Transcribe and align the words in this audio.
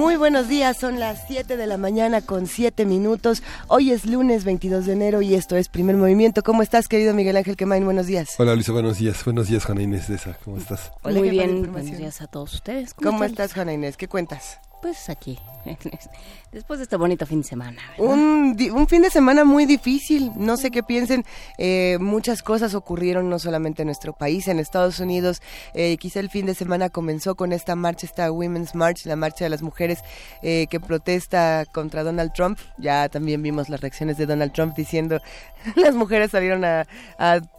Muy 0.00 0.16
buenos 0.16 0.48
días, 0.48 0.78
son 0.78 0.98
las 0.98 1.26
7 1.26 1.58
de 1.58 1.66
la 1.66 1.76
mañana 1.76 2.22
con 2.22 2.46
7 2.46 2.86
minutos. 2.86 3.42
Hoy 3.68 3.90
es 3.90 4.06
lunes 4.06 4.44
22 4.44 4.86
de 4.86 4.94
enero 4.94 5.20
y 5.20 5.34
esto 5.34 5.56
es 5.56 5.68
Primer 5.68 5.94
Movimiento. 5.98 6.42
¿Cómo 6.42 6.62
estás, 6.62 6.88
querido 6.88 7.12
Miguel 7.12 7.36
Ángel 7.36 7.54
Quemain? 7.54 7.84
Buenos 7.84 8.06
días. 8.06 8.30
Hola, 8.38 8.54
Luisa, 8.54 8.72
buenos 8.72 8.96
días. 8.96 9.22
Buenos 9.26 9.48
días, 9.48 9.66
Juana 9.66 9.82
Inés 9.82 10.08
de 10.08 10.14
esa. 10.14 10.38
¿Cómo 10.42 10.56
estás? 10.56 10.90
Muy 11.04 11.28
bien, 11.28 11.70
buenos 11.70 11.98
días 11.98 12.22
a 12.22 12.28
todos 12.28 12.54
ustedes. 12.54 12.94
¿Cómo, 12.94 13.24
estás, 13.24 13.52
Juana 13.52 13.74
Inés? 13.74 13.98
¿Qué 13.98 14.08
cuentas? 14.08 14.58
Pues 14.80 15.10
aquí, 15.10 15.38
después 16.52 16.78
de 16.78 16.84
este 16.84 16.96
bonito 16.96 17.26
fin 17.26 17.42
de 17.42 17.48
semana. 17.48 17.82
Un, 17.98 18.56
un, 18.72 18.88
fin 18.88 19.02
de 19.02 19.10
semana 19.10 19.44
muy 19.44 19.66
difícil, 19.66 20.32
no 20.36 20.56
sé 20.56 20.70
qué 20.70 20.82
piensen, 20.82 21.22
eh, 21.58 21.98
muchas 22.00 22.42
cosas 22.42 22.74
ocurrieron 22.74 23.28
no 23.28 23.38
solamente 23.38 23.82
en 23.82 23.86
nuestro 23.86 24.14
país, 24.14 24.48
en 24.48 24.58
Estados 24.58 24.98
Unidos, 24.98 25.42
eh, 25.74 25.98
quizá 25.98 26.20
el 26.20 26.30
fin 26.30 26.46
de 26.46 26.54
semana 26.54 26.88
comenzó 26.88 27.34
con 27.34 27.52
esta 27.52 27.76
marcha, 27.76 28.06
esta 28.06 28.32
Women's 28.32 28.74
March, 28.74 29.04
la 29.04 29.16
marcha 29.16 29.44
de 29.44 29.50
las 29.50 29.60
mujeres 29.60 29.98
eh, 30.40 30.66
que 30.70 30.80
protesta 30.80 31.66
contra 31.70 32.04
Donald 32.04 32.32
Trump, 32.32 32.58
ya 32.78 33.10
también 33.10 33.42
vimos 33.42 33.68
las 33.68 33.82
reacciones 33.82 34.16
de 34.16 34.24
Donald 34.24 34.52
Trump 34.52 34.74
diciendo, 34.74 35.20
las 35.76 35.94
mujeres 35.94 36.30
salieron 36.30 36.64
a, 36.64 36.86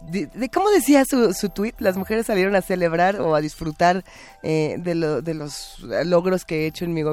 de, 0.09 0.49
¿cómo 0.51 0.71
decía 0.71 1.05
su, 1.05 1.35
su 1.35 1.49
tweet? 1.49 1.75
Las 1.77 1.97
mujeres 1.97 2.25
salieron 2.25 2.55
a 2.55 2.63
celebrar 2.63 3.21
o 3.21 3.35
a 3.35 3.41
disfrutar 3.41 4.03
de, 4.41 4.95
lo, 4.95 5.21
de 5.21 5.35
los 5.35 5.77
logros 6.05 6.45
que 6.45 6.63
he 6.63 6.65
hecho 6.65 6.83
en 6.83 6.95
mi 6.95 7.03
gobierno 7.03 7.10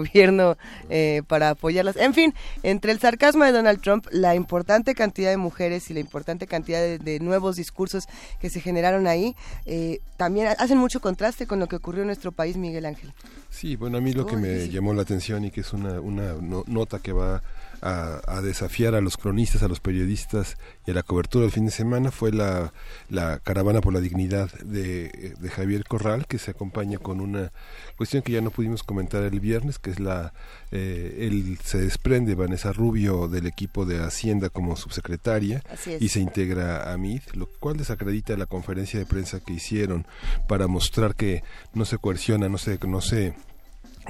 eh, 0.91 1.23
para 1.27 1.51
apoyarlas. 1.51 1.97
En 1.97 2.15
fin, 2.15 2.35
entre 2.63 2.93
el 2.93 3.01
sarcasmo 3.01 3.45
de 3.45 3.53
Donald 3.53 3.81
Trump, 3.81 4.07
la 4.11 4.35
importante 4.35 4.95
cantidad 4.95 5.31
de 5.31 5.37
mujeres 5.37 5.91
y 5.91 5.95
la 5.95 6.01
importante 6.01 6.47
cantidad 6.47 6.99
de, 6.99 7.21
nuevos 7.21 7.57
discursos 7.57 8.07
que 8.41 8.51
se 8.51 8.61
generaron 8.61 9.07
ahí, 9.07 9.35
eh, 9.67 10.01
también 10.17 10.49
hacen 10.59 10.79
mucho 10.79 11.01
contraste 11.01 11.47
con 11.47 11.59
lo 11.59 11.67
que 11.67 11.77
ocurrió 11.77 12.03
en 12.03 12.07
nuestro 12.09 12.33
país, 12.33 12.57
Miguel 12.57 12.87
Ángel. 12.87 13.13
Sí, 13.51 13.77
bueno, 13.77 13.99
a 13.99 14.01
mí 14.01 14.13
lo 14.13 14.27
que 14.27 14.37
me 14.37 14.69
llamó 14.69 14.95
la 14.95 15.03
atención 15.03 15.45
y 15.45 15.51
que 15.51 15.63
es 15.63 15.73
una, 15.73 16.01
una 16.01 16.35
nota 16.67 16.99
que 17.01 17.12
va 17.12 17.43
a, 17.83 18.41
desafiar 18.43 18.95
a 18.95 19.01
los 19.01 19.17
cronistas, 19.17 19.62
a 19.62 19.69
los 19.69 19.81
periodistas 19.81 20.57
y 20.87 20.91
a 20.91 20.95
la 20.95 21.03
cobertura 21.03 21.43
del 21.43 21.53
fin 21.53 21.67
de 21.67 21.71
semana 21.71 22.11
fue 22.11 22.33
la, 22.33 22.73
la 23.09 23.39
caravana 23.41 23.81
por 23.81 23.93
la 23.93 24.01
dignidad 24.01 24.51
de, 24.61 25.34
de, 25.39 25.51
Javier 25.51 25.84
Corral, 25.84 26.27
que 26.27 26.39
se 26.39 26.51
acompaña 26.51 26.99
con 26.99 27.21
una 27.21 27.53
cuestión 27.97 28.23
que 28.23 28.33
ya 28.33 28.41
no 28.41 28.51
pudimos 28.51 28.83
comentar 28.83 29.23
el 29.23 29.41
viernes, 29.41 29.79
que 29.79 29.91
es 29.91 30.01
la, 30.01 30.33
eh, 30.71 31.29
él 31.31 31.59
se 31.62 31.79
desprende 31.79 32.34
Vanessa 32.34 32.73
Rubio 32.73 33.29
del 33.29 33.47
equipo 33.47 33.84
de 33.84 34.03
Hacienda 34.03 34.49
como 34.49 34.77
subsecretaria 34.77 35.62
y 36.01 36.09
se 36.09 36.21
integra 36.21 36.93
a 36.93 36.97
MID, 36.97 37.23
lo 37.34 37.47
cual 37.47 37.77
desacredita 37.77 38.37
la 38.37 38.47
conferencia 38.47 38.99
de 38.99 39.06
prensa 39.06 39.41
que 39.41 39.53
hicieron 39.53 40.06
para 40.49 40.67
mostrar 40.67 41.15
que 41.15 41.43
no 41.75 41.84
se 41.84 41.99
coerciona, 41.99 42.49
no 42.49 42.59
se, 42.59 42.79
no 42.87 43.01
se 43.01 43.34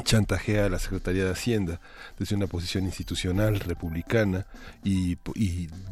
chantajea 0.02 0.66
a 0.66 0.68
la 0.68 0.78
Secretaría 0.78 1.24
de 1.24 1.32
Hacienda 1.32 1.80
desde 2.18 2.36
una 2.36 2.46
posición 2.46 2.84
institucional 2.84 3.60
republicana 3.60 4.46
y, 4.84 5.16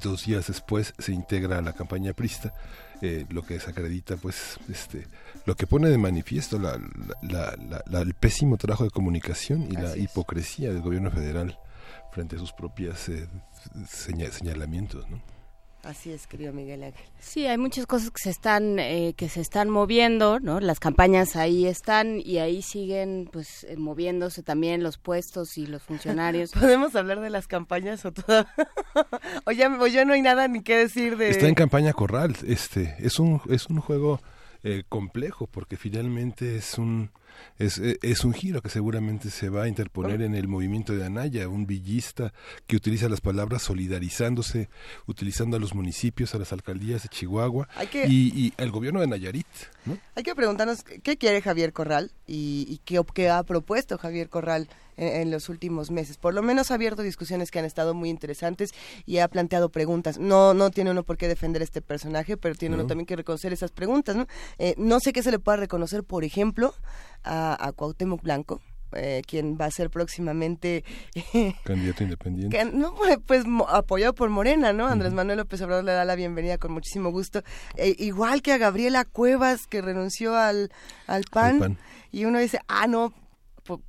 dos 0.02 0.26
días 0.26 0.46
después 0.46 0.94
se 0.98 1.12
integra 1.12 1.58
a 1.58 1.62
la 1.62 1.72
campaña 1.72 2.12
prista, 2.12 2.52
eh, 3.02 3.26
lo 3.28 3.42
que 3.42 3.54
desacredita 3.54 4.16
pues 4.16 4.58
este 4.70 5.06
lo 5.44 5.54
que 5.54 5.66
pone 5.66 5.90
de 5.90 5.98
manifiesto 5.98 6.58
la, 6.58 6.80
el 8.00 8.14
pésimo 8.14 8.56
trabajo 8.56 8.84
de 8.84 8.90
comunicación 8.90 9.68
y 9.70 9.74
la 9.74 9.96
hipocresía 9.96 10.72
del 10.72 10.80
gobierno 10.80 11.10
federal 11.10 11.58
frente 12.10 12.36
a 12.36 12.38
sus 12.38 12.52
propias 12.52 13.08
eh, 13.10 13.28
señalamientos, 13.86 15.08
¿no? 15.10 15.20
Así 15.86 16.10
es, 16.10 16.26
querido 16.26 16.52
Miguel 16.52 16.82
Ángel. 16.82 17.06
Sí, 17.20 17.46
hay 17.46 17.58
muchas 17.58 17.86
cosas 17.86 18.10
que 18.10 18.20
se 18.20 18.30
están 18.30 18.80
eh, 18.80 19.14
que 19.16 19.28
se 19.28 19.40
están 19.40 19.70
moviendo, 19.70 20.40
¿no? 20.40 20.58
Las 20.58 20.80
campañas 20.80 21.36
ahí 21.36 21.64
están 21.64 22.20
y 22.24 22.38
ahí 22.38 22.60
siguen, 22.60 23.28
pues, 23.32 23.62
eh, 23.62 23.76
moviéndose 23.76 24.42
también 24.42 24.82
los 24.82 24.98
puestos 24.98 25.56
y 25.58 25.64
los 25.64 25.84
funcionarios. 25.84 26.50
¿Podemos 26.60 26.96
hablar 26.96 27.20
de 27.20 27.30
las 27.30 27.46
campañas 27.46 28.04
o 28.04 28.10
todo? 28.10 28.46
o, 29.44 29.52
ya, 29.52 29.68
no 30.04 30.12
hay 30.12 30.22
nada 30.22 30.48
ni 30.48 30.64
qué 30.64 30.76
decir 30.76 31.16
de. 31.16 31.30
Está 31.30 31.46
en 31.46 31.54
campaña 31.54 31.92
Corral. 31.92 32.36
Este 32.44 32.96
es 32.98 33.20
un 33.20 33.40
es 33.48 33.66
un 33.68 33.80
juego 33.80 34.20
eh, 34.64 34.82
complejo 34.88 35.46
porque 35.46 35.76
finalmente 35.76 36.56
es 36.56 36.78
un 36.78 37.12
es, 37.58 37.78
eh, 37.78 37.98
es, 38.02 38.24
un 38.24 38.32
giro 38.32 38.62
que 38.62 38.68
seguramente 38.68 39.30
se 39.30 39.48
va 39.48 39.64
a 39.64 39.68
interponer 39.68 40.22
en 40.22 40.34
el 40.34 40.48
movimiento 40.48 40.94
de 40.94 41.04
Anaya, 41.04 41.48
un 41.48 41.66
villista 41.66 42.32
que 42.66 42.76
utiliza 42.76 43.08
las 43.08 43.20
palabras 43.20 43.62
solidarizándose, 43.62 44.68
utilizando 45.06 45.56
a 45.56 45.60
los 45.60 45.74
municipios, 45.74 46.34
a 46.34 46.38
las 46.38 46.52
alcaldías 46.52 47.02
de 47.02 47.08
Chihuahua 47.08 47.68
y, 47.92 48.52
al 48.58 48.70
gobierno 48.70 49.00
de 49.00 49.06
Nayarit. 49.06 49.46
Hay 50.14 50.22
que 50.22 50.34
preguntarnos 50.34 50.82
qué 50.82 51.16
quiere 51.16 51.40
Javier 51.42 51.72
Corral 51.72 52.12
y, 52.26 52.80
qué, 52.84 53.00
qué 53.14 53.30
ha 53.30 53.42
propuesto 53.42 53.98
Javier 53.98 54.28
Corral 54.28 54.68
en, 54.96 55.30
los 55.30 55.48
últimos 55.48 55.90
meses. 55.90 56.16
Por 56.16 56.34
lo 56.34 56.42
menos 56.42 56.70
ha 56.70 56.74
abierto 56.74 57.02
discusiones 57.02 57.50
que 57.50 57.58
han 57.58 57.64
estado 57.64 57.94
muy 57.94 58.08
interesantes 58.08 58.72
y 59.04 59.18
ha 59.18 59.28
planteado 59.28 59.68
preguntas. 59.68 60.18
No, 60.18 60.54
no 60.54 60.70
tiene 60.70 60.90
uno 60.90 61.04
por 61.04 61.16
qué 61.16 61.28
defender 61.28 61.62
este 61.62 61.82
personaje, 61.82 62.36
pero 62.36 62.54
tiene 62.54 62.74
uno 62.74 62.86
también 62.86 63.06
que 63.06 63.16
reconocer 63.16 63.52
esas 63.52 63.70
preguntas. 63.70 64.16
¿no? 64.16 64.26
Eh, 64.58 64.74
no 64.78 65.00
sé 65.00 65.12
qué 65.12 65.22
se 65.22 65.30
le 65.30 65.38
pueda 65.38 65.56
reconocer, 65.56 66.04
por 66.04 66.24
ejemplo, 66.24 66.74
a, 67.24 67.66
a 67.66 67.72
Cuauhtémoc 67.72 68.22
Blanco. 68.22 68.60
Eh, 68.92 69.22
quien 69.26 69.58
va 69.60 69.66
a 69.66 69.70
ser 69.70 69.90
próximamente 69.90 70.84
candidato 71.64 72.04
independiente. 72.04 72.64
no, 72.66 72.94
pues, 72.94 73.18
pues 73.26 73.44
apoyado 73.68 74.14
por 74.14 74.30
Morena, 74.30 74.72
¿no? 74.72 74.86
Andrés 74.86 75.12
Manuel 75.12 75.38
López 75.38 75.60
Obrador 75.60 75.84
le 75.84 75.92
da 75.92 76.04
la 76.04 76.14
bienvenida 76.14 76.56
con 76.56 76.72
muchísimo 76.72 77.10
gusto. 77.10 77.42
Eh, 77.76 77.96
igual 77.98 78.42
que 78.42 78.52
a 78.52 78.58
Gabriela 78.58 79.04
Cuevas, 79.04 79.66
que 79.66 79.82
renunció 79.82 80.36
al, 80.36 80.70
al 81.08 81.24
PAN, 81.24 81.78
Y 82.12 82.24
uno 82.26 82.38
dice, 82.38 82.60
ah, 82.68 82.86
no, 82.86 83.12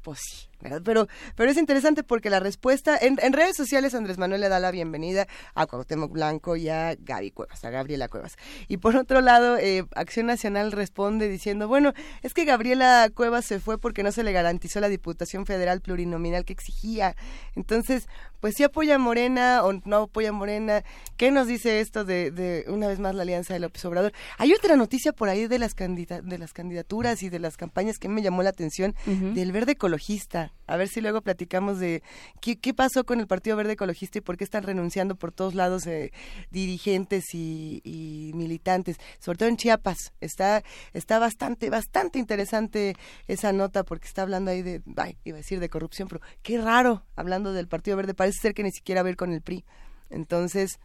pues 0.02 0.20
sí 0.20 0.48
pero, 0.84 1.08
pero 1.36 1.52
es 1.52 1.58
interesante 1.58 2.04
porque 2.04 2.30
la 2.30 2.40
respuesta, 2.40 2.98
en, 3.00 3.18
redes 3.34 3.56
sociales 3.56 3.94
Andrés 3.94 4.18
Manuel 4.18 4.42
le 4.42 4.50
da 4.50 4.60
la 4.60 4.72
bienvenida 4.72 5.28
a 5.54 5.68
Cuauhtémoc 5.68 6.12
Blanco 6.12 6.56
y 6.56 6.70
a 6.70 6.96
Gaby 7.00 7.32
Cuevas, 7.32 7.64
a 7.64 7.70
Gabriela 7.70 8.08
Cuevas. 8.08 8.36
Y 8.68 8.78
por 8.78 8.96
otro 8.96 9.22
lado, 9.22 9.58
eh, 9.58 9.86
Acción 9.96 10.26
Nacional 10.26 10.72
responde 10.72 11.28
diciendo, 11.28 11.68
bueno, 11.68 11.94
es 12.24 12.34
que 12.34 12.46
Gabriela 12.46 13.10
Cuevas 13.14 13.46
se 13.46 13.60
fue 13.60 13.78
porque 13.78 14.04
no 14.04 14.12
se 14.12 14.24
le 14.24 14.32
garantizó 14.32 14.80
la 14.80 14.90
Diputación 14.90 15.46
Federal 15.46 15.82
Plurinominal 15.82 16.46
que 16.46 16.54
exigía. 16.54 17.16
Entonces, 17.56 18.08
pues 18.40 18.56
si 18.56 18.64
apoya 18.64 18.96
a 18.96 19.00
Morena 19.00 19.64
o 19.64 19.74
no 19.86 20.04
apoya 20.04 20.30
a 20.30 20.34
Morena. 20.34 20.84
¿Qué 21.18 21.32
nos 21.32 21.48
dice 21.48 21.80
esto 21.80 22.06
de, 22.06 22.32
de 22.32 22.66
una 22.68 22.88
vez 22.88 23.00
más 23.00 23.16
la 23.16 23.24
alianza 23.24 23.54
de 23.54 23.60
López 23.60 23.84
Obrador? 23.86 24.14
Hay 24.38 24.54
otra 24.54 24.76
noticia 24.76 25.14
por 25.14 25.30
ahí 25.30 25.48
de 25.48 25.60
las, 25.60 25.76
de 25.76 26.38
las 26.38 26.54
candidaturas 26.54 27.24
y 27.24 27.30
de 27.30 27.40
las 27.40 27.58
campañas 27.58 27.98
que 27.98 28.10
me 28.10 28.22
llamó 28.22 28.44
la 28.44 28.50
atención 28.50 28.96
del 29.06 29.52
verde 29.52 29.74
ecologista. 29.74 30.47
A 30.66 30.78
ver 30.78 30.88
si 30.88 31.02
luego 31.02 31.22
platicamos 31.22 31.80
de 31.80 32.04
qué, 32.42 32.58
qué, 32.58 32.74
pasó 32.74 33.06
con 33.06 33.20
el 33.20 33.28
Partido 33.28 33.56
Verde 33.56 33.74
Ecologista 33.74 34.18
y 34.18 34.22
por 34.22 34.38
qué 34.38 34.44
están 34.44 34.64
renunciando 34.64 35.16
por 35.16 35.32
todos 35.32 35.56
lados 35.56 35.88
eh, 35.88 36.12
dirigentes 36.52 37.34
y, 37.34 38.32
militantes, 38.36 38.98
sobre 39.20 39.38
todo 39.38 39.50
en 39.50 39.58
Chiapas. 39.58 40.14
Está, 40.20 40.64
está 40.94 41.20
bastante, 41.20 41.70
bastante 41.70 42.20
interesante 42.20 42.96
esa 43.28 43.54
nota 43.54 43.84
porque 43.84 44.08
está 44.08 44.24
hablando 44.24 44.52
ahí 44.52 44.62
de, 44.62 44.82
iba 45.24 45.38
a 45.38 45.42
decir 45.42 45.60
de 45.60 45.70
corrupción, 45.70 46.08
pero 46.08 46.22
qué 46.42 46.60
raro 46.60 47.06
hablando 47.16 47.54
del 47.54 47.68
Partido 47.68 47.98
Verde 47.98 48.14
parece 48.14 48.40
ser 48.42 48.54
que 48.54 48.64
ni 48.64 48.72
siquiera 48.72 49.04
ver 49.04 49.16
con 49.16 49.32
el 49.32 49.42
PRI. 49.42 49.66
Entonces, 50.10 50.80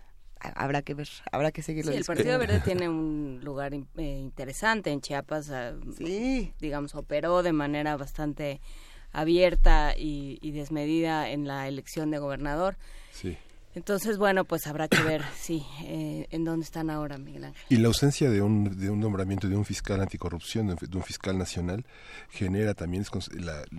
habrá 0.55 0.83
que 0.83 0.95
ver, 0.95 1.09
habrá 1.31 1.53
que 1.53 1.63
seguirlo. 1.63 1.93
Sí, 1.93 1.99
el 1.99 2.05
Partido 2.05 2.39
Verde 2.39 2.61
tiene 2.65 2.89
un 2.89 3.41
lugar 3.43 3.75
eh, 3.75 3.79
interesante 4.03 4.91
en 4.91 5.01
Chiapas. 5.01 5.51
Ah, 5.51 5.75
sí. 5.97 6.53
Digamos, 6.61 6.95
operó 6.95 7.43
de 7.43 7.53
manera 7.53 7.97
bastante 7.97 8.61
abierta 9.13 9.95
y, 9.97 10.39
desmedida 10.53 11.31
en 11.31 11.47
la 11.47 11.69
elección 11.69 12.11
de 12.11 12.19
gobernador. 12.19 12.77
Sí. 13.13 13.37
Entonces, 13.75 14.19
bueno, 14.19 14.45
pues 14.45 14.67
habrá 14.67 14.87
que 14.87 15.03
ver, 15.03 15.23
sí, 15.41 15.65
eh, 15.85 16.27
en 16.31 16.45
dónde 16.45 16.65
están 16.65 16.91
ahora, 16.91 17.17
Miguel 17.17 17.45
Ángel. 17.45 17.65
Y 17.71 17.77
la 17.77 17.89
ausencia 17.89 18.31
de 18.31 18.43
un, 18.43 18.79
de 18.79 18.91
un 18.91 19.01
nombramiento 19.01 19.49
de 19.49 19.57
un 19.57 19.65
fiscal 19.65 20.01
anticorrupción, 20.03 20.67
de 20.67 20.97
un, 20.97 21.03
fiscal 21.03 21.39
nacional, 21.39 21.87
genera 22.29 22.75
también 22.75 23.05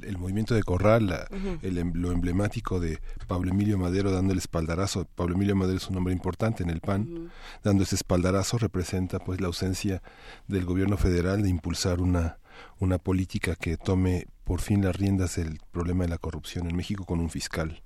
el 0.01 0.17
movimiento 0.17 0.55
de 0.55 0.63
Corral, 0.63 1.27
em, 1.61 1.93
lo 1.93 2.11
emblemático 2.11 2.79
de 2.79 2.99
Pablo 3.27 3.51
Emilio 3.51 3.77
Madero 3.77 4.11
dando 4.11 4.33
el 4.33 4.39
espaldarazo. 4.39 5.05
Pablo 5.15 5.35
Emilio 5.35 5.55
Madero 5.55 5.77
es 5.77 5.87
un 5.87 5.97
hombre 5.97 6.13
importante 6.13 6.63
en 6.63 6.71
el 6.71 6.81
PAN, 6.81 7.31
dando 7.63 7.83
ese 7.83 7.95
espaldarazo 7.95 8.57
representa 8.57 9.19
pues 9.19 9.39
la 9.41 9.47
ausencia 9.47 10.01
del 10.47 10.65
gobierno 10.65 10.97
federal 10.97 11.43
de 11.43 11.49
impulsar 11.49 12.01
una, 12.01 12.39
una 12.79 12.97
política 12.97 13.55
que 13.55 13.77
tome 13.77 14.25
por 14.43 14.61
fin 14.61 14.83
las 14.83 14.95
riendas 14.95 15.35
del 15.35 15.59
problema 15.71 16.03
de 16.03 16.09
la 16.09 16.17
corrupción 16.17 16.69
en 16.69 16.75
México 16.75 17.05
con 17.05 17.19
un 17.19 17.29
fiscal 17.29 17.81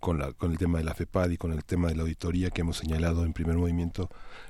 con, 0.00 0.18
la, 0.18 0.32
con 0.32 0.50
el 0.50 0.58
tema 0.58 0.78
de 0.78 0.84
la 0.84 0.94
FEPAD 0.94 1.30
y 1.30 1.36
con 1.36 1.52
el 1.52 1.64
tema 1.64 1.88
de 1.88 1.94
la 1.94 2.02
auditoría 2.02 2.50
que 2.50 2.62
hemos 2.62 2.78
señalado 2.78 3.24
en 3.24 3.32
primer 3.32 3.56
movimiento 3.56 4.08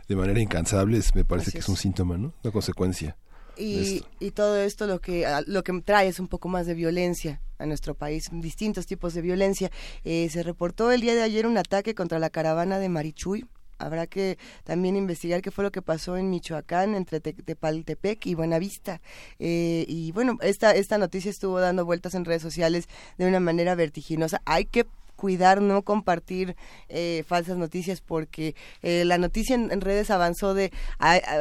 de 0.08 0.16
manera 0.16 0.40
incansable, 0.40 1.00
me 1.14 1.24
parece 1.24 1.50
que 1.50 1.58
es. 1.58 1.68
un 1.68 1.76
síntoma, 1.76 2.16
¿no? 2.16 2.32
Una 2.42 2.52
consecuencia. 2.52 3.16
Y, 3.56 4.04
y, 4.20 4.30
todo 4.30 4.56
esto 4.56 4.86
lo 4.86 5.00
que 5.00 5.26
lo 5.46 5.62
que 5.64 5.78
trae 5.82 6.08
es 6.08 6.18
un 6.18 6.28
poco 6.28 6.48
más 6.48 6.66
de 6.66 6.72
violencia 6.72 7.42
a 7.58 7.66
nuestro 7.66 7.94
país, 7.94 8.30
distintos 8.32 8.86
tipos 8.86 9.12
de 9.12 9.20
violencia. 9.20 9.70
Eh, 10.04 10.28
se 10.30 10.42
reportó 10.42 10.90
el 10.92 11.02
día 11.02 11.14
de 11.14 11.22
ayer 11.22 11.46
un 11.46 11.58
ataque 11.58 11.94
contra 11.94 12.18
la 12.18 12.30
caravana 12.30 12.78
de 12.78 12.88
Marichuy, 12.88 13.44
habrá 13.80 14.06
que 14.06 14.38
también 14.64 14.96
investigar 14.96 15.42
qué 15.42 15.50
fue 15.50 15.64
lo 15.64 15.72
que 15.72 15.82
pasó 15.82 16.16
en 16.16 16.30
Michoacán 16.30 16.94
entre 16.94 17.20
Tepaltepec 17.20 18.26
y 18.26 18.34
Buenavista. 18.34 19.00
Eh, 19.38 19.84
y 19.88 20.12
bueno, 20.12 20.38
esta, 20.42 20.72
esta 20.72 20.98
noticia 20.98 21.30
estuvo 21.30 21.58
dando 21.60 21.84
vueltas 21.84 22.14
en 22.14 22.24
redes 22.24 22.42
sociales 22.42 22.88
de 23.18 23.26
una 23.26 23.40
manera 23.40 23.74
vertiginosa. 23.74 24.42
Hay 24.44 24.66
que 24.66 24.86
cuidar, 25.20 25.60
no 25.60 25.82
compartir 25.82 26.56
eh, 26.88 27.24
falsas 27.26 27.58
noticias, 27.58 28.00
porque 28.00 28.54
eh, 28.80 29.04
la 29.04 29.18
noticia 29.18 29.54
en, 29.54 29.80
redes 29.82 30.10
avanzó 30.10 30.54
de 30.54 30.72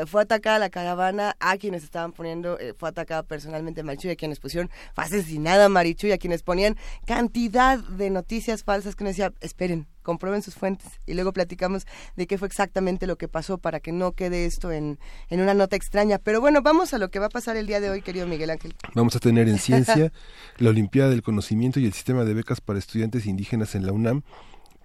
fue 0.05 0.21
atacada 0.23 0.59
la 0.59 0.69
caravana 0.69 1.37
a 1.39 1.57
quienes 1.57 1.85
estaban 1.85 2.11
poniendo, 2.11 2.59
eh, 2.59 2.73
fue 2.77 2.89
atacada 2.89 3.23
personalmente 3.23 3.81
Marichuy, 3.81 4.11
a 4.11 4.15
quienes 4.17 4.39
pusieron, 4.39 4.69
fue 4.93 5.05
asesinada 5.05 5.69
Marichuy, 5.69 6.11
a 6.11 6.17
quienes 6.17 6.43
ponían 6.43 6.75
cantidad 7.05 7.79
de 7.79 8.09
noticias 8.09 8.63
falsas 8.65 8.97
que 8.97 9.03
uno 9.03 9.09
decía, 9.11 9.31
esperen, 9.39 9.87
comprueben 10.09 10.41
sus 10.41 10.55
fuentes 10.55 10.87
y 11.05 11.13
luego 11.13 11.33
platicamos 11.33 11.85
de 12.15 12.25
qué 12.25 12.39
fue 12.39 12.47
exactamente 12.47 13.05
lo 13.05 13.15
que 13.15 13.27
pasó 13.27 13.59
para 13.59 13.79
que 13.79 13.91
no 13.91 14.13
quede 14.13 14.47
esto 14.47 14.71
en, 14.71 14.97
en 15.29 15.39
una 15.39 15.53
nota 15.53 15.75
extraña. 15.75 16.17
Pero 16.17 16.41
bueno, 16.41 16.63
vamos 16.63 16.95
a 16.95 16.97
lo 16.97 17.11
que 17.11 17.19
va 17.19 17.27
a 17.27 17.29
pasar 17.29 17.57
el 17.57 17.67
día 17.67 17.79
de 17.79 17.91
hoy, 17.91 18.01
querido 18.01 18.25
Miguel 18.25 18.49
Ángel. 18.49 18.73
Vamos 18.95 19.15
a 19.15 19.19
tener 19.19 19.47
en 19.47 19.59
ciencia 19.59 20.11
la 20.57 20.71
Olimpiada 20.71 21.11
del 21.11 21.21
Conocimiento 21.21 21.79
y 21.79 21.85
el 21.85 21.93
sistema 21.93 22.25
de 22.25 22.33
becas 22.33 22.59
para 22.59 22.79
estudiantes 22.79 23.27
indígenas 23.27 23.75
en 23.75 23.85
la 23.85 23.91
UNAM. 23.91 24.23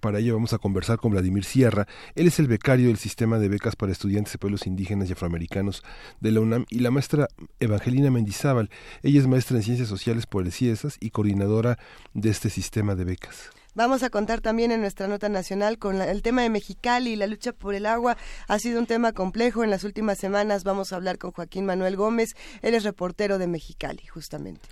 Para 0.05 0.19
ello 0.19 0.35
vamos 0.35 0.53
a 0.53 0.59
conversar 0.59 0.99
con 0.99 1.13
Vladimir 1.13 1.45
Sierra. 1.45 1.87
Él 2.13 2.27
es 2.27 2.37
el 2.37 2.47
becario 2.47 2.89
del 2.89 2.97
sistema 2.97 3.39
de 3.39 3.49
becas 3.49 3.75
para 3.75 3.91
estudiantes 3.91 4.33
de 4.33 4.37
pueblos 4.37 4.67
indígenas 4.67 5.09
y 5.09 5.13
afroamericanos 5.13 5.81
de 6.19 6.29
la 6.29 6.41
UNAM 6.41 6.67
y 6.69 6.81
la 6.81 6.91
maestra 6.91 7.27
Evangelina 7.59 8.11
Mendizábal. 8.11 8.69
Ella 9.01 9.19
es 9.19 9.25
maestra 9.25 9.57
en 9.57 9.63
ciencias 9.63 9.89
sociales 9.89 10.27
por 10.27 10.45
el 10.45 10.51
CIESAS 10.51 10.97
y 10.99 11.09
coordinadora 11.09 11.79
de 12.13 12.29
este 12.29 12.51
sistema 12.51 12.93
de 12.93 13.03
becas. 13.03 13.49
Vamos 13.73 14.03
a 14.03 14.11
contar 14.11 14.41
también 14.41 14.71
en 14.71 14.81
nuestra 14.81 15.07
nota 15.07 15.27
nacional 15.27 15.79
con 15.79 15.99
el 15.99 16.21
tema 16.21 16.43
de 16.43 16.51
Mexicali 16.51 17.13
y 17.13 17.15
la 17.15 17.25
lucha 17.25 17.51
por 17.51 17.73
el 17.73 17.87
agua. 17.87 18.15
Ha 18.47 18.59
sido 18.59 18.79
un 18.79 18.85
tema 18.85 19.11
complejo. 19.11 19.63
En 19.63 19.71
las 19.71 19.83
últimas 19.83 20.19
semanas 20.19 20.63
vamos 20.63 20.93
a 20.93 20.97
hablar 20.97 21.17
con 21.17 21.31
Joaquín 21.31 21.65
Manuel 21.65 21.95
Gómez. 21.95 22.35
Él 22.61 22.75
es 22.75 22.83
reportero 22.83 23.39
de 23.39 23.47
Mexicali, 23.47 24.05
justamente 24.05 24.69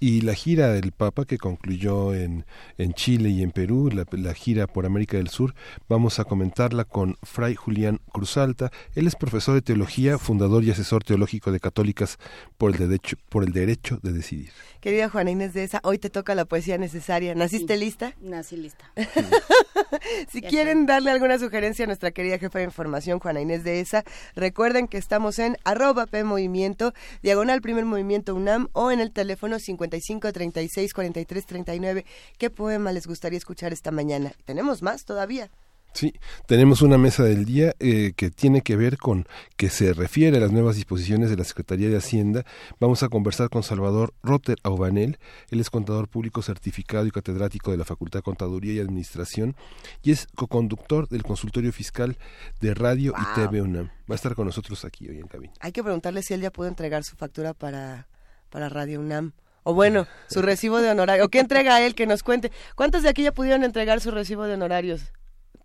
y 0.00 0.20
la 0.20 0.34
gira 0.34 0.68
del 0.68 0.92
Papa 0.92 1.24
que 1.24 1.38
concluyó 1.38 2.14
en, 2.14 2.44
en 2.78 2.92
Chile 2.94 3.30
y 3.30 3.42
en 3.42 3.50
Perú, 3.50 3.90
la, 3.92 4.04
la, 4.12 4.34
gira 4.34 4.66
por 4.66 4.86
América 4.86 5.16
del 5.16 5.28
Sur, 5.28 5.54
vamos 5.88 6.18
a 6.18 6.24
comentarla 6.24 6.84
con 6.84 7.16
Fray 7.22 7.54
Julián 7.54 8.00
Cruzalta. 8.12 8.70
Él 8.94 9.06
es 9.06 9.14
profesor 9.16 9.54
de 9.54 9.62
teología, 9.62 10.18
fundador 10.18 10.64
y 10.64 10.70
asesor 10.70 11.04
teológico 11.04 11.52
de 11.52 11.60
Católicas 11.60 12.18
por 12.58 12.72
el 12.72 12.78
derecho, 12.78 13.16
por 13.28 13.44
el 13.44 13.52
derecho 13.52 13.98
de 14.02 14.12
decidir. 14.12 14.50
Querida 14.80 15.08
Juana 15.08 15.30
Inés 15.30 15.54
de 15.54 15.64
esa, 15.64 15.80
hoy 15.82 15.98
te 15.98 16.10
toca 16.10 16.34
la 16.34 16.44
poesía 16.44 16.78
necesaria. 16.78 17.34
¿Naciste 17.34 17.76
lista? 17.76 18.14
Nací 18.20 18.56
lista. 18.56 18.92
si 20.28 20.42
quieren 20.42 20.86
darle 20.86 21.10
alguna 21.10 21.38
sugerencia 21.38 21.84
a 21.84 21.86
nuestra 21.86 22.12
querida 22.12 22.38
jefa 22.38 22.58
de 22.58 22.66
información, 22.66 23.18
Juana 23.18 23.40
Inés 23.40 23.64
de 23.64 23.80
esa, 23.80 24.04
recuerden 24.34 24.86
que 24.86 24.98
estamos 24.98 25.38
en 25.38 25.56
arroba 25.64 26.06
P 26.06 26.22
Movimiento, 26.22 26.92
diagonal 27.22 27.62
primer 27.62 27.84
movimiento 27.84 28.34
UNAM 28.34 28.68
o 28.72 28.90
en 28.92 29.00
el 29.00 29.10
teléfono 29.10 29.58
55 29.86 30.32
36 30.32 30.92
43 30.92 31.46
39. 31.46 32.04
¿Qué 32.38 32.50
poema 32.50 32.92
les 32.92 33.06
gustaría 33.06 33.38
escuchar 33.38 33.72
esta 33.72 33.90
mañana? 33.90 34.32
Tenemos 34.44 34.82
más 34.82 35.04
todavía. 35.04 35.50
Sí, 35.96 36.12
tenemos 36.46 36.82
una 36.82 36.98
mesa 36.98 37.22
del 37.22 37.46
día 37.46 37.74
eh, 37.78 38.12
que 38.14 38.30
tiene 38.30 38.60
que 38.60 38.76
ver 38.76 38.98
con 38.98 39.26
que 39.56 39.70
se 39.70 39.94
refiere 39.94 40.36
a 40.36 40.40
las 40.40 40.52
nuevas 40.52 40.76
disposiciones 40.76 41.30
de 41.30 41.38
la 41.38 41.44
Secretaría 41.44 41.88
de 41.88 41.96
Hacienda. 41.96 42.44
Vamos 42.78 43.02
a 43.02 43.08
conversar 43.08 43.48
con 43.48 43.62
Salvador 43.62 44.12
Rotter 44.22 44.58
Aubanel. 44.62 45.18
Él 45.48 45.58
es 45.58 45.70
contador 45.70 46.08
público 46.08 46.42
certificado 46.42 47.06
y 47.06 47.10
catedrático 47.10 47.70
de 47.70 47.78
la 47.78 47.86
Facultad 47.86 48.18
de 48.18 48.24
Contaduría 48.24 48.74
y 48.74 48.80
Administración 48.80 49.56
y 50.02 50.10
es 50.10 50.26
coconductor 50.34 51.08
del 51.08 51.22
consultorio 51.22 51.72
fiscal 51.72 52.18
de 52.60 52.74
Radio 52.74 53.14
y 53.16 53.34
TV 53.34 53.62
UNAM. 53.62 53.86
Va 54.10 54.12
a 54.12 54.16
estar 54.16 54.34
con 54.34 54.44
nosotros 54.44 54.84
aquí 54.84 55.08
hoy 55.08 55.18
en 55.18 55.28
cabina. 55.28 55.54
Hay 55.60 55.72
que 55.72 55.82
preguntarle 55.82 56.22
si 56.22 56.34
él 56.34 56.42
ya 56.42 56.50
pudo 56.50 56.68
entregar 56.68 57.04
su 57.04 57.16
factura 57.16 57.54
para, 57.54 58.06
para 58.50 58.68
Radio 58.68 59.00
UNAM. 59.00 59.32
O 59.68 59.74
bueno, 59.74 60.06
su 60.28 60.42
recibo 60.42 60.78
de 60.78 60.90
honorarios. 60.90 61.26
¿O 61.26 61.28
qué 61.28 61.40
entrega 61.40 61.84
él? 61.84 61.96
Que 61.96 62.06
nos 62.06 62.22
cuente. 62.22 62.52
¿Cuántos 62.76 63.02
de 63.02 63.08
aquí 63.08 63.24
ya 63.24 63.32
pudieron 63.32 63.64
entregar 63.64 64.00
su 64.00 64.12
recibo 64.12 64.44
de 64.44 64.54
honorarios? 64.54 65.12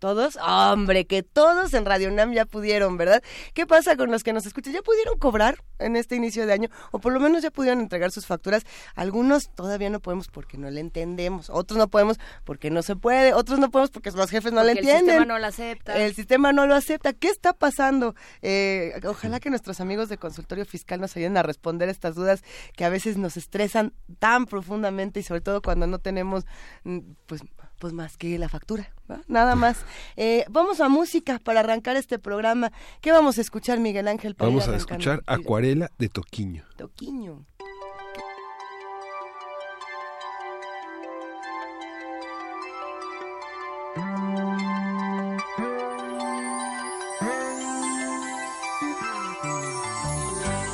¿Todos? 0.02 0.36
Hombre, 0.44 1.04
que 1.04 1.22
todos 1.22 1.72
en 1.74 1.84
Radio 1.86 2.10
Nam 2.10 2.32
ya 2.32 2.44
pudieron, 2.44 2.96
¿verdad? 2.96 3.22
¿Qué 3.54 3.68
pasa 3.68 3.94
con 3.94 4.10
los 4.10 4.24
que 4.24 4.32
nos 4.32 4.44
escuchan? 4.44 4.72
¿Ya 4.72 4.82
pudieron 4.82 5.16
cobrar 5.16 5.62
en 5.78 5.94
este 5.94 6.16
inicio 6.16 6.44
de 6.44 6.52
año? 6.52 6.70
O 6.90 6.98
por 6.98 7.12
lo 7.12 7.20
menos 7.20 7.44
ya 7.44 7.52
pudieron 7.52 7.78
entregar 7.78 8.10
sus 8.10 8.26
facturas. 8.26 8.64
Algunos 8.96 9.50
todavía 9.54 9.90
no 9.90 10.00
podemos 10.00 10.26
porque 10.26 10.58
no 10.58 10.68
le 10.72 10.80
entendemos. 10.80 11.50
Otros 11.50 11.78
no 11.78 11.86
podemos 11.86 12.18
porque 12.42 12.68
no 12.68 12.82
se 12.82 12.96
puede. 12.96 13.32
Otros 13.32 13.60
no 13.60 13.70
podemos 13.70 13.90
porque 13.90 14.10
los 14.10 14.28
jefes 14.28 14.52
no 14.52 14.64
le 14.64 14.72
entienden. 14.72 15.04
El 15.04 15.04
sistema 15.04 15.24
no 15.24 15.38
lo 15.38 15.46
acepta. 15.46 15.96
El 15.96 16.14
sistema 16.16 16.52
no 16.52 16.66
lo 16.66 16.74
acepta. 16.74 17.12
¿Qué 17.12 17.28
está 17.28 17.52
pasando? 17.52 18.16
Eh, 18.40 19.00
ojalá 19.06 19.38
que 19.38 19.50
nuestros 19.50 19.80
amigos 19.80 20.08
de 20.08 20.18
consultorio 20.18 20.64
fiscal 20.64 21.00
nos 21.00 21.16
ayuden 21.16 21.36
a 21.36 21.44
responder 21.44 21.88
estas 21.88 22.16
dudas 22.16 22.42
que 22.74 22.84
a 22.84 22.88
veces 22.88 23.18
nos 23.18 23.36
estresan 23.36 23.92
tan 24.18 24.46
profundamente 24.46 25.20
y 25.20 25.22
sobre 25.22 25.42
todo 25.42 25.62
cuando 25.62 25.86
no 25.86 26.00
tenemos, 26.00 26.44
mm, 26.82 26.98
pues 27.26 27.42
pues 27.82 27.92
más 27.92 28.16
que 28.16 28.38
la 28.38 28.48
factura, 28.48 28.94
nada 29.26 29.56
más. 29.56 29.84
Eh, 30.16 30.44
vamos 30.50 30.80
a 30.80 30.88
música 30.88 31.40
para 31.42 31.60
arrancar 31.60 31.96
este 31.96 32.18
programa. 32.18 32.70
¿Qué 33.00 33.10
vamos 33.12 33.38
a 33.38 33.40
escuchar, 33.40 33.80
Miguel 33.80 34.06
Ángel? 34.08 34.36
vamos 34.38 34.68
a 34.68 34.76
escuchar 34.76 35.22
Acuarela 35.26 35.90
de 35.98 36.08
Toquiño. 36.08 36.64
Toquiño. 36.76 37.44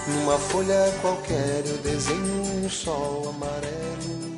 Numa 0.09 0.37
folha 0.39 0.93
qualquer 1.01 1.65
eu 1.67 1.79
desenho 1.79 2.65
um 2.65 2.69
sol 2.69 3.29
amarelo 3.31 4.38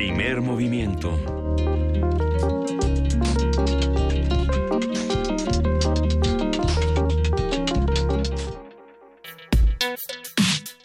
Primer 0.00 0.40
movimiento. 0.40 1.14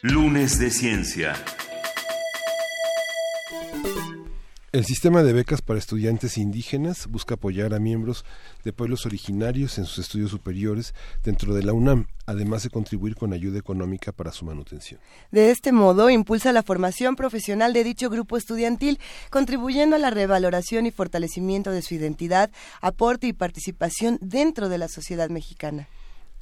Lunes 0.02 0.60
de 0.60 0.70
Ciencia. 0.70 1.34
El 4.76 4.84
sistema 4.84 5.24
de 5.24 5.32
becas 5.32 5.62
para 5.62 5.80
estudiantes 5.80 6.38
indígenas 6.38 7.08
busca 7.08 7.36
apoyar 7.36 7.74
a 7.74 7.80
miembros 7.80 8.26
de 8.66 8.74
pueblos 8.74 9.06
originarios 9.06 9.78
en 9.78 9.86
sus 9.86 10.00
estudios 10.00 10.32
superiores 10.32 10.94
dentro 11.24 11.54
de 11.54 11.64
la 11.64 11.72
UNAM, 11.72 12.08
además 12.26 12.64
de 12.64 12.70
contribuir 12.70 13.16
con 13.16 13.32
ayuda 13.32 13.58
económica 13.58 14.12
para 14.12 14.34
su 14.34 14.44
manutención. 14.44 15.00
De 15.32 15.50
este 15.50 15.72
modo, 15.72 16.10
impulsa 16.10 16.52
la 16.52 16.62
formación 16.62 17.16
profesional 17.16 17.72
de 17.72 17.86
dicho 17.86 18.10
grupo 18.10 18.36
estudiantil, 18.36 19.00
contribuyendo 19.30 19.96
a 19.96 20.00
la 20.00 20.10
revaloración 20.10 20.86
y 20.86 20.92
fortalecimiento 20.92 21.72
de 21.72 21.82
su 21.82 21.94
identidad, 21.94 22.52
aporte 22.82 23.28
y 23.28 23.32
participación 23.32 24.20
dentro 24.20 24.68
de 24.68 24.78
la 24.78 24.90
sociedad 24.90 25.30
mexicana. 25.30 25.88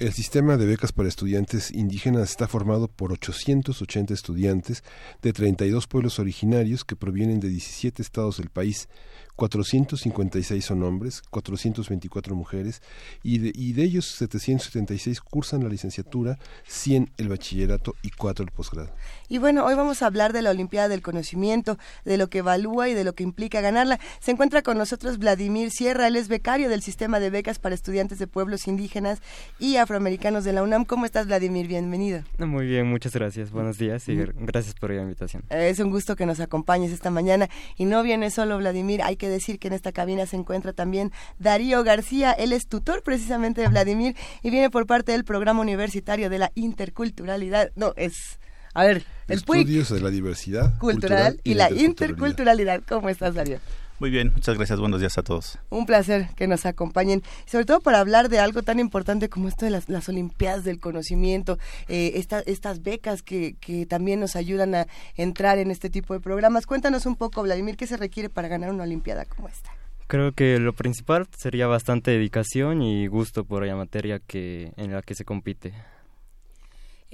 El 0.00 0.12
sistema 0.12 0.56
de 0.56 0.66
becas 0.66 0.90
para 0.90 1.08
estudiantes 1.08 1.70
indígenas 1.70 2.30
está 2.30 2.48
formado 2.48 2.88
por 2.88 3.12
880 3.12 4.12
estudiantes 4.12 4.82
de 5.22 5.32
32 5.32 5.86
pueblos 5.86 6.18
originarios 6.18 6.84
que 6.84 6.96
provienen 6.96 7.38
de 7.38 7.48
17 7.48 8.02
estados 8.02 8.38
del 8.38 8.50
país, 8.50 8.88
456 9.36 10.64
son 10.64 10.82
hombres, 10.82 11.22
424 11.30 12.34
mujeres 12.36 12.82
y 13.22 13.38
de, 13.38 13.52
y 13.54 13.72
de 13.72 13.82
ellos 13.82 14.06
776 14.06 15.20
cursan 15.20 15.64
la 15.64 15.68
licenciatura, 15.68 16.38
100 16.66 17.10
el 17.16 17.28
bachillerato 17.28 17.96
y 18.02 18.10
4 18.10 18.44
el 18.44 18.50
posgrado. 18.52 18.90
Y 19.28 19.38
bueno, 19.38 19.64
hoy 19.64 19.74
vamos 19.74 20.02
a 20.02 20.06
hablar 20.06 20.32
de 20.32 20.42
la 20.42 20.50
Olimpiada 20.50 20.88
del 20.88 21.02
Conocimiento, 21.02 21.78
de 22.04 22.16
lo 22.16 22.28
que 22.28 22.38
evalúa 22.38 22.88
y 22.88 22.94
de 22.94 23.04
lo 23.04 23.14
que 23.14 23.24
implica 23.24 23.60
ganarla. 23.60 23.98
Se 24.20 24.30
encuentra 24.30 24.62
con 24.62 24.78
nosotros 24.78 25.18
Vladimir 25.18 25.70
Sierra, 25.70 26.06
él 26.06 26.16
es 26.16 26.28
becario 26.28 26.68
del 26.68 26.82
sistema 26.82 27.18
de 27.18 27.30
becas 27.30 27.58
para 27.58 27.74
estudiantes 27.74 28.18
de 28.18 28.26
pueblos 28.26 28.68
indígenas 28.68 29.20
y 29.58 29.76
afroamericanos 29.76 30.44
de 30.44 30.52
la 30.52 30.62
UNAM. 30.62 30.84
¿Cómo 30.84 31.06
estás, 31.06 31.26
Vladimir? 31.26 31.66
Bienvenido. 31.66 32.22
Muy 32.38 32.66
bien, 32.66 32.86
muchas 32.86 33.12
gracias. 33.12 33.50
Buenos 33.50 33.78
días 33.78 34.08
y 34.08 34.14
gracias 34.14 34.74
por 34.74 34.90
la 34.90 35.02
invitación. 35.02 35.42
Es 35.50 35.80
un 35.80 35.90
gusto 35.90 36.14
que 36.14 36.26
nos 36.26 36.38
acompañes 36.40 36.92
esta 36.92 37.10
mañana. 37.10 37.48
Y 37.76 37.84
no 37.84 38.02
viene 38.02 38.30
solo 38.30 38.58
Vladimir, 38.58 39.02
hay 39.02 39.16
que 39.16 39.23
decir 39.28 39.58
que 39.58 39.68
en 39.68 39.74
esta 39.74 39.92
cabina 39.92 40.26
se 40.26 40.36
encuentra 40.36 40.72
también 40.72 41.12
Darío 41.38 41.82
García, 41.84 42.32
él 42.32 42.52
es 42.52 42.66
tutor 42.66 43.02
precisamente 43.02 43.60
de 43.60 43.68
Vladimir 43.68 44.16
y 44.42 44.50
viene 44.50 44.70
por 44.70 44.86
parte 44.86 45.12
del 45.12 45.24
programa 45.24 45.60
universitario 45.60 46.30
de 46.30 46.38
la 46.38 46.52
interculturalidad. 46.54 47.70
No, 47.76 47.92
es... 47.96 48.38
A 48.76 48.84
ver, 48.84 49.04
el 49.28 49.36
Estudios 49.38 49.88
de 49.90 50.00
la 50.00 50.10
diversidad 50.10 50.76
cultural, 50.78 51.40
y, 51.44 51.54
la 51.54 51.70
interculturalidad. 51.70 52.82
¿Cómo 52.88 53.08
estás, 53.08 53.34
Darío? 53.34 53.60
Muy 54.00 54.10
bien, 54.10 54.32
muchas 54.34 54.56
gracias. 54.56 54.80
Buenos 54.80 55.00
días 55.00 55.16
a 55.18 55.22
todos. 55.22 55.58
Un 55.70 55.86
placer 55.86 56.28
que 56.36 56.46
nos 56.46 56.66
acompañen, 56.66 57.22
sobre 57.46 57.64
todo 57.64 57.80
para 57.80 58.00
hablar 58.00 58.28
de 58.28 58.40
algo 58.40 58.62
tan 58.62 58.80
importante 58.80 59.28
como 59.28 59.48
esto 59.48 59.64
de 59.64 59.70
las, 59.70 60.08
Olimpiadas 60.08 60.64
del 60.64 60.80
Conocimiento, 60.80 61.58
eh, 61.88 62.12
estas 62.46 62.82
becas 62.82 63.22
que, 63.22 63.56
que 63.60 63.86
también 63.86 64.20
nos 64.20 64.36
ayudan 64.36 64.74
a 64.74 64.86
entrar 65.16 65.58
en 65.58 65.70
este 65.70 65.90
tipo 65.90 66.12
de 66.12 66.20
programas. 66.20 66.66
Cuéntanos 66.66 67.06
un 67.06 67.16
poco, 67.16 67.42
Vladimir, 67.42 67.76
qué 67.76 67.86
se 67.86 67.96
requiere 67.96 68.28
para 68.28 68.48
ganar 68.48 68.70
una 68.70 68.82
Olimpiada 68.82 69.24
como 69.24 69.48
esta. 69.48 69.70
Creo 70.06 70.32
que 70.32 70.58
lo 70.58 70.74
principal 70.74 71.26
sería 71.36 71.66
bastante 71.66 72.10
dedicación 72.10 72.82
y 72.82 73.06
gusto 73.06 73.44
por 73.44 73.64
la 73.64 73.74
materia 73.74 74.18
que 74.18 74.72
en 74.76 74.92
la 74.92 75.00
que 75.00 75.14
se 75.14 75.24
compite. 75.24 75.72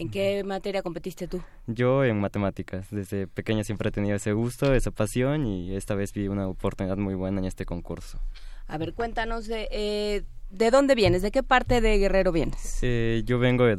¿En 0.01 0.09
qué 0.09 0.43
materia 0.45 0.83
competiste 0.83 1.29
tú? 1.29 1.43
Yo 1.67 2.05
en 2.05 2.19
matemáticas. 2.19 2.87
Desde 2.91 3.27
pequeña 3.27 3.65
siempre 3.65 3.91
he 3.91 3.93
tenido 3.93 4.17
ese 4.17 4.33
gusto, 4.33 4.73
esa 4.73 4.91
pasión 4.91 5.47
y 5.47 5.77
esta 5.77 5.95
vez 5.95 6.15
vi 6.15 6.27
una 6.27 6.49
oportunidad 6.49 6.97
muy 6.97 7.13
buena 7.13 7.41
en 7.41 7.45
este 7.45 7.67
concurso. 7.67 8.19
A 8.67 8.79
ver, 8.79 8.95
cuéntanos 8.95 9.47
de, 9.47 9.69
eh, 9.71 10.23
de 10.49 10.71
dónde 10.71 10.95
vienes, 10.95 11.21
de 11.21 11.31
qué 11.31 11.43
parte 11.43 11.83
de 11.83 11.99
Guerrero 11.99 12.33
vienes. 12.33 12.79
Eh, 12.81 13.25
yo 13.27 13.39
vengo 13.39 13.67
de 13.67 13.77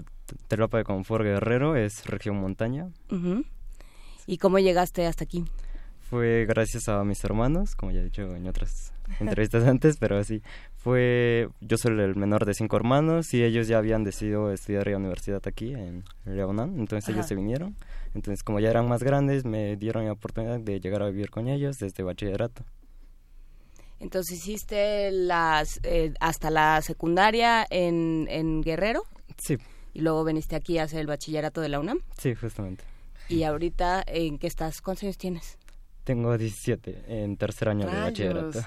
Terapa 0.47 0.77
de 0.77 0.83
Confort 0.83 1.23
Guerrero, 1.23 1.75
es 1.75 2.05
región 2.05 2.35
montaña. 2.35 2.91
¿Y 4.27 4.37
cómo 4.37 4.59
llegaste 4.59 5.07
hasta 5.07 5.23
aquí? 5.23 5.45
Fue 6.07 6.45
gracias 6.45 6.87
a 6.87 7.03
mis 7.03 7.23
hermanos, 7.23 7.75
como 7.75 7.93
ya 7.93 8.01
he 8.01 8.03
dicho 8.03 8.35
en 8.35 8.45
otras 8.45 8.93
entrevistas 9.19 9.63
antes, 9.67 9.97
pero 9.97 10.23
sí, 10.23 10.43
fue, 10.83 11.47
yo 11.59 11.77
soy 11.77 11.99
el 11.99 12.15
menor 12.15 12.45
de 12.45 12.55
cinco 12.55 12.75
hermanos 12.75 13.35
y 13.35 13.43
ellos 13.43 13.67
ya 13.67 13.77
habían 13.77 14.03
decidido 14.03 14.51
estudiar 14.51 14.87
la 14.87 14.97
universidad 14.97 15.41
aquí 15.45 15.73
en 15.73 16.03
Leonán, 16.25 16.79
entonces 16.79 17.13
ellos 17.13 17.27
se 17.27 17.35
vinieron, 17.35 17.75
entonces 18.15 18.43
como 18.43 18.59
ya 18.59 18.71
eran 18.71 18.87
más 18.87 19.03
grandes 19.03 19.45
me 19.45 19.77
dieron 19.77 20.05
la 20.05 20.13
oportunidad 20.13 20.59
de 20.59 20.79
llegar 20.79 21.03
a 21.03 21.09
vivir 21.09 21.29
con 21.29 21.47
ellos 21.47 21.77
desde 21.77 22.01
bachillerato. 22.01 22.63
Entonces 23.99 24.39
hiciste 24.39 25.11
las 25.11 25.79
eh, 25.83 26.15
hasta 26.19 26.49
la 26.49 26.81
secundaria 26.81 27.67
en, 27.69 28.25
en 28.31 28.61
Guerrero. 28.63 29.03
Sí. 29.37 29.57
Y 29.93 30.01
luego 30.01 30.23
viniste 30.23 30.55
aquí 30.55 30.79
a 30.79 30.83
hacer 30.83 31.01
el 31.01 31.07
bachillerato 31.07 31.61
de 31.61 31.69
la 31.69 31.79
UNAM. 31.79 31.99
Sí, 32.17 32.33
justamente. 32.33 32.83
¿Y 33.29 33.43
ahorita 33.43 34.03
en 34.07 34.39
qué 34.39 34.47
estás? 34.47 34.81
¿Cuántos 34.81 35.03
años 35.03 35.19
tienes? 35.19 35.59
Tengo 36.03 36.35
17, 36.35 37.03
en 37.23 37.37
tercer 37.37 37.69
año 37.69 37.85
de 37.85 37.95
bachillerato. 37.95 38.59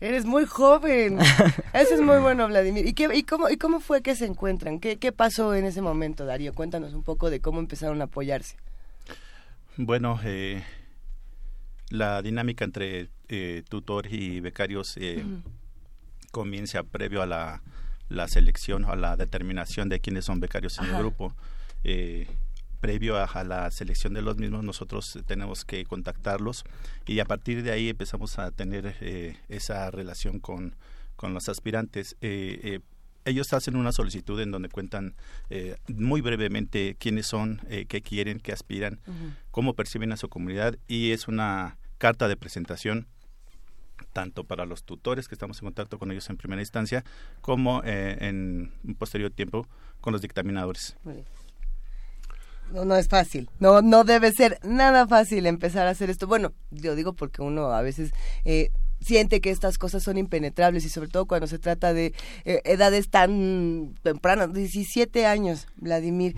Eres 0.00 0.24
muy 0.24 0.46
joven. 0.46 1.18
Eso 1.74 1.94
es 1.94 2.00
muy 2.00 2.18
bueno, 2.18 2.48
Vladimir. 2.48 2.86
¿Y, 2.86 2.94
qué, 2.94 3.08
y, 3.14 3.22
cómo, 3.22 3.50
¿Y 3.50 3.58
cómo 3.58 3.80
fue 3.80 4.02
que 4.02 4.16
se 4.16 4.24
encuentran? 4.24 4.80
¿Qué, 4.80 4.98
¿Qué 4.98 5.12
pasó 5.12 5.54
en 5.54 5.66
ese 5.66 5.82
momento, 5.82 6.24
Darío? 6.24 6.54
Cuéntanos 6.54 6.94
un 6.94 7.02
poco 7.02 7.28
de 7.28 7.40
cómo 7.40 7.60
empezaron 7.60 8.00
a 8.00 8.04
apoyarse. 8.04 8.56
Bueno, 9.76 10.18
eh, 10.24 10.62
la 11.90 12.22
dinámica 12.22 12.64
entre 12.64 13.10
eh, 13.28 13.62
tutor 13.68 14.06
y 14.12 14.40
becarios 14.40 14.96
eh, 14.96 15.22
comienza 16.30 16.82
previo 16.82 17.20
a 17.20 17.26
la, 17.26 17.62
la 18.08 18.26
selección, 18.26 18.86
a 18.86 18.96
la 18.96 19.16
determinación 19.16 19.90
de 19.90 20.00
quiénes 20.00 20.24
son 20.24 20.40
becarios 20.40 20.78
en 20.78 20.86
el 20.86 20.96
grupo. 20.96 21.34
Eh, 22.80 22.90
previo 22.90 23.16
a, 23.16 23.44
la 23.44 23.70
selección 23.70 24.14
de 24.14 24.22
los 24.22 24.36
mismos, 24.36 24.64
nosotros 24.64 25.18
tenemos 25.26 25.64
que 25.64 25.84
contactarlos 25.84 26.64
y 27.06 27.20
a 27.20 27.24
partir 27.24 27.62
de 27.62 27.70
ahí 27.70 27.88
empezamos 27.88 28.38
a 28.38 28.50
tener 28.50 28.96
eh, 29.00 29.36
esa 29.48 29.90
relación 29.90 30.40
con, 30.40 30.74
con 31.16 31.34
los 31.34 31.48
aspirantes. 31.48 32.16
Eh, 32.20 32.80
ellos 33.26 33.52
hacen 33.52 33.76
una 33.76 33.92
solicitud 33.92 34.40
en 34.40 34.50
donde 34.50 34.70
cuentan 34.70 35.14
muy 35.88 36.22
brevemente 36.22 36.96
quiénes 36.98 37.26
son, 37.26 37.60
qué 37.68 38.00
quieren, 38.00 38.40
qué 38.40 38.50
aspiran, 38.52 38.98
cómo 39.50 39.74
perciben 39.74 40.10
a 40.12 40.16
su 40.16 40.30
comunidad 40.30 40.78
y 40.88 41.10
es 41.10 41.28
una 41.28 41.76
carta 41.98 42.28
de 42.28 42.36
presentación 42.36 43.06
tanto 44.14 44.44
para 44.44 44.64
los 44.64 44.84
tutores 44.84 45.28
que 45.28 45.34
estamos 45.34 45.58
en 45.58 45.66
contacto 45.66 45.98
con 45.98 46.10
ellos 46.10 46.30
en 46.30 46.38
primera 46.38 46.62
instancia 46.62 47.04
como 47.42 47.82
en 47.84 48.72
un 48.82 48.94
posterior 48.94 49.30
tiempo 49.30 49.68
con 50.00 50.14
los 50.14 50.22
dictaminadores. 50.22 50.96
No, 52.72 52.84
no 52.84 52.96
es 52.96 53.08
fácil. 53.08 53.50
No, 53.58 53.82
no 53.82 54.04
debe 54.04 54.32
ser 54.32 54.58
nada 54.62 55.06
fácil 55.06 55.46
empezar 55.46 55.86
a 55.86 55.90
hacer 55.90 56.10
esto. 56.10 56.26
Bueno, 56.26 56.52
yo 56.70 56.94
digo 56.94 57.12
porque 57.14 57.42
uno 57.42 57.72
a 57.72 57.82
veces 57.82 58.12
eh, 58.44 58.70
siente 59.00 59.40
que 59.40 59.50
estas 59.50 59.78
cosas 59.78 60.02
son 60.02 60.18
impenetrables 60.18 60.84
y 60.84 60.88
sobre 60.88 61.08
todo 61.08 61.26
cuando 61.26 61.46
se 61.46 61.58
trata 61.58 61.92
de 61.92 62.12
eh, 62.44 62.60
edades 62.64 63.08
tan 63.08 63.94
tempranas, 64.02 64.52
17 64.52 65.26
años, 65.26 65.66
Vladimir. 65.76 66.36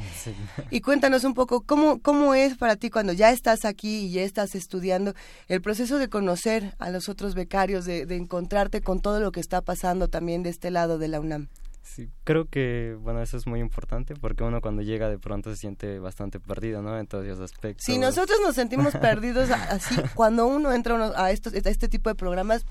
Y 0.71 0.81
cuéntanos 0.81 1.25
un 1.25 1.35
poco 1.35 1.63
cómo 1.63 2.01
cómo 2.01 2.35
es 2.35 2.57
para 2.57 2.77
ti 2.77 2.91
cuando 2.91 3.13
ya 3.13 3.31
estás 3.31 3.65
aquí 3.65 4.07
y 4.07 4.13
ya 4.13 4.23
estás 4.23 4.55
estudiando 4.55 5.15
el 5.49 5.61
proceso 5.61 5.99
de 5.99 6.09
conocer 6.09 6.75
a 6.79 6.91
los 6.91 7.09
otros 7.09 7.35
becarios, 7.35 7.85
de 7.85 8.17
encontrarte 8.17 8.81
con 8.81 9.01
todo 9.01 9.21
lo 9.21 9.33
que 9.33 9.41
está 9.41 9.61
pasando 9.61 10.09
también 10.09 10.43
de 10.43 10.51
este 10.51 10.71
lado 10.71 10.99
de 10.99 11.09
la 11.09 11.21
UNAM. 11.21 11.49
Sí, 11.83 12.11
creo 12.25 12.49
que, 12.49 12.97
bueno, 13.01 13.21
eso 13.23 13.37
es 13.37 13.47
muy 13.47 13.61
importante 13.61 14.15
porque 14.15 14.45
uno 14.45 14.61
cuando 14.61 14.83
llega 14.83 15.09
de 15.09 15.19
pronto 15.19 15.51
se 15.51 15.57
siente 15.57 15.99
bastante 15.99 16.39
perdido, 16.39 16.81
¿no? 16.81 16.99
En 16.99 17.07
todos 17.07 17.27
esos 17.27 17.41
aspectos. 17.41 17.85
Si 17.85 17.99
nosotros 17.99 18.39
nos 18.41 18.55
sentimos 18.55 18.95
perdidos 18.97 19.51
así, 19.51 19.97
cuando 20.15 20.47
uno 20.47 20.73
entra 20.73 21.13
a, 21.17 21.33
estos, 21.33 21.53
a 21.53 21.71
este 21.71 21.89
tipo 21.89 22.09
de 22.09 22.15
programas, 22.15 22.65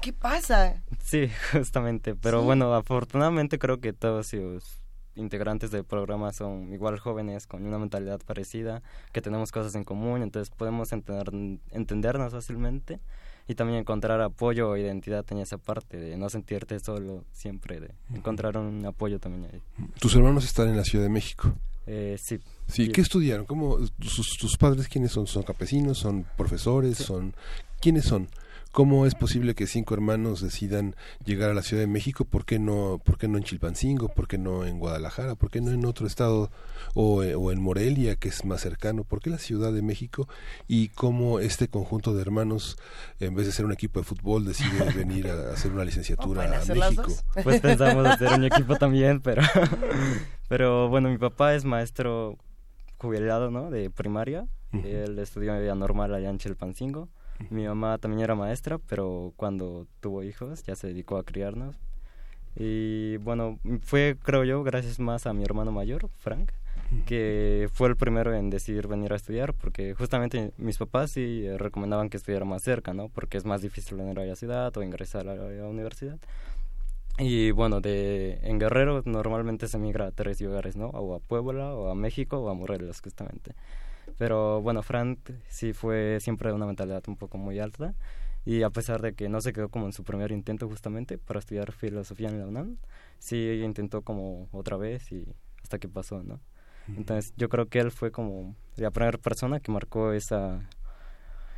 ¿qué 0.00 0.12
pasa? 0.12 0.82
Sí, 1.02 1.28
justamente, 1.52 2.14
pero 2.14 2.42
bueno, 2.42 2.72
afortunadamente 2.74 3.58
creo 3.58 3.80
que 3.80 3.92
todos 3.92 4.32
los 4.32 4.80
integrantes 5.16 5.70
del 5.70 5.84
programa 5.84 6.32
son 6.32 6.72
igual 6.72 6.98
jóvenes, 6.98 7.46
con 7.46 7.66
una 7.66 7.78
mentalidad 7.78 8.20
parecida, 8.24 8.82
que 9.12 9.20
tenemos 9.20 9.50
cosas 9.50 9.74
en 9.74 9.82
común, 9.82 10.22
entonces 10.22 10.54
podemos 10.54 10.92
entender, 10.92 11.30
entendernos 11.72 12.32
fácilmente 12.32 13.00
y 13.48 13.54
también 13.54 13.80
encontrar 13.80 14.20
apoyo 14.20 14.70
o 14.70 14.76
identidad 14.76 15.24
en 15.30 15.38
esa 15.38 15.58
parte, 15.58 15.98
de 15.98 16.16
no 16.16 16.28
sentirte 16.28 16.80
solo 16.80 17.24
siempre, 17.32 17.80
de 17.80 17.90
encontrar 18.14 18.56
un 18.58 18.84
apoyo 18.84 19.18
también 19.18 19.48
ahí. 19.52 19.60
¿Tus 20.00 20.14
hermanos 20.16 20.44
están 20.44 20.68
en 20.68 20.76
la 20.76 20.84
Ciudad 20.84 21.04
de 21.04 21.10
México? 21.10 21.52
Eh, 21.86 22.16
sí. 22.20 22.38
Sí, 22.66 22.90
¿qué 22.90 23.00
estudiaron? 23.00 23.46
¿Cómo, 23.46 23.78
sus, 24.00 24.56
padres 24.58 24.88
quiénes 24.88 25.12
son? 25.12 25.26
¿Son 25.26 25.44
campesinos? 25.44 25.98
¿Son 25.98 26.26
profesores? 26.36 26.98
¿Son 26.98 27.32
quiénes 27.80 28.04
son? 28.04 28.28
¿Cómo 28.76 29.06
es 29.06 29.14
posible 29.14 29.54
que 29.54 29.66
cinco 29.66 29.94
hermanos 29.94 30.42
decidan 30.42 30.96
llegar 31.24 31.48
a 31.48 31.54
la 31.54 31.62
Ciudad 31.62 31.82
de 31.82 31.86
México? 31.86 32.26
¿Por 32.26 32.44
qué 32.44 32.58
no, 32.58 33.00
por 33.02 33.16
qué 33.16 33.26
no 33.26 33.38
en 33.38 33.44
Chilpancingo? 33.44 34.10
¿Por 34.10 34.28
qué 34.28 34.36
no 34.36 34.66
en 34.66 34.78
Guadalajara? 34.78 35.34
¿Por 35.34 35.50
qué 35.50 35.62
no 35.62 35.70
en 35.70 35.86
otro 35.86 36.06
estado 36.06 36.50
o, 36.92 37.22
eh, 37.22 37.34
o 37.34 37.52
en 37.52 37.62
Morelia, 37.62 38.16
que 38.16 38.28
es 38.28 38.44
más 38.44 38.60
cercano? 38.60 39.04
¿Por 39.04 39.22
qué 39.22 39.30
la 39.30 39.38
Ciudad 39.38 39.72
de 39.72 39.80
México? 39.80 40.28
Y 40.68 40.88
cómo 40.88 41.40
este 41.40 41.68
conjunto 41.68 42.12
de 42.12 42.20
hermanos, 42.20 42.76
en 43.18 43.34
vez 43.34 43.46
de 43.46 43.52
ser 43.52 43.64
un 43.64 43.72
equipo 43.72 43.98
de 43.98 44.04
fútbol, 44.04 44.44
decide 44.44 44.84
venir 44.94 45.28
a 45.28 45.54
hacer 45.54 45.72
una 45.72 45.86
licenciatura 45.86 46.44
a 46.44 46.62
México. 46.66 47.06
Pues 47.42 47.62
pensamos 47.62 48.04
hacer 48.06 48.28
un 48.34 48.44
equipo 48.44 48.76
también, 48.76 49.22
pero, 49.22 49.40
pero 50.48 50.90
bueno, 50.90 51.08
mi 51.08 51.16
papá 51.16 51.54
es 51.54 51.64
maestro 51.64 52.36
jubilado, 52.98 53.50
¿no? 53.50 53.70
De 53.70 53.88
primaria. 53.88 54.46
Él 54.84 55.18
estudió 55.18 55.58
vida 55.58 55.74
normal 55.74 56.14
allá 56.14 56.28
en 56.28 56.36
Chilpancingo 56.36 57.08
mi 57.50 57.66
mamá 57.66 57.98
también 57.98 58.22
era 58.22 58.34
maestra, 58.34 58.78
pero 58.78 59.32
cuando 59.36 59.86
tuvo 60.00 60.22
hijos 60.22 60.64
ya 60.64 60.74
se 60.74 60.88
dedicó 60.88 61.16
a 61.18 61.24
criarnos. 61.24 61.76
Y 62.56 63.18
bueno, 63.18 63.58
fue, 63.82 64.16
creo 64.22 64.44
yo, 64.44 64.62
gracias 64.62 64.98
más 64.98 65.26
a 65.26 65.34
mi 65.34 65.44
hermano 65.44 65.72
mayor, 65.72 66.08
Frank, 66.16 66.52
que 67.04 67.68
fue 67.72 67.88
el 67.88 67.96
primero 67.96 68.34
en 68.34 68.48
decidir 68.48 68.86
venir 68.86 69.12
a 69.12 69.16
estudiar, 69.16 69.52
porque 69.52 69.92
justamente 69.94 70.52
mis 70.56 70.78
papás 70.78 71.10
sí 71.10 71.46
recomendaban 71.58 72.08
que 72.08 72.16
estudiara 72.16 72.46
más 72.46 72.62
cerca, 72.62 72.94
¿no? 72.94 73.08
Porque 73.08 73.36
es 73.36 73.44
más 73.44 73.60
difícil 73.60 73.98
venir 73.98 74.18
a 74.18 74.24
la 74.24 74.36
ciudad 74.36 74.74
o 74.76 74.82
ingresar 74.82 75.28
a 75.28 75.34
la 75.34 75.68
universidad. 75.68 76.18
Y 77.18 77.50
bueno, 77.50 77.80
de, 77.80 78.38
en 78.42 78.58
Guerrero 78.58 79.02
normalmente 79.06 79.68
se 79.68 79.78
migra 79.78 80.06
a 80.06 80.10
tres 80.10 80.40
lugares, 80.40 80.76
¿no? 80.76 80.88
O 80.88 81.14
a 81.14 81.20
Puebla, 81.20 81.74
o 81.74 81.90
a 81.90 81.94
México, 81.94 82.38
o 82.38 82.50
a 82.50 82.54
Morelos, 82.54 83.00
justamente. 83.00 83.54
Pero 84.18 84.62
bueno, 84.62 84.82
Frank 84.82 85.18
sí 85.48 85.72
fue 85.72 86.18
siempre 86.20 86.48
de 86.50 86.54
una 86.54 86.66
mentalidad 86.66 87.02
un 87.06 87.16
poco 87.16 87.38
muy 87.38 87.58
alta 87.58 87.94
y 88.44 88.62
a 88.62 88.70
pesar 88.70 89.02
de 89.02 89.14
que 89.14 89.28
no 89.28 89.40
se 89.40 89.52
quedó 89.52 89.68
como 89.68 89.86
en 89.86 89.92
su 89.92 90.04
primer 90.04 90.30
intento 90.32 90.68
justamente 90.68 91.18
para 91.18 91.40
estudiar 91.40 91.72
filosofía 91.72 92.28
en 92.28 92.38
la 92.38 92.46
UNAM, 92.46 92.76
sí 93.18 93.60
intentó 93.64 94.02
como 94.02 94.48
otra 94.52 94.76
vez 94.76 95.10
y 95.12 95.26
hasta 95.62 95.78
que 95.78 95.88
pasó, 95.88 96.22
¿no? 96.22 96.40
Entonces 96.88 97.34
yo 97.36 97.48
creo 97.48 97.66
que 97.66 97.80
él 97.80 97.90
fue 97.90 98.12
como 98.12 98.54
la 98.76 98.92
primera 98.92 99.18
persona 99.18 99.58
que 99.58 99.72
marcó 99.72 100.12
esa, 100.12 100.60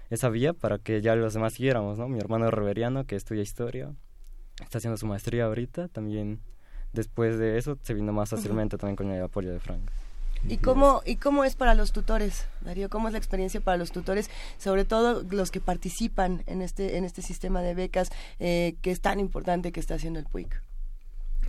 esa 0.08 0.30
vía 0.30 0.54
para 0.54 0.78
que 0.78 1.02
ya 1.02 1.14
los 1.14 1.34
demás 1.34 1.52
siguiéramos, 1.52 1.98
¿no? 1.98 2.08
Mi 2.08 2.18
hermano 2.18 2.50
Reveriano, 2.50 3.04
que 3.04 3.16
estudia 3.16 3.42
historia, 3.42 3.92
está 4.62 4.78
haciendo 4.78 4.96
su 4.96 5.06
maestría 5.06 5.44
ahorita, 5.44 5.88
también 5.88 6.40
después 6.94 7.38
de 7.38 7.58
eso 7.58 7.76
se 7.82 7.92
vino 7.92 8.14
más 8.14 8.30
fácilmente 8.30 8.78
también 8.78 8.96
con 8.96 9.10
el 9.10 9.22
apoyo 9.22 9.52
de 9.52 9.60
Frank. 9.60 9.90
¿Y 10.46 10.58
cómo, 10.58 11.02
¿Y 11.04 11.16
cómo 11.16 11.44
es 11.44 11.54
para 11.56 11.74
los 11.74 11.92
tutores, 11.92 12.46
Darío? 12.60 12.88
¿Cómo 12.88 13.08
es 13.08 13.12
la 13.12 13.18
experiencia 13.18 13.60
para 13.60 13.76
los 13.76 13.90
tutores, 13.90 14.30
sobre 14.58 14.84
todo 14.84 15.24
los 15.30 15.50
que 15.50 15.60
participan 15.60 16.42
en 16.46 16.62
este, 16.62 16.96
en 16.96 17.04
este 17.04 17.22
sistema 17.22 17.60
de 17.60 17.74
becas 17.74 18.10
eh, 18.38 18.76
que 18.82 18.90
es 18.90 19.00
tan 19.00 19.20
importante 19.20 19.72
que 19.72 19.80
está 19.80 19.94
haciendo 19.94 20.18
el 20.18 20.26
PUIC? 20.26 20.62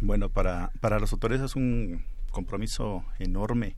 Bueno, 0.01 0.29
para, 0.29 0.71
para 0.79 0.99
los 0.99 1.09
tutores 1.09 1.41
es 1.41 1.55
un 1.55 2.03
compromiso 2.31 3.03
enorme, 3.19 3.75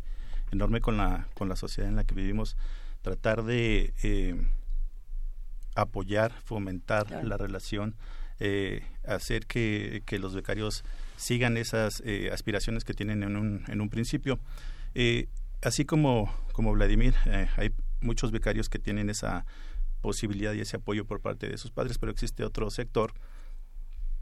enorme 0.52 0.82
con 0.82 0.98
la, 0.98 1.28
con 1.34 1.50
la 1.50 1.56
sociedad 1.56 1.90
en 1.90 1.96
la 1.96 2.04
que 2.04 2.16
vivimos, 2.16 2.56
tratar 3.02 3.44
de 3.44 3.94
eh, 4.04 4.36
apoyar, 5.76 6.32
fomentar 6.44 7.24
la 7.24 7.38
relación, 7.38 7.96
eh, 8.40 8.84
hacer 9.06 9.46
que, 9.46 10.04
que, 10.06 10.20
los 10.20 10.34
becarios 10.34 10.84
sigan 11.16 11.58
esas 11.58 12.02
aspiraciones 12.32 12.84
que 12.84 12.94
tienen 12.94 13.24
en 13.24 13.36
un, 13.36 13.64
en 13.68 13.82
un 13.82 13.90
principio. 13.90 14.40
Eh, 14.96 15.28
así 15.62 15.86
como, 15.86 16.34
como 16.54 16.72
Vladimir, 16.74 17.14
eh, 17.26 17.48
hay 17.58 17.72
muchos 18.02 18.32
becarios 18.32 18.70
que 18.70 18.80
tienen 18.80 19.10
esa 19.10 19.46
posibilidad 20.02 20.54
y 20.54 20.62
ese 20.62 20.78
apoyo 20.78 21.06
por 21.06 21.22
parte 21.22 21.48
de 21.48 21.58
sus 21.58 21.72
padres, 21.72 21.98
pero 21.98 22.12
existe 22.12 22.44
otro 22.44 22.70
sector 22.72 23.14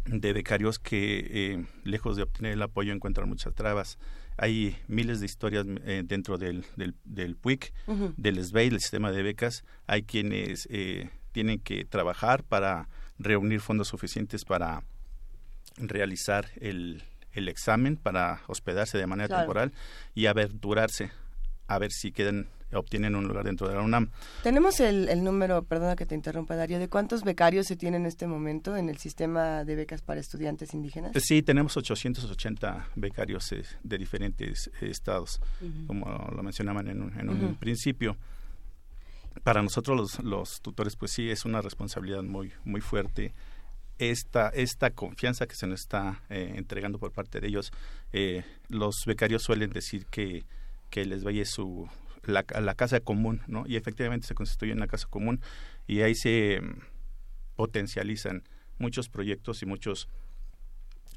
de 0.05 0.33
becarios 0.33 0.79
que, 0.79 1.27
eh, 1.29 1.65
lejos 1.83 2.15
de 2.15 2.23
obtener 2.23 2.53
el 2.53 2.61
apoyo, 2.61 2.93
encuentran 2.93 3.29
muchas 3.29 3.53
trabas. 3.53 3.97
Hay 4.37 4.77
miles 4.87 5.19
de 5.19 5.25
historias 5.25 5.65
dentro 5.65 6.37
del, 6.37 6.65
del, 6.77 6.95
del 7.03 7.35
PUIC, 7.35 7.73
del 8.15 8.43
SBEI, 8.43 8.69
el 8.69 8.79
sistema 8.79 9.11
de 9.11 9.21
becas. 9.21 9.65
Hay 9.85 10.03
quienes 10.03 10.69
tienen 11.33 11.59
que 11.59 11.83
trabajar 11.83 12.45
para 12.45 12.87
reunir 13.17 13.59
fondos 13.59 13.89
suficientes 13.89 14.45
para 14.45 14.83
realizar 15.75 16.47
el, 16.61 17.03
el 17.39 17.49
examen 17.49 17.97
para 17.97 18.41
hospedarse 18.47 18.97
de 18.97 19.07
manera 19.07 19.39
temporal 19.39 19.73
y 20.13 20.27
aventurarse 20.27 21.11
a 21.67 21.79
ver 21.79 21.91
si 21.91 22.11
quedan 22.11 22.47
obtienen 22.77 23.15
un 23.15 23.27
lugar 23.27 23.45
dentro 23.45 23.67
de 23.67 23.75
la 23.75 23.81
UNAM. 23.81 24.09
Tenemos 24.43 24.79
el, 24.79 25.23
número, 25.23 25.63
perdona 25.63 25.95
que 25.95 26.05
te 26.05 26.15
interrumpa 26.15 26.55
Darío, 26.55 26.79
de 26.79 26.87
cuántos 26.87 27.23
becarios 27.23 27.67
se 27.67 27.75
tienen 27.75 28.01
en 28.01 28.07
este 28.07 28.27
momento 28.27 28.75
en 28.77 28.89
el 28.89 28.97
sistema 28.97 29.63
de 29.63 29.75
becas 29.75 30.01
para 30.01 30.19
estudiantes 30.19 30.73
indígenas. 30.73 31.11
Sí, 31.19 31.41
tenemos 31.41 31.75
880 31.75 32.89
becarios 32.95 33.51
eh, 33.53 33.63
de 33.83 33.97
diferentes 33.97 34.69
eh, 34.81 34.89
estados, 34.89 35.41
como 35.87 36.05
lo 36.31 36.43
mencionaban 36.43 36.87
en 36.89 37.01
un, 37.01 37.55
principio. 37.55 38.17
Para 39.43 39.61
nosotros 39.61 39.97
los, 39.97 40.23
los 40.23 40.61
tutores, 40.61 40.95
pues 40.95 41.11
sí, 41.11 41.29
es 41.29 41.45
una 41.45 41.61
responsabilidad 41.61 42.23
muy, 42.23 42.51
muy 42.65 42.81
fuerte 42.81 43.33
esta, 43.99 44.49
esta 44.49 44.89
confianza 44.91 45.45
que 45.45 45.55
se 45.55 45.67
nos 45.67 45.81
está 45.81 46.23
eh, 46.29 46.53
entregando 46.55 46.97
por 46.97 47.11
parte 47.11 47.39
de 47.39 47.47
ellos. 47.47 47.71
Eh, 48.11 48.43
los 48.69 49.03
becarios 49.05 49.43
suelen 49.43 49.69
decir 49.69 50.05
que, 50.07 50.45
que 50.89 51.05
les 51.05 51.23
vaya 51.23 51.45
su, 51.45 51.87
la, 52.23 52.45
la 52.61 52.75
casa 52.75 52.99
común, 53.01 53.41
¿no? 53.47 53.65
Y 53.67 53.75
efectivamente 53.75 54.27
se 54.27 54.35
constituye 54.35 54.71
en 54.71 54.79
la 54.79 54.87
casa 54.87 55.07
común 55.07 55.41
y 55.87 56.01
ahí 56.01 56.15
se 56.15 56.59
mm, 56.61 56.79
potencializan 57.55 58.43
muchos 58.77 59.09
proyectos 59.09 59.61
y 59.61 59.65
muchos 59.65 60.07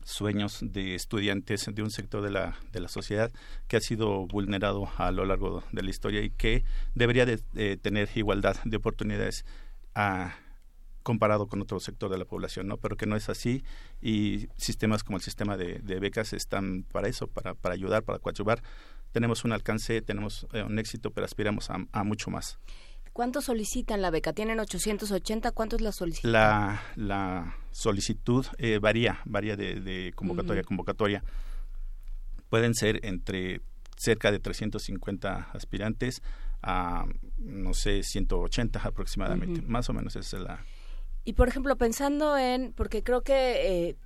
sueños 0.04 0.58
de 0.62 0.94
estudiantes 0.94 1.70
de 1.72 1.82
un 1.82 1.90
sector 1.90 2.22
de 2.22 2.30
la, 2.30 2.58
de 2.72 2.80
la 2.80 2.88
sociedad 2.88 3.30
que 3.68 3.76
ha 3.76 3.80
sido 3.80 4.26
vulnerado 4.26 4.88
a 4.96 5.12
lo 5.12 5.24
largo 5.24 5.62
de 5.72 5.82
la 5.82 5.90
historia 5.90 6.22
y 6.22 6.30
que 6.30 6.64
debería 6.94 7.26
de, 7.26 7.76
tener 7.76 8.08
igualdad 8.14 8.56
de 8.64 8.76
oportunidades 8.76 9.44
a, 9.94 10.34
comparado 11.02 11.46
con 11.46 11.60
otro 11.60 11.80
sector 11.80 12.10
de 12.10 12.18
la 12.18 12.24
población, 12.24 12.66
¿no? 12.66 12.76
Pero 12.76 12.96
que 12.96 13.06
no 13.06 13.16
es 13.16 13.28
así 13.28 13.64
y 14.00 14.48
sistemas 14.56 15.04
como 15.04 15.18
el 15.18 15.22
sistema 15.22 15.56
de, 15.56 15.80
becas 16.00 16.32
están 16.32 16.84
para 16.90 17.08
eso, 17.08 17.26
para, 17.26 17.54
para 17.54 17.74
ayudar, 17.74 18.02
para 18.02 18.18
coadyuvar. 18.18 18.62
Tenemos 19.12 19.44
un 19.44 19.52
alcance, 19.52 20.00
tenemos 20.02 20.46
eh, 20.52 20.62
un 20.62 20.78
éxito, 20.78 21.10
pero 21.10 21.24
aspiramos 21.24 21.68
a 21.70 22.04
mucho 22.04 22.30
más. 22.30 22.58
¿Cuánto 23.12 23.42
solicitan 23.42 24.00
la 24.00 24.10
beca? 24.10 24.32
¿Tienen 24.32 24.58
880? 24.58 25.52
¿Cuánto 25.52 25.76
es 25.76 25.82
la 25.82 25.92
solicitud? 25.92 26.30
La, 26.30 26.82
la 26.96 27.56
solicitud 27.70 28.46
eh, 28.56 28.78
varía, 28.78 29.20
varía 29.26 29.54
de, 29.54 30.12
convocatoria 30.14 30.62
a 30.62 30.64
convocatoria. 30.64 31.22
Pueden 32.48 32.74
ser 32.74 33.04
entre 33.04 33.60
cerca 33.96 34.32
de 34.32 34.38
350 34.38 35.50
aspirantes 35.52 36.22
a, 36.62 37.04
no 37.36 37.74
sé, 37.74 38.02
180 38.02 38.80
aproximadamente. 38.80 39.60
Más 39.62 39.90
o 39.90 39.92
menos 39.92 40.16
esa 40.16 40.36
es 40.38 40.42
la... 40.42 40.64
Y, 41.24 41.34
por 41.34 41.48
ejemplo, 41.48 41.76
pensando 41.76 42.36
en, 42.36 42.72
porque 42.72 43.02
creo 43.02 43.22
que... 43.22 43.88
Eh, 43.88 43.96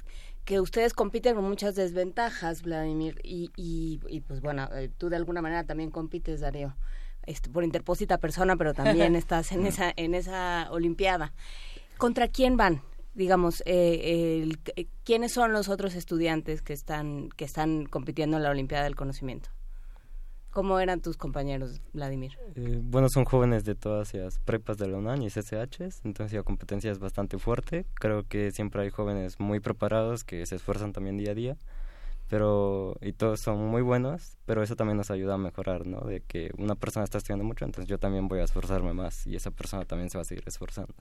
que 0.46 0.60
ustedes 0.60 0.94
compiten 0.94 1.34
con 1.34 1.44
muchas 1.44 1.74
desventajas, 1.74 2.62
Vladimir, 2.62 3.20
y, 3.24 3.50
y, 3.56 4.00
y 4.08 4.20
pues 4.20 4.40
bueno, 4.40 4.68
eh, 4.74 4.88
tú 4.96 5.08
de 5.08 5.16
alguna 5.16 5.42
manera 5.42 5.64
también 5.64 5.90
compites, 5.90 6.40
Darío. 6.40 6.76
Este, 7.24 7.50
por 7.50 7.64
interpósita 7.64 8.18
persona, 8.18 8.56
pero 8.56 8.72
también 8.72 9.16
estás 9.16 9.50
en 9.50 9.66
esa, 9.66 9.92
en 9.96 10.14
esa 10.14 10.68
Olimpiada. 10.70 11.32
¿Contra 11.98 12.28
quién 12.28 12.56
van? 12.56 12.82
Digamos, 13.14 13.62
eh, 13.66 14.48
eh, 14.76 14.86
¿quiénes 15.02 15.32
son 15.32 15.52
los 15.52 15.68
otros 15.68 15.96
estudiantes 15.96 16.62
que 16.62 16.72
están, 16.72 17.30
que 17.30 17.44
están 17.44 17.86
compitiendo 17.86 18.36
en 18.36 18.44
la 18.44 18.50
Olimpiada 18.50 18.84
del 18.84 18.94
Conocimiento? 18.94 19.50
¿Cómo 20.56 20.80
eran 20.80 21.02
tus 21.02 21.18
compañeros, 21.18 21.82
Vladimir? 21.92 22.38
Eh, 22.54 22.80
bueno, 22.82 23.10
son 23.10 23.26
jóvenes 23.26 23.66
de 23.66 23.74
todas 23.74 24.14
las 24.14 24.38
prepas 24.38 24.78
de 24.78 24.88
la 24.88 24.96
UNAM 24.96 25.20
y 25.20 25.28
CCHs, 25.28 26.00
entonces 26.02 26.32
la 26.32 26.44
competencia 26.44 26.90
es 26.90 26.98
bastante 26.98 27.36
fuerte. 27.36 27.84
Creo 27.92 28.26
que 28.26 28.50
siempre 28.52 28.80
hay 28.80 28.88
jóvenes 28.88 29.38
muy 29.38 29.60
preparados 29.60 30.24
que 30.24 30.46
se 30.46 30.54
esfuerzan 30.54 30.94
también 30.94 31.18
día 31.18 31.32
a 31.32 31.34
día 31.34 31.56
pero 32.30 32.96
y 33.02 33.12
todos 33.12 33.40
son 33.40 33.66
muy 33.66 33.82
buenos, 33.82 34.38
pero 34.46 34.62
eso 34.62 34.76
también 34.76 34.96
nos 34.96 35.10
ayuda 35.10 35.34
a 35.34 35.36
mejorar, 35.36 35.86
¿no? 35.86 36.00
De 36.00 36.22
que 36.22 36.50
una 36.56 36.74
persona 36.74 37.04
está 37.04 37.18
estudiando 37.18 37.44
mucho, 37.44 37.66
entonces 37.66 37.86
yo 37.86 37.98
también 37.98 38.26
voy 38.26 38.40
a 38.40 38.44
esforzarme 38.44 38.94
más 38.94 39.26
y 39.26 39.36
esa 39.36 39.50
persona 39.50 39.84
también 39.84 40.08
se 40.08 40.16
va 40.16 40.22
a 40.22 40.24
seguir 40.24 40.44
esforzando. 40.46 40.94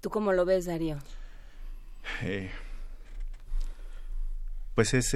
¿Tú 0.00 0.08
cómo 0.08 0.32
lo 0.32 0.46
ves, 0.46 0.64
Darío? 0.64 0.96
Eh, 2.22 2.50
pues 4.74 4.94
es, 4.94 5.14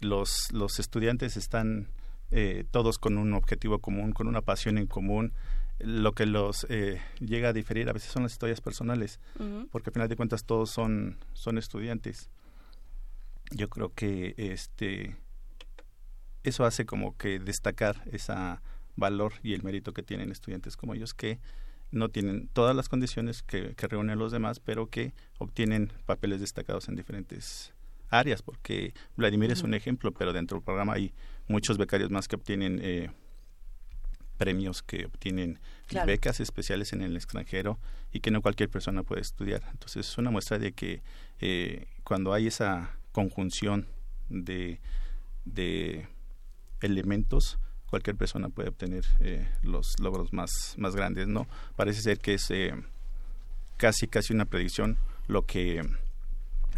los, 0.00 0.50
los 0.50 0.78
estudiantes 0.80 1.36
están 1.36 1.88
eh, 2.30 2.64
todos 2.70 2.98
con 2.98 3.18
un 3.18 3.32
objetivo 3.34 3.78
común, 3.80 4.12
con 4.12 4.26
una 4.26 4.42
pasión 4.42 4.78
en 4.78 4.86
común. 4.86 5.32
Lo 5.78 6.12
que 6.12 6.26
los 6.26 6.66
eh, 6.70 7.00
llega 7.20 7.50
a 7.50 7.52
diferir 7.52 7.88
a 7.88 7.92
veces 7.92 8.10
son 8.10 8.24
las 8.24 8.32
historias 8.32 8.60
personales, 8.60 9.20
porque 9.70 9.90
al 9.90 9.94
final 9.94 10.08
de 10.08 10.16
cuentas 10.16 10.44
todos 10.44 10.70
son, 10.70 11.18
son 11.34 11.56
estudiantes 11.56 12.30
yo 13.50 13.68
creo 13.68 13.92
que 13.94 14.34
este 14.36 15.16
eso 16.44 16.64
hace 16.64 16.86
como 16.86 17.16
que 17.16 17.38
destacar 17.38 18.02
ese 18.10 18.32
valor 18.96 19.34
y 19.42 19.54
el 19.54 19.62
mérito 19.62 19.92
que 19.92 20.02
tienen 20.02 20.30
estudiantes 20.30 20.76
como 20.76 20.94
ellos 20.94 21.14
que 21.14 21.38
no 21.90 22.10
tienen 22.10 22.48
todas 22.52 22.76
las 22.76 22.88
condiciones 22.88 23.42
que, 23.42 23.74
reúnen 23.78 24.18
los 24.18 24.30
demás, 24.30 24.60
pero 24.60 24.90
que 24.90 25.14
obtienen 25.38 25.90
papeles 26.04 26.40
destacados 26.40 26.88
en 26.88 26.96
diferentes 26.96 27.72
áreas, 28.10 28.42
porque 28.42 28.94
Vladimir 29.16 29.50
es 29.50 29.62
un 29.62 29.74
ejemplo, 29.74 30.12
pero 30.12 30.32
dentro 30.32 30.58
del 30.58 30.64
programa 30.64 30.94
hay 30.94 31.12
muchos 31.46 31.78
becarios 31.78 32.10
más 32.10 32.28
que 32.28 32.36
obtienen 32.36 32.80
eh, 32.82 33.10
premios, 34.38 34.82
que 34.82 35.06
obtienen 35.06 35.58
becas 36.06 36.40
especiales 36.40 36.92
en 36.92 37.02
el 37.02 37.16
extranjero 37.16 37.78
y 38.12 38.20
que 38.20 38.30
no 38.30 38.40
cualquier 38.40 38.70
persona 38.70 39.02
puede 39.02 39.20
estudiar. 39.20 39.62
Entonces 39.70 40.08
es 40.08 40.18
una 40.18 40.30
muestra 40.30 40.58
de 40.58 40.72
que 40.72 41.02
eh, 41.40 41.86
cuando 42.04 42.32
hay 42.32 42.46
esa 42.46 42.96
conjunción 43.12 43.88
de, 44.28 44.80
de 45.44 46.06
elementos, 46.80 47.58
cualquier 47.90 48.16
persona 48.16 48.48
puede 48.48 48.68
obtener 48.68 49.04
eh, 49.20 49.48
los 49.62 49.98
logros 49.98 50.32
más, 50.32 50.74
más 50.76 50.94
grandes, 50.94 51.26
¿no? 51.26 51.46
Parece 51.76 52.02
ser 52.02 52.18
que 52.18 52.34
es 52.34 52.50
eh, 52.50 52.74
casi, 53.76 54.06
casi 54.06 54.32
una 54.32 54.44
predicción 54.44 54.98
lo 55.26 55.44
que 55.46 55.82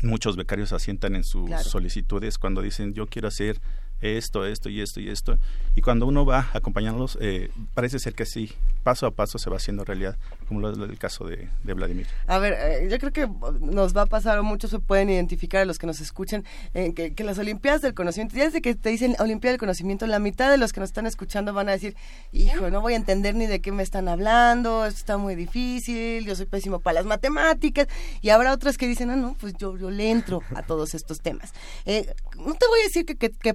muchos 0.03 0.37
becarios 0.37 0.73
asientan 0.73 1.15
en 1.15 1.25
sus 1.25 1.51
solicitudes 1.63 2.39
cuando 2.39 2.63
dicen 2.63 2.95
yo 2.95 3.07
quiero 3.07 3.29
hacer 3.29 3.61
esto, 4.01 4.47
esto 4.47 4.69
y 4.69 4.81
esto 4.81 5.01
y 5.01 5.09
esto. 5.09 5.39
Y 5.75 5.83
cuando 5.83 6.07
uno 6.07 6.25
va 6.25 6.51
acompañándolos, 6.53 7.19
eh, 7.21 7.51
parece 7.75 7.99
ser 7.99 8.15
que 8.15 8.27
sí, 8.27 8.53
paso 8.83 9.07
a 9.07 9.11
paso 9.13 9.39
se 9.39 9.51
va 9.51 9.57
haciendo 9.57 9.85
realidad, 9.85 10.17
como 10.49 10.61
lo 10.61 10.71
es 10.71 10.79
el 10.79 10.99
caso 10.99 11.25
de, 11.25 11.49
Vladimir. 11.63 12.07
A 12.27 12.39
ver, 12.39 12.55
eh, 12.55 12.89
yo 12.91 12.99
creo 12.99 13.13
que 13.13 13.29
nos 13.61 13.97
va 13.97 14.03
a 14.03 14.07
pasar, 14.07 14.39
o 14.39 14.43
muchos 14.43 14.71
se 14.71 14.79
pueden 14.79 15.11
identificar 15.11 15.63
a 15.63 15.65
los 15.65 15.79
que 15.79 15.87
nos 15.87 16.01
escuchan, 16.01 16.45
en 16.75 16.93
que, 16.95 17.15
las 17.23 17.39
Olimpiadas 17.39 17.83
del 17.83 17.95
Conocimiento, 17.95 18.37
ya 18.37 18.45
desde 18.45 18.61
que 18.61 18.75
te 18.75 18.89
dicen 18.89 19.15
Olimpiada 19.21 19.53
del 19.53 19.61
Conocimiento, 19.61 20.07
la 20.07 20.19
mitad 20.19 20.51
de 20.51 20.59
los 20.59 20.73
que 20.73 20.81
nos 20.81 20.89
están 20.89 21.07
escuchando 21.07 21.53
van 21.53 21.69
a 21.69 21.73
decir, 21.73 21.97
hijo, 22.33 22.71
no 22.71 22.81
voy 22.81 22.95
a 22.95 22.97
entender 22.97 23.35
ni 23.35 23.47
de 23.47 23.61
qué 23.61 23.71
me 23.71 23.83
están 23.83 24.09
hablando, 24.09 24.85
esto 24.87 24.99
está 24.99 25.17
muy 25.17 25.35
difícil, 25.35 26.25
yo 26.25 26.35
soy 26.35 26.47
pésimo 26.47 26.81
para 26.81 26.95
las 26.95 27.07
matemáticas, 27.07 27.87
y 28.21 28.31
habrá 28.31 28.53
otros 28.53 28.79
que 28.79 28.89
dicen, 28.89 29.11
ah, 29.11 29.17
no, 29.17 29.37
pues 29.39 29.55
yo, 29.59 29.77
yo 29.77 29.91
le 29.91 30.11
entro 30.11 30.43
a 30.55 30.63
todos 30.63 30.95
estos 30.95 31.21
temas. 31.21 31.53
Eh, 31.85 32.13
no 32.37 32.55
te 32.55 32.67
voy 32.67 32.81
a 32.81 32.85
decir 32.85 33.05
que, 33.05 33.17
que, 33.17 33.31
que 33.31 33.55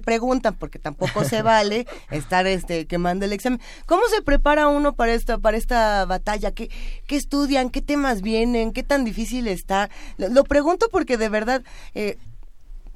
porque 0.58 0.78
tampoco 0.78 1.24
se 1.24 1.42
vale 1.42 1.86
estar 2.10 2.46
este 2.46 2.86
quemando 2.86 3.24
el 3.24 3.32
examen. 3.32 3.60
¿Cómo 3.86 4.02
se 4.08 4.22
prepara 4.22 4.68
uno 4.68 4.94
para 4.94 5.14
esta 5.14 5.38
para 5.38 5.56
esta 5.56 6.04
batalla? 6.04 6.52
¿Qué, 6.52 6.70
qué 7.06 7.16
estudian? 7.16 7.70
¿Qué 7.70 7.82
temas 7.82 8.22
vienen? 8.22 8.72
¿Qué 8.72 8.82
tan 8.82 9.04
difícil 9.04 9.48
está? 9.48 9.90
Lo, 10.18 10.44
pregunto 10.44 10.88
porque 10.90 11.16
de 11.16 11.28
verdad 11.28 11.62
eh, 11.94 12.18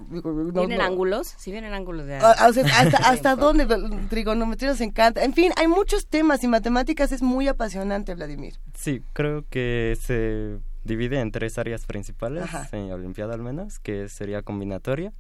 ¿Vienen 0.09 0.81
ángulos? 0.81 1.35
Sí, 1.37 1.51
vienen 1.51 1.75
ángulos 1.75 2.07
de... 2.07 2.17
Ah, 2.17 2.35
hasta, 2.39 2.97
hasta 3.11 3.37
dónde? 3.37 3.67
Trigonometría 4.09 4.71
nos 4.71 4.81
encanta. 4.81 5.23
En 5.23 5.35
fin, 5.35 5.53
hay 5.57 5.69
muchos 5.69 6.07
temas 6.07 6.43
y 6.43 6.49
matemáticas 6.49 7.13
es 7.13 7.21
muy 7.21 7.49
apasionante, 7.49 8.15
Vladimir. 8.15 8.55
Sí, 8.75 9.03
creo 9.13 9.45
que 9.51 9.99
se 10.01 10.59
divide 10.85 11.21
en 11.21 11.31
tres 11.31 11.59
áreas 11.59 11.87
principales, 11.87 12.45
en 12.73 12.93
Olimpiada 12.93 13.35
al 13.35 13.43
menos, 13.43 13.79
que 13.79 14.09
sería 14.09 14.43
combinatoria, 14.43 15.13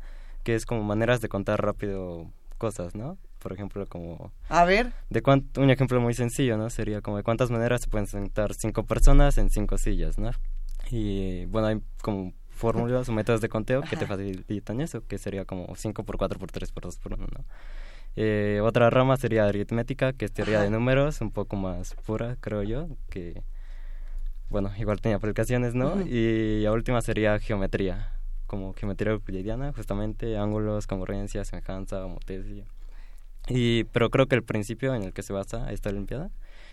que 0.43 0.55
es 0.55 0.67
como 0.67 0.83
maneras 0.83 1.21
de 1.21 1.29
contar 1.29 1.65
rápido 1.65 2.31
cosas, 2.59 2.95
¿no? 2.95 3.19
Por 3.39 3.53
ejemplo, 3.53 3.87
como... 3.87 4.33
A 4.49 4.65
ver. 4.65 4.93
De 5.09 5.23
un 5.57 5.71
ejemplo 5.71 6.01
muy 6.01 6.15
sencillo, 6.15 6.59
¿no? 6.59 6.69
Sería 6.69 7.01
como 7.01 7.17
de 7.17 7.23
cuántas 7.23 7.51
maneras 7.51 7.81
se 7.81 7.89
pueden 7.89 8.07
sentar 8.07 8.55
cinco 8.55 8.85
personas 8.85 9.39
en 9.39 9.49
cinco 9.51 9.79
sillas, 9.79 10.19
¿no? 10.19 10.31
Y 10.91 11.47
bueno, 11.47 11.69
hay 11.69 11.81
como 12.03 12.35
fórmulas 12.61 13.09
o 13.09 13.13
métodos 13.13 13.41
de 13.41 13.49
conteo 13.49 13.81
que 13.81 13.97
te 13.97 14.07
facilitan 14.07 14.81
eso, 14.81 15.07
que 15.07 15.17
sería 15.19 15.47
como 15.47 15.75
5 15.75 16.05
por 16.05 16.19
4 16.19 16.39
por 16.39 16.51
3 16.53 16.71
por 16.73 16.85
2 16.85 16.99
por 16.99 17.15
1, 17.15 17.27
¿no? 17.27 17.45
Eh, 18.17 18.61
otra 18.63 18.91
rama 18.91 19.17
sería 19.17 19.47
aritmética, 19.47 20.13
que 20.13 20.27
es 20.27 20.33
teoría 20.33 20.61
de 20.61 20.69
números, 20.69 21.21
un 21.21 21.31
poco 21.31 21.57
más 21.57 21.95
pura, 22.07 22.37
creo 22.41 22.63
yo, 22.63 22.89
que, 23.09 23.43
bueno, 24.51 24.71
igual 24.79 25.01
tenía 25.01 25.17
aplicaciones, 25.17 25.75
¿no? 25.75 26.03
Y 26.03 26.61
la 26.61 26.73
última 26.73 27.01
sería 27.01 27.39
geometría, 27.39 28.13
como 28.51 28.75
geometría 28.75 29.13
euclidiana, 29.13 29.73
justamente 29.73 30.37
ángulos, 30.37 30.89
congruencia, 30.89 31.45
semejanza, 31.45 32.05
homotesia. 32.05 32.65
Y, 33.47 33.85
pero 33.85 34.11
creo 34.11 34.27
que 34.27 34.35
el 34.35 34.43
principio 34.43 34.93
en 34.93 35.05
el 35.05 35.13
que 35.13 35.23
se 35.23 35.33
basa 35.33 35.71
esta 35.71 35.91
Olimpiada 35.91 36.33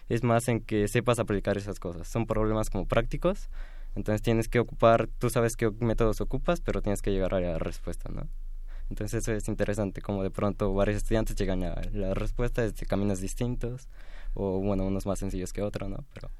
es 0.09 0.23
más 0.23 0.47
en 0.47 0.59
que 0.59 0.87
sepas 0.87 1.19
aplicar 1.19 1.55
esas 1.55 1.79
cosas. 1.79 2.07
Son 2.07 2.25
problemas 2.25 2.71
como 2.71 2.87
prácticos, 2.87 3.51
entonces 3.95 4.23
tienes 4.23 4.49
que 4.49 4.57
ocupar, 4.57 5.07
tú 5.19 5.29
sabes 5.29 5.55
qué 5.55 5.69
métodos 5.69 6.19
ocupas, 6.19 6.61
pero 6.61 6.81
tienes 6.81 7.03
que 7.03 7.11
llegar 7.11 7.35
a 7.35 7.39
la 7.39 7.59
respuesta, 7.59 8.09
¿no? 8.11 8.27
Entonces 8.89 9.21
eso 9.21 9.33
es 9.33 9.47
interesante, 9.47 10.01
como 10.01 10.23
de 10.23 10.31
pronto 10.31 10.73
varios 10.73 10.97
estudiantes 10.97 11.35
llegan 11.35 11.61
a 11.63 11.79
la 11.93 12.15
respuesta 12.15 12.63
desde 12.63 12.87
caminos 12.87 13.21
distintos, 13.21 13.87
o 14.33 14.59
bueno, 14.61 14.83
unos 14.83 15.05
más 15.05 15.19
sencillos 15.19 15.53
que 15.53 15.61
otros, 15.61 15.91
¿no? 15.91 16.03
Pero... 16.11 16.31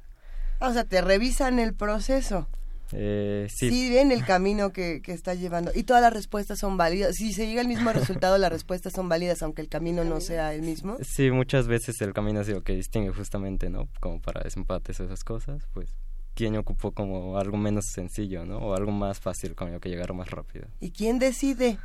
O 0.62 0.74
sea, 0.74 0.84
te 0.84 1.00
revisan 1.02 1.60
el 1.60 1.76
proceso. 1.76 2.48
Eh, 2.94 3.48
sí. 3.50 3.70
sí 3.70 3.90
ven 3.90 4.12
el 4.12 4.24
camino 4.26 4.72
que, 4.72 5.02
que, 5.02 5.12
está 5.12 5.34
llevando 5.34 5.72
y 5.76 5.84
todas 5.84 6.02
las 6.02 6.14
respuestas 6.14 6.60
son 6.60 6.78
válidas. 6.78 7.16
Si 7.16 7.34
se 7.34 7.46
llega 7.46 7.62
al 7.62 7.68
mismo 7.68 7.92
resultado, 7.94 8.38
las 8.38 8.52
respuestas 8.52 8.94
son 8.94 9.10
válidas 9.10 9.42
aunque 9.42 9.62
el 9.62 9.70
camino 9.70 10.04
no 10.04 10.22
sea 10.22 10.54
el 10.54 10.62
mismo. 10.62 10.98
Sí, 11.02 11.32
muchas 11.32 11.68
veces 11.68 12.00
el 12.02 12.14
camino 12.14 12.42
es 12.42 12.50
lo 12.50 12.64
que 12.64 12.74
distingue 12.74 13.12
justamente, 13.12 13.70
¿no? 13.70 13.90
Como 14.00 14.22
para 14.22 14.42
desempates 14.44 15.00
esas 15.00 15.24
cosas, 15.24 15.68
pues 15.74 15.96
quién 16.38 16.56
ocupó 16.56 16.92
como 16.92 17.38
algo 17.38 17.58
menos 17.58 17.86
sencillo, 17.92 18.46
¿no? 18.46 18.60
O 18.60 18.76
algo 18.76 18.92
más 18.92 19.20
fácil 19.20 19.56
con 19.56 19.72
lo 19.72 19.80
que 19.80 19.90
llegar 19.90 20.14
más 20.14 20.30
rápido. 20.30 20.68
¿Y 20.80 20.92
quién 20.92 21.18
decide? 21.18 21.80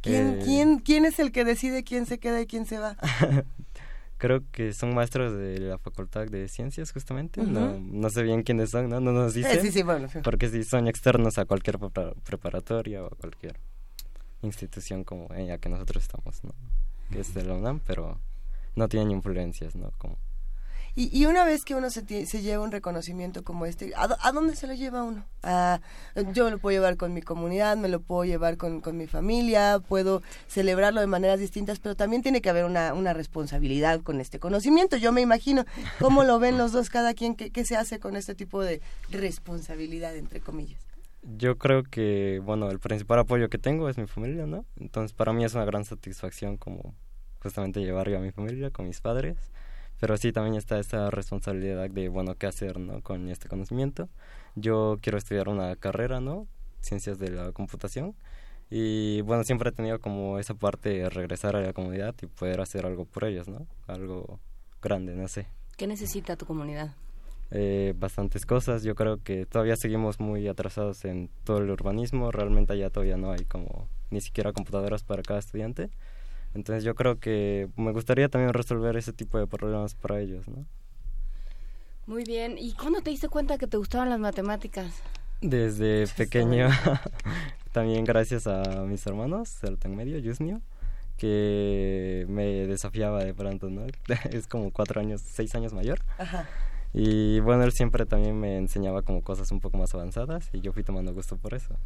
¿Quién, 0.00 0.28
eh, 0.28 0.42
quién, 0.44 0.78
¿Quién 0.78 1.04
es 1.04 1.18
el 1.18 1.32
que 1.32 1.44
decide 1.44 1.82
quién 1.82 2.06
se 2.06 2.18
queda 2.18 2.40
y 2.40 2.46
quién 2.46 2.66
se 2.66 2.78
va? 2.78 2.96
creo 4.18 4.42
que 4.52 4.72
son 4.72 4.94
maestros 4.94 5.36
de 5.36 5.58
la 5.60 5.78
Facultad 5.78 6.26
de 6.26 6.48
Ciencias, 6.48 6.92
justamente. 6.92 7.42
no, 7.42 7.78
no 7.78 8.10
sé 8.10 8.22
bien 8.22 8.42
quiénes 8.42 8.70
son, 8.70 8.88
¿no? 8.88 9.00
No 9.00 9.12
nos 9.12 9.34
dicen. 9.34 9.60
sí, 9.60 9.70
sí, 9.70 9.82
bueno, 9.82 10.08
Porque 10.22 10.48
si 10.48 10.64
son 10.64 10.88
externos 10.88 11.38
a 11.38 11.44
cualquier 11.44 11.78
preparatoria 12.24 13.02
o 13.02 13.06
a 13.06 13.10
cualquier. 13.10 13.58
institución 14.42 15.02
como 15.04 15.32
en 15.34 15.48
la 15.48 15.58
que 15.58 15.68
nosotros 15.68 16.02
estamos, 16.02 16.44
¿no? 16.44 16.52
Que 17.10 17.20
es 17.20 17.34
de 17.34 17.44
la 17.44 17.54
UNAM, 17.54 17.80
pero 17.86 18.18
no 18.74 18.88
tienen 18.88 19.10
influencias, 19.10 19.74
¿no? 19.74 19.90
Como 19.98 20.18
y, 20.98 21.26
una 21.26 21.44
vez 21.44 21.66
que 21.66 21.74
uno 21.74 21.90
se, 21.90 22.02
lleva 22.06 22.64
un 22.64 22.72
reconocimiento 22.72 23.44
como 23.44 23.66
este, 23.66 23.92
¿a, 23.96 24.32
dónde 24.32 24.56
se 24.56 24.66
lo 24.66 24.72
lleva 24.72 25.02
uno? 25.02 25.26
yo 26.32 26.46
me 26.46 26.52
lo 26.52 26.58
puedo 26.58 26.74
llevar 26.74 26.96
con 26.96 27.12
mi 27.12 27.20
comunidad, 27.20 27.76
me 27.76 27.88
lo 27.88 28.00
puedo 28.00 28.24
llevar 28.24 28.56
con, 28.56 28.80
mi 28.96 29.06
familia, 29.06 29.78
puedo 29.86 30.22
celebrarlo 30.48 31.02
de 31.02 31.06
maneras 31.06 31.38
distintas, 31.38 31.80
pero 31.80 31.96
también 31.96 32.22
tiene 32.22 32.40
que 32.40 32.48
haber 32.48 32.64
una, 32.64 33.12
responsabilidad 33.12 34.00
con 34.00 34.22
este 34.22 34.38
conocimiento. 34.38 34.96
Yo 34.96 35.12
me 35.12 35.20
imagino 35.20 35.66
cómo 36.00 36.24
lo 36.24 36.38
ven 36.38 36.56
los 36.56 36.72
dos, 36.72 36.88
cada 36.88 37.12
quien, 37.12 37.34
qué, 37.34 37.50
qué 37.50 37.66
se 37.66 37.76
hace 37.76 37.98
con 37.98 38.16
este 38.16 38.34
tipo 38.34 38.62
de 38.62 38.80
responsabilidad, 39.10 40.16
entre 40.16 40.40
comillas. 40.40 40.80
Yo 41.36 41.58
creo 41.58 41.82
que, 41.82 42.40
bueno, 42.42 42.70
el 42.70 42.78
principal 42.78 43.18
apoyo 43.18 43.50
que 43.50 43.58
tengo 43.58 43.90
es 43.90 43.98
mi 43.98 44.06
familia, 44.06 44.46
¿no? 44.46 44.64
Entonces, 44.80 45.12
para 45.12 45.34
mí 45.34 45.44
es 45.44 45.52
una 45.52 45.66
gran 45.66 45.84
satisfacción 45.84 46.56
como 46.56 46.94
justamente 47.42 47.80
llevar 47.80 48.08
a 48.08 48.18
mi 48.18 48.30
familia 48.30 48.70
con 48.70 48.88
mis 48.88 49.02
padres 49.02 49.36
pero 50.00 50.16
sí 50.16 50.32
también 50.32 50.56
está 50.56 50.78
esta 50.78 51.10
responsabilidad 51.10 51.88
de, 51.88 52.08
bueno, 52.08 52.34
qué 52.34 52.46
hacer, 52.46 52.78
¿no? 52.78 53.00
Con 53.02 53.28
este 53.28 53.48
conocimiento. 53.48 54.08
Yo 54.54 54.98
quiero 55.00 55.18
estudiar 55.18 55.48
una 55.48 55.76
carrera, 55.76 56.20
¿no? 56.20 56.46
Ciencias 56.80 57.18
de 57.18 57.30
la 57.30 57.52
computación. 57.52 58.14
Y 58.70 59.20
bueno, 59.22 59.44
siempre 59.44 59.70
he 59.70 59.72
tenido 59.72 60.00
como 60.00 60.38
esa 60.38 60.54
parte 60.54 60.90
de 60.90 61.10
regresar 61.10 61.56
a 61.56 61.60
la 61.60 61.72
comunidad 61.72 62.14
y 62.22 62.26
poder 62.26 62.60
hacer 62.60 62.84
algo 62.84 63.04
por 63.04 63.24
ellos, 63.24 63.48
¿no? 63.48 63.66
Algo 63.86 64.40
grande, 64.82 65.14
no 65.14 65.28
sé. 65.28 65.46
¿Qué 65.76 65.86
necesita 65.86 66.36
tu 66.36 66.46
comunidad? 66.46 66.94
Eh, 67.52 67.94
bastantes 67.96 68.44
cosas. 68.44 68.82
Yo 68.82 68.94
creo 68.94 69.22
que 69.22 69.46
todavía 69.46 69.76
seguimos 69.76 70.18
muy 70.18 70.48
atrasados 70.48 71.04
en 71.04 71.30
todo 71.44 71.58
el 71.58 71.70
urbanismo. 71.70 72.32
Realmente 72.32 72.72
allá 72.72 72.90
todavía 72.90 73.16
no 73.16 73.30
hay 73.30 73.44
como 73.44 73.88
ni 74.10 74.20
siquiera 74.20 74.52
computadoras 74.52 75.04
para 75.04 75.22
cada 75.22 75.38
estudiante. 75.38 75.90
Entonces 76.56 76.84
yo 76.84 76.94
creo 76.94 77.20
que 77.20 77.68
me 77.76 77.92
gustaría 77.92 78.30
también 78.30 78.54
resolver 78.54 78.96
ese 78.96 79.12
tipo 79.12 79.38
de 79.38 79.46
problemas 79.46 79.94
para 79.94 80.20
ellos, 80.20 80.48
¿no? 80.48 80.64
Muy 82.06 82.24
bien. 82.24 82.56
¿Y 82.58 82.72
cuándo 82.72 83.02
te 83.02 83.10
diste 83.10 83.28
cuenta 83.28 83.58
que 83.58 83.66
te 83.66 83.76
gustaban 83.76 84.08
las 84.08 84.18
matemáticas? 84.18 85.02
Desde 85.42 86.06
pequeño, 86.16 86.68
también 87.72 88.04
gracias 88.04 88.46
a 88.46 88.62
mis 88.86 89.06
hermanos, 89.06 89.62
el 89.64 89.76
tan 89.76 89.94
medio, 89.94 90.16
Yusnio, 90.18 90.62
que 91.18 92.24
me 92.30 92.66
desafiaba 92.66 93.22
de 93.22 93.34
pronto, 93.34 93.68
¿no? 93.68 93.84
es 94.30 94.46
como 94.46 94.70
cuatro 94.70 94.98
años, 94.98 95.20
seis 95.20 95.54
años 95.54 95.74
mayor. 95.74 96.00
Ajá. 96.16 96.48
Y 96.94 97.40
bueno, 97.40 97.64
él 97.64 97.72
siempre 97.72 98.06
también 98.06 98.40
me 98.40 98.56
enseñaba 98.56 99.02
como 99.02 99.22
cosas 99.22 99.52
un 99.52 99.60
poco 99.60 99.76
más 99.76 99.94
avanzadas 99.94 100.48
y 100.54 100.62
yo 100.62 100.72
fui 100.72 100.82
tomando 100.82 101.12
gusto 101.12 101.36
por 101.36 101.52
eso 101.52 101.76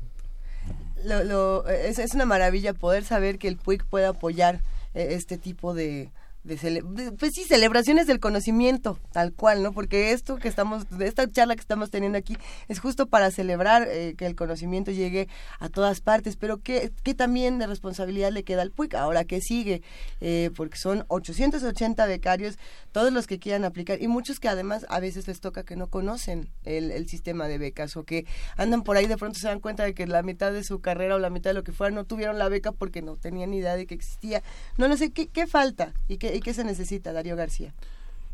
lo, 1.05 1.25
lo, 1.25 1.68
es, 1.68 1.99
es, 1.99 2.14
una 2.14 2.27
maravilla 2.27 2.73
poder 2.73 3.05
saber 3.05 3.38
que 3.38 3.49
el 3.49 3.57
PUIC 3.57 3.85
puede 3.85 4.07
apoyar 4.07 4.61
eh, 4.94 5.09
este 5.12 5.38
tipo 5.38 5.75
de, 5.75 6.11
de, 6.42 6.83
pues 7.18 7.33
sí, 7.35 7.44
celebraciones 7.44 8.07
del 8.07 8.18
conocimiento, 8.18 8.98
tal 9.12 9.33
cual, 9.35 9.62
¿no? 9.62 9.72
Porque 9.72 10.12
esto 10.12 10.37
que 10.37 10.48
estamos, 10.48 10.88
de 10.90 11.07
esta 11.07 11.31
charla 11.31 11.55
que 11.55 11.61
estamos 11.61 11.90
teniendo 11.90 12.16
aquí, 12.16 12.37
es 12.68 12.81
justo 12.81 13.07
para 13.07 13.31
celebrar 13.31 13.87
eh, 13.88 14.14
que 14.16 14.26
el 14.26 14.35
conocimiento 14.35 14.90
llegue 14.90 15.29
a 15.59 15.68
todas 15.68 16.00
partes, 16.00 16.37
pero 16.37 16.59
¿qué, 16.59 16.92
qué 17.03 17.14
también 17.14 17.59
de 17.59 17.66
responsabilidad 17.66 18.33
le 18.33 18.42
queda 18.42 18.62
al 18.62 18.70
PUIC? 18.70 18.94
Ahora, 18.94 19.24
¿qué 19.24 19.40
sigue? 19.40 19.83
Eh, 20.20 20.50
porque 20.57 20.79
son 20.79 21.05
880 21.09 22.07
becarios, 22.07 22.59
todos 22.92 23.12
los 23.12 23.26
que 23.26 23.38
quieran 23.38 23.64
aplicar, 23.64 24.00
y 24.00 24.09
muchos 24.09 24.40
que 24.40 24.48
además 24.48 24.87
a 24.88 24.98
veces 24.98 25.29
les 25.29 25.40
toca 25.40 25.64
que 25.64 25.76
no 25.76 25.88
conocen 25.88 26.48
el, 26.64 26.90
el 26.90 27.07
sistema 27.07 27.48
de 27.48 27.59
becas, 27.59 27.96
o 27.98 28.05
que 28.05 28.24
andan 28.57 28.83
por 28.83 28.96
ahí 28.96 29.07
de 29.07 29.18
pronto 29.18 29.38
se 29.38 29.46
dan 29.46 29.61
cuenta 29.61 29.85
de 29.85 29.92
que 29.92 30.07
la 30.07 30.22
mitad 30.22 30.53
de 30.53 30.64
su 30.64 30.81
carrera 30.81 31.16
o 31.16 31.18
la 31.18 31.29
mitad 31.29 31.50
de 31.50 31.55
lo 31.55 31.64
que 31.64 31.72
fuera 31.72 31.94
no 31.94 32.05
tuvieron 32.05 32.38
la 32.38 32.48
beca 32.48 32.72
porque 32.72 33.03
no 33.03 33.16
tenían 33.16 33.50
ni 33.50 33.59
idea 33.59 33.76
de 33.76 33.87
que 33.87 33.94
existía. 33.94 34.42
No, 34.79 34.88
no 34.88 34.96
sé, 34.96 35.11
¿qué, 35.11 35.29
qué 35.29 35.46
falta? 35.46 35.92
¿Y 36.09 36.16
qué, 36.16 36.29
¿Y 36.34 36.40
qué 36.40 36.54
se 36.54 36.64
necesita, 36.64 37.12
Darío 37.12 37.36
García? 37.36 37.74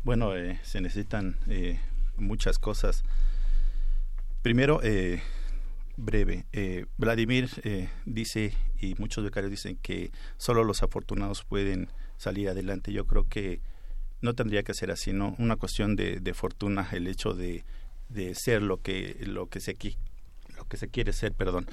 Bueno, 0.03 0.35
eh, 0.35 0.59
se 0.63 0.81
necesitan 0.81 1.37
eh, 1.47 1.79
muchas 2.17 2.59
cosas. 2.59 3.03
Primero, 4.41 4.79
eh, 4.83 5.21
breve. 5.97 6.45
Vladimir 6.97 7.49
dice, 8.05 8.53
y 8.79 8.95
muchos 8.95 9.23
becarios 9.23 9.51
dicen, 9.51 9.77
que 9.81 10.11
solo 10.37 10.63
los 10.63 10.83
afortunados 10.83 11.43
pueden 11.43 11.89
salir 12.17 12.49
adelante. 12.49 12.93
Yo 12.93 13.05
creo 13.05 13.27
que 13.27 13.61
no 14.21 14.33
tendría 14.33 14.63
que 14.63 14.73
ser 14.73 14.91
así, 14.91 15.11
¿no? 15.11 15.35
Una 15.39 15.57
cuestión 15.57 15.95
de, 15.95 16.33
fortuna, 16.33 16.87
el 16.93 17.07
hecho 17.07 17.33
de, 17.33 17.65
de, 18.09 18.35
ser 18.35 18.61
lo 18.61 18.81
que, 18.81 19.17
lo 19.21 19.47
que 19.47 19.59
se 19.59 19.75
lo 20.55 20.65
que 20.65 20.77
se 20.77 20.87
quiere 20.87 21.13
ser, 21.13 21.33
perdón. 21.33 21.67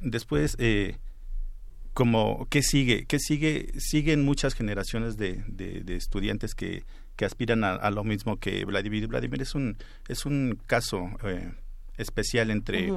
después, 0.00 0.56
como 1.98 2.46
qué 2.48 2.62
sigue 2.62 3.06
qué 3.06 3.18
sigue 3.18 3.72
siguen 3.76 4.24
muchas 4.24 4.54
generaciones 4.54 5.16
de, 5.16 5.42
de, 5.48 5.96
estudiantes 5.96 6.54
que, 6.54 6.84
que 7.16 7.24
aspiran 7.24 7.64
a, 7.64 7.90
lo 7.90 8.04
mismo 8.04 8.36
que 8.36 8.64
Vladimir. 8.64 9.08
Vladimir 9.08 9.42
es 9.42 9.56
un 9.56 9.76
es 10.06 10.24
un 10.24 10.60
caso 10.68 11.10
eh, 11.24 11.52
especial 11.96 12.52
entre 12.52 12.92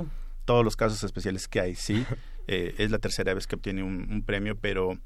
todos 0.46 0.64
los 0.64 0.76
casos 0.76 1.04
especiales 1.04 1.48
que 1.48 1.60
hay 1.60 1.74
sí 1.74 2.06
eh, 2.48 2.76
es 2.78 2.92
la 2.92 3.00
tercera 3.00 3.34
vez 3.34 3.48
que 3.48 3.56
obtiene 3.56 3.82
un, 3.82 4.22
premio 4.22 4.56
pero 4.56 5.00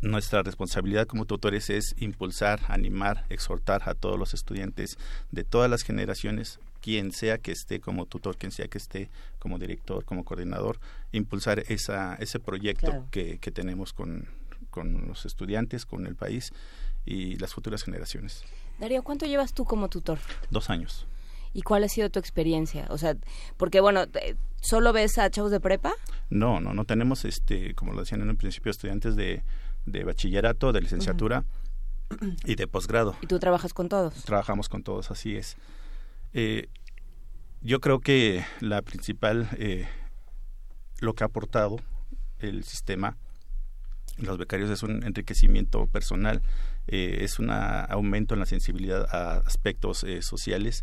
nuestra 0.00 0.44
responsabilidad 0.44 1.08
como 1.08 1.24
tutores 1.24 1.70
es 1.70 1.96
impulsar 1.98 2.60
animar 2.68 3.26
exhortar 3.30 3.82
a 3.88 3.94
todos 3.94 4.16
los 4.16 4.32
estudiantes 4.32 4.96
de 5.32 5.42
todas 5.42 5.68
las 5.68 5.82
generaciones 5.82 6.60
quien 6.80 7.12
sea 7.12 7.38
que 7.38 7.52
esté 7.52 7.80
como 7.80 8.06
tutor, 8.06 8.36
quien 8.36 8.52
sea 8.52 8.68
que 8.68 8.78
esté 8.78 9.10
como 9.38 9.58
director, 9.58 10.04
como 10.04 10.24
coordinador, 10.24 10.78
impulsar 11.12 11.60
esa, 11.68 12.14
ese 12.16 12.38
proyecto 12.40 13.06
que, 13.10 13.38
que, 13.38 13.50
tenemos 13.50 13.92
con, 13.92 14.28
con 14.70 15.06
los 15.08 15.26
estudiantes, 15.26 15.86
con 15.86 16.06
el 16.06 16.16
país 16.16 16.52
y 17.04 17.36
las 17.36 17.54
futuras 17.54 17.82
generaciones. 17.82 18.44
Darío, 18.78 19.02
¿cuánto 19.02 19.26
llevas 19.26 19.52
tú 19.52 19.64
como 19.64 19.88
tutor? 19.88 20.18
Dos 20.50 20.70
años. 20.70 21.06
¿Y 21.52 21.62
cuál 21.62 21.84
ha 21.84 21.88
sido 21.88 22.10
tu 22.10 22.18
experiencia? 22.18 22.86
O 22.90 22.98
sea, 22.98 23.16
porque 23.56 23.80
bueno, 23.80 24.04
¿solo 24.60 24.92
ves 24.92 25.18
a 25.18 25.30
chavos 25.30 25.50
de 25.50 25.60
prepa? 25.60 25.94
No, 26.28 26.60
no, 26.60 26.74
no 26.74 26.84
tenemos, 26.84 27.24
este, 27.24 27.74
como 27.74 27.92
lo 27.92 28.00
decían 28.00 28.22
en 28.22 28.30
un 28.30 28.36
principio, 28.36 28.70
estudiantes 28.70 29.16
de, 29.16 29.42
de 29.84 30.04
bachillerato, 30.04 30.72
de 30.72 30.80
licenciatura 30.80 31.44
y 32.44 32.54
de 32.54 32.66
posgrado. 32.66 33.16
¿Y 33.20 33.26
tú 33.26 33.38
trabajas 33.38 33.74
con 33.74 33.88
todos? 33.88 34.14
Trabajamos 34.24 34.68
con 34.68 34.82
todos, 34.82 35.10
así 35.10 35.36
es. 35.36 35.56
Eh, 36.32 36.68
yo 37.62 37.80
creo 37.80 38.00
que 38.00 38.42
la 38.60 38.80
principal, 38.80 39.48
eh, 39.58 39.86
lo 41.00 41.14
que 41.14 41.24
ha 41.24 41.26
aportado 41.26 41.76
el 42.38 42.64
sistema, 42.64 43.18
los 44.16 44.38
becarios, 44.38 44.70
es 44.70 44.82
un 44.82 45.02
enriquecimiento 45.04 45.86
personal, 45.86 46.40
eh, 46.86 47.18
es 47.20 47.38
un 47.38 47.50
aumento 47.50 48.32
en 48.32 48.40
la 48.40 48.46
sensibilidad 48.46 49.06
a 49.14 49.38
aspectos 49.46 50.04
eh, 50.04 50.22
sociales 50.22 50.82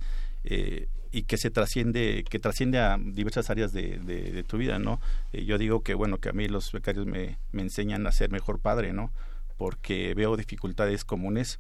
y 1.12 1.24
que 1.24 1.36
se 1.36 1.50
trasciende, 1.50 2.24
que 2.30 2.40
trasciende 2.40 2.80
a 2.80 2.98
diversas 2.98 3.50
áreas 3.50 3.74
de, 3.74 4.46
tu 4.48 4.58
vida, 4.58 4.80
¿no? 4.80 5.02
yo 5.34 5.58
digo 5.58 5.82
que, 5.82 5.94
bueno, 5.94 6.20
que 6.20 6.30
a 6.30 6.32
mí 6.32 6.48
los 6.48 6.72
becarios 6.72 7.06
me, 7.06 7.38
me 7.52 7.64
enseñan 7.64 8.08
a 8.08 8.14
ser 8.14 8.32
mejor 8.32 8.60
padre, 8.62 8.94
¿no? 8.94 9.12
Porque 9.58 10.14
veo 10.14 10.38
dificultades 10.38 11.04
comunes 11.04 11.60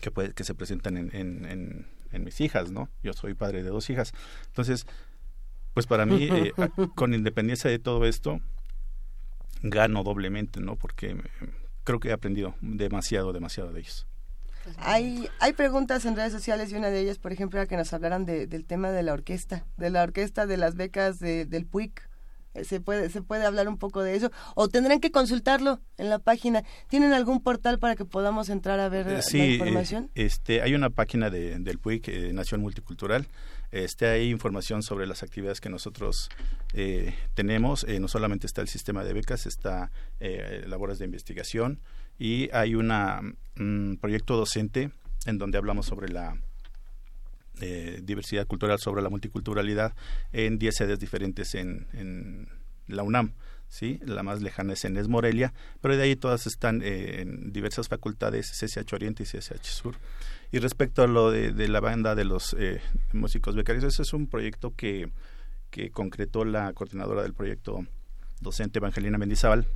que, 0.00 0.10
puede, 0.10 0.32
que 0.32 0.42
se 0.42 0.54
presentan 0.54 0.96
en, 0.96 1.14
en 1.14 1.46
en 1.46 1.86
mis 2.12 2.40
hijas, 2.40 2.70
¿no? 2.70 2.88
Yo 3.02 3.12
soy 3.12 3.34
padre 3.34 3.62
de 3.62 3.70
dos 3.70 3.90
hijas. 3.90 4.12
Entonces, 4.46 4.86
pues 5.74 5.86
para 5.86 6.06
mí, 6.06 6.28
eh, 6.30 6.52
con 6.94 7.14
independencia 7.14 7.70
de 7.70 7.78
todo 7.78 8.06
esto, 8.06 8.40
gano 9.62 10.02
doblemente, 10.02 10.60
¿no? 10.60 10.76
Porque 10.76 11.16
creo 11.84 12.00
que 12.00 12.08
he 12.08 12.12
aprendido 12.12 12.54
demasiado, 12.60 13.32
demasiado 13.32 13.72
de 13.72 13.80
ellos. 13.80 14.06
Hay, 14.78 15.28
hay 15.38 15.52
preguntas 15.52 16.04
en 16.06 16.16
redes 16.16 16.32
sociales 16.32 16.72
y 16.72 16.76
una 16.76 16.90
de 16.90 17.00
ellas, 17.00 17.18
por 17.18 17.32
ejemplo, 17.32 17.60
era 17.60 17.68
que 17.68 17.76
nos 17.76 17.92
hablaran 17.92 18.26
del 18.26 18.64
tema 18.64 18.90
de 18.90 19.02
la 19.02 19.12
orquesta, 19.12 19.64
de 19.76 19.90
la 19.90 20.02
orquesta 20.02 20.46
de 20.46 20.56
las 20.56 20.74
becas 20.74 21.20
del 21.20 21.66
PUIC 21.66 22.08
se 22.64 22.80
puede 22.80 23.10
se 23.10 23.22
puede 23.22 23.44
hablar 23.44 23.68
un 23.68 23.78
poco 23.78 24.02
de 24.02 24.16
eso 24.16 24.30
o 24.54 24.68
tendrán 24.68 25.00
que 25.00 25.10
consultarlo 25.10 25.80
en 25.98 26.10
la 26.10 26.18
página. 26.18 26.64
Tienen 26.88 27.12
algún 27.12 27.42
portal 27.42 27.78
para 27.78 27.96
que 27.96 28.04
podamos 28.04 28.48
entrar 28.48 28.80
a 28.80 28.88
ver 28.88 29.08
eh, 29.08 29.12
la 29.12 29.38
eh, 29.38 29.52
información 29.54 30.10
este 30.14 30.62
hay 30.62 30.74
una 30.74 30.90
página 30.90 31.30
de, 31.30 31.58
del 31.58 31.78
PUIC 31.78 32.08
eh, 32.08 32.32
Nación 32.32 32.60
Multicultural. 32.60 33.26
Este 33.72 34.06
hay 34.06 34.30
información 34.30 34.82
sobre 34.82 35.06
las 35.06 35.22
actividades 35.22 35.60
que 35.60 35.68
nosotros 35.68 36.28
tenemos. 37.34 37.84
No 37.86 38.06
solamente 38.06 38.46
está 38.46 38.60
el 38.60 38.68
sistema 38.68 39.02
de 39.02 39.12
becas 39.12 39.44
está 39.46 39.90
labores 40.66 40.98
de 40.98 41.04
investigación 41.04 41.80
y 42.18 42.48
hay 42.52 42.74
un 42.74 42.92
mm, 43.56 43.96
proyecto 43.96 44.36
docente 44.36 44.90
en 45.26 45.38
donde 45.38 45.58
hablamos 45.58 45.86
sobre 45.86 46.08
la 46.08 46.38
diversidad 48.02 48.46
cultural 48.46 48.78
sobre 48.78 49.02
la 49.02 49.08
multiculturalidad 49.08 49.94
en 50.32 50.58
10 50.58 50.74
sedes 50.74 50.98
diferentes 50.98 51.54
en, 51.54 52.48
la 52.86 53.02
UNAM. 53.02 53.32
¿sí? 53.68 53.98
La 54.04 54.22
más 54.22 54.42
lejana 54.42 54.74
es 54.74 54.84
en 54.84 54.96
Es 54.96 55.08
Morelia, 55.08 55.52
pero 55.80 55.96
de 55.96 56.02
ahí 56.02 56.16
todas 56.16 56.46
están 56.46 56.82
eh, 56.82 57.22
en 57.22 57.52
diversas 57.52 57.88
facultades, 57.88 58.50
CSH 58.50 58.92
Oriente 58.94 59.22
y 59.22 59.26
CSH 59.26 59.64
Sur. 59.64 59.96
Y 60.52 60.58
respecto 60.58 61.02
a 61.02 61.06
lo 61.06 61.30
de, 61.30 61.52
de 61.52 61.68
la 61.68 61.80
banda 61.80 62.14
de 62.14 62.24
los 62.24 62.54
eh, 62.58 62.80
músicos 63.12 63.56
becarios, 63.56 63.84
ese 63.84 64.02
es 64.02 64.12
un 64.12 64.28
proyecto 64.28 64.74
que, 64.76 65.10
que 65.70 65.90
concretó 65.90 66.44
la 66.44 66.72
coordinadora 66.72 67.22
del 67.22 67.34
proyecto 67.34 67.86
docente 68.40 68.78
Evangelina 68.78 69.18
Mendizábal, 69.18 69.66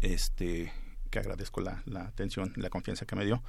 este, 0.00 0.72
que 1.10 1.18
agradezco 1.18 1.60
la, 1.60 1.82
la 1.86 2.02
atención, 2.02 2.52
la 2.56 2.70
confianza 2.70 3.06
que 3.06 3.16
me 3.16 3.24
dio. 3.24 3.42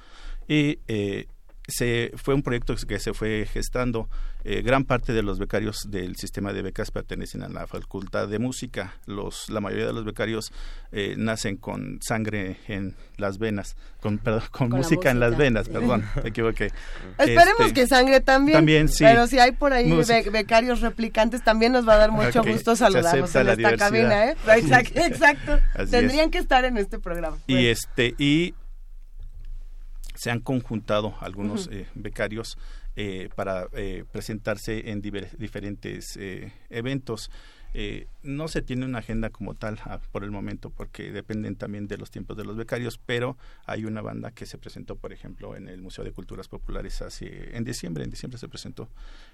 Y 0.46 0.78
eh, 0.86 1.26
se 1.66 2.12
fue 2.16 2.34
un 2.34 2.42
proyecto 2.42 2.74
que 2.86 2.98
se 2.98 3.14
fue 3.14 3.46
gestando. 3.50 4.08
Eh, 4.46 4.60
gran 4.60 4.84
parte 4.84 5.14
de 5.14 5.22
los 5.22 5.38
becarios 5.38 5.86
del 5.88 6.16
sistema 6.16 6.52
de 6.52 6.60
becas 6.60 6.90
pertenecen 6.90 7.42
a 7.42 7.48
la 7.48 7.66
Facultad 7.66 8.28
de 8.28 8.38
Música. 8.38 8.94
Los, 9.06 9.48
la 9.48 9.60
mayoría 9.60 9.86
de 9.86 9.94
los 9.94 10.04
becarios 10.04 10.52
eh, 10.92 11.14
nacen 11.16 11.56
con 11.56 11.98
sangre 12.02 12.58
en 12.68 12.94
las 13.16 13.38
venas, 13.38 13.76
con, 14.00 14.20
con, 14.50 14.68
música, 14.68 15.10
en 15.10 15.20
las 15.20 15.38
venas, 15.38 15.70
perdón, 15.70 16.04
me 16.22 16.28
equivoqué. 16.28 16.70
Esperemos 17.18 17.68
este, 17.68 17.72
que 17.72 17.86
sangre 17.86 18.20
también. 18.20 18.58
También, 18.58 18.88
sí. 18.90 19.02
Pero 19.02 19.26
si 19.26 19.38
hay 19.38 19.52
por 19.52 19.72
ahí 19.72 19.90
becarios 20.30 20.82
replicantes, 20.82 21.42
también 21.42 21.72
nos 21.72 21.88
va 21.88 21.94
a 21.94 21.98
dar 21.98 22.10
mucho 22.10 22.42
gusto 22.44 22.76
saludarlos 22.76 23.34
en 23.34 23.48
esta 23.48 23.76
cabina, 23.78 24.30
¿eh? 24.30 24.36
Exacto. 24.94 25.58
Tendrían 25.90 26.30
que 26.30 26.38
estar 26.38 26.66
en 26.66 26.76
este 26.76 26.98
programa. 26.98 27.38
Y 27.46 27.66
este, 27.66 28.14
y 28.18 28.54
se 30.14 30.30
han 30.30 30.40
conjuntado 30.40 31.14
algunos 31.20 31.68
eh, 31.70 31.86
becarios 31.94 32.56
eh, 32.96 33.28
para 33.34 33.68
eh, 33.72 34.04
presentarse 34.10 34.90
en 34.90 35.00
diferentes 35.02 36.16
eventos. 36.70 37.30
no 38.22 38.46
se 38.46 38.62
tiene 38.62 38.84
una 38.86 39.00
agenda 39.00 39.30
como 39.30 39.54
tal 39.54 39.80
ah, 39.84 39.98
por 40.12 40.22
el 40.22 40.30
momento 40.30 40.70
porque 40.70 41.10
dependen 41.10 41.56
también 41.56 41.88
de 41.88 41.98
los 41.98 42.12
tiempos 42.12 42.36
de 42.36 42.44
los 42.44 42.56
becarios, 42.56 42.98
pero 42.98 43.36
hay 43.66 43.84
una 43.84 44.00
banda 44.00 44.30
que 44.30 44.46
se 44.46 44.58
presentó, 44.58 44.94
por 44.94 45.12
ejemplo, 45.12 45.56
en 45.56 45.68
el 45.68 45.82
Museo 45.82 46.04
de 46.04 46.12
Culturas 46.12 46.46
Populares 46.46 47.02
hace, 47.02 47.56
en 47.56 47.64
diciembre, 47.64 48.04
en 48.04 48.10
diciembre 48.10 48.38
se 48.38 48.48
presentó 48.48 48.88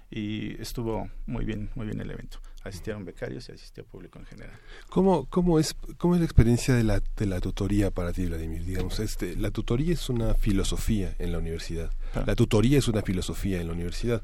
y 0.09 0.59
estuvo 0.59 1.11
muy 1.27 1.45
bien, 1.45 1.69
muy 1.75 1.85
bien 1.85 2.01
el 2.01 2.09
evento 2.09 2.39
asistieron 2.63 3.05
becarios 3.05 3.49
y 3.49 3.53
asistió 3.53 3.83
público 3.85 4.19
en 4.19 4.25
general. 4.25 4.55
¿Cómo, 4.89 5.25
cómo, 5.29 5.59
es, 5.59 5.75
cómo 5.97 6.15
es 6.15 6.21
la 6.21 6.25
experiencia 6.25 6.75
de 6.75 6.83
la, 6.83 7.01
de 7.17 7.25
la 7.25 7.39
tutoría 7.39 7.91
para 7.91 8.13
ti, 8.13 8.25
Vladimir? 8.25 8.63
Digamos, 8.65 8.99
este, 8.99 9.35
la 9.35 9.51
tutoría 9.51 9.93
es 9.93 10.09
una 10.09 10.35
filosofía 10.35 11.15
en 11.19 11.31
la 11.31 11.39
universidad. 11.39 11.91
Ah. 12.13 12.23
La 12.27 12.35
tutoría 12.35 12.77
es 12.77 12.87
una 12.87 13.01
filosofía 13.01 13.59
en 13.61 13.67
la 13.67 13.73
universidad. 13.73 14.21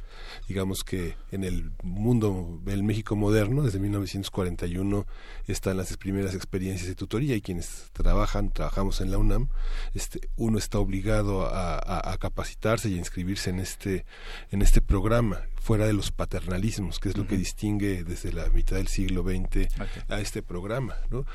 Digamos 0.47 0.83
que 0.83 1.15
en 1.31 1.43
el 1.43 1.71
mundo, 1.83 2.61
el 2.67 2.83
México 2.83 3.15
moderno, 3.15 3.63
desde 3.63 3.79
1941, 3.79 5.05
están 5.47 5.77
las 5.77 5.95
primeras 5.97 6.35
experiencias 6.35 6.87
de 6.87 6.95
tutoría 6.95 7.35
y 7.35 7.41
quienes 7.41 7.89
trabajan, 7.93 8.51
trabajamos 8.51 9.01
en 9.01 9.11
la 9.11 9.17
UNAM, 9.17 9.49
este, 9.93 10.29
uno 10.35 10.57
está 10.57 10.79
obligado 10.79 11.47
a, 11.47 12.11
a, 12.11 12.17
capacitarse 12.17 12.89
y 12.89 12.95
a 12.95 12.97
inscribirse 12.97 13.49
en 13.49 13.59
este, 13.59 14.05
en 14.51 14.61
este 14.61 14.81
programa 14.81 15.41
fuera 15.67 15.85
de 15.85 15.91
los 15.91 16.13
paternalismos, 16.13 16.97
que 16.97 17.09
es 17.09 17.17
lo 17.17 17.27
que 17.27 17.35
distingue 17.35 18.05
desde 18.05 18.31
la 18.31 18.47
mitad 18.51 18.77
del 18.77 18.87
siglo 18.87 19.23
XX 19.23 19.67
a 20.07 20.21
este 20.21 20.41
programa, 20.41 20.95
¿no? 21.09 21.25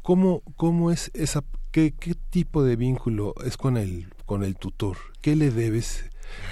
¿Cómo, 0.00 0.40
cómo 0.56 0.90
es 0.90 1.10
esa, 1.12 1.44
qué, 1.72 1.92
qué 1.92 2.14
tipo 2.14 2.64
de 2.64 2.76
vínculo 2.76 3.34
es 3.44 3.58
con 3.58 3.76
el, 3.76 4.08
con 4.24 4.44
el 4.44 4.56
tutor? 4.56 4.96
¿Qué 5.20 5.36
le 5.36 5.50
debes 5.50 6.06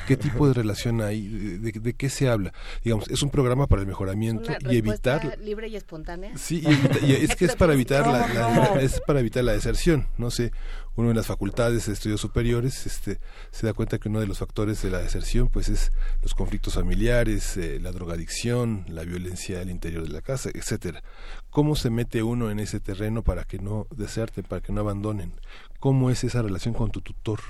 ¿Qué 0.06 0.16
tipo 0.16 0.48
de 0.48 0.54
relación 0.54 1.00
hay? 1.00 1.28
¿De, 1.28 1.94
qué 1.94 2.10
se 2.10 2.28
habla? 2.28 2.52
Digamos, 2.82 3.08
es 3.08 3.22
un 3.22 3.30
programa 3.30 3.66
para 3.66 3.82
el 3.82 3.88
mejoramiento 3.88 4.52
y 4.68 4.76
evitar 4.76 5.38
libre 5.38 5.68
y 5.68 5.76
espontánea. 5.76 6.36
Sí, 6.36 6.62
es 7.02 7.36
que 7.36 7.44
es 7.44 7.56
para 7.56 7.74
evitar 7.74 8.06
la, 8.06 8.80
es 8.80 9.00
para 9.00 9.20
evitar 9.20 9.44
la 9.44 9.52
deserción. 9.52 10.08
No 10.18 10.30
sé, 10.30 10.52
uno 10.96 11.10
en 11.10 11.16
las 11.16 11.26
facultades 11.26 11.86
de 11.86 11.92
estudios 11.92 12.20
superiores 12.20 12.86
este, 12.86 13.20
se 13.50 13.66
da 13.66 13.72
cuenta 13.72 13.98
que 13.98 14.08
uno 14.08 14.20
de 14.20 14.26
los 14.26 14.38
factores 14.38 14.82
de 14.82 14.90
la 14.90 14.98
deserción 14.98 15.48
pues 15.48 15.68
es 15.68 15.92
los 16.22 16.34
conflictos 16.34 16.74
familiares, 16.74 17.56
eh, 17.56 17.78
la 17.80 17.92
drogadicción, 17.92 18.84
la 18.88 19.04
violencia 19.04 19.60
al 19.60 19.70
interior 19.70 20.02
de 20.02 20.12
la 20.12 20.22
casa, 20.22 20.50
etcétera. 20.52 21.02
¿Cómo 21.50 21.76
se 21.76 21.90
mete 21.90 22.22
uno 22.22 22.50
en 22.50 22.60
ese 22.60 22.80
terreno 22.80 23.22
para 23.22 23.44
que 23.44 23.58
no 23.58 23.86
deserten, 23.96 24.44
para 24.44 24.60
que 24.60 24.72
no 24.72 24.80
abandonen? 24.80 25.32
¿Cómo 25.80 26.10
es 26.10 26.24
esa 26.24 26.42
relación 26.42 26.74
con 26.74 26.90
tu 26.90 27.00
tutor? 27.00 27.40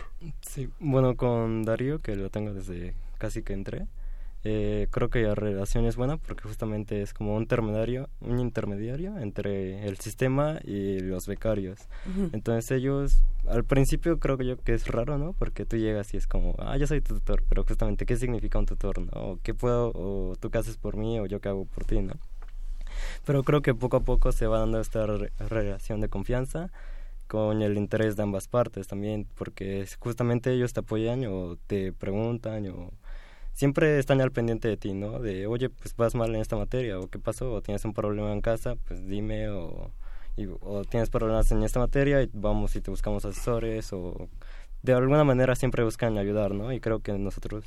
Sí, 0.40 0.70
bueno, 0.78 1.16
con 1.16 1.64
Darío, 1.64 1.98
que 1.98 2.14
lo 2.14 2.30
tengo 2.30 2.54
desde 2.54 2.94
casi 3.18 3.42
que 3.42 3.52
entré, 3.52 3.86
eh, 4.44 4.86
creo 4.92 5.10
que 5.10 5.22
la 5.22 5.34
relación 5.34 5.84
es 5.84 5.96
buena 5.96 6.16
porque 6.16 6.44
justamente 6.44 7.02
es 7.02 7.12
como 7.12 7.34
un 7.34 7.42
intermediario, 7.42 8.08
un 8.20 8.38
intermediario 8.38 9.18
entre 9.18 9.84
el 9.84 9.98
sistema 9.98 10.60
y 10.62 11.00
los 11.00 11.26
becarios. 11.26 11.80
Entonces 12.32 12.70
ellos, 12.70 13.20
al 13.48 13.64
principio 13.64 14.20
creo 14.20 14.38
que 14.38 14.46
yo 14.46 14.56
que 14.56 14.74
es 14.74 14.86
raro, 14.86 15.18
¿no? 15.18 15.32
Porque 15.32 15.66
tú 15.66 15.76
llegas 15.76 16.14
y 16.14 16.16
es 16.16 16.28
como, 16.28 16.54
ah, 16.60 16.76
yo 16.76 16.86
soy 16.86 17.00
tu 17.00 17.14
tutor, 17.14 17.42
pero 17.48 17.64
justamente, 17.64 18.06
¿qué 18.06 18.16
significa 18.16 18.60
un 18.60 18.66
tutor, 18.66 19.00
no? 19.00 19.40
¿Qué 19.42 19.54
puedo, 19.54 19.90
o 19.92 20.36
tú 20.38 20.50
qué 20.50 20.58
haces 20.58 20.76
por 20.76 20.96
mí, 20.96 21.18
o 21.18 21.26
yo 21.26 21.40
qué 21.40 21.48
hago 21.48 21.64
por 21.64 21.84
ti, 21.84 22.00
¿no? 22.00 22.14
Pero 23.26 23.42
creo 23.42 23.60
que 23.60 23.74
poco 23.74 23.96
a 23.96 24.00
poco 24.00 24.30
se 24.30 24.46
va 24.46 24.60
dando 24.60 24.80
esta 24.80 25.04
relación 25.48 26.00
de 26.00 26.08
confianza 26.08 26.70
con 27.30 27.62
el 27.62 27.76
interés 27.78 28.16
de 28.16 28.24
ambas 28.24 28.48
partes 28.48 28.88
también, 28.88 29.24
porque 29.36 29.86
justamente 30.00 30.52
ellos 30.52 30.72
te 30.72 30.80
apoyan 30.80 31.24
o 31.26 31.56
te 31.68 31.92
preguntan 31.92 32.66
o 32.70 32.90
siempre 33.52 34.00
están 34.00 34.20
al 34.20 34.32
pendiente 34.32 34.66
de 34.66 34.76
ti, 34.76 34.94
¿no? 34.94 35.20
De, 35.20 35.46
oye, 35.46 35.70
pues 35.70 35.94
vas 35.94 36.16
mal 36.16 36.34
en 36.34 36.40
esta 36.40 36.56
materia, 36.56 36.98
o 36.98 37.06
qué 37.06 37.20
pasó, 37.20 37.52
o 37.52 37.62
tienes 37.62 37.84
un 37.84 37.94
problema 37.94 38.32
en 38.32 38.40
casa, 38.40 38.74
pues 38.88 39.06
dime, 39.06 39.48
o, 39.48 39.92
o 40.60 40.84
tienes 40.84 41.08
problemas 41.08 41.52
en 41.52 41.62
esta 41.62 41.78
materia 41.78 42.20
y 42.20 42.28
vamos 42.32 42.74
y 42.74 42.80
te 42.80 42.90
buscamos 42.90 43.24
asesores, 43.24 43.92
o 43.92 44.28
de 44.82 44.92
alguna 44.92 45.22
manera 45.22 45.54
siempre 45.54 45.84
buscan 45.84 46.18
ayudar, 46.18 46.52
¿no? 46.52 46.72
Y 46.72 46.80
creo 46.80 46.98
que 46.98 47.12
nosotros, 47.12 47.64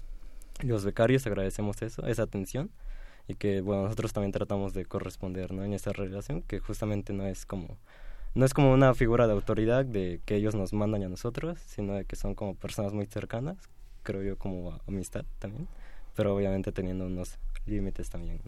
los 0.62 0.84
becarios, 0.84 1.26
agradecemos 1.26 1.82
eso, 1.82 2.06
esa 2.06 2.24
atención, 2.24 2.70
y 3.30 3.36
que, 3.36 3.62
bueno, 3.62 3.84
nosotros 3.84 4.12
también 4.12 4.34
tratamos 4.34 4.74
de 4.74 4.84
corresponder, 4.86 5.54
¿no? 5.54 5.64
En 5.64 5.72
esta 5.72 5.94
relación, 5.94 6.42
que 6.42 6.60
justamente 6.60 7.14
no 7.14 7.26
es 7.26 7.46
como 7.46 7.78
no 8.36 8.46
es 8.46 8.54
como 8.54 8.74
una 8.74 8.94
figura 8.94 9.28
de 9.28 9.34
autoridad 9.34 9.86
de 9.86 10.20
que 10.26 10.36
ellos 10.36 10.56
nos 10.56 10.74
mandan 10.74 11.04
a 11.04 11.10
nosotros, 11.10 11.60
sino 11.66 11.94
de 11.94 12.06
que 12.06 12.16
son 12.16 12.36
como 12.36 12.56
personas 12.56 12.94
muy 12.94 13.06
cercanas, 13.06 13.58
creo 14.02 14.24
yo 14.24 14.38
como 14.38 14.80
amistad 14.88 15.26
también, 15.40 15.68
pero 16.16 16.36
obviamente 16.36 16.72
teniendo 16.72 17.06
unos 17.06 17.38
límites 17.66 18.10
también, 18.10 18.40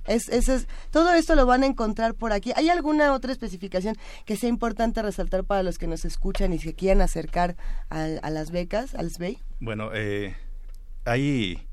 es, 0.07 0.29
es, 0.29 0.67
todo 0.91 1.13
esto 1.13 1.35
lo 1.35 1.45
van 1.45 1.63
a 1.63 1.65
encontrar 1.65 2.13
por 2.13 2.33
aquí. 2.33 2.51
¿Hay 2.55 2.69
alguna 2.69 3.13
otra 3.13 3.31
especificación 3.31 3.95
que 4.25 4.35
sea 4.35 4.49
importante 4.49 5.01
resaltar 5.01 5.43
para 5.43 5.63
los 5.63 5.77
que 5.77 5.87
nos 5.87 6.05
escuchan 6.05 6.53
y 6.53 6.59
se 6.59 6.73
quieran 6.73 7.01
acercar 7.01 7.55
a, 7.89 8.29
las 8.29 8.51
becas, 8.51 8.95
al 8.95 9.09
SBEI? 9.09 9.39
Bueno, 9.59 9.91
eh, 9.93 10.35
hay 11.05 11.67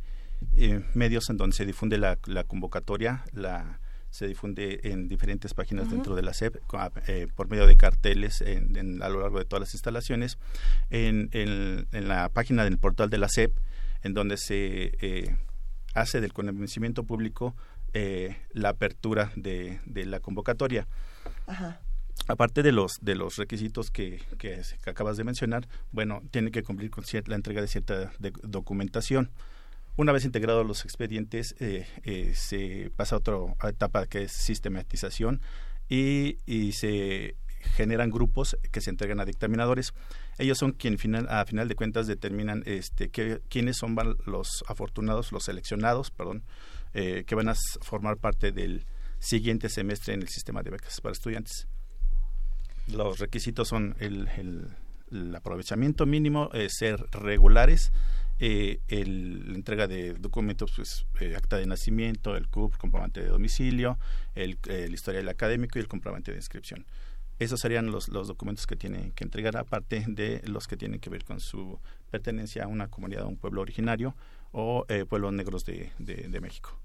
eh, 0.57 0.83
medios 0.95 1.29
en 1.31 1.37
donde 1.37 1.57
se 1.57 1.67
difunde 1.67 1.99
la, 1.99 2.17
convocatoria, 2.47 3.25
la 3.33 3.79
se 4.11 4.27
difunde 4.27 4.81
en 4.83 5.09
diferentes 5.09 5.55
páginas 5.55 5.89
dentro 5.89 6.17
de 6.17 6.23
la 6.23 6.35
SEP 6.35 6.57
eh, 7.07 7.29
por 7.37 7.49
medio 7.49 7.69
de 7.69 7.77
carteles 7.77 8.41
en, 8.41 9.01
a 9.05 9.09
lo 9.09 9.21
largo 9.21 9.39
de 9.39 9.45
todas 9.45 9.61
las 9.61 9.75
instalaciones. 9.75 10.37
En, 10.91 11.31
en, 11.33 12.09
la 12.09 12.29
página 12.29 12.65
del 12.65 12.77
portal 12.79 13.09
de 13.09 13.19
la 13.19 13.29
SEP 13.29 13.57
en 14.03 14.15
donde 14.15 14.37
se 14.37 14.93
eh, 15.01 15.37
hace 15.95 16.21
del 16.21 16.33
conocimiento 16.33 17.05
público 17.05 17.55
eh, 17.93 18.37
la 18.53 18.71
apertura 18.71 19.33
de, 19.37 19.81
la 19.87 20.21
convocatoria. 20.21 20.87
Aparte 22.29 22.63
de 22.63 22.71
los 22.71 22.99
de 23.01 23.15
los 23.15 23.37
requisitos 23.37 23.91
que, 23.91 24.23
que, 24.39 24.63
acabas 24.87 25.17
de 25.17 25.25
mencionar, 25.25 25.67
bueno, 25.91 26.23
tiene 26.31 26.51
que 26.51 26.63
cumplir 26.63 26.91
con 26.91 27.05
la 27.27 27.35
entrega 27.35 27.61
de 27.61 27.69
cierta 27.69 28.13
documentación. 28.19 29.31
Una 29.97 30.13
vez 30.13 30.25
integrados 30.25 30.67
los 30.67 30.85
expedientes, 30.85 31.57
eh, 31.59 32.33
se 32.35 32.93
pasa 32.97 33.17
a 33.17 33.19
otra 33.19 33.37
etapa 33.69 34.07
que 34.07 34.23
es 34.23 34.33
sistematización 34.33 35.41
y, 35.89 36.39
y 36.47 36.73
se 36.73 37.35
generan 37.61 38.11
grupos 38.11 38.57
que 38.71 38.81
se 38.81 38.91
entregan 38.91 39.21
a 39.21 39.25
dictaminadores. 39.25 39.93
Ellos 40.39 40.59
son 40.59 40.73
quienes 40.73 41.01
a 41.29 41.45
final 41.45 41.69
de 41.69 41.75
cuentas 41.75 42.07
determinan 42.07 42.63
este, 42.67 43.11
quiénes 43.11 43.77
son 43.77 43.97
los 44.27 44.65
afortunados, 44.67 45.33
los 45.33 45.45
seleccionados, 45.45 46.11
perdón, 46.11 46.43
eh, 46.95 47.25
que 47.27 47.35
van 47.35 47.49
a 47.49 47.55
formar 47.83 48.17
parte 48.17 48.53
del 48.53 48.87
siguiente 49.19 49.69
semestre 49.69 50.15
en 50.15 50.23
el 50.23 50.29
sistema 50.29 50.63
de 50.63 50.71
becas 50.71 51.01
para 51.01 51.13
estudiantes. 51.13 51.69
Los 52.89 53.19
requisitos 53.19 53.69
son 53.69 53.95
el, 54.01 54.69
aprovechamiento 55.37 56.07
mínimo, 56.07 56.51
eh, 56.53 56.69
ser 56.71 57.05
regulares, 57.13 57.93
eh, 58.39 58.81
el, 58.89 59.53
la 59.53 59.55
entrega 59.55 59.87
de 59.87 60.15
documentos, 60.15 60.73
pues, 60.75 61.37
acta 61.37 61.59
de 61.59 61.67
nacimiento, 61.67 62.37
el 62.37 62.49
CUP, 62.49 62.77
comprobante 62.77 63.21
de 63.21 63.29
domicilio, 63.29 63.99
el, 64.35 64.59
el 64.69 64.95
historial 64.95 65.29
académico 65.29 65.79
y 65.79 65.83
el 65.83 65.89
comprobante 65.89 66.33
de 66.33 66.39
inscripción. 66.39 66.87
Esos 67.41 67.59
serían 67.61 67.91
los, 67.91 68.09
los 68.09 68.29
documentos 68.29 68.67
que 68.67 68.77
tienen 68.77 69.13
que 69.13 69.25
entregar, 69.25 69.57
aparte 69.57 70.05
de 70.07 70.43
los 70.45 70.69
que 70.69 70.77
tienen 70.77 71.01
que 71.01 71.09
ver 71.09 71.25
con 71.25 71.41
su 71.41 71.81
pertenencia 72.11 72.65
a 72.65 72.67
una 72.67 72.89
comunidad, 72.89 73.23
a 73.23 73.27
un 73.27 73.39
pueblo 73.39 73.63
originario 73.63 74.15
o 74.53 74.85
eh, 74.89 75.07
pueblos 75.09 75.33
negros 75.33 75.65
de, 75.65 75.91
de, 75.99 76.41
México. 76.41 76.79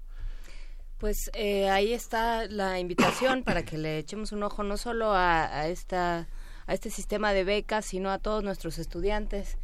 Pues 0.96 1.30
eh, 1.34 1.68
ahí 1.68 1.92
está 1.92 2.46
la 2.46 2.80
invitación 2.80 3.42
para 3.42 3.66
que 3.66 3.76
le 3.76 3.98
echemos 3.98 4.32
un 4.32 4.42
ojo 4.42 4.62
no 4.62 4.78
solo 4.78 5.12
a, 5.12 5.44
a, 5.44 5.68
esta, 5.68 6.26
a 6.66 6.72
este 6.72 6.88
sistema 6.88 7.34
de 7.34 7.44
becas, 7.44 7.84
sino 7.84 8.10
a 8.10 8.18
todos 8.18 8.42
nuestros 8.42 8.78
estudiantes. 8.78 9.58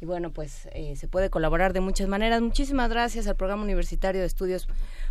Y 0.00 0.06
bueno, 0.06 0.32
pues 0.32 0.66
eh, 0.72 0.96
se 0.96 1.08
puede 1.08 1.28
colaborar 1.28 1.74
de 1.74 1.80
muchas 1.80 2.08
maneras. 2.08 2.40
Muchísimas 2.40 2.88
gracias 2.88 3.26
al 3.26 3.36
Programa 3.36 3.64
Universitario 3.64 4.22
de 4.22 4.26
Estudios 4.28 4.66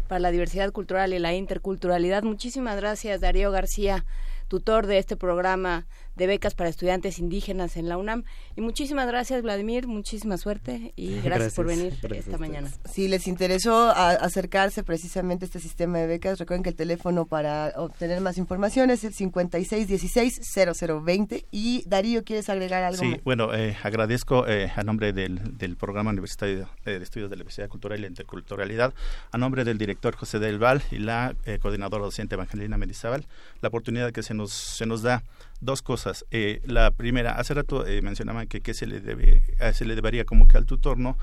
para 0.08 0.18
la 0.18 0.32
Diversidad 0.32 0.72
Cultural 0.72 1.14
y 1.14 1.20
la 1.20 1.34
Interculturalidad. 1.36 2.24
Muchísimas 2.24 2.78
gracias, 2.78 3.22
Darío 3.22 3.52
García 3.52 4.04
tutor 4.48 4.88
de 4.88 4.98
este 4.98 5.16
programa 5.16 5.88
de 6.18 6.28
becas 6.28 6.56
para 6.56 6.70
estudiantes 6.70 7.20
indígenas 7.20 7.78
en 7.78 7.88
la 7.88 7.98
UNAM. 7.98 8.26
Y 8.56 8.62
muchísimas 8.62 9.08
gracias, 9.08 9.42
Vladimir, 9.42 9.88
muchísima 9.88 10.38
suerte 10.38 10.94
y 10.96 11.20
gracias, 11.22 11.54
por 11.54 11.68
venir 11.68 11.94
esta 12.16 12.38
mañana. 12.38 12.70
Si 12.86 13.08
les 13.08 13.28
interesó 13.28 13.92
acercarse 13.92 14.84
precisamente 14.84 15.46
a 15.46 15.48
este 15.48 15.60
sistema 15.60 16.00
de 16.00 16.08
becas, 16.08 16.40
recuerden 16.40 16.64
que 16.64 16.70
el 16.70 16.76
teléfono 16.76 17.26
para 17.26 17.74
obtener 17.76 18.22
más 18.22 18.38
información 18.38 18.90
es 18.90 19.04
el 19.04 19.14
5616-0020. 19.14 21.46
Y 21.52 21.84
Darío, 21.88 22.24
¿quieres 22.24 22.50
agregar 22.50 22.84
algo? 22.84 23.00
Sí, 23.00 23.20
bueno, 23.24 23.54
eh, 23.54 23.78
agradezco 23.84 24.48
eh, 24.48 24.72
a 24.76 24.82
nombre 24.84 25.14
del, 25.14 25.58
del 25.58 25.78
Programa 25.78 26.10
Universitario 26.10 26.68
de 26.84 26.98
Estudios 26.98 27.30
de 27.30 27.36
la 27.36 27.42
Diversidad 27.42 27.70
Cultural 27.70 28.00
y 28.00 28.02
la 28.02 28.08
Interculturalidad, 28.08 28.96
a 29.32 29.38
nombre 29.38 29.64
del 29.64 29.78
director 29.78 30.16
José 30.16 30.40
Del 30.40 30.58
Val 30.58 30.82
y 30.92 30.98
la 30.98 31.36
eh, 31.46 31.60
coordinadora 31.60 32.04
docente 32.04 32.36
Evangelina 32.36 32.78
Mendizábal, 32.78 33.26
la 33.62 33.70
oportunidad 33.70 34.12
que 34.12 34.24
se 34.24 34.34
nos, 34.34 34.52
se 34.52 34.86
nos 34.86 35.02
da 35.02 35.24
dos 35.60 35.82
cosas. 35.82 36.26
Eh, 36.32 36.62
la 36.66 36.92
primera, 36.92 37.34
hace 37.34 37.54
rato 37.54 37.86
eh, 37.86 38.02
mencionaban 38.02 38.48
que 38.48 38.62
qué 38.62 38.74
se 38.74 38.88
le 38.88 39.00
debe, 39.00 39.44
se 39.74 39.86
le 39.86 39.96
debería 39.96 40.26
como 40.26 40.48
que 40.48 40.58
al 40.58 40.66
tutor, 40.66 40.98
¿no? 40.98 41.18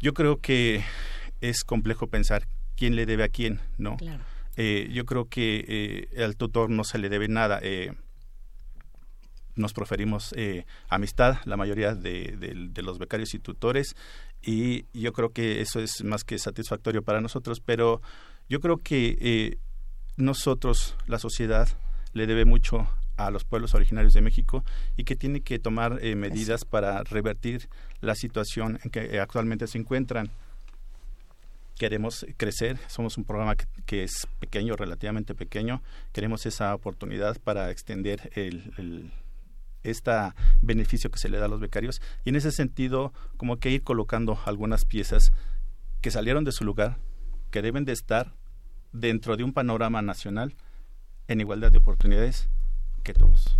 Yo 0.00 0.14
creo 0.14 0.40
que 0.40 0.82
es 1.40 1.64
complejo 1.64 2.06
pensar 2.06 2.46
quién 2.76 2.96
le 2.96 3.06
debe 3.06 3.24
a 3.24 3.28
quién, 3.28 3.60
¿no? 3.78 3.96
Eh, 4.56 4.88
yo 4.92 5.04
creo 5.04 5.26
que 5.26 6.08
al 6.18 6.36
tutor 6.36 6.70
no 6.70 6.84
se 6.84 6.98
le 6.98 7.08
debe 7.08 7.28
nada. 7.28 7.60
nos 9.56 9.74
proferimos 9.74 10.34
amistad, 10.88 11.38
la 11.44 11.56
mayoría 11.56 11.94
de, 11.94 12.68
de, 12.72 12.82
los 12.82 12.98
becarios 12.98 13.34
y 13.34 13.38
tutores, 13.38 13.94
y 14.42 14.86
yo 14.98 15.12
creo 15.12 15.32
que 15.32 15.60
eso 15.60 15.80
es 15.80 16.02
más 16.02 16.24
que 16.24 16.38
satisfactorio 16.38 17.02
para 17.02 17.20
nosotros, 17.20 17.60
pero 17.60 18.00
yo 18.48 18.60
creo 18.60 18.78
que 18.78 19.58
nosotros, 20.16 20.96
la 21.06 21.18
sociedad, 21.18 21.68
le 22.12 22.26
debe 22.26 22.44
mucho 22.44 22.88
a 23.26 23.30
los 23.30 23.44
pueblos 23.44 23.74
originarios 23.74 24.14
de 24.14 24.20
México 24.20 24.64
y 24.96 25.04
que 25.04 25.16
tiene 25.16 25.40
que 25.40 25.58
tomar 25.58 25.98
eh, 26.02 26.14
medidas 26.16 26.64
para 26.64 27.02
revertir 27.02 27.68
la 28.00 28.14
situación 28.14 28.78
en 28.84 28.90
que 28.90 29.04
eh, 29.04 29.20
actualmente 29.20 29.66
se 29.66 29.78
encuentran. 29.78 30.30
Queremos 31.76 32.26
crecer, 32.36 32.78
somos 32.88 33.16
un 33.16 33.24
programa 33.24 33.56
que, 33.86 34.02
es 34.02 34.26
pequeño, 34.38 34.76
relativamente 34.76 35.34
pequeño, 35.34 35.82
queremos 36.12 36.44
esa 36.44 36.74
oportunidad 36.74 37.38
para 37.40 37.70
extender 37.70 38.30
el, 38.34 38.72
el 38.76 39.12
este 39.82 40.12
beneficio 40.60 41.10
que 41.10 41.18
se 41.18 41.30
le 41.30 41.38
da 41.38 41.46
a 41.46 41.48
los 41.48 41.60
becarios 41.60 42.02
y 42.24 42.28
en 42.28 42.36
ese 42.36 42.52
sentido 42.52 43.14
como 43.38 43.56
que 43.56 43.70
ir 43.70 43.82
colocando 43.82 44.38
algunas 44.44 44.84
piezas 44.84 45.32
que 46.02 46.10
salieron 46.10 46.44
de 46.44 46.52
su 46.52 46.64
lugar, 46.64 46.98
que 47.50 47.62
deben 47.62 47.86
de 47.86 47.92
estar 47.92 48.34
dentro 48.92 49.38
de 49.38 49.44
un 49.44 49.54
panorama 49.54 50.02
nacional 50.02 50.54
en 51.28 51.40
igualdad 51.40 51.72
de 51.72 51.78
oportunidades 51.78 52.50
que 53.02 53.14
todos. 53.14 53.56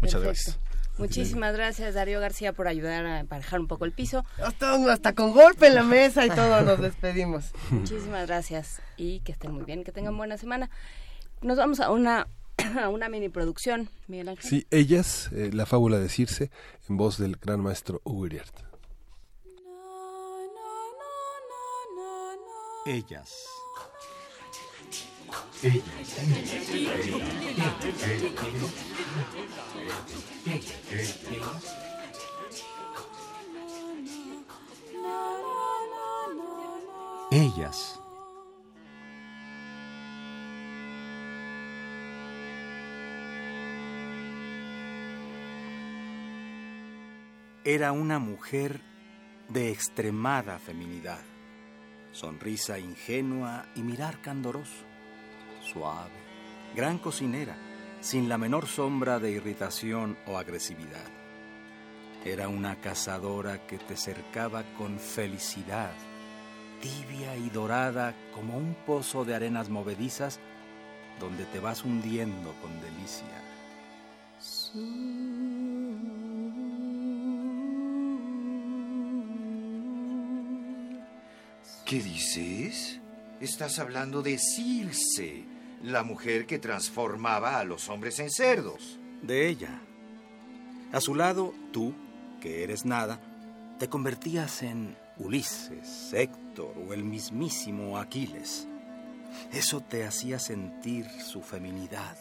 Muchas 0.00 0.22
gracias. 0.22 0.58
Muchísimas 0.98 1.54
gracias 1.54 1.94
Darío 1.94 2.20
García 2.20 2.52
por 2.52 2.68
ayudar 2.68 3.06
a 3.06 3.20
emparejar 3.20 3.58
un 3.58 3.66
poco 3.66 3.86
el 3.86 3.92
piso. 3.92 4.24
Hasta, 4.44 4.74
hasta 4.92 5.14
con 5.14 5.32
golpe 5.32 5.66
en 5.68 5.74
la 5.74 5.82
mesa 5.82 6.26
y 6.26 6.30
todo 6.30 6.60
nos 6.60 6.80
despedimos. 6.80 7.52
Muchísimas 7.70 8.26
gracias 8.26 8.82
y 8.98 9.20
que 9.20 9.32
estén 9.32 9.52
muy 9.52 9.64
bien, 9.64 9.82
que 9.82 9.92
tengan 9.92 10.16
buena 10.16 10.36
semana. 10.36 10.68
Nos 11.40 11.56
vamos 11.56 11.80
a 11.80 11.90
una 11.90 12.26
a 12.82 12.88
una 12.88 13.08
mini 13.08 13.28
producción, 13.28 13.88
Miguel 14.08 14.28
Ángel. 14.28 14.48
Sí, 14.48 14.66
ellas, 14.70 15.30
eh, 15.32 15.50
la 15.52 15.66
fábula 15.66 15.98
de 15.98 16.08
Circe, 16.08 16.50
en 16.88 16.96
voz 16.96 17.18
del 17.18 17.36
gran 17.36 17.60
maestro 17.60 18.00
Hugo 18.04 18.26
Ellas. 22.86 23.59
Ellas. 37.30 38.00
Era 47.64 47.92
una 47.92 48.18
mujer 48.18 48.80
de 49.50 49.70
extremada 49.70 50.58
feminidad, 50.58 51.20
sonrisa 52.12 52.78
ingenua 52.78 53.66
y 53.74 53.82
mirar 53.82 54.22
candoroso 54.22 54.89
suave, 55.62 56.10
gran 56.74 56.98
cocinera, 56.98 57.56
sin 58.00 58.28
la 58.28 58.38
menor 58.38 58.66
sombra 58.66 59.18
de 59.18 59.30
irritación 59.30 60.16
o 60.26 60.38
agresividad. 60.38 61.08
Era 62.24 62.48
una 62.48 62.76
cazadora 62.76 63.66
que 63.66 63.78
te 63.78 63.96
cercaba 63.96 64.62
con 64.76 64.98
felicidad, 64.98 65.92
tibia 66.80 67.36
y 67.36 67.50
dorada 67.50 68.14
como 68.34 68.56
un 68.56 68.74
pozo 68.86 69.24
de 69.24 69.34
arenas 69.34 69.68
movedizas 69.68 70.40
donde 71.18 71.44
te 71.44 71.60
vas 71.60 71.84
hundiendo 71.84 72.54
con 72.60 72.80
delicia. 72.80 73.26
¿Qué 81.84 82.00
dices? 82.00 82.99
Estás 83.40 83.78
hablando 83.78 84.20
de 84.20 84.36
Circe, 84.36 85.46
la 85.82 86.02
mujer 86.02 86.44
que 86.44 86.58
transformaba 86.58 87.58
a 87.58 87.64
los 87.64 87.88
hombres 87.88 88.18
en 88.18 88.30
cerdos. 88.30 89.00
De 89.22 89.48
ella. 89.48 89.80
A 90.92 91.00
su 91.00 91.14
lado, 91.14 91.54
tú, 91.72 91.94
que 92.42 92.62
eres 92.64 92.84
nada, 92.84 93.18
te 93.78 93.88
convertías 93.88 94.62
en 94.62 94.94
Ulises, 95.16 96.12
Héctor 96.12 96.74
o 96.86 96.92
el 96.92 97.02
mismísimo 97.02 97.96
Aquiles. 97.96 98.68
Eso 99.50 99.80
te 99.80 100.04
hacía 100.04 100.38
sentir 100.38 101.08
su 101.08 101.40
feminidad. 101.40 102.18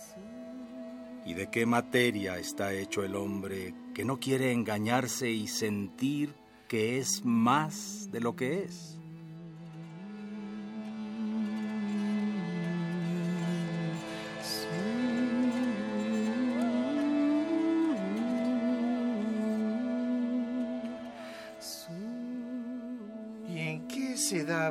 ¿Y 1.26 1.34
de 1.34 1.50
qué 1.50 1.66
materia 1.66 2.38
está 2.38 2.72
hecho 2.72 3.04
el 3.04 3.18
hombre 3.18 3.74
que 3.94 4.06
no 4.06 4.22
quiere 4.22 4.54
engañarse 4.54 5.30
y 5.30 5.50
sentir 5.50 6.34
que 6.70 6.98
es 6.98 7.26
más 7.26 8.10
de 8.10 8.22
lo 8.22 8.38
que 8.38 8.64
es? 8.64 8.99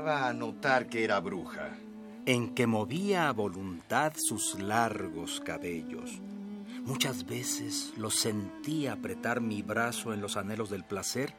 A 0.09 0.33
notar 0.33 0.89
que 0.89 1.05
era 1.05 1.21
bruja? 1.21 1.77
En 2.25 2.55
que 2.55 2.67
movía 2.67 3.29
a 3.29 3.33
voluntad 3.33 4.13
sus 4.17 4.59
largos 4.59 5.41
cabellos. 5.41 6.21
Muchas 6.85 7.27
veces 7.27 7.93
lo 7.99 8.11
sentía 8.11 8.95
apretar 8.95 9.43
mi 9.43 9.63
brazo 9.63 10.15
en 10.15 10.23
los 10.23 10.39
anhelos 10.39 10.71
del 10.71 10.85
placer 10.85 11.35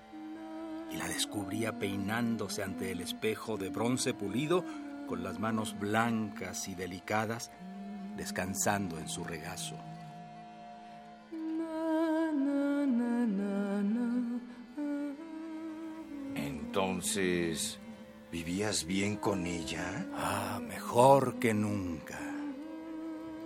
y 0.91 0.97
la 0.97 1.07
descubría 1.07 1.79
peinándose 1.79 2.63
ante 2.63 2.91
el 2.91 3.01
espejo 3.01 3.57
de 3.57 3.69
bronce 3.69 4.13
pulido 4.13 4.63
con 5.07 5.23
las 5.23 5.39
manos 5.39 5.75
blancas 5.79 6.67
y 6.67 6.75
delicadas 6.75 7.51
descansando 8.15 8.99
en 8.99 9.09
su 9.09 9.23
regazo. 9.23 9.75
Entonces, 16.35 17.79
¿Vivías 18.31 18.85
bien 18.85 19.15
con 19.15 19.47
ella? 19.47 20.05
Ah, 20.13 20.59
mejor 20.61 21.39
que 21.39 21.55
nunca. 21.55 22.19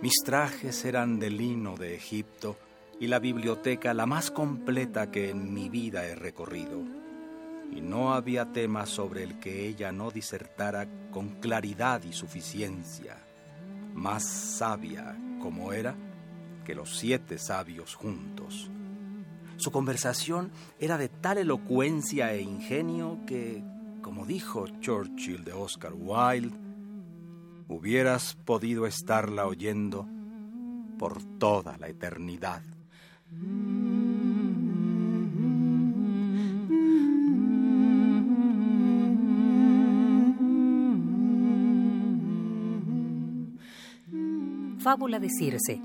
Mis 0.02 0.16
trajes 0.22 0.84
eran 0.84 1.18
de 1.18 1.30
lino 1.30 1.74
de 1.76 1.94
Egipto 1.94 2.58
y 3.00 3.06
la 3.06 3.18
biblioteca 3.18 3.94
la 3.94 4.04
más 4.04 4.30
completa 4.30 5.10
que 5.10 5.30
en 5.30 5.54
mi 5.54 5.70
vida 5.70 6.04
he 6.04 6.14
recorrido. 6.14 6.82
Y 7.72 7.80
no 7.80 8.12
había 8.12 8.52
tema 8.52 8.84
sobre 8.84 9.22
el 9.22 9.38
que 9.38 9.66
ella 9.66 9.90
no 9.90 10.10
disertara 10.10 10.86
con 11.10 11.40
claridad 11.40 12.02
y 12.04 12.12
suficiencia, 12.12 13.16
más 13.94 14.28
sabia 14.28 15.16
como 15.40 15.72
era 15.72 15.94
que 16.66 16.74
los 16.74 16.98
siete 16.98 17.38
sabios 17.38 17.94
juntos. 17.94 18.70
Su 19.56 19.70
conversación 19.70 20.50
era 20.78 20.98
de 20.98 21.08
tal 21.08 21.38
elocuencia 21.38 22.34
e 22.34 22.42
ingenio 22.42 23.20
que, 23.26 23.62
como 24.14 24.26
dijo 24.26 24.68
Churchill 24.78 25.42
de 25.42 25.52
Oscar 25.52 25.92
Wilde, 25.92 26.56
hubieras 27.66 28.36
podido 28.44 28.86
estarla 28.86 29.44
oyendo 29.44 30.06
por 31.00 31.20
toda 31.40 31.76
la 31.78 31.88
eternidad. 31.88 32.62
Fábula 44.78 45.18
de 45.18 45.28
Circe, 45.28 45.82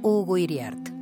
Hugo 0.00 0.38
Iriart. 0.38 0.97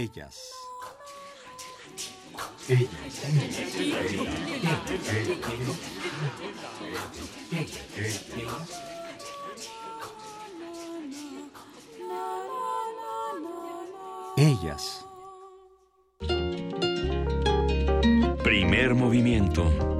Ellas. 0.00 0.54
Ellas. 14.38 15.04
Primer 18.42 18.94
movimiento. 18.94 19.99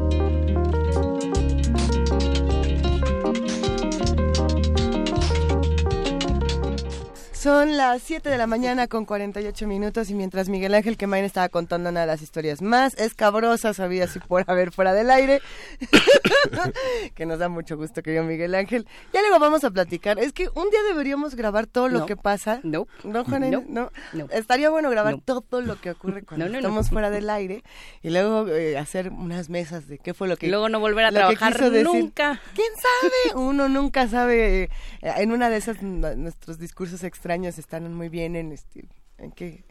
Son 7.41 7.79
las 7.79 8.03
7 8.03 8.29
de 8.29 8.37
la 8.37 8.47
mañana 8.47 8.87
con 8.87 9.07
48 9.07 9.67
minutos 9.67 10.11
y 10.11 10.15
mientras 10.15 10.51
Miguel 10.51 10.75
Ángel 10.75 10.99
Quemain 10.99 11.25
estaba 11.25 11.49
contando 11.49 11.89
una 11.89 12.03
de 12.03 12.07
las 12.07 12.21
historias 12.21 12.61
más 12.61 12.93
escabrosas 12.99 13.81
había 13.81 14.05
y 14.05 14.19
por 14.19 14.45
haber 14.47 14.73
fuera 14.73 14.93
del 14.93 15.11
aire, 15.11 15.41
que 17.15 17.25
nos 17.25 17.39
da 17.39 17.49
mucho 17.49 17.79
gusto, 17.79 18.03
querido 18.03 18.25
Miguel 18.25 18.55
Ángel. 18.55 18.87
Ya 19.15 19.23
luego 19.23 19.39
vamos 19.39 19.65
a 19.65 19.71
platicar. 19.71 20.19
Es 20.19 20.35
que 20.35 20.51
un 20.51 20.69
día 20.69 20.83
deberíamos 20.91 21.35
grabar 21.35 21.67
todo 21.67 21.89
lo 21.89 22.05
que 22.05 22.15
pasa. 22.15 22.61
No. 22.63 22.87
No, 23.05 23.25
Juan, 23.25 23.65
no. 23.71 23.91
Estaría 24.33 24.69
bueno 24.69 24.91
grabar 24.91 25.17
todo 25.25 25.63
lo 25.63 25.81
que 25.81 25.93
ocurre 25.93 26.23
cuando 26.25 26.45
estamos 26.45 26.91
fuera 26.91 27.09
del 27.09 27.31
aire 27.31 27.65
y 28.03 28.11
luego 28.11 28.49
eh, 28.49 28.77
hacer 28.77 29.09
unas 29.09 29.49
mesas 29.49 29.89
de 29.89 29.97
qué 29.97 30.13
fue 30.13 30.29
lo 30.29 30.37
que... 30.37 30.47
Y 30.47 30.51
luego 30.51 30.69
no 30.69 30.79
volver 30.79 31.07
a 31.07 31.11
trabajar 31.11 31.59
nunca. 31.83 32.39
¿Quién 32.55 32.69
sabe? 32.77 33.43
Uno 33.43 33.71
nunca 33.71 34.09
sabe. 34.09 34.65
Eh, 34.65 34.69
en 35.01 35.33
una 35.33 35.49
de 35.49 35.57
esas 35.57 35.81
nuestros 35.81 36.59
discursos 36.59 37.03
extraños 37.03 37.30
están 37.59 37.93
muy 37.95 38.09
bien 38.09 38.35
en 38.35 38.53
este, 38.53 38.85
en 39.19 39.31
que 39.31 39.65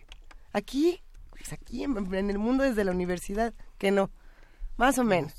aquí, 0.53 1.01
pues 1.31 1.51
aquí 1.51 1.83
en, 1.83 2.29
el 2.29 2.39
mundo 2.39 2.63
desde 2.63 2.85
la 2.85 2.91
universidad, 2.91 3.53
que 3.77 3.91
no. 3.91 4.09
Más 4.79 4.97
o 4.97 5.03
menos. 5.03 5.33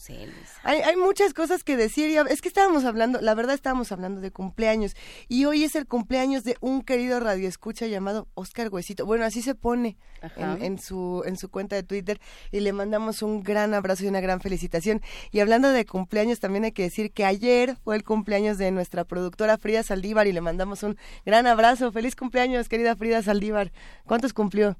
hay, 0.64 0.80
hay, 0.80 0.96
muchas 0.96 1.32
cosas 1.32 1.64
que 1.64 1.74
decir. 1.74 2.10
Y 2.10 2.16
es 2.30 2.42
que 2.42 2.48
estábamos 2.48 2.84
hablando, 2.84 3.22
la 3.22 3.34
verdad 3.34 3.54
estábamos 3.54 3.90
hablando 3.90 4.20
de 4.20 4.30
cumpleaños. 4.30 4.94
Y 5.28 5.46
hoy 5.46 5.64
es 5.64 5.76
el 5.76 5.86
cumpleaños 5.86 6.44
de 6.44 6.58
un 6.60 6.82
querido 6.82 7.18
radioescucha 7.20 7.86
llamado 7.86 8.28
Oscar 8.34 8.68
Huesito. 8.68 9.06
Bueno, 9.06 9.24
así 9.24 9.40
se 9.40 9.54
pone 9.54 9.96
en, 10.36 10.62
en, 10.62 10.78
su, 10.78 11.22
en 11.24 11.38
su 11.38 11.48
cuenta 11.50 11.74
de 11.74 11.82
Twitter. 11.82 12.20
Y 12.52 12.60
le 12.60 12.74
mandamos 12.74 13.22
un 13.22 13.42
gran 13.42 13.72
abrazo 13.72 14.04
y 14.04 14.08
una 14.08 14.20
gran 14.20 14.42
felicitación. 14.42 15.00
Y 15.30 15.40
hablando 15.40 15.72
de 15.72 15.86
cumpleaños, 15.86 16.38
también 16.38 16.64
hay 16.64 16.72
que 16.72 16.82
decir 16.82 17.10
que 17.10 17.24
ayer 17.24 17.78
fue 17.82 17.96
el 17.96 18.04
cumpleaños 18.04 18.58
de 18.58 18.70
nuestra 18.72 19.04
productora 19.04 19.56
Frida 19.56 19.82
Saldívar. 19.82 20.26
Y 20.26 20.32
le 20.32 20.42
mandamos 20.42 20.82
un 20.82 20.98
gran 21.24 21.46
abrazo. 21.46 21.90
Feliz 21.92 22.14
cumpleaños, 22.14 22.68
querida 22.68 22.94
Frida 22.94 23.22
Saldívar. 23.22 23.72
¿Cuántos 24.04 24.34
cumplió? 24.34 24.76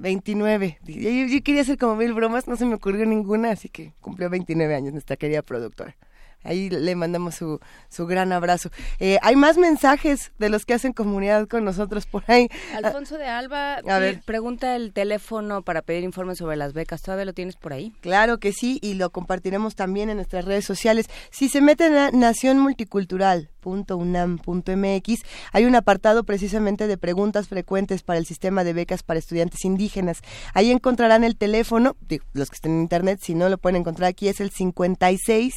29. 0.00 0.78
Yo, 0.84 1.42
quería 1.42 1.62
hacer 1.62 1.78
como 1.78 1.96
mil 1.96 2.12
bromas, 2.14 2.48
no 2.48 2.56
se 2.56 2.64
me 2.64 2.74
ocurrió 2.74 3.06
ninguna, 3.06 3.50
así 3.50 3.68
que 3.68 3.92
cumplió 4.00 4.30
29 4.30 4.74
años 4.74 4.92
nuestra 4.92 5.16
querida 5.16 5.42
productora. 5.42 5.96
Ahí 6.42 6.70
le 6.70 6.94
mandamos 6.94 7.34
su, 7.34 7.60
su 7.88 8.06
gran 8.06 8.32
abrazo. 8.32 8.70
Eh, 8.98 9.18
hay 9.22 9.36
más 9.36 9.58
mensajes 9.58 10.32
de 10.38 10.48
los 10.48 10.64
que 10.64 10.74
hacen 10.74 10.92
comunidad 10.92 11.46
con 11.48 11.64
nosotros 11.64 12.06
por 12.06 12.24
ahí. 12.28 12.48
Alfonso 12.82 13.18
de 13.18 13.26
Alba 13.26 13.74
a 13.74 13.98
ver. 13.98 14.22
pregunta 14.24 14.74
el 14.74 14.92
teléfono 14.92 15.62
para 15.62 15.82
pedir 15.82 16.04
informes 16.04 16.38
sobre 16.38 16.56
las 16.56 16.72
becas. 16.72 17.02
¿Todavía 17.02 17.26
lo 17.26 17.34
tienes 17.34 17.56
por 17.56 17.72
ahí? 17.72 17.92
Claro 18.00 18.38
que 18.38 18.52
sí, 18.52 18.78
y 18.82 18.94
lo 18.94 19.10
compartiremos 19.10 19.74
también 19.74 20.08
en 20.08 20.16
nuestras 20.16 20.44
redes 20.44 20.64
sociales. 20.64 21.06
Si 21.30 21.48
se 21.48 21.60
meten 21.60 21.94
a 21.94 22.10
Nación 22.10 22.58
Multicultural, 22.58 23.50
.unam.mx 23.62 25.20
hay 25.52 25.64
un 25.64 25.76
apartado 25.76 26.24
precisamente 26.24 26.86
de 26.86 26.96
preguntas 26.96 27.48
frecuentes 27.48 28.02
para 28.02 28.18
el 28.18 28.26
sistema 28.26 28.64
de 28.64 28.72
becas 28.72 29.02
para 29.02 29.18
estudiantes 29.18 29.64
indígenas. 29.64 30.22
Ahí 30.54 30.70
encontrarán 30.70 31.24
el 31.24 31.36
teléfono, 31.36 31.96
los 32.32 32.50
que 32.50 32.54
estén 32.54 32.72
en 32.72 32.80
internet, 32.80 33.20
si 33.22 33.34
no 33.34 33.48
lo 33.48 33.58
pueden 33.58 33.76
encontrar 33.76 34.08
aquí, 34.08 34.28
es 34.28 34.40
el 34.40 34.50
56 34.50 35.54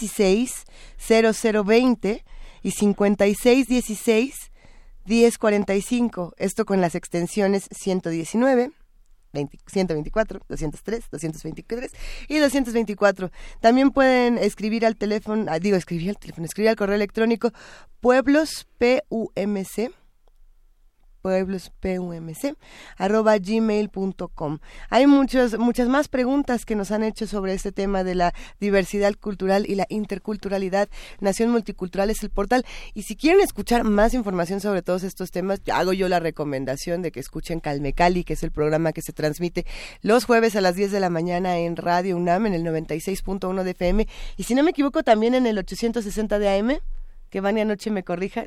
16 0.00 0.64
0020 0.98 2.24
y 2.62 2.70
56 2.70 3.68
16 3.68 4.34
1045. 5.04 6.34
Esto 6.38 6.64
con 6.64 6.80
las 6.80 6.94
extensiones 6.94 7.68
119 7.72 8.70
124, 9.32 10.40
203, 10.48 11.04
223 11.10 11.90
y 12.28 12.38
224. 12.38 13.30
También 13.60 13.90
pueden 13.90 14.38
escribir 14.38 14.84
al 14.84 14.96
teléfono, 14.96 15.46
ah, 15.48 15.58
digo, 15.58 15.76
escribir 15.76 16.10
al 16.10 16.18
teléfono, 16.18 16.44
escribir 16.44 16.68
al 16.68 16.76
correo 16.76 16.96
electrónico 16.96 17.50
pueblos, 18.00 18.66
P-U-M-C, 18.78 19.90
pueblospumc 21.22 22.56
arroba 22.98 23.38
gmail.com. 23.38 24.58
Hay 24.90 25.06
muchas, 25.06 25.58
muchas 25.58 25.88
más 25.88 26.08
preguntas 26.08 26.66
que 26.66 26.76
nos 26.76 26.90
han 26.90 27.02
hecho 27.02 27.26
sobre 27.26 27.54
este 27.54 27.72
tema 27.72 28.04
de 28.04 28.14
la 28.14 28.34
diversidad 28.60 29.14
cultural 29.14 29.64
y 29.68 29.76
la 29.76 29.86
interculturalidad. 29.88 30.88
Nación 31.20 31.50
Multicultural 31.50 32.10
es 32.10 32.22
el 32.22 32.30
portal. 32.30 32.66
Y 32.94 33.02
si 33.02 33.16
quieren 33.16 33.40
escuchar 33.40 33.84
más 33.84 34.14
información 34.14 34.60
sobre 34.60 34.82
todos 34.82 35.02
estos 35.04 35.30
temas, 35.30 35.60
hago 35.72 35.92
yo 35.92 36.08
la 36.08 36.20
recomendación 36.20 37.02
de 37.02 37.12
que 37.12 37.20
escuchen 37.20 37.60
Calme 37.60 37.92
Cali, 37.92 38.24
que 38.24 38.34
es 38.34 38.42
el 38.42 38.50
programa 38.50 38.92
que 38.92 39.02
se 39.02 39.12
transmite 39.12 39.64
los 40.02 40.24
jueves 40.24 40.56
a 40.56 40.60
las 40.60 40.74
10 40.74 40.92
de 40.92 41.00
la 41.00 41.10
mañana 41.10 41.58
en 41.58 41.76
Radio 41.76 42.16
UNAM 42.16 42.46
en 42.46 42.54
el 42.54 42.64
96.1 42.64 43.62
de 43.62 43.70
FM. 43.70 44.08
Y 44.36 44.42
si 44.44 44.54
no 44.54 44.62
me 44.62 44.70
equivoco, 44.70 45.02
también 45.02 45.34
en 45.34 45.46
el 45.46 45.58
860 45.58 46.38
de 46.38 46.58
AM 46.58 46.78
que 47.32 47.40
Vania 47.40 47.64
Noche 47.64 47.90
me 47.90 48.04
corrija. 48.04 48.44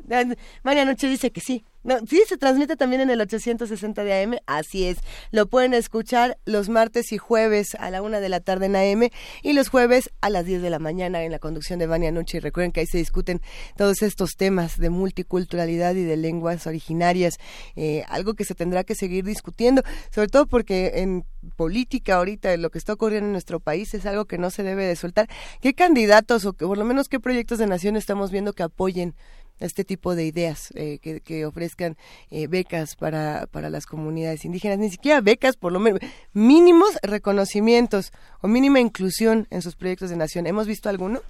Vania 0.62 0.84
Noche 0.84 1.08
dice 1.08 1.32
que 1.32 1.40
sí, 1.40 1.64
no, 1.86 2.00
sí, 2.04 2.20
se 2.26 2.36
transmite 2.36 2.76
también 2.76 3.00
en 3.00 3.10
el 3.10 3.20
860 3.20 4.02
de 4.02 4.22
AM, 4.22 4.36
así 4.46 4.86
es. 4.86 4.98
Lo 5.30 5.46
pueden 5.46 5.72
escuchar 5.72 6.36
los 6.44 6.68
martes 6.68 7.12
y 7.12 7.16
jueves 7.16 7.76
a 7.78 7.90
la 7.90 8.02
una 8.02 8.18
de 8.18 8.28
la 8.28 8.40
tarde 8.40 8.66
en 8.66 8.74
AM 8.74 9.08
y 9.42 9.52
los 9.52 9.68
jueves 9.68 10.10
a 10.20 10.28
las 10.28 10.46
10 10.46 10.62
de 10.62 10.70
la 10.70 10.80
mañana 10.80 11.22
en 11.22 11.30
la 11.30 11.38
conducción 11.38 11.78
de 11.78 11.86
Vania 11.86 12.10
Noche. 12.10 12.38
Y 12.38 12.40
recuerden 12.40 12.72
que 12.72 12.80
ahí 12.80 12.86
se 12.86 12.98
discuten 12.98 13.40
todos 13.76 14.02
estos 14.02 14.32
temas 14.36 14.78
de 14.80 14.90
multiculturalidad 14.90 15.94
y 15.94 16.02
de 16.02 16.16
lenguas 16.16 16.66
originarias, 16.66 17.36
eh, 17.76 18.02
algo 18.08 18.34
que 18.34 18.44
se 18.44 18.56
tendrá 18.56 18.82
que 18.82 18.96
seguir 18.96 19.24
discutiendo, 19.24 19.82
sobre 20.10 20.26
todo 20.26 20.46
porque 20.46 20.90
en 20.96 21.24
política 21.54 22.16
ahorita 22.16 22.56
lo 22.56 22.70
que 22.70 22.78
está 22.78 22.94
ocurriendo 22.94 23.26
en 23.26 23.32
nuestro 23.32 23.60
país 23.60 23.94
es 23.94 24.06
algo 24.06 24.24
que 24.24 24.38
no 24.38 24.50
se 24.50 24.64
debe 24.64 24.84
de 24.84 24.96
soltar. 24.96 25.28
¿Qué 25.60 25.72
candidatos 25.72 26.46
o 26.46 26.52
que, 26.54 26.66
por 26.66 26.78
lo 26.78 26.84
menos 26.84 27.08
qué 27.08 27.20
proyectos 27.20 27.60
de 27.60 27.68
nación 27.68 27.94
estamos 27.94 28.32
viendo 28.32 28.54
que 28.54 28.64
apoyen 28.64 29.14
este 29.58 29.84
tipo 29.84 30.14
de 30.14 30.26
ideas 30.26 30.72
eh, 30.74 30.98
que, 31.00 31.20
que, 31.20 31.46
ofrezcan 31.46 31.96
eh, 32.30 32.46
becas 32.46 32.96
para, 32.96 33.46
para 33.50 33.70
las 33.70 33.86
comunidades 33.86 34.44
indígenas, 34.44 34.78
ni 34.78 34.90
siquiera 34.90 35.20
becas, 35.20 35.56
por 35.56 35.72
lo 35.72 35.80
menos 35.80 36.00
mínimos 36.32 36.98
reconocimientos 37.02 38.12
o 38.42 38.48
mínima 38.48 38.80
inclusión 38.80 39.46
en 39.50 39.62
sus 39.62 39.76
proyectos 39.76 40.10
de 40.10 40.16
nación. 40.16 40.46
¿Hemos 40.46 40.66
visto 40.66 40.88
alguno? 40.88 41.22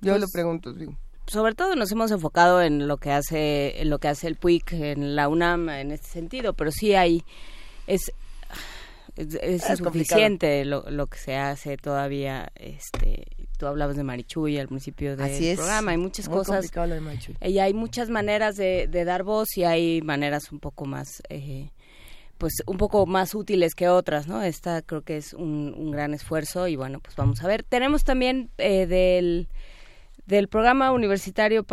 Yo 0.00 0.14
lo 0.14 0.20
pues, 0.20 0.32
pregunto. 0.32 0.74
Sobre 1.26 1.54
todo 1.54 1.76
nos 1.76 1.92
hemos 1.92 2.10
enfocado 2.10 2.60
en 2.62 2.88
lo 2.88 2.96
que 2.96 3.12
hace 3.12 3.80
en 3.80 3.90
lo 3.90 3.98
que 3.98 4.08
hace 4.08 4.26
el 4.26 4.36
PUIC 4.36 4.72
en 4.72 5.14
la 5.14 5.28
UNAM 5.28 5.68
en 5.68 5.92
este 5.92 6.08
sentido, 6.08 6.54
pero 6.54 6.72
sí 6.72 6.94
hay 6.94 7.24
es 7.86 8.12
es, 9.14 9.62
suficiente 9.76 10.64
lo, 10.64 10.90
lo, 10.90 11.06
que 11.06 11.18
se 11.18 11.36
hace 11.36 11.76
todavía 11.76 12.50
este 12.54 13.26
tú 13.62 13.68
hablabas 13.68 13.94
de 13.94 14.02
Marichuy 14.02 14.58
al 14.58 14.66
principio 14.66 15.16
del 15.16 15.54
programa 15.54 15.92
hay 15.92 15.96
muchas 15.96 16.28
cosas 16.28 16.68
y 17.40 17.58
hay 17.60 17.72
muchas 17.72 18.10
maneras 18.10 18.56
de, 18.56 18.88
dar 19.06 19.22
voz 19.22 19.56
y 19.56 19.62
hay 19.62 20.02
maneras 20.02 20.50
un 20.50 20.58
poco 20.58 20.84
más 20.84 21.22
eh, 21.28 21.70
pues 22.38 22.54
un 22.66 22.76
poco 22.76 23.06
más 23.06 23.36
útiles 23.36 23.76
que 23.76 23.88
otras 23.88 24.26
no 24.26 24.42
esta 24.42 24.82
creo 24.82 25.02
que 25.02 25.16
es 25.16 25.32
un, 25.32 25.76
un 25.78 25.92
gran 25.92 26.12
esfuerzo 26.12 26.66
y 26.66 26.74
bueno 26.74 26.98
pues 26.98 27.14
vamos 27.14 27.44
a 27.44 27.46
ver. 27.46 27.62
Tenemos 27.62 28.02
también 28.02 28.50
eh, 28.58 28.86
del 28.86 29.46
del 30.26 30.48
programa 30.48 30.90
universitario 30.90 31.64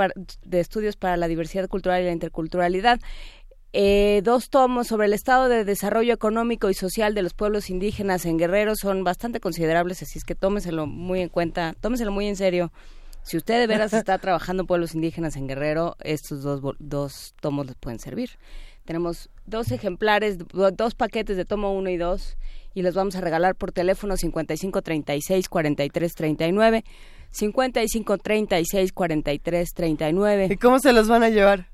de 0.43 0.59
estudios 0.59 0.95
para 0.95 1.17
la 1.17 1.27
diversidad 1.27 1.67
cultural 1.67 2.03
y 2.03 2.05
la 2.05 2.11
interculturalidad 2.11 2.99
eh, 3.71 4.21
dos 4.23 4.49
tomos 4.49 4.87
sobre 4.87 5.05
el 5.07 5.13
estado 5.13 5.47
de 5.47 5.63
desarrollo 5.63 6.13
económico 6.13 6.69
y 6.69 6.73
social 6.73 7.13
de 7.13 7.21
los 7.21 7.33
pueblos 7.33 7.69
indígenas 7.69 8.25
en 8.25 8.37
Guerrero 8.37 8.75
son 8.75 9.03
bastante 9.03 9.39
considerables, 9.39 10.01
así 10.01 10.17
es 10.17 10.25
que 10.25 10.35
tómeselo 10.35 10.87
muy 10.87 11.21
en 11.21 11.29
cuenta, 11.29 11.75
tómeselo 11.79 12.11
muy 12.11 12.27
en 12.27 12.35
serio. 12.35 12.71
Si 13.23 13.37
usted 13.37 13.59
de 13.59 13.67
veras 13.67 13.93
está 13.93 14.17
trabajando 14.19 14.65
pueblos 14.65 14.95
indígenas 14.95 15.35
en 15.35 15.47
Guerrero, 15.47 15.95
estos 15.99 16.41
dos, 16.41 16.61
dos 16.79 17.35
tomos 17.41 17.67
les 17.67 17.75
pueden 17.75 17.99
servir. 17.99 18.31
Tenemos 18.85 19.29
dos 19.45 19.71
ejemplares, 19.71 20.37
dos 20.73 20.95
paquetes 20.95 21.37
de 21.37 21.45
tomo 21.45 21.73
1 21.73 21.91
y 21.91 21.97
2 21.97 22.37
y 22.73 22.81
los 22.81 22.95
vamos 22.95 23.15
a 23.15 23.21
regalar 23.21 23.55
por 23.55 23.71
teléfono 23.71 24.17
55 24.17 24.81
36 24.81 25.47
43 25.47 26.15
39 26.15 26.83
55 27.29 28.17
36 28.17 28.91
43 28.91 29.69
39. 29.75 30.47
¿Y 30.49 30.57
cómo 30.57 30.79
se 30.79 30.91
los 30.91 31.07
van 31.07 31.21
a 31.21 31.29
llevar? 31.29 31.67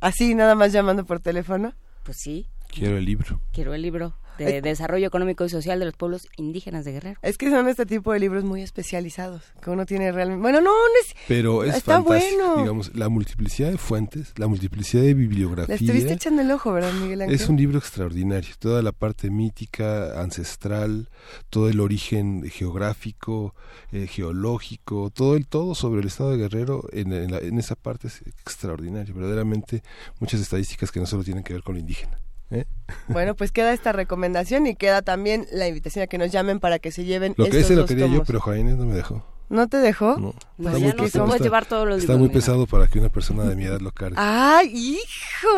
Así, 0.00 0.34
nada 0.34 0.54
más 0.54 0.72
llamando 0.72 1.04
por 1.04 1.20
teléfono. 1.20 1.74
Pues 2.04 2.16
sí. 2.16 2.46
Quiero 2.68 2.96
el 2.96 3.04
libro. 3.04 3.40
Quiero 3.52 3.74
el 3.74 3.82
libro 3.82 4.14
de 4.44 4.62
Desarrollo 4.62 5.06
Económico 5.06 5.44
y 5.44 5.48
Social 5.48 5.78
de 5.78 5.84
los 5.84 5.94
Pueblos 5.94 6.28
Indígenas 6.36 6.84
de 6.84 6.92
Guerrero. 6.92 7.20
Es 7.22 7.38
que 7.38 7.50
son 7.50 7.68
este 7.68 7.86
tipo 7.86 8.12
de 8.12 8.20
libros 8.20 8.44
muy 8.44 8.62
especializados, 8.62 9.42
que 9.62 9.70
uno 9.70 9.86
tiene 9.86 10.12
realmente... 10.12 10.40
Bueno, 10.40 10.60
no, 10.60 10.70
no 10.70 11.00
es... 11.02 11.14
Pero 11.28 11.64
es 11.64 11.76
está 11.76 11.98
bueno. 11.98 12.56
digamos, 12.58 12.94
la 12.94 13.08
multiplicidad 13.08 13.70
de 13.70 13.78
fuentes, 13.78 14.32
la 14.36 14.46
multiplicidad 14.46 15.02
de 15.02 15.14
bibliografía... 15.14 15.76
Le 15.76 15.80
estuviste 15.80 16.12
echando 16.12 16.42
el 16.42 16.50
ojo, 16.50 16.72
¿verdad, 16.72 16.92
Miguel 16.94 17.22
Ángel? 17.22 17.34
Es 17.34 17.48
un 17.48 17.56
libro 17.56 17.78
extraordinario, 17.78 18.54
toda 18.58 18.82
la 18.82 18.92
parte 18.92 19.30
mítica, 19.30 20.20
ancestral, 20.20 21.08
todo 21.48 21.68
el 21.68 21.80
origen 21.80 22.42
geográfico, 22.50 23.54
eh, 23.92 24.06
geológico, 24.06 25.10
todo 25.10 25.36
el 25.36 25.46
todo 25.46 25.74
sobre 25.74 26.00
el 26.00 26.06
estado 26.06 26.32
de 26.32 26.38
Guerrero 26.38 26.84
en, 26.92 27.12
en 27.12 27.58
esa 27.58 27.74
parte 27.74 28.08
es 28.08 28.22
extraordinario, 28.22 29.14
verdaderamente 29.14 29.82
muchas 30.18 30.40
estadísticas 30.40 30.90
que 30.90 31.00
no 31.00 31.06
solo 31.06 31.24
tienen 31.24 31.44
que 31.44 31.52
ver 31.52 31.62
con 31.62 31.74
lo 31.74 31.80
indígena. 31.80 32.18
¿Eh? 32.50 32.64
Bueno, 33.08 33.36
pues 33.36 33.52
queda 33.52 33.72
esta 33.72 33.92
recomendación 33.92 34.66
y 34.66 34.74
queda 34.74 35.02
también 35.02 35.46
la 35.52 35.68
invitación 35.68 36.02
a 36.02 36.06
que 36.06 36.18
nos 36.18 36.32
llamen 36.32 36.58
para 36.58 36.78
que 36.78 36.90
se 36.90 37.04
lleven 37.04 37.34
Lo 37.36 37.46
que 37.48 37.60
ese 37.60 37.76
lo 37.76 37.86
quería 37.86 38.06
yo, 38.06 38.24
pero 38.24 38.40
Jaime 38.40 38.72
no 38.72 38.86
me 38.86 38.94
dejó. 38.94 39.24
¿No 39.48 39.66
te 39.68 39.78
dejó? 39.78 40.16
No. 40.16 40.34
Está 40.58 40.78
muy, 40.78 40.92
no 40.92 41.36
se 41.36 41.42
llevar 41.42 41.66
todos 41.66 41.86
los 41.86 41.98
Está 41.98 42.16
muy 42.16 42.28
pesado 42.28 42.68
para 42.68 42.86
que 42.86 43.00
una 43.00 43.08
persona 43.08 43.44
de 43.44 43.56
mi 43.56 43.64
edad 43.64 43.80
lo 43.80 43.90
cargue. 43.90 44.14
¡Ay, 44.16 44.70
hijo! 44.72 45.48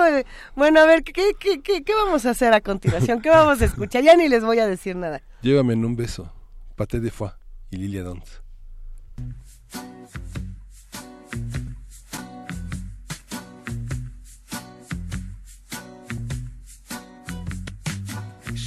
Bueno, 0.57 0.81
a 0.81 0.87
ver, 0.87 1.05
¿qué, 1.05 1.13
qué, 1.39 1.61
qué, 1.61 1.85
qué 1.85 1.95
vamos 1.95 2.25
a 2.25 2.31
hacer 2.31 2.55
a 2.55 2.63
continuación? 2.63 3.21
¿Qué 3.21 3.29
vamos 3.29 3.61
a 3.61 3.67
escuchar? 3.67 4.03
Ya 4.03 4.17
ni 4.17 4.29
les 4.29 4.45
voy 4.45 4.61
a 4.61 4.67
decir 4.67 4.97
nada. 4.97 5.21
Llévame 5.43 5.75
en 5.75 5.85
un 5.85 5.95
beso. 5.95 6.33
Pate 6.75 7.01
de 7.01 7.11
foie 7.11 7.33
y 7.71 7.77
Lilia 7.77 8.03
Dont. 8.03 8.25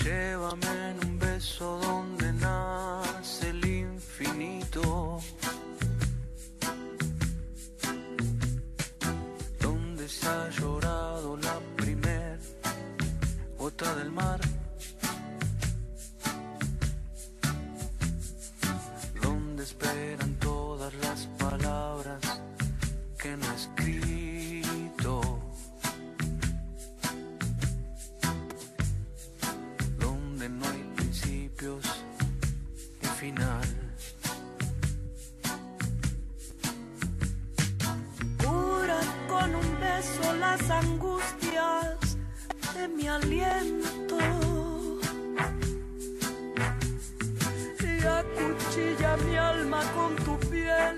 Llévame 0.05 0.91
en 0.91 1.07
un 1.07 1.17
beso 1.17 1.79
donde 1.79 2.31
nace 2.33 3.49
el 3.49 3.65
infinito. 3.65 5.19
Donde 9.59 10.07
se 10.07 10.27
ha 10.27 10.49
llorado 10.51 11.37
la 11.37 11.59
primer 11.75 12.39
gota 13.57 13.95
del 13.95 14.11
mar. 14.11 14.39
Las 40.45 40.69
angustias 40.69 42.17
de 42.75 42.87
mi 42.87 43.07
aliento. 43.07 44.17
Y 47.89 47.93
acuchilla 48.21 49.17
mi 49.25 49.35
alma 49.35 49.81
con 49.95 50.11
tu 50.25 50.33
piel 50.49 50.95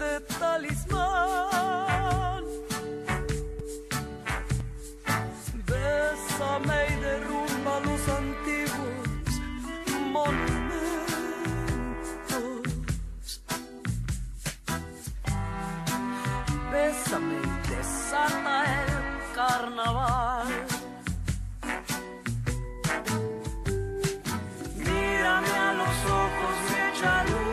de 0.00 0.12
talismán. 0.38 2.44
Bésame 5.70 6.78
y 6.92 6.96
derrumba 7.06 7.74
los 7.86 8.02
antiguos 8.20 9.08
monumentos. 10.12 10.53
Carnaval. 19.54 20.48
Mírame 24.76 25.52
a 25.66 25.72
los 25.80 25.96
ojos 26.22 26.56
y 26.70 26.98
echa 26.98 27.24
luz 27.24 27.43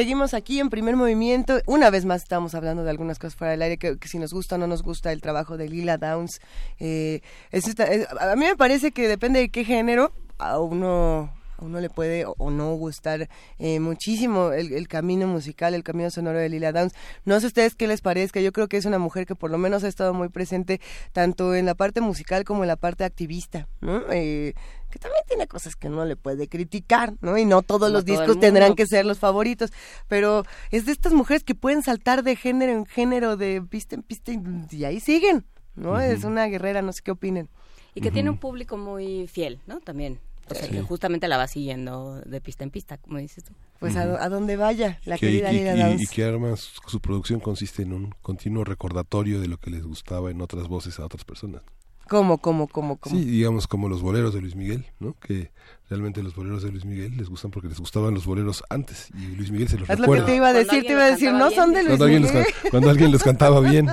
Seguimos 0.00 0.32
aquí 0.32 0.60
en 0.60 0.70
primer 0.70 0.96
movimiento. 0.96 1.60
Una 1.66 1.90
vez 1.90 2.06
más 2.06 2.22
estamos 2.22 2.54
hablando 2.54 2.84
de 2.84 2.88
algunas 2.88 3.18
cosas 3.18 3.34
fuera 3.36 3.50
del 3.50 3.60
aire, 3.60 3.76
que, 3.76 3.98
si 4.08 4.18
nos 4.18 4.32
gusta 4.32 4.54
o 4.54 4.58
no 4.58 4.66
nos 4.66 4.82
gusta 4.82 5.12
el 5.12 5.20
trabajo 5.20 5.58
de 5.58 5.68
Lila 5.68 5.98
Downs. 5.98 6.40
Eh, 6.78 7.20
es 7.50 7.68
esta- 7.68 7.84
es- 7.84 8.08
a 8.18 8.34
mí 8.34 8.46
me 8.46 8.56
parece 8.56 8.92
que 8.92 9.06
depende 9.06 9.40
de 9.40 9.50
qué 9.50 9.62
género 9.62 10.10
a 10.38 10.58
uno 10.58 11.30
a 11.58 11.64
uno 11.66 11.78
le 11.82 11.90
puede 11.90 12.24
o, 12.24 12.50
no 12.50 12.72
gustar 12.76 13.28
eh, 13.58 13.78
muchísimo 13.80 14.52
el, 14.52 14.72
el 14.72 14.88
camino 14.88 15.26
musical, 15.26 15.74
el 15.74 15.82
camino 15.82 16.08
sonoro 16.08 16.38
de 16.38 16.48
Lila 16.48 16.72
Downs. 16.72 16.94
No 17.26 17.38
sé 17.38 17.48
ustedes 17.48 17.74
qué 17.74 17.86
les 17.86 18.00
parezca, 18.00 18.40
yo 18.40 18.50
creo 18.52 18.66
que 18.68 18.78
es 18.78 18.86
una 18.86 18.98
mujer 18.98 19.26
que 19.26 19.34
por 19.34 19.50
lo 19.50 19.58
menos 19.58 19.84
ha 19.84 19.88
estado 19.88 20.14
muy 20.14 20.30
presente 20.30 20.80
tanto 21.12 21.54
en 21.54 21.66
la 21.66 21.74
parte 21.74 22.00
musical 22.00 22.44
como 22.44 22.64
en 22.64 22.68
la 22.68 22.76
parte 22.76 23.04
activista, 23.04 23.68
¿no? 23.82 24.00
Eh, 24.10 24.54
que 24.90 24.98
también 24.98 25.22
tiene 25.26 25.46
cosas 25.46 25.76
que 25.76 25.88
uno 25.88 26.04
le 26.04 26.16
puede 26.16 26.48
criticar, 26.48 27.14
¿no? 27.20 27.38
Y 27.38 27.44
no 27.44 27.62
todos 27.62 27.88
Como 27.88 27.92
los 27.94 28.04
todo 28.04 28.16
discos 28.18 28.40
tendrán 28.40 28.74
que 28.74 28.86
ser 28.86 29.06
los 29.06 29.18
favoritos, 29.18 29.72
pero 30.08 30.44
es 30.70 30.86
de 30.86 30.92
estas 30.92 31.12
mujeres 31.12 31.44
que 31.44 31.54
pueden 31.54 31.82
saltar 31.82 32.22
de 32.22 32.36
género 32.36 32.72
en 32.72 32.86
género, 32.86 33.36
de 33.36 33.62
pista 33.62 33.94
en 33.94 34.02
pista, 34.02 34.32
y, 34.32 34.84
ahí 34.84 35.00
siguen, 35.00 35.46
¿no? 35.76 35.98
Es 36.00 36.24
una 36.24 36.46
guerrera, 36.46 36.82
no 36.82 36.92
sé 36.92 37.00
qué 37.02 37.10
opinen. 37.12 37.48
Y 37.94 38.00
que 38.00 38.10
tiene 38.10 38.30
un 38.30 38.38
público 38.38 38.76
muy 38.76 39.26
fiel, 39.26 39.60
¿no? 39.66 39.80
También. 39.80 40.20
O 40.48 40.54
sea, 40.54 40.68
que 40.68 40.82
justamente 40.82 41.28
la 41.28 41.36
va 41.36 41.46
siguiendo 41.46 42.20
de 42.22 42.40
pista 42.40 42.64
en 42.64 42.70
pista, 42.70 42.98
como 42.98 43.18
dices 43.18 43.44
tú. 43.44 43.52
Pues 43.78 43.94
a, 43.94 44.04
do- 44.04 44.18
a 44.20 44.28
donde 44.28 44.56
vaya 44.56 44.98
la 45.04 45.16
que, 45.16 45.26
querida 45.26 45.52
y, 45.52 45.58
Lila 45.58 45.76
y- 45.76 45.78
Downs. 45.78 46.02
y 46.02 46.06
que 46.08 46.24
además 46.24 46.72
su 46.88 46.98
producción 47.00 47.38
consiste 47.38 47.82
en 47.82 47.92
un 47.92 48.14
continuo 48.20 48.64
recordatorio 48.64 49.40
de 49.40 49.46
lo 49.46 49.58
que 49.58 49.70
les 49.70 49.84
gustaba 49.84 50.28
en 50.32 50.40
otras 50.40 50.66
voces 50.66 50.98
a 50.98 51.04
otras 51.04 51.24
personas. 51.24 51.62
¿Cómo, 52.10 52.38
cómo, 52.38 52.66
cómo, 52.66 52.96
cómo? 52.96 53.16
Sí, 53.16 53.24
digamos 53.24 53.68
como 53.68 53.88
los 53.88 54.02
boleros 54.02 54.34
de 54.34 54.40
Luis 54.40 54.56
Miguel, 54.56 54.84
¿no? 54.98 55.14
Que 55.20 55.52
realmente 55.90 56.22
los 56.22 56.36
boleros 56.36 56.62
de 56.62 56.70
Luis 56.70 56.84
Miguel 56.84 57.16
les 57.16 57.28
gustan 57.28 57.50
porque 57.50 57.68
les 57.68 57.80
gustaban 57.80 58.14
los 58.14 58.24
boleros 58.24 58.62
antes 58.70 59.08
y 59.12 59.34
Luis 59.34 59.50
Miguel 59.50 59.68
se 59.68 59.76
los 59.76 59.90
Es 59.90 59.98
lo 59.98 60.04
recuerda. 60.04 60.24
que 60.24 60.30
te 60.30 60.36
iba 60.36 60.48
a 60.48 60.52
decir, 60.52 60.86
te 60.86 60.92
iba 60.92 61.02
a 61.02 61.10
decir, 61.10 61.32
no 61.32 61.50
son 61.50 61.72
de. 61.72 61.82
Luis 61.82 61.88
cuando 61.98 62.04
alguien, 62.04 62.22
los, 62.22 62.30
Miguel. 62.32 62.46
cuando 62.70 62.90
alguien 62.90 63.12
los 63.12 63.22
cantaba 63.24 63.60
bien. 63.60 63.90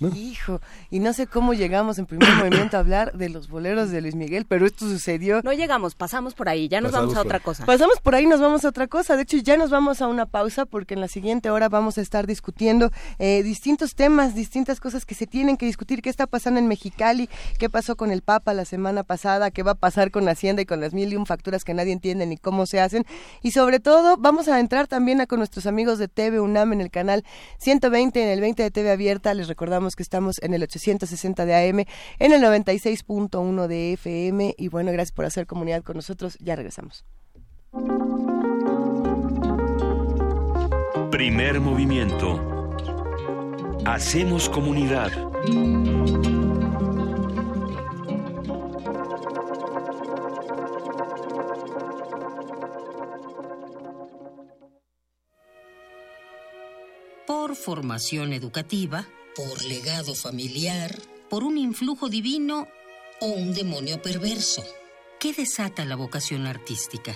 ¿no? 0.00 0.08
Hijo, 0.14 0.60
y 0.90 0.98
no 1.00 1.14
sé 1.14 1.26
cómo 1.26 1.54
llegamos 1.54 1.98
en 1.98 2.04
primer 2.04 2.28
movimiento 2.34 2.76
a 2.76 2.80
hablar 2.80 3.12
de 3.14 3.30
los 3.30 3.48
boleros 3.48 3.90
de 3.90 4.02
Luis 4.02 4.14
Miguel, 4.14 4.44
pero 4.46 4.66
esto 4.66 4.86
sucedió. 4.86 5.40
No 5.42 5.54
llegamos, 5.54 5.94
pasamos 5.94 6.34
por 6.34 6.50
ahí, 6.50 6.68
ya 6.68 6.82
nos 6.82 6.92
Pasamos 6.92 7.14
vamos 7.14 7.18
a 7.18 7.22
por- 7.22 7.26
otra 7.26 7.40
cosa. 7.40 7.64
Pasamos 7.64 8.00
por 8.02 8.14
ahí, 8.14 8.26
nos 8.26 8.40
vamos 8.40 8.64
a 8.66 8.68
otra 8.68 8.86
cosa. 8.86 9.16
De 9.16 9.22
hecho, 9.22 9.38
ya 9.38 9.56
nos 9.56 9.70
vamos 9.70 10.02
a 10.02 10.08
una 10.08 10.26
pausa 10.26 10.66
porque 10.66 10.92
en 10.92 11.00
la 11.00 11.08
siguiente 11.08 11.48
hora 11.48 11.70
vamos 11.70 11.96
a 11.96 12.02
estar 12.02 12.26
discutiendo 12.26 12.90
eh, 13.18 13.42
distintos 13.42 13.94
temas, 13.94 14.34
distintas 14.34 14.78
cosas 14.78 15.06
que 15.06 15.14
se 15.14 15.26
tienen 15.26 15.56
que 15.56 15.64
discutir. 15.64 16.02
¿Qué 16.02 16.10
está 16.10 16.26
pasando 16.26 16.60
en 16.60 16.68
Mexicali? 16.68 17.30
¿Qué 17.58 17.70
pasó 17.70 17.96
con 17.96 18.10
el 18.10 18.20
Papa 18.20 18.52
la 18.52 18.66
semana 18.66 19.04
pasada? 19.04 19.50
¿Qué 19.50 19.62
va 19.62 19.70
a 19.72 19.74
pasar 19.76 20.10
con 20.10 20.28
Hacienda 20.28 20.60
y 20.60 20.66
con 20.66 20.80
las 20.82 20.92
mil 20.92 21.13
facturas 21.24 21.64
que 21.64 21.74
nadie 21.74 21.92
entiende 21.92 22.26
ni 22.26 22.36
cómo 22.36 22.66
se 22.66 22.80
hacen? 22.80 23.04
Y 23.42 23.52
sobre 23.52 23.80
todo, 23.80 24.16
vamos 24.16 24.48
a 24.48 24.60
entrar 24.60 24.86
también 24.86 25.24
con 25.26 25.38
nuestros 25.38 25.66
amigos 25.66 25.98
de 25.98 26.08
TV 26.08 26.40
UNAM 26.40 26.72
en 26.72 26.80
el 26.80 26.90
canal 26.90 27.24
120, 27.58 28.22
en 28.22 28.28
el 28.28 28.40
20 28.40 28.62
de 28.62 28.70
TV 28.70 28.90
Abierta. 28.90 29.32
Les 29.34 29.48
recordamos 29.48 29.96
que 29.96 30.02
estamos 30.02 30.42
en 30.42 30.54
el 30.54 30.62
860 30.62 31.46
de 31.46 31.54
AM, 31.54 31.84
en 32.18 32.32
el 32.32 32.42
96.1 32.42 33.66
de 33.66 33.92
FM. 33.94 34.54
Y 34.58 34.68
bueno, 34.68 34.92
gracias 34.92 35.12
por 35.12 35.24
hacer 35.24 35.46
comunidad 35.46 35.82
con 35.82 35.96
nosotros. 35.96 36.36
Ya 36.40 36.56
regresamos. 36.56 37.04
Primer 41.10 41.60
movimiento. 41.60 42.40
Hacemos 43.84 44.48
comunidad. 44.48 45.12
Por 57.54 57.62
formación 57.62 58.32
educativa, 58.32 59.06
por 59.36 59.64
legado 59.64 60.16
familiar, 60.16 60.98
por 61.30 61.44
un 61.44 61.56
influjo 61.56 62.08
divino 62.08 62.66
o 63.20 63.26
un 63.26 63.54
demonio 63.54 64.02
perverso. 64.02 64.64
¿Qué 65.20 65.32
desata 65.32 65.84
la 65.84 65.94
vocación 65.94 66.46
artística? 66.46 67.14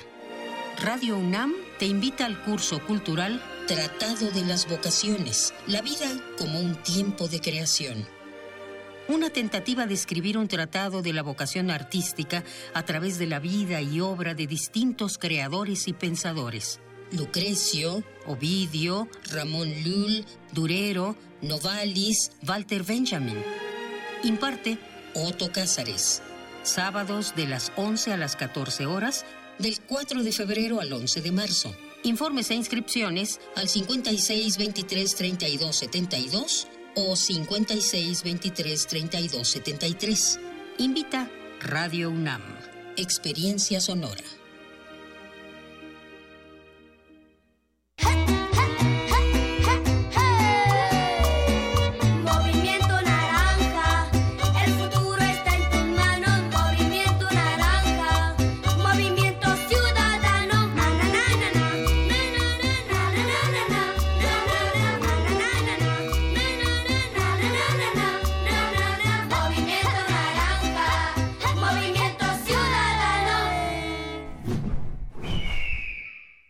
Radio 0.80 1.18
UNAM 1.18 1.54
te 1.80 1.86
invita 1.86 2.24
al 2.24 2.40
curso 2.44 2.78
cultural 2.86 3.42
Tratado 3.66 4.30
de 4.30 4.44
las 4.44 4.68
Vocaciones, 4.68 5.54
la 5.66 5.82
vida 5.82 6.06
como 6.38 6.60
un 6.60 6.76
tiempo 6.84 7.26
de 7.26 7.40
creación. 7.40 8.06
Una 9.08 9.30
tentativa 9.30 9.86
de 9.86 9.94
escribir 9.94 10.38
un 10.38 10.46
tratado 10.46 11.02
de 11.02 11.12
la 11.12 11.22
vocación 11.22 11.70
artística 11.70 12.44
a 12.74 12.84
través 12.84 13.18
de 13.18 13.26
la 13.26 13.40
vida 13.40 13.82
y 13.82 14.00
obra 14.00 14.34
de 14.34 14.46
distintos 14.46 15.18
creadores 15.18 15.88
y 15.88 15.94
pensadores. 15.94 16.80
Lucrecio, 17.12 18.02
Ovidio, 18.26 19.08
Ramón 19.30 19.72
Lull, 19.84 20.24
Durero, 20.52 21.16
Novalis, 21.42 22.32
Walter 22.46 22.82
Benjamin. 22.82 23.42
Imparte 24.22 24.78
Otto 25.14 25.50
Cázares. 25.52 26.22
Sábados 26.62 27.34
de 27.36 27.46
las 27.46 27.72
11 27.76 28.12
a 28.12 28.16
las 28.16 28.36
14 28.36 28.86
horas, 28.86 29.24
del 29.58 29.80
4 29.80 30.22
de 30.22 30.32
febrero 30.32 30.80
al 30.80 30.92
11 30.92 31.22
de 31.22 31.32
marzo. 31.32 31.74
Informes 32.04 32.50
e 32.50 32.54
inscripciones 32.54 33.40
al 33.56 33.68
56 33.68 34.56
23 34.56 35.14
32 35.14 35.76
72 35.76 36.68
o 36.94 37.16
56 37.16 38.22
23 38.22 38.86
32 38.86 39.48
73. 39.48 40.40
Invita 40.78 41.30
Radio 41.60 42.10
UNAM. 42.10 42.42
Experiencia 42.96 43.80
sonora. 43.80 44.37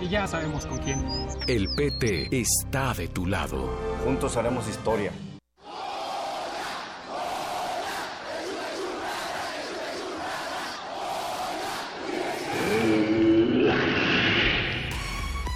y 0.00 0.08
ya 0.08 0.26
sabemos 0.26 0.66
con 0.66 0.78
quién. 0.78 1.04
El 1.46 1.68
PT 1.74 2.28
está 2.30 2.94
de 2.94 3.08
tu 3.08 3.26
lado. 3.26 3.78
Juntos 4.04 4.36
haremos 4.36 4.68
historia. 4.68 5.12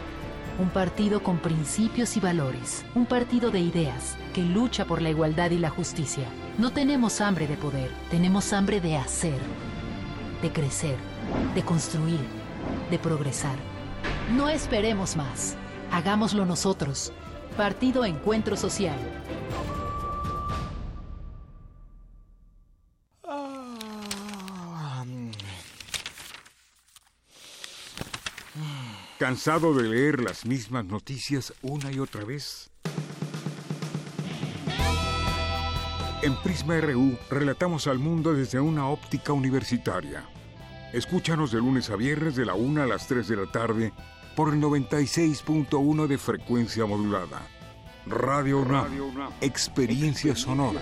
un 0.59 0.69
partido 0.69 1.21
con 1.21 1.39
principios 1.39 2.15
y 2.15 2.21
valores, 2.21 2.85
un 2.95 3.05
partido 3.05 3.51
de 3.51 3.59
ideas 3.59 4.15
que 4.33 4.43
lucha 4.43 4.85
por 4.85 5.01
la 5.01 5.09
igualdad 5.09 5.51
y 5.51 5.57
la 5.57 5.69
justicia. 5.69 6.23
No 6.57 6.71
tenemos 6.71 7.19
hambre 7.19 7.47
de 7.47 7.57
poder, 7.57 7.91
tenemos 8.09 8.53
hambre 8.53 8.79
de 8.79 8.95
hacer, 8.95 9.39
de 10.41 10.53
crecer, 10.53 10.95
de 11.53 11.63
construir, 11.63 12.21
de 12.89 12.97
progresar. 12.97 13.57
No 14.37 14.47
esperemos 14.47 15.17
más, 15.17 15.57
hagámoslo 15.91 16.45
nosotros. 16.45 17.11
Partido 17.57 18.05
Encuentro 18.05 18.55
Social. 18.55 18.95
¿Cansado 29.17 29.73
de 29.73 29.89
leer 29.89 30.21
las 30.21 30.45
mismas 30.45 30.85
noticias 30.85 31.51
una 31.63 31.91
y 31.91 31.97
otra 31.97 32.23
vez? 32.23 32.69
En 36.21 36.35
Prisma 36.43 36.79
RU 36.79 37.17
relatamos 37.31 37.87
al 37.87 37.97
mundo 37.97 38.35
desde 38.35 38.59
una 38.59 38.87
óptica 38.87 39.33
universitaria. 39.33 40.29
Escúchanos 40.93 41.51
de 41.51 41.57
lunes 41.57 41.89
a 41.89 41.95
viernes 41.95 42.35
de 42.35 42.45
la 42.45 42.53
1 42.53 42.83
a 42.83 42.85
las 42.85 43.07
3 43.07 43.27
de 43.27 43.35
la 43.35 43.51
tarde 43.51 43.93
por 44.37 44.53
el 44.53 44.61
96.1 44.61 46.05
de 46.05 46.17
frecuencia 46.19 46.85
modulada. 46.85 47.41
Radio 48.05 48.59
UNAM, 48.59 48.91
experiencia 49.41 50.35
sonora. 50.35 50.79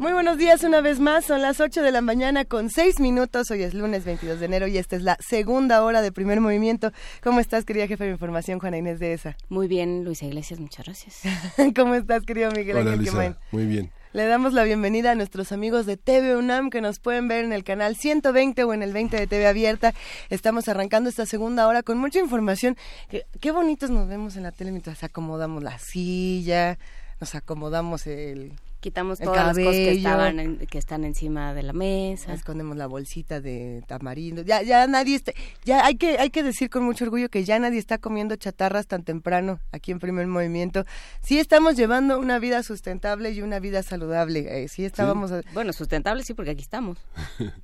Muy 0.03 0.11
buenos 0.11 0.37
días 0.37 0.65
una 0.65 0.81
vez 0.81 0.99
más, 0.99 1.23
son 1.23 1.41
las 1.41 1.61
8 1.61 1.81
de 1.81 1.89
la 1.89 2.01
mañana 2.01 2.43
con 2.43 2.69
6 2.69 2.99
minutos, 2.99 3.49
hoy 3.51 3.63
es 3.63 3.73
lunes 3.73 4.03
22 4.03 4.37
de 4.37 4.45
enero 4.47 4.67
y 4.67 4.77
esta 4.77 4.97
es 4.97 5.01
la 5.01 5.17
segunda 5.21 5.81
hora 5.81 6.01
de 6.01 6.11
primer 6.11 6.41
movimiento. 6.41 6.91
¿Cómo 7.23 7.39
estás, 7.39 7.63
querida 7.63 7.87
jefe 7.87 8.03
de 8.03 8.09
información, 8.09 8.59
Juana 8.59 8.77
Inés 8.77 8.99
de 8.99 9.13
ESA? 9.13 9.37
Muy 9.47 9.69
bien, 9.69 10.03
Luisa 10.03 10.25
Iglesias, 10.25 10.59
muchas 10.59 10.87
gracias. 10.87 11.21
¿Cómo 11.77 11.95
estás, 11.95 12.23
querido 12.25 12.51
Miguel 12.51 12.75
Hola, 12.75 12.91
Ángel? 12.91 13.37
Muy 13.53 13.65
bien. 13.65 13.91
Le 14.11 14.25
damos 14.25 14.51
la 14.51 14.63
bienvenida 14.63 15.11
a 15.11 15.15
nuestros 15.15 15.53
amigos 15.53 15.85
de 15.85 15.95
TV 15.95 16.35
UNAM 16.35 16.69
que 16.69 16.81
nos 16.81 16.99
pueden 16.99 17.29
ver 17.29 17.45
en 17.45 17.53
el 17.53 17.63
canal 17.63 17.95
120 17.95 18.61
o 18.65 18.73
en 18.73 18.83
el 18.83 18.91
20 18.91 19.15
de 19.15 19.25
TV 19.25 19.47
Abierta. 19.47 19.93
Estamos 20.29 20.67
arrancando 20.67 21.09
esta 21.09 21.25
segunda 21.25 21.65
hora 21.65 21.81
con 21.81 21.97
mucha 21.97 22.19
información. 22.19 22.75
Qué, 23.07 23.23
qué 23.39 23.51
bonitos 23.51 23.89
nos 23.89 24.09
vemos 24.09 24.35
en 24.35 24.43
la 24.43 24.51
tele 24.51 24.71
mientras 24.71 25.01
acomodamos 25.05 25.63
la 25.63 25.79
silla, 25.79 26.77
nos 27.21 27.35
acomodamos 27.35 28.05
el 28.05 28.51
Quitamos 28.83 29.17
todas 29.17 29.37
las 29.47 29.57
cosas 29.57 29.75
que, 29.75 29.91
estaban 29.93 30.57
que 30.57 30.77
están 30.77 31.05
encima 31.05 31.53
de 31.53 31.63
la 31.63 31.71
mesa. 31.71 32.33
Escondemos 32.33 32.75
la 32.75 32.85
bolsita 32.85 33.39
de 33.39 33.81
tamarindo. 33.87 34.41
Ya, 34.41 34.61
ya 34.61 34.85
nadie 34.87 35.15
está, 35.15 35.31
ya 35.63 35.85
hay 35.85 35.95
que, 35.95 36.17
hay 36.19 36.31
que 36.31 36.43
decir 36.43 36.69
con 36.69 36.83
mucho 36.83 37.05
orgullo 37.05 37.29
que 37.29 37.45
ya 37.45 37.57
nadie 37.59 37.79
está 37.79 37.97
comiendo 37.97 38.35
chatarras 38.35 38.85
tan 38.87 39.05
temprano 39.05 39.61
aquí 39.71 39.91
en 39.93 39.99
Primer 39.99 40.27
Movimiento. 40.27 40.83
Sí 41.21 41.39
estamos 41.39 41.77
llevando 41.77 42.19
una 42.19 42.39
vida 42.39 42.61
sustentable 42.61 43.31
y 43.31 43.41
una 43.41 43.61
vida 43.61 43.83
saludable. 43.83 44.63
Eh, 44.63 44.67
sí 44.67 44.83
estábamos. 44.83 45.31
Bueno, 45.53 45.71
sustentable 45.71 46.25
sí, 46.25 46.33
porque 46.33 46.51
aquí 46.51 46.63
estamos. 46.63 46.97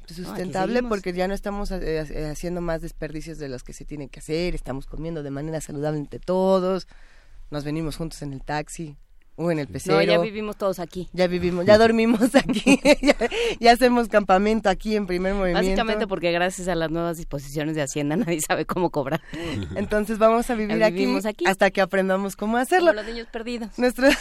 Sustentable 0.06 0.84
porque 0.84 1.12
ya 1.12 1.28
no 1.28 1.34
estamos 1.34 1.70
eh, 1.72 1.80
eh, 1.82 2.30
haciendo 2.32 2.62
más 2.62 2.82
desperdicios 2.82 3.40
de 3.40 3.50
los 3.50 3.64
que 3.64 3.74
se 3.74 3.84
tienen 3.84 4.08
que 4.08 4.22
hacer. 4.22 4.56
Estamos 4.56 4.86
comiendo 4.86 5.22
de 5.22 5.32
manera 5.32 5.60
saludable 5.60 6.00
entre 6.00 6.22
todos. 6.22 6.88
Nos 7.52 7.66
venimos 7.66 7.98
juntos 7.98 8.22
en 8.22 8.32
el 8.32 8.42
taxi 8.42 8.96
o 9.40 9.52
en 9.52 9.60
el 9.60 9.68
pecero. 9.68 9.96
No, 9.96 10.04
ya 10.04 10.20
vivimos 10.20 10.58
todos 10.58 10.80
aquí. 10.80 11.08
Ya 11.14 11.28
vivimos, 11.28 11.66
ya 11.66 11.78
dormimos 11.78 12.36
aquí, 12.36 12.80
ya, 13.60 13.72
hacemos 13.72 14.10
campamento 14.10 14.70
aquí 14.70 14.98
en 14.98 15.08
primer 15.08 15.34
movimiento. 15.34 15.62
Básicamente 15.62 16.08
porque 16.08 16.32
gracias 16.34 16.68
a 16.68 16.76
las 16.76 16.92
nuevas 16.92 17.18
disposiciones 17.18 17.76
de 17.76 17.82
Hacienda 17.82 18.16
nadie 18.18 18.42
sabe 18.42 18.66
cómo 18.66 18.90
cobrar. 18.90 19.22
Entonces 19.76 20.18
vamos 20.18 20.50
a 20.50 20.56
vivir 20.56 20.84
aquí, 20.84 21.08
hasta 21.46 21.72
que 21.72 21.80
aprendamos 21.80 22.36
cómo 22.36 22.58
hacerlo. 22.58 22.92
Como 22.92 23.02
los 23.02 23.06
niños 23.06 23.28
perdidos. 23.32 23.80
Nuestros, 23.80 24.14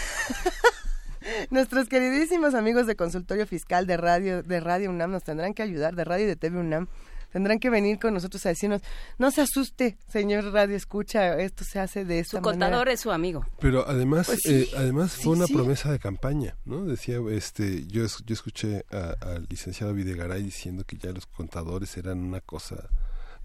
nuestros 1.50 1.88
queridísimos 1.88 2.54
amigos 2.54 2.86
de 2.86 2.94
consultorio 2.94 3.46
fiscal 3.46 3.88
de 3.88 3.96
radio, 3.96 4.44
de 4.44 4.60
Radio 4.60 4.90
UNAM 4.90 5.10
nos 5.10 5.24
tendrán 5.24 5.52
que 5.52 5.62
ayudar, 5.62 5.96
de 5.96 6.04
radio 6.04 6.24
y 6.26 6.28
de 6.28 6.36
TV 6.36 6.58
UNAM 6.58 6.86
tendrán 7.32 7.58
que 7.58 7.70
venir 7.70 7.98
con 7.98 8.14
nosotros 8.14 8.44
a 8.46 8.50
decirnos, 8.50 8.82
no 9.18 9.30
se 9.30 9.42
asuste, 9.42 9.98
señor 10.08 10.52
Radio 10.52 10.76
Escucha, 10.76 11.38
esto 11.38 11.64
se 11.64 11.78
hace 11.78 12.04
de 12.04 12.20
esta 12.20 12.38
Su 12.38 12.42
contador 12.42 12.88
es 12.88 13.00
su 13.00 13.10
amigo. 13.10 13.46
Pero 13.60 13.86
además, 13.86 14.26
pues 14.26 14.46
eh, 14.46 14.68
además 14.76 15.12
fue 15.12 15.34
una 15.34 15.46
promesa 15.46 15.90
de 15.90 15.98
campaña, 15.98 16.56
¿no? 16.64 16.84
Decía, 16.84 17.18
este, 17.30 17.86
yo, 17.86 18.04
yo 18.24 18.34
escuché 18.34 18.84
al 18.90 19.46
licenciado 19.48 19.94
Videgaray 19.94 20.42
diciendo 20.42 20.84
que 20.84 20.96
ya 20.96 21.12
los 21.12 21.26
contadores 21.26 21.96
eran 21.96 22.18
una 22.18 22.40
cosa 22.40 22.88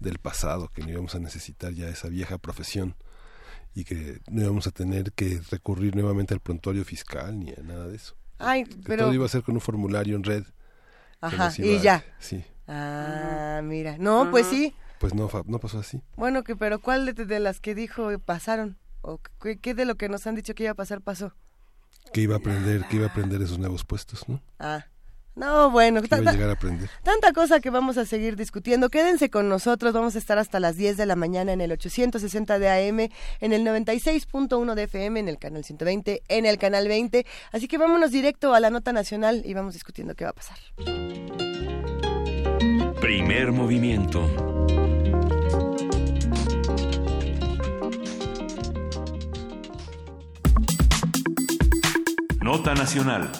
del 0.00 0.18
pasado, 0.18 0.68
que 0.68 0.82
no 0.82 0.90
íbamos 0.90 1.14
a 1.14 1.18
necesitar 1.18 1.72
ya 1.72 1.88
esa 1.88 2.08
vieja 2.08 2.38
profesión 2.38 2.94
y 3.74 3.84
que 3.84 4.20
no 4.30 4.42
íbamos 4.42 4.66
a 4.66 4.70
tener 4.70 5.12
que 5.12 5.40
recurrir 5.50 5.94
nuevamente 5.94 6.34
al 6.34 6.40
prontuario 6.40 6.84
fiscal 6.84 7.38
ni 7.38 7.50
a 7.50 7.62
nada 7.62 7.88
de 7.88 7.96
eso. 7.96 8.14
Ay, 8.38 8.64
pero... 8.84 9.04
Todo 9.04 9.14
iba 9.14 9.26
a 9.26 9.28
ser 9.28 9.42
con 9.42 9.54
un 9.54 9.60
formulario 9.60 10.16
en 10.16 10.24
red. 10.24 10.44
Ajá, 11.20 11.52
y 11.58 11.78
ya. 11.80 12.04
Sí. 12.18 12.44
Ah, 12.66 13.60
mira. 13.62 13.96
No, 13.98 14.30
pues 14.30 14.46
sí. 14.46 14.74
Pues 14.98 15.14
no, 15.14 15.28
no 15.46 15.58
pasó 15.58 15.80
así. 15.80 16.02
Bueno, 16.16 16.44
que 16.44 16.56
pero 16.56 16.80
¿cuál 16.80 17.14
de, 17.14 17.40
las 17.40 17.60
que 17.60 17.74
dijo 17.74 18.10
pasaron? 18.20 18.78
¿O 19.02 19.20
qué, 19.40 19.74
de 19.74 19.84
lo 19.84 19.96
que 19.96 20.08
nos 20.08 20.26
han 20.26 20.34
dicho 20.34 20.54
que 20.54 20.62
iba 20.62 20.72
a 20.72 20.76
pasar 20.76 21.02
pasó? 21.02 21.34
Que 22.12 22.22
iba 22.22 22.36
a 22.36 22.38
aprender, 22.38 22.86
que 22.88 22.96
iba 22.96 23.06
a 23.06 23.10
aprender 23.10 23.42
esos 23.42 23.58
nuevos 23.58 23.84
puestos, 23.84 24.28
¿no? 24.28 24.40
Ah. 24.58 24.86
No, 25.36 25.68
bueno, 25.70 26.00
tanta, 26.02 26.30
llegar 26.30 26.48
a 26.48 26.52
aprender. 26.52 26.88
tanta 27.02 27.32
cosa 27.32 27.58
que 27.58 27.68
vamos 27.68 27.98
a 27.98 28.04
seguir 28.06 28.36
discutiendo. 28.36 28.88
Quédense 28.88 29.30
con 29.30 29.48
nosotros, 29.48 29.92
vamos 29.92 30.14
a 30.14 30.18
estar 30.18 30.38
hasta 30.38 30.60
las 30.60 30.76
10 30.76 30.96
de 30.96 31.06
la 31.06 31.16
mañana 31.16 31.52
en 31.52 31.60
el 31.60 31.72
860 31.72 32.60
de 32.60 32.68
AM, 32.70 33.00
en 33.40 33.52
el 33.52 33.62
96.1 33.62 34.74
de 34.74 34.82
FM, 34.84 35.20
en 35.20 35.28
el 35.28 35.38
canal 35.38 35.64
120, 35.64 36.22
en 36.28 36.46
el 36.46 36.56
canal 36.56 36.86
20. 36.86 37.26
Así 37.50 37.66
que 37.66 37.78
vámonos 37.78 38.12
directo 38.12 38.54
a 38.54 38.60
la 38.60 38.70
nota 38.70 38.92
nacional 38.92 39.42
y 39.44 39.54
vamos 39.54 39.74
discutiendo 39.74 40.14
qué 40.14 40.22
va 40.22 40.30
a 40.30 40.34
pasar. 40.34 40.58
Primer 43.04 43.52
movimiento. 43.52 44.26
Nota 52.40 52.74
nacional. 52.74 53.30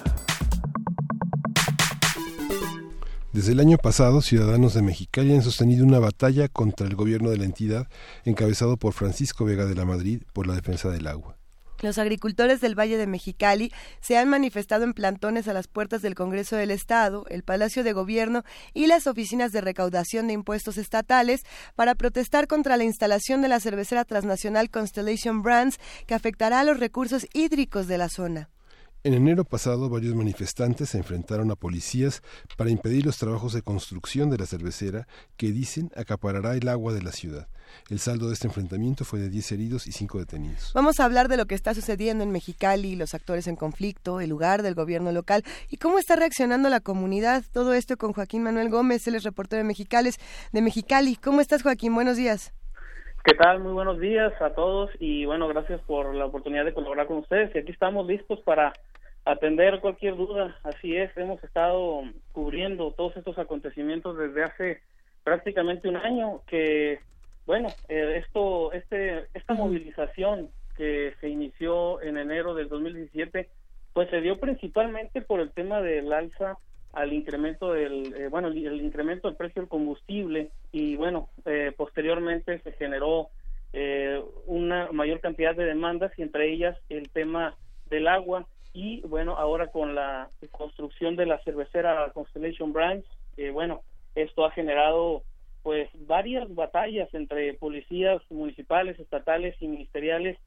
Desde 3.32 3.52
el 3.52 3.60
año 3.60 3.78
pasado, 3.78 4.20
ciudadanos 4.20 4.74
de 4.74 4.82
Mexicali 4.82 5.34
han 5.34 5.40
sostenido 5.40 5.86
una 5.86 5.98
batalla 5.98 6.48
contra 6.48 6.86
el 6.86 6.94
gobierno 6.94 7.30
de 7.30 7.38
la 7.38 7.46
entidad 7.46 7.88
encabezado 8.26 8.76
por 8.76 8.92
Francisco 8.92 9.46
Vega 9.46 9.64
de 9.64 9.74
la 9.74 9.86
Madrid 9.86 10.24
por 10.34 10.46
la 10.46 10.56
defensa 10.56 10.90
del 10.90 11.06
agua. 11.06 11.38
Los 11.84 11.98
agricultores 11.98 12.62
del 12.62 12.78
Valle 12.78 12.96
de 12.96 13.06
Mexicali 13.06 13.70
se 14.00 14.16
han 14.16 14.30
manifestado 14.30 14.84
en 14.84 14.94
plantones 14.94 15.48
a 15.48 15.52
las 15.52 15.68
puertas 15.68 16.00
del 16.00 16.14
Congreso 16.14 16.56
del 16.56 16.70
Estado, 16.70 17.26
el 17.28 17.42
Palacio 17.42 17.84
de 17.84 17.92
Gobierno 17.92 18.42
y 18.72 18.86
las 18.86 19.06
oficinas 19.06 19.52
de 19.52 19.60
recaudación 19.60 20.26
de 20.26 20.32
impuestos 20.32 20.78
estatales 20.78 21.42
para 21.74 21.94
protestar 21.94 22.46
contra 22.46 22.78
la 22.78 22.84
instalación 22.84 23.42
de 23.42 23.48
la 23.48 23.60
cervecera 23.60 24.06
transnacional 24.06 24.70
Constellation 24.70 25.42
Brands 25.42 25.78
que 26.06 26.14
afectará 26.14 26.60
a 26.60 26.64
los 26.64 26.80
recursos 26.80 27.26
hídricos 27.34 27.86
de 27.86 27.98
la 27.98 28.08
zona. 28.08 28.53
En 29.06 29.12
enero 29.12 29.44
pasado, 29.44 29.90
varios 29.90 30.14
manifestantes 30.14 30.88
se 30.88 30.96
enfrentaron 30.96 31.50
a 31.50 31.56
policías 31.56 32.22
para 32.56 32.70
impedir 32.70 33.04
los 33.04 33.18
trabajos 33.18 33.52
de 33.52 33.60
construcción 33.60 34.30
de 34.30 34.38
la 34.38 34.46
cervecera 34.46 35.06
que 35.36 35.48
dicen 35.52 35.90
acaparará 35.94 36.54
el 36.54 36.66
agua 36.68 36.94
de 36.94 37.02
la 37.02 37.12
ciudad. 37.12 37.46
El 37.90 37.98
saldo 37.98 38.28
de 38.28 38.32
este 38.32 38.46
enfrentamiento 38.46 39.04
fue 39.04 39.18
de 39.18 39.28
10 39.28 39.52
heridos 39.52 39.86
y 39.86 39.92
5 39.92 40.20
detenidos. 40.20 40.72
Vamos 40.74 41.00
a 41.00 41.04
hablar 41.04 41.28
de 41.28 41.36
lo 41.36 41.44
que 41.44 41.54
está 41.54 41.74
sucediendo 41.74 42.24
en 42.24 42.30
Mexicali, 42.30 42.96
los 42.96 43.12
actores 43.12 43.46
en 43.46 43.56
conflicto, 43.56 44.22
el 44.22 44.30
lugar 44.30 44.62
del 44.62 44.74
gobierno 44.74 45.12
local 45.12 45.42
y 45.68 45.76
cómo 45.76 45.98
está 45.98 46.16
reaccionando 46.16 46.70
la 46.70 46.80
comunidad. 46.80 47.44
Todo 47.52 47.74
esto 47.74 47.98
con 47.98 48.14
Joaquín 48.14 48.42
Manuel 48.42 48.70
Gómez, 48.70 49.06
él 49.06 49.16
es 49.16 49.22
reportero 49.24 49.58
de 49.58 49.68
Mexicali. 49.68 50.12
De 50.52 50.62
Mexicali. 50.62 51.16
¿Cómo 51.16 51.42
estás, 51.42 51.62
Joaquín? 51.62 51.94
Buenos 51.94 52.16
días. 52.16 52.54
¿Qué 53.22 53.34
tal? 53.34 53.60
Muy 53.60 53.72
buenos 53.72 54.00
días 54.00 54.32
a 54.40 54.50
todos 54.54 54.90
y 54.98 55.26
bueno, 55.26 55.48
gracias 55.48 55.80
por 55.82 56.14
la 56.14 56.26
oportunidad 56.26 56.64
de 56.64 56.72
colaborar 56.72 57.06
con 57.06 57.18
ustedes. 57.18 57.54
Y 57.54 57.58
aquí 57.58 57.72
estamos 57.72 58.06
listos 58.06 58.40
para 58.40 58.72
atender 59.24 59.80
cualquier 59.80 60.16
duda. 60.16 60.58
Así 60.62 60.96
es, 60.96 61.16
hemos 61.16 61.42
estado 61.44 62.02
cubriendo 62.32 62.92
todos 62.92 63.16
estos 63.16 63.38
acontecimientos 63.38 64.16
desde 64.16 64.44
hace 64.44 64.80
prácticamente 65.22 65.88
un 65.88 65.96
año 65.96 66.42
que 66.46 67.00
bueno, 67.46 67.68
eh, 67.88 68.22
esto, 68.24 68.72
este, 68.72 69.26
esta 69.34 69.54
movilización 69.54 70.48
que 70.76 71.12
se 71.20 71.28
inició 71.28 72.00
en 72.00 72.16
enero 72.16 72.54
del 72.54 72.68
2017, 72.68 73.48
pues 73.92 74.08
se 74.10 74.20
dio 74.20 74.38
principalmente 74.40 75.20
por 75.20 75.40
el 75.40 75.50
tema 75.50 75.82
del 75.82 76.12
alza 76.12 76.56
al 76.92 77.12
incremento 77.12 77.72
del, 77.72 78.14
eh, 78.14 78.28
bueno, 78.28 78.48
el, 78.48 78.80
incremento 78.80 79.28
del 79.28 79.36
precio 79.36 79.62
del 79.62 79.68
combustible 79.68 80.50
y 80.72 80.96
bueno, 80.96 81.28
eh, 81.44 81.72
posteriormente 81.76 82.60
se 82.60 82.72
generó 82.72 83.28
una 84.46 84.92
mayor 84.92 85.18
cantidad 85.18 85.56
de 85.56 85.64
demandas 85.64 86.12
y 86.16 86.22
entre 86.22 86.48
ellas 86.48 86.78
el 86.90 87.10
tema 87.10 87.56
del 87.90 88.06
agua 88.06 88.46
y 88.74 89.00
bueno, 89.02 89.36
ahora 89.38 89.68
con 89.68 89.94
la 89.94 90.28
construcción 90.50 91.16
de 91.16 91.24
la 91.24 91.38
cervecera 91.44 92.10
Constellation 92.12 92.72
Branch, 92.72 93.04
bueno, 93.52 93.80
esto 94.14 94.44
ha 94.44 94.50
generado 94.50 95.22
pues 95.64 95.88
varias 96.06 96.54
batallas 96.54 97.12
entre 97.14 97.54
policías 97.54 98.20
municipales, 98.30 99.00
estatales 99.00 99.56
y 99.60 99.66
ministeriales 99.66 100.38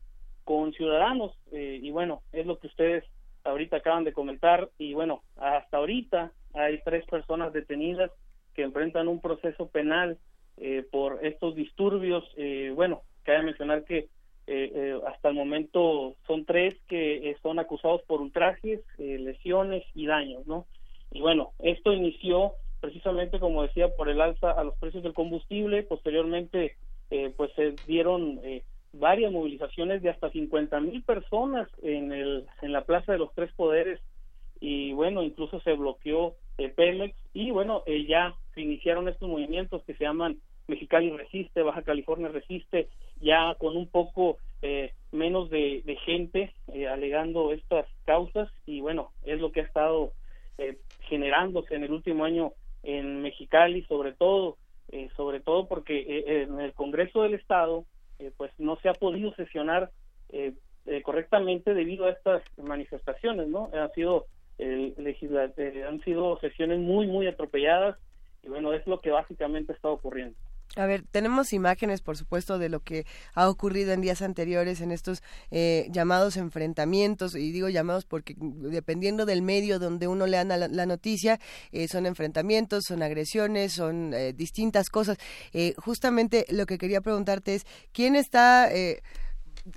con 0.43 0.71
ciudadanos 0.73 1.35
eh, 1.51 1.79
y 1.81 1.89
bueno, 1.89 2.21
es 2.31 2.45
lo 2.45 2.59
que 2.59 2.67
ustedes 2.67 3.03
ahorita 3.43 3.77
acaban 3.77 4.03
de 4.03 4.13
comentar 4.13 4.69
y 4.77 4.93
bueno, 4.93 5.23
hasta 5.35 5.77
ahorita 5.77 6.31
hay 6.53 6.79
tres 6.85 7.03
personas 7.05 7.51
detenidas 7.51 8.11
que 8.53 8.61
enfrentan 8.61 9.07
un 9.07 9.19
proceso 9.19 9.67
penal 9.69 10.19
eh, 10.57 10.85
por 10.91 11.25
estos 11.25 11.55
disturbios. 11.55 12.23
Eh, 12.37 12.71
bueno, 12.75 13.01
cabe 13.23 13.43
mencionar 13.43 13.85
que 13.85 14.09
hasta 15.05 15.29
el 15.29 15.35
momento 15.35 16.15
son 16.25 16.45
tres 16.45 16.75
que 16.87 17.35
son 17.41 17.59
acusados 17.59 18.01
por 18.03 18.21
ultrajes, 18.21 18.79
lesiones 18.97 19.83
y 19.93 20.07
daños, 20.07 20.47
¿no? 20.47 20.65
Y 21.11 21.21
bueno, 21.21 21.51
esto 21.59 21.93
inició 21.93 22.53
precisamente 22.79 23.39
como 23.39 23.63
decía 23.63 23.95
por 23.95 24.09
el 24.09 24.21
alza 24.21 24.51
a 24.51 24.63
los 24.63 24.75
precios 24.75 25.03
del 25.03 25.13
combustible. 25.13 25.83
Posteriormente 25.83 26.75
eh, 27.09 27.33
pues 27.35 27.51
se 27.53 27.75
dieron 27.85 28.39
eh, 28.43 28.63
varias 28.93 29.31
movilizaciones 29.31 30.01
de 30.01 30.09
hasta 30.09 30.29
50 30.29 30.79
mil 30.81 31.03
personas 31.03 31.67
en 31.81 32.11
el 32.11 32.45
en 32.61 32.71
la 32.71 32.83
plaza 32.85 33.11
de 33.11 33.19
los 33.19 33.33
tres 33.33 33.51
poderes. 33.53 33.99
Y 34.59 34.93
bueno 34.93 35.23
incluso 35.23 35.59
se 35.61 35.73
bloqueó 35.73 36.35
eh, 36.57 36.69
Pemex. 36.69 37.15
Y 37.33 37.51
bueno 37.51 37.83
eh, 37.85 38.05
ya 38.05 38.35
se 38.53 38.61
iniciaron 38.61 39.07
estos 39.07 39.29
movimientos 39.29 39.83
que 39.83 39.93
se 39.95 40.03
llaman 40.03 40.37
Mexicali 40.67 41.09
resiste 41.11 41.61
Baja 41.61 41.81
California 41.81 42.29
resiste 42.29 42.89
ya 43.21 43.55
con 43.59 43.77
un 43.77 43.87
poco 43.87 44.37
menos 45.11 45.49
de, 45.49 45.97
gente 46.03 46.53
alegando 46.89 47.53
estas 47.53 47.85
causas 48.05 48.49
y 48.65 48.81
bueno 48.81 49.11
es 49.23 49.39
lo 49.39 49.51
que 49.51 49.61
ha 49.61 49.63
estado 49.63 50.11
generándose 51.07 51.75
en 51.75 51.83
el 51.83 51.91
último 51.91 52.25
año 52.25 52.53
en 52.83 53.21
Mexicali, 53.21 53.83
sobre 53.83 54.13
todo, 54.13 54.57
eh, 54.89 55.09
sobre 55.15 55.39
todo 55.39 55.67
porque 55.67 55.99
eh, 55.99 56.43
en 56.43 56.59
el 56.59 56.73
Congreso 56.73 57.23
del 57.23 57.33
Estado, 57.33 57.85
eh, 58.19 58.31
pues 58.35 58.51
no 58.57 58.77
se 58.77 58.89
ha 58.89 58.93
podido 58.93 59.33
sesionar 59.35 59.91
correctamente 61.03 61.73
debido 61.73 62.05
a 62.05 62.11
estas 62.11 62.41
manifestaciones, 62.57 63.47
¿no? 63.47 63.69
Han 63.73 63.91
sido 63.91 64.25
han 64.59 66.01
sido 66.03 66.39
sesiones 66.39 66.79
muy, 66.79 67.07
muy 67.07 67.27
atropelladas 67.27 67.97
y 68.41 68.49
bueno, 68.49 68.73
es 68.73 68.85
lo 68.87 68.99
que 68.99 69.11
básicamente 69.11 69.73
está 69.73 69.89
ocurriendo. 69.89 70.37
A 70.77 70.85
ver, 70.85 71.03
tenemos 71.09 71.53
imágenes, 71.53 72.01
por 72.01 72.17
supuesto, 72.17 72.59
de 72.59 72.69
lo 72.69 72.81
que 72.81 73.05
ha 73.33 73.49
ocurrido 73.49 73.93
en 73.93 74.01
días 74.01 74.21
anteriores 74.21 74.79
en 74.81 74.91
estos 74.91 75.23
eh, 75.49 75.87
llamados 75.91 76.37
enfrentamientos, 76.37 77.35
y 77.35 77.51
digo 77.51 77.67
llamados 77.69 78.05
porque 78.05 78.35
dependiendo 78.37 79.25
del 79.25 79.41
medio 79.41 79.79
donde 79.79 80.07
uno 80.07 80.27
lea 80.27 80.43
la, 80.43 80.67
la 80.67 80.85
noticia, 80.85 81.39
eh, 81.71 81.87
son 81.87 82.05
enfrentamientos, 82.05 82.85
son 82.85 83.01
agresiones, 83.01 83.73
son 83.73 84.13
eh, 84.13 84.33
distintas 84.33 84.89
cosas. 84.89 85.17
justamente 85.77 86.45
lo 86.49 86.65
que 86.65 86.77
quería 86.77 87.01
preguntarte 87.01 87.55
es, 87.55 87.65
¿quién 87.91 88.15
está 88.15 88.69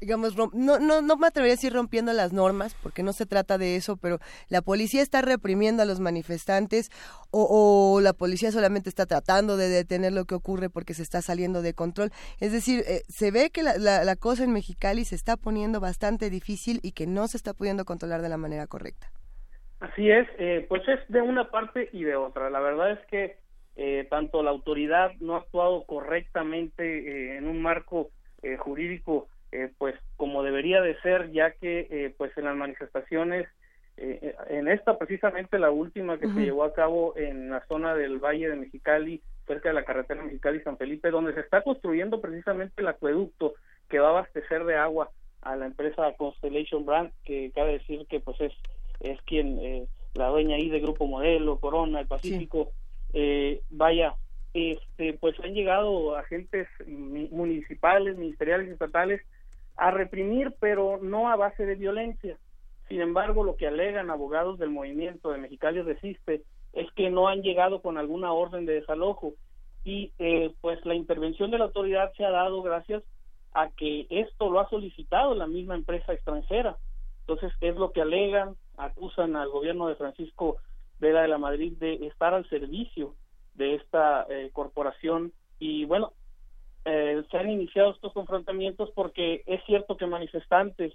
digamos, 0.01 0.37
no, 0.37 0.79
no, 0.79 1.03
no 1.03 1.17
me 1.17 1.27
atrevería 1.27 1.55
a 1.55 1.57
decir 1.57 1.73
rompiendo 1.73 2.13
las 2.13 2.33
normas, 2.33 2.75
porque 2.83 3.03
no 3.03 3.13
se 3.13 3.27
trata 3.27 3.59
de 3.59 3.77
eso, 3.77 3.97
pero 3.97 4.19
la 4.49 4.63
policía 4.63 5.03
está 5.03 5.23
reprimiendo 5.23 5.83
a 5.83 5.87
los 5.87 6.01
manifestantes 6.01 6.91
o, 7.31 8.01
la 8.03 8.13
policía 8.13 8.51
solamente 8.51 8.89
está 8.89 9.07
tratando 9.07 9.57
de 9.57 9.69
detener 9.69 10.13
lo 10.13 10.25
que 10.25 10.35
ocurre 10.35 10.69
porque 10.69 10.95
se 10.95 11.03
está 11.03 11.23
saliendo 11.23 11.63
de 11.63 11.75
control. 11.75 12.11
Es 12.41 12.53
decir, 12.53 12.83
eh, 12.87 13.03
se 13.09 13.31
ve 13.31 13.51
que 13.51 13.63
la, 13.63 13.77
la, 13.79 14.17
cosa 14.17 14.45
en 14.45 14.53
Mexicali 14.53 15.05
se 15.05 15.15
está 15.15 15.37
poniendo 15.37 15.81
bastante 15.81 16.29
difícil 16.31 16.81
y 16.83 16.93
que 16.93 17.07
no 17.07 17.29
se 17.29 17.37
está 17.37 17.55
pudiendo 17.55 17.85
controlar 17.85 18.23
de 18.23 18.29
la 18.29 18.37
manera 18.37 18.67
correcta. 18.67 19.11
Así 19.79 20.11
es, 20.11 20.29
eh, 20.39 20.67
pues 20.69 20.87
es 20.89 21.01
de 21.09 21.23
una 21.23 21.51
parte 21.51 21.89
y 21.93 22.05
de 22.05 22.17
otra. 22.17 22.51
La 22.51 22.61
verdad 22.61 22.93
es 22.93 23.07
que 23.07 23.37
eh, 23.77 24.07
tanto 24.11 24.43
la 24.43 24.51
autoridad 24.51 25.13
no 25.21 25.37
ha 25.37 25.39
actuado 25.39 25.85
correctamente 25.85 27.37
en 27.37 27.47
un 27.47 27.63
marco 27.63 28.11
jurídico 28.59 29.29
eh, 29.53 29.73
pues 29.79 29.97
como 30.17 30.45
debería 30.45 30.81
de 30.81 30.95
ser 31.01 31.33
ya 31.33 31.51
que 31.51 31.89
eh, 31.91 32.15
pues 32.17 32.31
en 32.39 32.45
las 32.45 32.55
manifestaciones 32.55 33.49
eh, 33.97 34.37
en 34.49 34.69
esta 34.69 34.97
precisamente 34.97 35.59
la 35.59 35.73
última 35.73 36.19
que 36.19 36.29
se 36.29 36.41
llevó 36.41 36.63
a 36.63 36.73
cabo 36.73 37.17
en 37.17 37.51
la 37.51 37.67
zona 37.67 37.97
del 37.97 38.21
Valle 38.21 38.49
de 38.49 38.55
Mexicali 38.55 39.21
cerca 39.49 39.71
de 39.71 39.75
la 39.75 39.85
carretera 39.85 40.23
Mexicali 40.23 40.61
San 40.63 40.79
Felipe 40.79 41.11
donde 41.11 41.35
se 41.35 41.41
está 41.41 41.63
construyendo 41.63 42.21
precisamente 42.21 42.81
el 42.81 42.87
acueducto 42.87 43.55
que 43.89 43.99
va 43.99 44.09
a 44.09 44.11
abastecer 44.11 44.65
de 44.67 44.77
agua 44.77 45.11
a 45.43 45.57
la 45.57 45.67
empresa 45.67 46.15
Constellation 46.17 46.87
Brand 46.87 47.11
que 47.25 47.51
cabe 47.53 47.73
decir 47.73 48.07
que 48.07 48.21
pues 48.21 48.41
es 48.41 48.53
es 49.01 49.21
quien 49.23 49.89
la 50.15 50.29
dueña 50.29 50.57
ahí 50.57 50.71
de 50.71 50.79
Grupo 50.79 51.09
Modelo 51.09 51.59
Corona 51.59 51.99
el 51.99 52.07
Pacífico. 52.07 52.71
Vaya 53.71 54.15
este 54.55 55.15
pues 55.15 55.35
han 55.41 55.55
llegado 55.55 56.17
agentes 56.17 56.69
municipales 56.87 58.17
ministeriales 58.17 58.69
estatales 58.69 59.23
a 59.77 59.91
reprimir, 59.91 60.55
pero 60.61 60.99
no 61.03 61.31
a 61.31 61.37
base 61.37 61.65
de 61.67 61.75
violencia. 61.75 62.39
Sin 62.89 63.01
embargo, 63.01 63.45
lo 63.45 63.57
que 63.57 63.67
alegan 63.67 64.11
abogados 64.11 64.59
del 64.59 64.71
movimiento 64.71 65.31
de 65.31 65.39
Mexicali 65.39 65.81
Resiste 65.83 66.43
es 66.73 66.91
que 66.93 67.11
no 67.11 67.29
han 67.29 67.43
llegado 67.43 67.83
con 67.83 67.99
alguna 67.99 68.33
orden 68.33 68.67
de 68.67 68.75
desalojo 68.75 69.35
y 69.85 70.13
eh, 70.19 70.53
pues 70.61 70.85
la 70.85 70.95
intervención 70.95 71.51
de 71.51 71.59
la 71.59 71.65
autoridad 71.65 72.13
se 72.17 72.25
ha 72.25 72.31
dado 72.31 72.63
gracias 72.63 73.03
a 73.53 73.69
que 73.71 74.07
esto 74.11 74.51
lo 74.51 74.61
ha 74.61 74.69
solicitado 74.69 75.35
la 75.35 75.47
misma 75.47 75.75
empresa 75.75 76.13
extranjera. 76.13 76.77
Entonces 77.21 77.53
es 77.61 77.77
lo 77.77 77.93
que 77.93 78.03
alegan, 78.03 78.57
acusan 78.77 79.37
al 79.37 79.51
gobierno 79.51 79.89
de 79.89 79.97
Francisco 79.97 80.57
Vera 80.99 81.23
de 81.23 81.29
la 81.29 81.39
Madrid 81.39 81.73
de 81.79 82.07
estar 82.07 82.35
al 82.35 82.49
servicio 82.49 83.15
de 83.55 83.77
esta 83.77 84.27
eh, 84.29 84.51
corporación 84.53 85.33
y 85.59 85.85
bueno, 85.85 86.13
eh, 86.85 87.23
se 87.31 87.37
han 87.37 87.51
iniciado 87.51 87.93
estos 87.93 88.13
confrontamientos 88.13 88.91
porque 88.95 89.43
es 89.47 89.63
cierto 89.65 89.97
que 89.97 90.07
manifestantes 90.07 90.95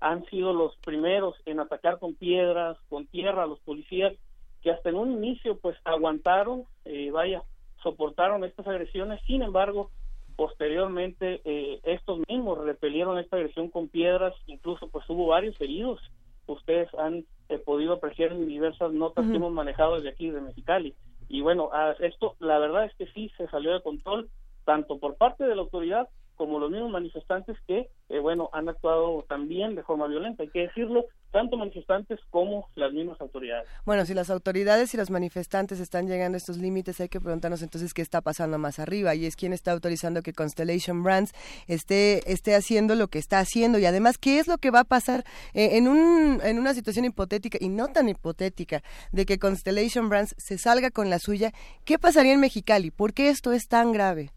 han 0.00 0.24
sido 0.26 0.52
los 0.52 0.76
primeros 0.78 1.36
en 1.46 1.60
atacar 1.60 1.98
con 1.98 2.14
piedras, 2.14 2.78
con 2.88 3.06
tierra 3.06 3.42
a 3.42 3.46
los 3.46 3.60
policías, 3.60 4.14
que 4.62 4.70
hasta 4.70 4.88
en 4.88 4.96
un 4.96 5.12
inicio 5.12 5.58
pues 5.58 5.76
aguantaron, 5.84 6.64
eh, 6.84 7.10
vaya, 7.10 7.42
soportaron 7.82 8.44
estas 8.44 8.66
agresiones, 8.66 9.20
sin 9.26 9.42
embargo, 9.42 9.90
posteriormente 10.36 11.40
eh, 11.44 11.80
estos 11.84 12.20
mismos 12.28 12.58
repelieron 12.58 13.18
esta 13.18 13.36
agresión 13.36 13.70
con 13.70 13.88
piedras, 13.88 14.34
incluso 14.46 14.88
pues 14.88 15.08
hubo 15.08 15.28
varios 15.28 15.58
heridos, 15.60 16.00
ustedes 16.46 16.92
han 16.94 17.24
podido 17.64 17.94
apreciar 17.94 18.32
en 18.32 18.46
diversas 18.46 18.92
notas 18.92 19.26
que 19.26 19.36
hemos 19.36 19.52
manejado 19.52 19.96
desde 19.96 20.10
aquí, 20.10 20.30
de 20.30 20.40
Mexicali. 20.40 20.94
Y 21.28 21.40
bueno, 21.40 21.70
esto 22.00 22.36
la 22.38 22.58
verdad 22.58 22.84
es 22.84 22.94
que 22.94 23.06
sí 23.12 23.30
se 23.36 23.48
salió 23.48 23.72
de 23.72 23.82
control, 23.82 24.28
tanto 24.66 24.98
por 24.98 25.16
parte 25.16 25.44
de 25.44 25.54
la 25.54 25.62
autoridad 25.62 26.08
como 26.36 26.58
los 26.58 26.70
mismos 26.70 26.90
manifestantes 26.90 27.56
que, 27.66 27.88
eh, 28.10 28.18
bueno, 28.18 28.50
han 28.52 28.68
actuado 28.68 29.24
también 29.28 29.74
de 29.74 29.82
forma 29.82 30.06
violenta, 30.06 30.42
hay 30.42 30.50
que 30.50 30.60
decirlo, 30.60 31.06
tanto 31.32 31.56
manifestantes 31.56 32.20
como 32.30 32.68
las 32.76 32.92
mismas 32.92 33.20
autoridades. 33.20 33.68
Bueno, 33.84 34.04
si 34.04 34.14
las 34.14 34.30
autoridades 34.30 34.92
y 34.94 34.96
los 34.96 35.10
manifestantes 35.10 35.80
están 35.80 36.06
llegando 36.06 36.36
a 36.36 36.38
estos 36.38 36.58
límites, 36.58 37.00
hay 37.00 37.08
que 37.08 37.20
preguntarnos 37.20 37.62
entonces 37.62 37.94
qué 37.94 38.02
está 38.02 38.20
pasando 38.20 38.58
más 38.58 38.78
arriba 38.78 39.14
y 39.14 39.26
es 39.26 39.34
quién 39.34 39.52
está 39.52 39.72
autorizando 39.72 40.22
que 40.22 40.32
Constellation 40.32 41.02
Brands 41.02 41.32
esté, 41.66 42.30
esté 42.30 42.54
haciendo 42.54 42.94
lo 42.94 43.08
que 43.08 43.18
está 43.18 43.38
haciendo 43.38 43.78
y 43.78 43.86
además 43.86 44.18
qué 44.18 44.38
es 44.38 44.46
lo 44.46 44.58
que 44.58 44.70
va 44.70 44.80
a 44.80 44.84
pasar 44.84 45.24
eh, 45.54 45.76
en, 45.78 45.88
un, 45.88 46.40
en 46.42 46.58
una 46.58 46.74
situación 46.74 47.06
hipotética 47.06 47.58
y 47.60 47.68
no 47.68 47.88
tan 47.88 48.08
hipotética 48.08 48.82
de 49.10 49.26
que 49.26 49.38
Constellation 49.38 50.08
Brands 50.08 50.34
se 50.38 50.58
salga 50.58 50.90
con 50.90 51.10
la 51.10 51.18
suya, 51.18 51.52
¿qué 51.84 51.98
pasaría 51.98 52.34
en 52.34 52.40
Mexicali? 52.40 52.90
¿Por 52.90 53.14
qué 53.14 53.30
esto 53.30 53.52
es 53.52 53.68
tan 53.68 53.92
grave? 53.92 54.30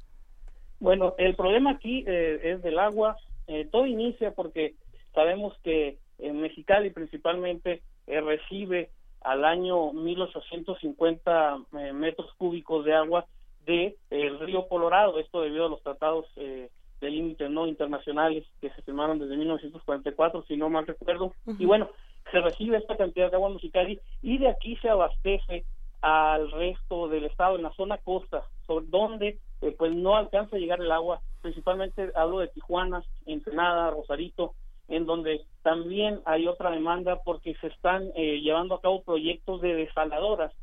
Bueno, 0.80 1.16
el 1.18 1.36
problema 1.36 1.72
aquí 1.72 2.04
eh, 2.08 2.40
es 2.44 2.62
del 2.62 2.80
agua. 2.80 3.18
Eh, 3.48 3.68
todo 3.72 3.86
inicia 3.86 4.32
porque 4.32 4.76
sabemos 5.14 5.58
que 5.64 5.98
en 6.20 6.42
Mexicali 6.42 6.90
principalmente 6.90 7.82
eh, 8.08 8.22
recibe 8.22 8.90
al 9.22 9.44
año 9.44 9.92
1850 9.92 11.60
metros 11.94 12.34
cúbicos 12.38 12.86
de 12.86 12.94
agua 12.94 13.26
de 13.66 13.98
el 14.10 14.40
río 14.40 14.68
Colorado. 14.70 15.20
Esto 15.20 15.42
debido 15.42 15.66
a 15.66 15.70
los 15.70 15.84
tratados 15.84 16.26
de 16.36 16.70
límites 17.02 17.50
no 17.50 17.68
internacionales 17.68 18.46
que 18.62 18.70
se 18.70 18.82
firmaron 18.84 19.20
desde 19.20 19.36
1944, 19.36 20.44
si 20.44 20.56
no 20.56 20.70
mal 20.70 20.88
recuerdo. 20.88 21.34
Y 21.58 21.66
bueno, 21.66 21.90
se 22.32 22.40
recibe 22.40 22.78
esta 22.78 22.96
cantidad 22.96 23.30
de 23.30 23.36
agua 23.36 23.50
en 23.50 23.56
Mexicali 23.56 24.00
y 24.22 24.38
de 24.38 24.48
aquí 24.48 24.78
se 24.78 24.88
abastece 24.88 25.66
al 26.02 26.52
resto 26.52 27.08
del 27.08 27.26
estado 27.26 27.56
en 27.56 27.64
la 27.64 27.74
zona 27.74 27.98
costa, 27.98 28.44
sobre 28.66 28.86
donde 28.88 29.40
eh, 29.62 29.76
pues 29.78 29.94
no 29.94 30.16
alcanza 30.16 30.56
a 30.56 30.60
llegar 30.60 30.82
el 30.82 30.92
agua, 30.92 31.22
principalmente 31.42 32.12
hablo 32.16 32.40
de 32.40 32.48
Tijuana, 32.48 33.04
Ensenada, 33.26 33.92
Rosarito, 33.92 34.54
en 34.88 35.06
donde 35.06 35.42
también 35.62 36.22
hay 36.26 36.48
otra 36.48 36.72
demanda 36.72 37.18
porque 37.24 37.56
se 37.56 37.68
están 37.68 38.10
eh, 38.16 38.40
llevando 38.42 38.76
a 38.76 38.82
cabo 38.82 39.04
proyectos 39.04 39.62
de 39.62 39.76
desaladoras 39.76 40.54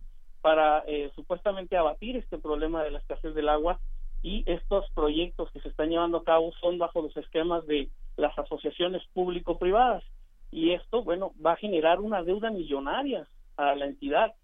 para 0.40 0.82
eh, 0.86 1.10
supuestamente 1.14 1.76
abatir 1.76 2.16
este 2.16 2.38
problema 2.38 2.82
de 2.82 2.90
la 2.90 2.98
escasez 2.98 3.34
del 3.34 3.48
agua 3.48 3.78
y 4.22 4.42
estos 4.46 4.90
proyectos 4.94 5.50
que 5.52 5.60
se 5.60 5.68
están 5.68 5.90
llevando 5.90 6.18
a 6.18 6.24
cabo 6.24 6.52
son 6.60 6.78
bajo 6.78 7.02
los 7.02 7.16
esquemas 7.16 7.66
de 7.66 7.88
las 8.16 8.36
asociaciones 8.38 9.02
público-privadas 9.12 10.02
y 10.50 10.72
esto, 10.72 11.02
bueno, 11.02 11.32
va 11.44 11.52
a 11.52 11.56
generar 11.56 12.00
una 12.00 12.22
deuda 12.22 12.50
millonaria 12.50 13.26
a 13.56 13.74
la 13.74 13.86
entidad. 13.86 14.34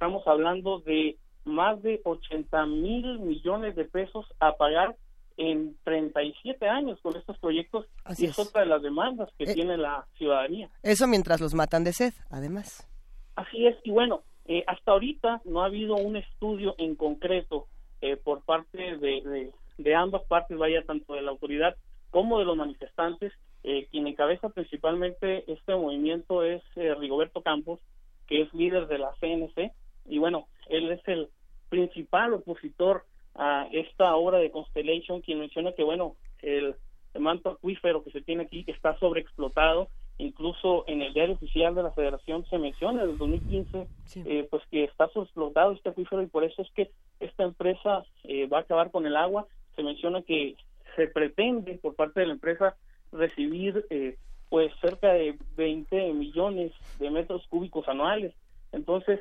Estamos 0.00 0.26
hablando 0.26 0.78
de 0.78 1.18
más 1.44 1.82
de 1.82 2.00
80 2.02 2.64
mil 2.64 3.18
millones 3.18 3.76
de 3.76 3.84
pesos 3.84 4.24
a 4.40 4.56
pagar 4.56 4.96
en 5.36 5.76
37 5.84 6.66
años 6.66 6.98
con 7.02 7.18
estos 7.18 7.38
proyectos 7.38 7.84
y 8.16 8.24
es, 8.24 8.38
otra 8.38 8.62
de 8.62 8.68
las 8.68 8.80
demandas 8.80 9.28
que 9.36 9.44
eh, 9.44 9.52
tiene 9.52 9.76
la 9.76 10.06
ciudadanía. 10.16 10.70
Eso 10.82 11.06
mientras 11.06 11.42
los 11.42 11.52
matan 11.52 11.84
de 11.84 11.92
sed, 11.92 12.14
además. 12.30 12.88
Así 13.36 13.66
es, 13.66 13.76
y 13.84 13.90
bueno, 13.90 14.22
eh, 14.46 14.64
hasta 14.66 14.92
ahorita 14.92 15.42
no 15.44 15.62
ha 15.62 15.66
habido 15.66 15.96
un 15.96 16.16
estudio 16.16 16.74
en 16.78 16.96
concreto 16.96 17.66
eh, 18.00 18.16
por 18.16 18.42
parte 18.42 18.96
de, 18.96 19.52
de, 19.76 19.94
ambas 19.94 20.22
partes, 20.22 20.56
vaya, 20.56 20.82
tanto 20.86 21.12
de 21.12 21.20
la 21.20 21.30
autoridad 21.30 21.76
como 22.08 22.38
de 22.38 22.46
los 22.46 22.56
manifestantes. 22.56 23.34
quien 23.62 24.06
encabeza 24.06 24.48
principalmente 24.48 25.44
este 25.52 25.76
movimiento 25.76 26.42
es 26.42 26.62
Rigoberto 26.74 27.42
Campos, 27.42 27.80
que 28.26 28.40
es 28.40 28.54
líder 28.54 28.86
de 28.86 28.96
la 28.96 29.12
CNC, 29.20 29.74
y 30.10 30.18
bueno, 30.18 30.46
él 30.68 30.90
es 30.90 31.00
el 31.08 31.28
principal 31.68 32.34
opositor 32.34 33.04
a 33.34 33.68
esta 33.72 34.14
obra 34.16 34.38
de 34.38 34.50
Constellation, 34.50 35.22
quien 35.22 35.38
menciona 35.38 35.72
que, 35.72 35.84
bueno, 35.84 36.16
el, 36.42 36.74
manto 37.18 37.50
acuífero 37.50 38.04
que 38.04 38.12
se 38.12 38.20
tiene 38.20 38.44
aquí 38.44 38.64
está 38.66 38.96
sobreexplotado. 38.98 39.88
Incluso 40.18 40.84
en 40.86 41.00
el 41.02 41.14
diario 41.14 41.34
oficial 41.34 41.74
de 41.74 41.82
la 41.82 41.92
Federación 41.92 42.44
se 42.50 42.58
menciona 42.58 43.02
desde 43.04 43.16
2015 43.16 43.88
eh, 44.26 44.46
pues 44.50 44.62
que 44.70 44.84
está 44.84 45.08
sobreexplotado 45.08 45.72
este 45.72 45.88
acuífero 45.88 46.22
y 46.22 46.26
por 46.26 46.44
eso 46.44 46.60
es 46.60 46.70
que 46.72 46.90
esta 47.20 47.44
empresa 47.44 48.04
eh, 48.24 48.46
va 48.46 48.58
a 48.58 48.60
acabar 48.60 48.90
con 48.90 49.06
el 49.06 49.16
agua. 49.16 49.46
Se 49.76 49.82
menciona 49.82 50.22
que 50.22 50.56
se 50.94 51.06
pretende 51.08 51.78
por 51.78 51.94
parte 51.94 52.20
de 52.20 52.26
la 52.26 52.34
empresa 52.34 52.76
recibir 53.12 53.86
eh, 53.90 54.16
pues 54.50 54.72
cerca 54.80 55.12
de 55.12 55.38
20 55.56 56.12
millones 56.12 56.72
de 56.98 57.10
metros 57.10 57.46
cúbicos 57.48 57.88
anuales. 57.88 58.34
Entonces, 58.72 59.20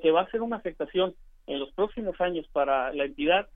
que 0.00 0.10
va 0.10 0.22
a 0.22 0.30
ser 0.30 0.42
una 0.42 0.56
afectación 0.56 1.14
en 1.46 1.60
los 1.60 1.72
próximos 1.72 2.20
años 2.20 2.46
para 2.52 2.92
la 2.92 3.04
entidad, 3.04 3.48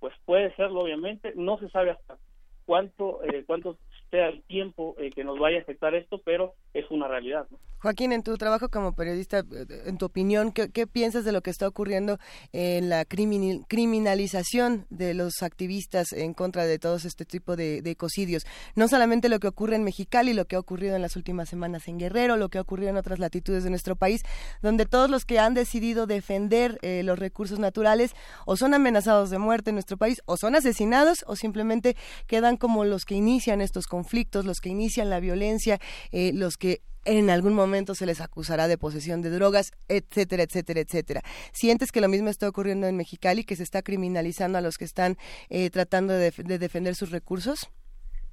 pues 0.00 0.14
puede 0.24 0.54
serlo 0.56 0.80
obviamente, 0.80 1.32
no 1.36 1.58
se 1.58 1.68
sabe 1.70 1.90
hasta 1.90 2.18
cuánto, 2.64 3.22
eh, 3.24 3.44
cuánto 3.46 3.78
sea 4.10 4.28
el 4.28 4.42
tiempo 4.42 4.94
eh, 4.98 5.10
que 5.10 5.24
nos 5.24 5.38
vaya 5.38 5.58
a 5.58 5.62
afectar 5.62 5.94
esto, 5.94 6.20
pero 6.24 6.54
es 6.78 6.90
una 6.90 7.08
realidad. 7.08 7.46
Joaquín, 7.78 8.12
en 8.12 8.22
tu 8.22 8.36
trabajo 8.36 8.70
como 8.70 8.94
periodista, 8.94 9.44
en 9.84 9.98
tu 9.98 10.06
opinión, 10.06 10.50
¿qué, 10.50 10.86
piensas 10.86 11.24
de 11.24 11.32
lo 11.32 11.42
que 11.42 11.50
está 11.50 11.68
ocurriendo 11.68 12.18
en 12.52 12.88
la 12.88 13.04
criminalización 13.04 14.86
de 14.88 15.14
los 15.14 15.42
activistas 15.42 16.12
en 16.12 16.32
contra 16.32 16.64
de 16.64 16.78
todos 16.78 17.04
este 17.04 17.24
tipo 17.24 17.54
de, 17.54 17.82
ecocidios? 17.84 18.44
No 18.74 18.88
solamente 18.88 19.28
lo 19.28 19.38
que 19.40 19.48
ocurre 19.48 19.76
en 19.76 19.84
Mexicali, 19.84 20.32
lo 20.32 20.46
que 20.46 20.56
ha 20.56 20.58
ocurrido 20.58 20.96
en 20.96 21.02
las 21.02 21.16
últimas 21.16 21.48
semanas 21.48 21.86
en 21.86 21.98
Guerrero, 21.98 22.36
lo 22.36 22.48
que 22.48 22.58
ha 22.58 22.62
ocurrido 22.62 22.90
en 22.90 22.96
otras 22.96 23.18
latitudes 23.18 23.62
de 23.62 23.70
nuestro 23.70 23.94
país, 23.94 24.22
donde 24.62 24.86
todos 24.86 25.10
los 25.10 25.24
que 25.24 25.38
han 25.38 25.54
decidido 25.54 26.06
defender 26.06 26.78
eh, 26.82 27.02
los 27.04 27.18
recursos 27.18 27.58
naturales 27.58 28.14
o 28.46 28.56
son 28.56 28.74
amenazados 28.74 29.30
de 29.30 29.38
muerte 29.38 29.70
en 29.70 29.76
nuestro 29.76 29.96
país, 29.96 30.22
o 30.24 30.36
son 30.36 30.56
asesinados, 30.56 31.24
o 31.28 31.36
simplemente 31.36 31.94
quedan 32.26 32.56
como 32.56 32.84
los 32.84 33.04
que 33.04 33.14
inician 33.14 33.60
estos 33.60 33.86
conflictos, 33.86 34.44
los 34.44 34.60
que 34.60 34.70
inician 34.70 35.10
la 35.10 35.20
violencia, 35.20 35.78
eh, 36.10 36.32
los 36.34 36.56
que 36.56 36.65
en 37.06 37.30
algún 37.30 37.54
momento 37.54 37.94
se 37.94 38.04
les 38.04 38.20
acusará 38.20 38.68
de 38.68 38.78
posesión 38.78 39.22
de 39.22 39.30
drogas, 39.30 39.72
etcétera, 39.88 40.42
etcétera, 40.42 40.80
etcétera. 40.80 41.20
¿Sientes 41.52 41.92
que 41.92 42.00
lo 42.00 42.08
mismo 42.08 42.28
está 42.28 42.48
ocurriendo 42.48 42.86
en 42.86 42.96
Mexicali, 42.96 43.44
que 43.44 43.56
se 43.56 43.62
está 43.62 43.82
criminalizando 43.82 44.58
a 44.58 44.60
los 44.60 44.76
que 44.76 44.84
están 44.84 45.16
eh, 45.48 45.70
tratando 45.70 46.12
de, 46.12 46.32
defender 46.58 46.94
sus 46.94 47.12
recursos? 47.12 47.70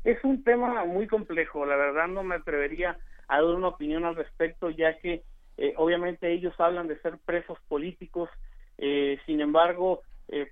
Es 0.03 0.22
un 0.23 0.43
tema 0.43 0.84
muy 0.85 1.07
complejo, 1.07 1.65
la 1.65 1.77
verdad 1.77 2.07
no 2.07 2.23
me 2.23 2.35
atrevería 2.35 2.97
a 3.27 3.41
dar 3.41 3.55
una 3.55 3.69
opinión 3.69 4.03
al 4.03 4.15
respecto, 4.15 4.69
ya 4.69 4.97
que 4.97 5.23
eh, 5.57 5.73
obviamente 5.77 6.34
ellos 6.34 6.53
hablan 6.60 6.88
de 6.88 6.99
ser 6.99 7.19
presos 7.19 7.57
políticos, 7.69 8.30
eh, 8.80 9.18
sin 9.26 9.39
embargo, 9.39 10.01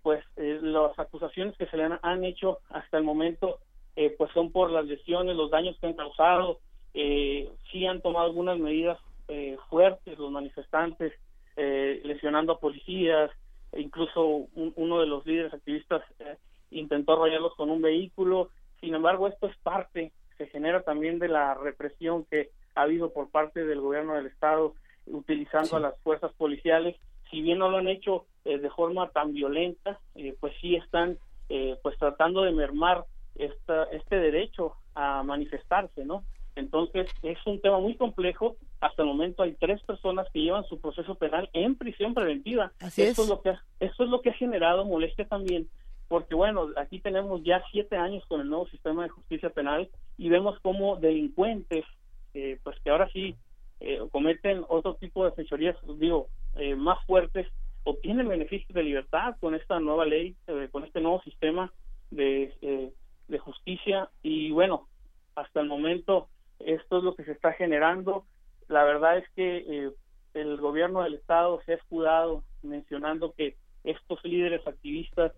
pues 0.04 0.24
las 0.36 1.00
acusaciones 1.00 1.58
que 1.58 1.66
se 1.66 1.76
le 1.76 1.86
han, 1.86 2.00
han 2.04 2.24
hecho 2.24 2.60
hasta 2.70 3.00
el 3.00 3.04
momento, 3.04 3.58
pues 4.18 4.32
son 4.32 4.52
por 4.52 4.70
las 4.70 4.86
lesiones, 4.86 5.36
los 5.36 5.50
daños 5.50 5.76
que 5.80 5.88
han 5.88 5.94
causado, 5.94 6.60
eh, 6.94 7.50
sí 7.72 7.86
han 7.86 8.02
tomado 8.02 8.26
algunas 8.26 8.60
medidas 8.60 8.98
eh, 9.34 9.58
fuertes 9.70 10.20
los 10.20 10.30
manifestantes, 10.30 11.14
eh, 11.56 12.02
lesionando 12.04 12.52
a 12.52 12.60
policías, 12.60 13.32
e 13.72 13.80
incluso 13.80 14.50
uno 14.56 15.00
de 15.00 15.06
los 15.06 15.26
líderes 15.26 15.54
activistas 15.54 16.04
eh, 16.20 16.36
intentó 16.72 17.14
arrollarlos 17.14 17.56
con 17.56 17.70
un 17.70 17.82
vehículo. 17.82 18.50
Sin 18.82 18.94
embargo, 18.94 19.30
esto 19.30 19.48
es 19.48 19.56
parte, 19.60 20.12
se 20.38 20.48
genera 20.48 20.82
también 20.84 21.18
de 21.18 21.30
la 21.30 21.54
represión 21.54 22.26
que 22.26 22.50
ha 22.76 22.82
habido 22.82 23.14
por 23.14 23.30
parte 23.30 23.64
del 23.64 23.80
gobierno 23.80 24.16
del 24.16 24.26
Estado 24.26 24.74
utilizando 25.06 25.78
a 25.78 25.80
las 25.80 25.98
fuerzas 26.02 26.34
policiales. 26.34 26.98
Si 27.30 27.42
bien 27.42 27.60
no 27.60 27.70
lo 27.70 27.78
han 27.78 27.88
hecho 27.88 28.26
de 28.44 28.70
forma 28.72 29.12
tan 29.12 29.32
violenta, 29.32 30.00
pues 30.42 30.54
sí 30.60 30.76
están 30.76 31.18
pues 31.82 31.98
tratando 31.98 32.42
de 32.42 32.52
mermar 32.52 33.06
esta, 33.36 33.84
este 33.86 34.18
derecho 34.18 34.74
a 34.94 35.24
manifestarse, 35.24 36.04
¿no? 36.04 36.24
Entonces, 36.56 37.10
es 37.24 37.38
un 37.46 37.62
tema 37.62 37.80
muy 37.80 37.96
complejo. 37.96 38.58
Hasta 38.82 39.04
el 39.04 39.08
momento 39.08 39.44
hay 39.44 39.54
tres 39.54 39.82
personas 39.84 40.28
que 40.34 40.42
llevan 40.42 40.66
su 40.66 40.80
proceso 40.80 41.16
penal 41.16 41.50
en 41.54 41.76
prisión 41.76 42.14
preventiva. 42.14 42.72
Así 42.80 43.04
es. 43.04 43.18
lo 43.18 43.42
que, 43.42 43.52
eso 43.80 44.04
es 44.04 44.10
lo 44.10 44.22
que 44.22 44.32
ha 44.32 44.34
generado 44.34 44.86
molestia 44.86 45.26
también, 45.26 45.70
porque 46.08 46.36
bueno, 46.36 46.70
aquí 46.76 47.00
tenemos 47.00 47.44
ya 47.44 47.64
siete 47.72 47.96
años 47.96 48.26
con 48.28 48.42
el 48.42 48.50
nuevo 48.50 48.68
sistema 48.68 49.04
de 49.04 49.10
justicia 49.10 49.50
penal 49.50 49.90
y 50.18 50.30
vemos 50.30 50.60
como 50.60 50.98
delincuentes, 50.98 51.86
eh, 52.34 52.60
pues 52.64 52.78
que 52.84 52.90
ahora 52.90 53.10
sí 53.14 53.36
eh, 53.80 54.00
cometen 54.12 54.66
otro 54.68 54.96
tipo 54.96 55.24
de 55.24 55.32
fechorías, 55.32 55.78
digo, 55.98 56.28
eh, 56.56 56.76
más 56.76 57.04
fuertes, 57.06 57.48
obtienen 57.84 58.28
beneficios 58.28 58.74
de 58.74 58.84
libertad 58.84 59.38
con 59.40 59.56
esta 59.56 59.80
nueva 59.80 60.06
ley, 60.06 60.36
con 60.72 60.84
este 60.84 61.02
nuevo 61.02 61.22
sistema 61.24 61.72
de, 62.12 62.92
de 63.28 63.40
justicia 63.40 64.10
y 64.22 64.52
bueno, 64.52 64.88
hasta 65.36 65.62
el 65.62 65.68
momento 65.68 66.28
esto 66.66 66.98
es 66.98 67.04
lo 67.04 67.16
que 67.16 67.24
se 67.24 67.32
está 67.32 67.54
generando. 67.54 68.26
La 68.68 68.84
verdad 68.84 69.18
es 69.18 69.30
que 69.36 69.58
eh, 69.58 69.92
el 70.34 70.58
gobierno 70.58 71.04
del 71.04 71.16
estado 71.16 71.62
se 71.66 71.74
ha 71.74 71.76
escudado 71.76 72.44
mencionando 72.64 73.34
que 73.34 73.56
estos 73.84 74.24
líderes 74.24 74.66
activistas 74.68 75.34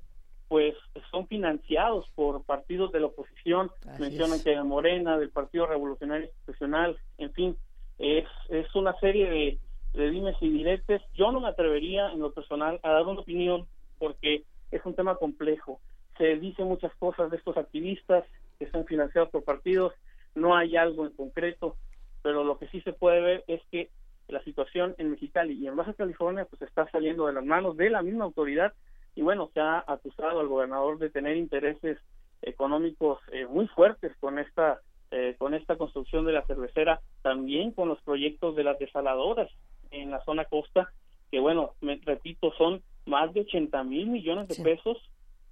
pues 0.50 0.76
son 1.10 1.28
financiados 1.28 2.08
por 2.14 2.44
partidos 2.44 2.92
de 2.92 3.00
la 3.00 3.08
oposición, 3.08 3.72
mencionan 4.00 4.40
que 4.44 4.52
de 4.52 4.64
Morena, 4.64 5.18
del 5.18 5.32
Partido 5.32 5.66
Revolucionario 5.66 6.28
Institucional, 6.28 6.98
en 7.18 7.34
fin, 7.34 7.58
es, 7.98 8.28
es 8.50 8.76
una 8.76 8.94
serie 9.00 9.30
de, 9.30 9.60
de 9.94 10.10
dimes 10.12 10.36
y 10.42 10.50
diretes. 10.50 11.02
Yo 11.16 11.32
no 11.32 11.40
me 11.40 11.48
atrevería 11.48 12.12
en 12.12 12.20
lo 12.20 12.34
personal 12.34 12.80
a 12.84 12.92
dar 12.92 13.04
una 13.08 13.22
opinión 13.22 13.66
porque 13.98 14.44
es 14.70 14.86
un 14.86 14.94
tema 14.94 15.16
complejo. 15.16 15.80
Se 16.18 16.36
dicen 16.36 16.68
muchas 16.68 16.94
cosas 16.96 17.32
de 17.32 17.38
estos 17.38 17.58
activistas 17.58 18.24
que 18.60 18.70
son 18.70 18.86
financiados 18.86 19.30
por 19.30 19.44
partidos, 19.44 19.94
no 20.36 20.56
hay 20.56 20.76
algo 20.76 21.06
en 21.06 21.12
concreto, 21.12 21.76
pero 22.22 22.44
lo 22.44 22.58
que 22.58 22.68
sí 22.68 22.82
se 22.82 22.94
puede 22.94 23.22
ver 23.22 23.44
es 23.48 23.62
que 23.72 23.90
la 24.28 24.44
situación 24.44 24.96
en 24.98 25.12
Mexicali 25.12 25.54
y 25.54 25.68
en 25.68 25.76
Baja 25.76 25.94
California 25.94 26.46
pues 26.46 26.62
está 26.62 26.90
saliendo 26.90 27.28
de 27.28 27.34
las 27.34 27.46
manos 27.46 27.78
de 27.78 27.90
la 27.90 28.02
misma 28.02 28.26
autoridad 28.26 28.74
y 29.16 29.22
bueno, 29.22 29.52
se 29.54 29.60
ha 29.60 29.84
acusado 29.86 30.40
al 30.40 30.48
gobernador 30.48 30.98
de 30.98 31.10
tener 31.10 31.38
intereses 31.38 32.00
económicos 32.42 33.20
eh, 33.32 33.46
muy 33.46 33.68
fuertes 33.68 34.16
con 34.20 34.40
esta 34.40 34.82
eh, 35.16 35.36
con 35.38 35.54
esta 35.54 35.76
construcción 35.76 36.26
de 36.26 36.32
la 36.32 36.44
cervecera, 36.48 37.00
también 37.22 37.72
con 37.72 37.88
los 37.88 38.02
proyectos 38.02 38.56
de 38.56 38.64
las 38.64 38.80
desaladoras 38.80 39.48
en 39.92 40.10
la 40.10 40.24
zona 40.24 40.46
costa, 40.46 40.92
que 41.30 41.40
bueno, 41.40 41.74
me 41.82 42.00
repito, 42.04 42.52
son 42.58 42.82
más 43.06 43.32
de 43.32 43.42
80 43.42 43.84
mil 43.84 44.08
millones 44.08 44.48
de 44.48 44.64
pesos 44.64 44.98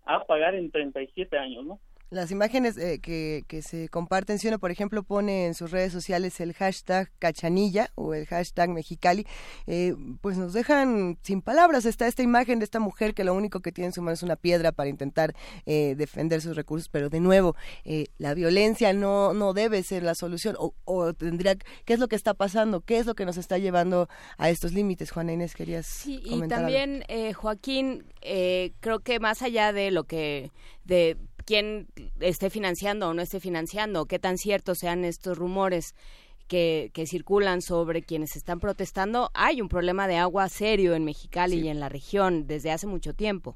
a 0.04 0.24
pagar 0.24 0.56
en 0.56 0.72
37 0.72 1.38
años, 1.38 1.64
¿no? 1.64 1.80
Las 2.12 2.30
imágenes 2.30 2.78
eh, 2.78 3.00
que, 3.00 3.46
que, 3.48 3.62
se 3.62 3.88
comparten, 3.88 4.38
si 4.38 4.50
uno, 4.50 4.60
por 4.60 4.70
ejemplo, 4.70 5.02
pone 5.02 5.46
en 5.46 5.54
sus 5.54 5.72
redes 5.72 5.94
sociales 5.94 6.42
el 6.42 6.52
hashtag 6.52 7.10
cachanilla 7.20 7.90
o 7.96 8.14
el 8.14 8.26
hashtag 8.26 8.70
mexicali, 8.70 9.26
eh, 9.66 9.96
pues 10.20 10.38
nos 10.38 10.52
dejan 10.52 11.18
sin 11.24 11.42
palabras. 11.42 11.86
Está 11.86 12.10
esta 12.10 12.22
imagen 12.22 12.60
de 12.60 12.66
esta 12.66 12.82
mujer 12.82 13.14
que 13.14 13.24
lo 13.24 13.34
único 13.34 13.62
que 13.62 13.72
tiene 13.72 13.88
en 13.88 13.94
su 13.94 14.02
mano 14.02 14.16
es 14.16 14.24
una 14.24 14.36
piedra 14.36 14.74
para 14.74 14.90
intentar 14.90 15.34
eh, 15.66 15.96
defender 15.98 16.42
sus 16.42 16.58
recursos, 16.58 16.90
pero 16.90 17.08
de 17.08 17.22
nuevo, 17.22 17.56
la 18.18 18.34
violencia 18.34 18.92
no, 18.92 19.34
no 19.34 19.54
debe 19.54 19.82
ser 19.82 20.04
la 20.04 20.14
solución. 20.14 20.58
O, 20.60 20.74
o, 20.84 21.14
tendría, 21.14 21.56
¿qué 21.86 21.94
es 21.94 22.00
lo 22.00 22.10
que 22.10 22.18
está 22.18 22.34
pasando? 22.34 22.82
¿Qué 22.82 22.98
es 22.98 23.06
lo 23.06 23.16
que 23.16 23.26
nos 23.26 23.38
está 23.38 23.58
llevando 23.58 24.10
a 24.38 24.50
estos 24.50 24.74
límites? 24.74 25.12
Juana 25.12 25.32
Inés, 25.32 25.56
querías 25.56 25.86
sí, 25.86 26.22
y 26.26 26.46
también, 26.50 27.06
Joaquín, 27.34 28.04
creo 28.20 29.00
que 29.00 29.22
más 29.22 29.42
allá 29.42 29.72
de 29.72 29.92
lo 29.92 30.04
que 30.04 30.52
de 30.84 31.16
quién 31.46 31.88
esté 32.20 32.50
financiando 32.50 33.10
o 33.10 33.14
no 33.14 33.22
esté 33.22 33.40
financiando, 33.40 34.06
qué 34.06 34.20
tan 34.20 34.38
ciertos 34.38 34.80
sean 34.80 35.06
estos 35.06 35.38
rumores 35.38 35.96
que, 36.48 36.92
que, 36.94 37.06
circulan 37.06 37.62
sobre 37.62 38.02
quienes 38.02 38.36
están 38.36 38.60
protestando, 38.60 39.30
hay 39.34 39.62
un 39.62 39.70
problema 39.70 40.08
de 40.08 40.18
agua 40.18 40.50
serio 40.50 40.96
en 40.96 41.06
Mexicali 41.06 41.60
y 41.62 41.70
en 41.70 41.80
la 41.80 41.88
región 41.88 42.46
desde 42.46 42.72
hace 42.72 42.88
mucho 42.88 43.14
tiempo. 43.14 43.56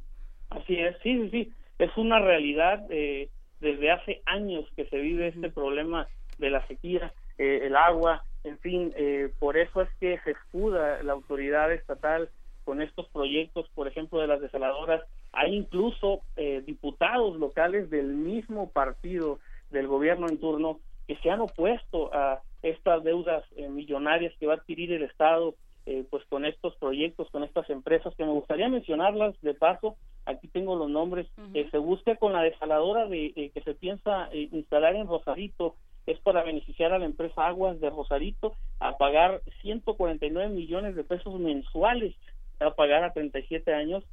Así 0.50 0.76
es, 0.76 0.96
sí, 1.04 1.20
sí, 1.24 1.30
sí, 1.30 1.54
es 1.80 1.98
una 1.98 2.20
realidad 2.20 2.86
eh, 2.90 3.30
desde 3.60 3.92
hace 3.92 4.22
años 4.26 4.66
que 4.76 4.86
se 4.86 4.98
vive 4.98 5.28
este 5.28 5.50
problema 5.50 6.08
de 6.38 6.50
la 6.50 6.66
sequía, 6.68 7.14
eh, 7.38 7.62
el 7.64 7.76
agua, 7.76 8.24
en 8.44 8.58
fin, 8.60 8.94
eh, 8.96 9.30
por 9.40 9.58
eso 9.58 9.82
es 9.82 9.90
que 10.00 10.20
se 10.24 10.32
escuda 10.32 11.02
la 11.04 11.14
autoridad 11.14 11.74
estatal 11.74 12.30
con 12.64 12.82
estos 12.82 13.08
proyectos, 13.10 13.68
por 13.76 13.88
ejemplo, 13.88 14.20
de 14.20 14.28
las 14.28 14.42
desaladoras 14.42 15.04
hay 15.36 15.54
incluso 15.54 16.22
eh, 16.38 16.64
diputados 16.66 17.36
locales 17.38 17.90
del 17.90 18.08
mismo 18.08 18.70
partido 18.70 19.40
del 19.70 19.88
gobierno 19.88 20.28
en 20.28 20.40
turno 20.40 20.80
que 21.08 21.18
se 21.18 21.30
han 21.30 21.42
opuesto 21.42 22.14
a 22.14 22.42
estas 22.62 23.04
deudas 23.04 23.44
eh, 23.56 23.68
millonarias 23.70 24.34
que 24.40 24.48
va 24.48 24.54
a 24.54 24.58
adquirir 24.58 24.92
el 24.94 25.04
Estado 25.04 25.56
eh, 25.86 26.04
pues 26.10 26.26
con 26.26 26.46
estos 26.46 26.76
proyectos, 26.78 27.30
con 27.30 27.44
estas 27.44 27.70
empresas, 27.70 28.16
que 28.16 28.26
me 28.26 28.32
gustaría 28.32 28.68
mencionarlas 28.70 29.40
de 29.42 29.54
paso, 29.54 29.98
aquí 30.26 30.48
tengo 30.48 30.76
los 30.76 30.90
nombres, 30.90 31.28
se 31.54 31.78
busca 31.78 32.16
con 32.16 32.34
la 32.34 32.42
desaladora 32.42 33.06
de, 33.06 33.52
que 33.54 33.62
se 33.62 33.76
piensa 33.76 34.30
instalar 34.34 34.96
en 34.96 35.06
Rosarito, 35.06 35.76
es 36.08 36.18
para 36.22 36.42
beneficiar 36.42 36.92
a 36.92 36.98
la 36.98 37.06
empresa 37.06 37.46
Aguas 37.46 37.80
de 37.80 37.92
Rosarito 37.92 38.56
a 38.80 38.98
pagar 38.98 39.42
149 39.62 40.50
millones 40.50 40.96
de 40.96 41.04
pesos 41.04 41.40
mensuales, 41.40 42.16
a 42.60 42.72
pagar 42.72 43.04
a 43.04 43.14
37 43.14 43.72
años, 43.72 44.04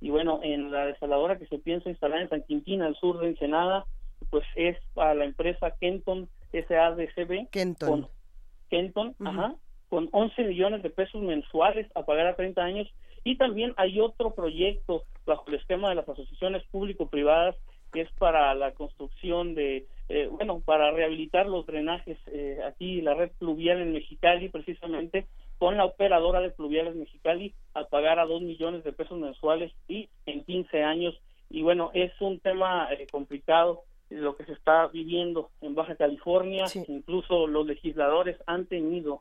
y 0.00 0.10
bueno, 0.10 0.40
en 0.42 0.70
la 0.70 0.86
desaladora 0.86 1.38
que 1.38 1.46
se 1.46 1.58
piensa 1.58 1.90
instalar 1.90 2.22
en 2.22 2.28
San 2.28 2.42
Quintín, 2.42 2.82
al 2.82 2.96
sur 2.96 3.20
de 3.20 3.28
Ensenada, 3.28 3.84
pues 4.30 4.44
es 4.56 4.76
para 4.94 5.14
la 5.14 5.24
empresa 5.24 5.74
Kenton 5.78 6.28
SADCB. 6.52 7.50
Kenton. 7.50 7.88
Con, 7.88 8.08
Kenton, 8.70 9.14
ajá, 9.24 9.54
con 9.88 10.08
11 10.12 10.42
millones 10.44 10.82
de 10.82 10.90
pesos 10.90 11.20
mensuales 11.22 11.86
a 11.94 12.04
pagar 12.04 12.26
a 12.26 12.36
30 12.36 12.62
años. 12.62 12.88
Y 13.24 13.36
también 13.36 13.74
hay 13.76 14.00
otro 14.00 14.34
proyecto 14.34 15.04
bajo 15.26 15.44
el 15.48 15.56
esquema 15.56 15.90
de 15.90 15.96
las 15.96 16.08
asociaciones 16.08 16.64
público-privadas 16.70 17.56
que 17.92 18.02
es 18.02 18.12
para 18.12 18.54
la 18.54 18.72
construcción 18.72 19.54
de, 19.54 19.86
eh, 20.08 20.28
bueno, 20.30 20.60
para 20.60 20.90
rehabilitar 20.92 21.46
los 21.46 21.66
drenajes 21.66 22.18
eh, 22.26 22.60
aquí, 22.66 23.00
la 23.00 23.14
red 23.14 23.30
pluvial 23.38 23.80
en 23.80 23.92
Mexicali 23.92 24.48
precisamente, 24.48 25.26
con 25.60 25.76
la 25.76 25.84
operadora 25.84 26.40
de 26.40 26.50
pluviales 26.50 26.96
Mexicali 26.96 27.52
a 27.74 27.84
pagar 27.84 28.18
a 28.18 28.24
dos 28.24 28.40
millones 28.40 28.82
de 28.82 28.94
pesos 28.94 29.18
mensuales 29.18 29.70
y 29.88 30.08
en 30.24 30.42
15 30.42 30.82
años. 30.82 31.14
Y 31.50 31.60
bueno, 31.60 31.90
es 31.92 32.18
un 32.20 32.40
tema 32.40 32.88
eh, 32.90 33.06
complicado 33.12 33.82
lo 34.08 34.36
que 34.36 34.46
se 34.46 34.54
está 34.54 34.86
viviendo 34.86 35.50
en 35.60 35.74
Baja 35.74 35.96
California. 35.96 36.64
Incluso 36.88 37.46
los 37.46 37.66
legisladores 37.66 38.38
han 38.46 38.64
tenido 38.64 39.20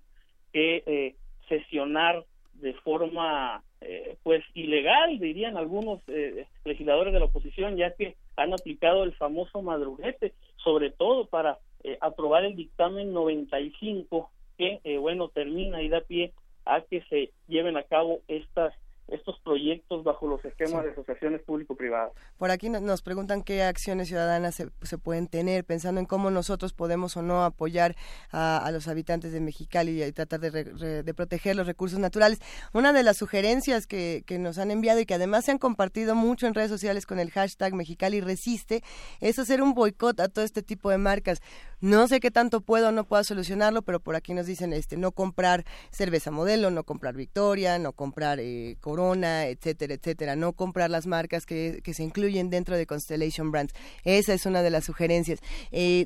que 0.53 0.82
eh, 0.86 1.16
sesionar 1.49 2.24
de 2.53 2.74
forma 2.74 3.61
eh, 3.82 4.16
pues 4.24 4.41
ilegal, 4.53 5.20
dirían 5.20 5.57
algunos 5.57 5.99
eh, 6.07 6.45
legisladores 6.64 7.14
de 7.14 7.20
la 7.20 7.26
oposición, 7.26 7.76
ya 7.76 7.94
que 7.95 8.16
han 8.38 8.53
aplicado 8.53 9.03
el 9.03 9.14
famoso 9.14 9.61
madruguete, 9.61 10.34
sobre 10.64 10.90
todo 10.90 11.26
para 11.26 11.60
eh, 11.84 11.98
aprobar 11.99 12.45
el 12.45 12.56
dictamen 12.56 13.14
95 13.14 14.32
que, 14.60 14.98
bueno, 14.98 15.30
termina 15.30 15.81
y 15.81 15.88
da 15.88 16.02
pie 16.02 16.34
a 16.65 16.81
que 16.81 17.02
se 17.03 17.31
lleven 17.48 17.77
a 17.77 17.84
cabo 17.84 18.19
estas 18.27 18.73
estos 19.11 19.40
proyectos 19.44 20.03
bajo 20.03 20.27
los 20.27 20.44
esquemas 20.45 20.84
de 20.84 20.91
asociaciones 20.91 21.41
público-privadas. 21.41 22.11
Por 22.38 22.52
aquí 22.52 22.69
nos 22.69 23.02
preguntan 23.02 23.44
qué 23.44 23.64
acciones 23.64 24.07
ciudadanas 24.07 24.56
se, 24.56 24.69
se, 24.81 24.98
pueden 24.98 25.27
tener, 25.27 25.65
pensando 25.65 25.99
en 25.99 26.06
cómo 26.06 26.31
nosotros 26.31 26.73
podemos 26.73 27.18
o 27.18 27.22
no 27.22 27.44
apoyar 27.44 27.95
a, 28.31 28.69
los 28.72 28.88
habitantes 28.88 29.31
de 29.31 29.40
Mexicali 29.40 30.03
y 30.03 30.11
tratar 30.11 30.40
de, 30.40 31.03
de, 31.03 31.14
proteger 31.14 31.56
los 31.56 31.68
recursos 31.68 31.99
naturales. 31.99 32.40
Una 32.73 32.94
de 32.94 33.03
las 33.03 33.18
sugerencias 33.18 33.88
que, 33.88 34.23
que, 34.26 34.40
nos 34.40 34.57
han 34.57 34.72
enviado 34.72 34.99
y 34.99 35.06
que 35.06 35.15
además 35.15 35.45
se 35.45 35.52
han 35.52 35.57
compartido 35.57 36.15
mucho 36.15 36.48
en 36.48 36.53
redes 36.53 36.69
sociales 36.69 37.06
con 37.06 37.19
el 37.19 37.31
hashtag 37.31 37.73
Mexicali 37.73 38.22
Resiste 38.22 38.84
es 39.19 39.40
hacer 39.40 39.61
un 39.61 39.73
boicot 39.73 40.19
a 40.19 40.30
todo 40.30 40.45
este 40.45 40.61
tipo 40.61 40.90
de 40.90 40.98
marcas. 40.98 41.41
No 41.81 42.07
sé 42.07 42.19
qué 42.19 42.30
tanto 42.30 42.61
puedo 42.61 42.90
o 42.90 42.91
no 42.91 43.06
puedo 43.06 43.23
solucionarlo, 43.23 43.81
pero 43.81 43.99
por 43.99 44.15
aquí 44.15 44.34
nos 44.34 44.45
dicen 44.45 44.73
este 44.73 44.98
no 44.98 45.11
comprar 45.11 45.65
cerveza 45.91 46.30
modelo, 46.30 46.72
no 46.72 46.84
comprar 46.84 47.15
Victoria, 47.15 47.80
no 47.80 47.94
comprar 47.94 48.40
eh, 48.40 48.77
Corona, 48.81 48.99
etcétera, 49.24 49.94
etcétera, 49.94 50.36
no 50.36 50.54
comprar 50.54 50.90
las 50.90 51.08
marcas 51.08 51.46
que, 51.46 51.82
que, 51.84 51.94
se 51.94 52.04
incluyen 52.04 52.50
dentro 52.50 52.78
de 52.78 52.86
Constellation 52.86 53.52
Brands. 53.52 53.74
Esa 54.04 54.34
es 54.34 54.46
una 54.46 54.62
de 54.62 54.70
las 54.70 54.86
sugerencias. 54.86 55.40
Eh, 55.72 56.06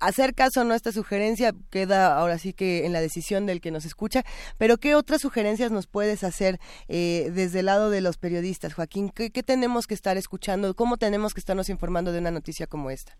hacer 0.00 0.34
caso 0.34 0.64
no 0.64 0.72
a 0.72 0.76
esta 0.76 0.92
sugerencia 0.92 1.52
queda 1.70 2.16
ahora 2.16 2.38
sí 2.38 2.52
que 2.52 2.86
en 2.86 2.92
la 2.92 3.00
decisión 3.00 3.46
del 3.46 3.60
que 3.60 3.70
nos 3.70 3.84
escucha, 3.84 4.22
pero 4.58 4.76
¿qué 4.78 4.94
otras 4.94 5.20
sugerencias 5.20 5.70
nos 5.70 5.86
puedes 5.86 6.24
hacer 6.24 6.58
eh, 6.88 7.30
desde 7.32 7.60
el 7.60 7.66
lado 7.66 7.90
de 7.90 8.00
los 8.00 8.16
periodistas, 8.18 8.74
Joaquín? 8.74 9.10
¿Qué, 9.10 9.30
¿Qué 9.30 9.42
tenemos 9.42 9.86
que 9.86 9.94
estar 9.94 10.16
escuchando? 10.16 10.74
¿Cómo 10.74 10.96
tenemos 10.96 11.34
que 11.34 11.40
estarnos 11.40 11.68
informando 11.68 12.12
de 12.12 12.18
una 12.18 12.30
noticia 12.30 12.66
como 12.66 12.90
esta? 12.90 13.16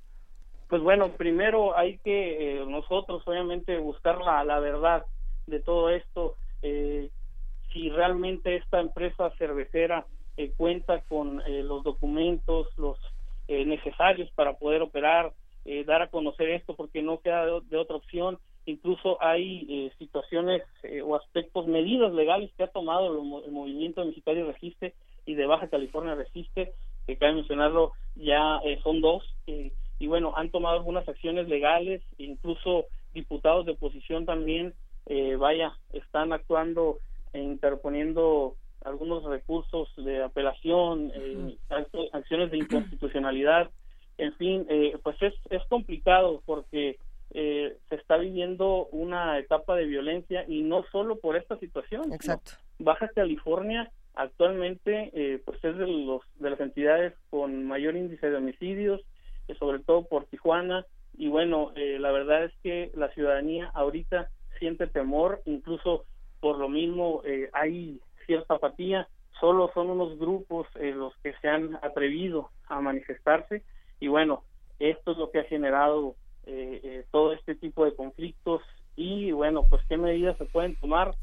Pues 0.68 0.82
bueno, 0.82 1.12
primero 1.12 1.76
hay 1.76 1.98
que 1.98 2.60
eh, 2.60 2.66
nosotros 2.66 3.22
obviamente 3.26 3.78
buscar 3.78 4.18
la, 4.18 4.44
la 4.44 4.60
verdad 4.60 5.04
de 5.46 5.60
todo 5.60 5.90
esto, 5.90 6.36
eh, 6.62 7.10
si 7.74 7.90
realmente 7.90 8.56
esta 8.56 8.80
empresa 8.80 9.30
cervecera 9.36 10.06
eh, 10.38 10.52
cuenta 10.56 11.02
con 11.02 11.42
los 11.68 11.84
documentos, 11.84 12.68
los 12.78 12.98
necesarios 13.46 14.30
para 14.34 14.54
poder 14.54 14.80
operar, 14.80 15.34
dar 15.84 16.00
a 16.00 16.08
conocer 16.08 16.48
esto 16.48 16.74
porque 16.74 17.02
no 17.02 17.20
queda 17.20 17.44
de, 17.44 17.76
otra 17.76 17.96
opción. 17.96 18.38
Incluso 18.64 19.22
hay 19.22 19.92
situaciones 19.98 20.62
o 21.04 21.14
aspectos, 21.14 21.66
medidas 21.66 22.10
legales 22.14 22.50
que 22.56 22.62
ha 22.62 22.68
tomado 22.68 23.12
el, 23.12 23.52
movimiento 23.52 24.02
de 24.02 24.44
Resiste 24.44 24.94
y 25.26 25.34
de 25.34 25.44
Baja 25.44 25.68
California 25.68 26.14
Resiste, 26.14 26.72
que 27.06 27.18
cabe 27.18 27.34
mencionarlo, 27.34 27.92
ya 28.16 28.62
son 28.82 29.02
dos 29.02 29.22
y 29.98 30.06
bueno, 30.06 30.32
han 30.36 30.50
tomado 30.50 30.76
algunas 30.76 31.08
acciones 31.08 31.48
legales, 31.48 32.02
incluso 32.18 32.86
diputados 33.12 33.64
de 33.64 33.72
oposición 33.72 34.26
también, 34.26 34.74
eh, 35.06 35.36
vaya, 35.36 35.72
están 35.92 36.32
actuando 36.32 36.98
interponiendo 37.42 38.56
algunos 38.84 39.24
recursos 39.24 39.88
de 39.96 40.22
apelación, 40.22 41.10
eh, 41.14 41.56
acciones 42.12 42.50
de 42.50 42.58
inconstitucionalidad, 42.58 43.70
en 44.18 44.34
fin, 44.34 44.66
eh, 44.68 44.96
pues 45.02 45.16
es, 45.22 45.34
es 45.50 45.62
complicado 45.68 46.42
porque 46.44 46.98
se 47.32 47.96
está 47.96 48.16
viviendo 48.16 48.86
una 48.92 49.40
etapa 49.40 49.74
de 49.74 49.86
violencia 49.86 50.44
y 50.46 50.62
no 50.62 50.84
solo 50.92 51.18
por 51.18 51.36
esta 51.36 51.58
situación. 51.58 52.12
Exacto. 52.12 52.52
Baja 52.78 53.08
California 53.08 53.90
actualmente 54.14 55.40
pues 55.44 55.58
es 55.64 55.76
de 55.76 55.84
los 55.88 56.22
de 56.38 56.50
las 56.50 56.60
entidades 56.60 57.12
con 57.30 57.66
mayor 57.66 57.96
índice 57.96 58.30
de 58.30 58.36
homicidios, 58.36 59.00
sobre 59.58 59.80
todo 59.80 60.04
por 60.06 60.26
Tijuana. 60.26 60.86
Y 61.16 61.28
bueno, 61.28 61.72
eh, 61.76 61.98
la 62.00 62.10
verdad 62.10 62.44
es 62.44 62.52
que 62.62 62.90
la 62.94 63.08
ciudadanía 63.10 63.70
ahorita 63.74 64.30
siente 64.58 64.86
temor, 64.86 65.42
incluso 65.44 66.04
por 66.40 66.58
lo 66.58 66.68
mismo 66.68 67.22
eh, 67.24 67.50
hay 67.52 68.00
cierta 68.26 68.54
apatía. 68.54 69.08
Solo 69.40 69.70
son 69.74 69.90
unos 69.90 70.18
grupos 70.18 70.66
eh, 70.76 70.92
los 70.92 71.16
que 71.18 71.34
se 71.40 71.48
han 71.48 71.76
atrevido 71.82 72.50
a 72.68 72.80
manifestarse 72.80 73.62
y 74.00 74.08
bueno, 74.08 74.44
esto 74.78 75.12
es 75.12 75.18
lo 75.18 75.30
que 75.30 75.40
ha 75.40 75.44
generado 75.44 76.16
todo 77.10 77.32
este 77.32 77.54
tipo 77.54 77.86
de 77.86 77.96
conflictos 77.96 78.60
y 78.96 79.32
bueno, 79.32 79.62
pues 79.70 79.80
qué 79.88 79.96
medidas 79.96 80.36
se 80.36 80.44
pueden 80.44 80.76
tomar. 80.76 81.14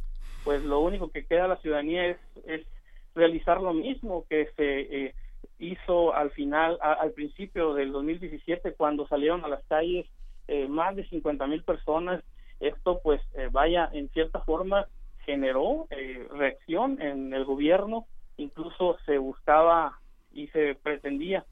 Pues 0.43 0.63
lo 0.63 0.79
único 0.79 1.11
que 1.11 1.27
queda 1.27 1.45
a 1.45 1.49
la 1.49 1.57
ciudadanía 1.57 2.07
es, 2.07 2.17
es 2.47 2.65
realizar 3.13 3.61
lo 3.61 3.71
mismo 3.71 4.25
que 4.27 4.49
se 4.57 5.13
hizo 5.61 6.13
al 6.13 6.31
final, 6.31 6.77
al 6.81 7.11
principio 7.11 7.75
del 7.75 7.91
2017, 7.91 8.73
cuando 8.73 9.07
salieron 9.07 9.45
a 9.45 9.47
las 9.47 9.63
calles 9.65 10.07
eh, 10.47 10.67
más 10.67 10.95
de 10.95 11.07
50 11.07 11.47
mil 11.47 11.63
personas, 11.63 12.23
esto 12.59 12.99
pues 13.01 13.21
eh, 13.35 13.47
vaya, 13.51 13.89
en 13.93 14.09
cierta 14.09 14.41
forma 14.41 14.87
generó 15.25 15.87
eh, 15.89 16.27
reacción 16.31 17.01
en 17.01 17.33
el 17.33 17.45
gobierno, 17.45 18.05
incluso 18.37 18.97
se 19.05 19.17
buscaba 19.17 19.99
y 20.33 20.47
se 20.47 20.75
pretendía 20.75 21.45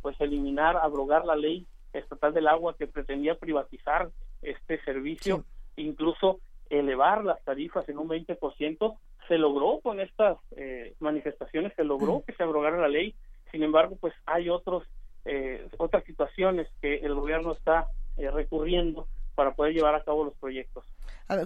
pues 0.00 0.20
eliminar, 0.20 0.76
abrogar 0.76 1.24
la 1.24 1.36
ley 1.36 1.66
estatal 1.92 2.34
del 2.34 2.48
agua 2.48 2.74
que 2.76 2.88
pretendía 2.88 3.36
privatizar 3.36 4.10
este 4.40 4.82
servicio, 4.82 5.44
incluso 5.76 6.40
elevar 6.70 7.24
las 7.24 7.42
tarifas 7.44 7.88
en 7.88 7.98
un 7.98 8.08
20%, 8.08 8.96
se 9.28 9.38
logró 9.38 9.80
con 9.80 10.00
estas 10.00 10.38
eh, 10.56 10.94
manifestaciones, 11.00 11.72
se 11.76 11.84
logró 11.84 12.24
que 12.26 12.32
se 12.32 12.42
abrogara 12.42 12.78
la 12.78 12.88
ley, 12.88 13.14
sin 13.50 13.62
embargo, 13.62 13.96
pues 14.00 14.14
hay 14.26 14.48
otros 14.48 14.84
eh, 15.24 15.68
otras 15.78 16.02
situaciones 16.04 16.66
que 16.80 16.96
el 16.96 17.14
gobierno 17.14 17.52
está 17.52 17.86
eh, 18.16 18.28
recurriendo 18.28 19.06
para 19.36 19.52
poder 19.52 19.72
llevar 19.72 19.94
a 19.94 20.02
cabo 20.02 20.24
los 20.24 20.34
proyectos 20.34 20.84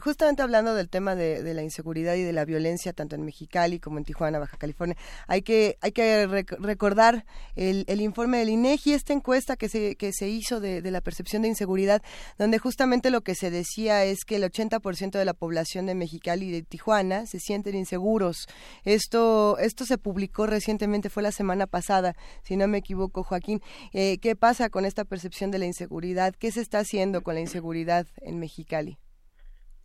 justamente 0.03 0.43
hablando 0.43 0.75
del 0.75 0.89
tema 0.89 1.15
de, 1.15 1.55
la 1.55 1.63
inseguridad 1.63 2.15
y 2.15 2.23
de 2.23 2.33
la 2.33 2.45
violencia, 2.45 2.93
tanto 2.93 3.15
en 3.15 3.25
Mexicali 3.25 3.79
como 3.79 3.99
en 3.99 4.05
Tijuana, 4.05 4.39
Baja 4.39 4.57
California, 4.57 4.97
hay 5.27 5.43
que, 5.43 5.79
hay 5.81 5.93
que 5.93 6.27
recordar 6.59 7.25
el, 7.55 7.85
el, 7.87 8.01
informe 8.01 8.39
del 8.39 8.49
INEGI, 8.49 8.95
esta 8.95 9.13
encuesta 9.13 9.57
que 9.57 9.69
se, 9.69 9.97
que 9.97 10.13
se 10.13 10.29
hizo 10.29 10.61
de, 10.61 10.83
de 10.83 10.91
la 10.91 11.01
percepción 11.01 11.43
de 11.43 11.49
inseguridad, 11.49 12.03
donde 12.39 12.59
justamente 12.59 13.11
lo 13.11 13.21
que 13.23 13.35
se 13.35 13.51
decía 13.51 14.05
es 14.05 14.25
que 14.25 14.37
el 14.37 14.45
80% 14.45 15.11
de 15.13 15.25
la 15.25 15.35
población 15.35 15.87
de 15.87 15.95
Mexicali 15.95 16.47
y 16.47 16.51
de 16.51 16.63
Tijuana 16.63 17.27
se 17.27 17.39
sienten 17.39 17.77
inseguros. 17.77 18.47
Esto, 18.85 19.59
esto 19.59 19.85
se 19.85 19.99
publicó 19.99 20.47
recientemente, 20.47 21.11
fue 21.11 21.23
la 21.23 21.33
semana 21.33 21.67
pasada, 21.67 22.15
si 22.43 22.57
no 22.57 22.67
me 22.69 22.79
equivoco, 22.79 23.23
Joaquín. 23.23 23.63
Eh, 23.93 24.19
¿Qué 24.19 24.37
pasa 24.37 24.69
con 24.69 24.85
esta 24.85 25.05
percepción 25.05 25.51
de 25.51 25.59
la 25.59 25.67
inseguridad? 25.67 26.35
¿Qué 26.35 26.51
se 26.51 26.61
está 26.61 26.81
haciendo 26.81 27.23
con 27.23 27.35
la 27.35 27.41
inseguridad 27.41 28.07
en 28.23 28.39
Mexicali? 28.39 28.99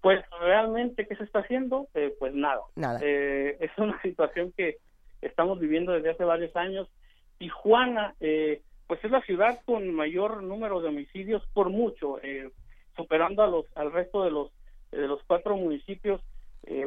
Pues 0.02 0.20
realmente, 0.40 1.08
¿qué 1.08 1.16
se 1.16 1.24
está 1.24 1.40
haciendo? 1.40 1.88
Eh, 1.94 2.14
pues 2.18 2.34
nada. 2.34 2.62
Nada. 2.76 3.00
Eh, 3.04 3.58
es 3.60 3.72
una 3.78 4.00
situación 4.02 4.52
que 4.58 4.78
estamos 5.22 5.60
viviendo 5.60 5.94
desde 5.94 6.10
hace 6.10 6.24
varios 6.24 6.56
años. 6.56 6.90
Tijuana, 7.38 8.16
eh, 8.20 8.62
pues 8.88 9.04
es 9.04 9.12
la 9.12 9.22
ciudad 9.22 9.60
con 9.66 9.94
mayor 9.94 10.44
número 10.44 10.82
de 10.82 10.90
homicidios 10.90 11.44
por 11.54 11.70
mucho, 11.70 12.20
superando 12.96 13.42
a 13.44 13.48
los 13.48 13.66
al 13.76 13.92
resto 13.92 14.24
de 14.24 14.32
los 14.32 14.52
de 14.92 15.08
los 15.08 15.24
cuatro 15.24 15.56
municipios. 15.56 16.22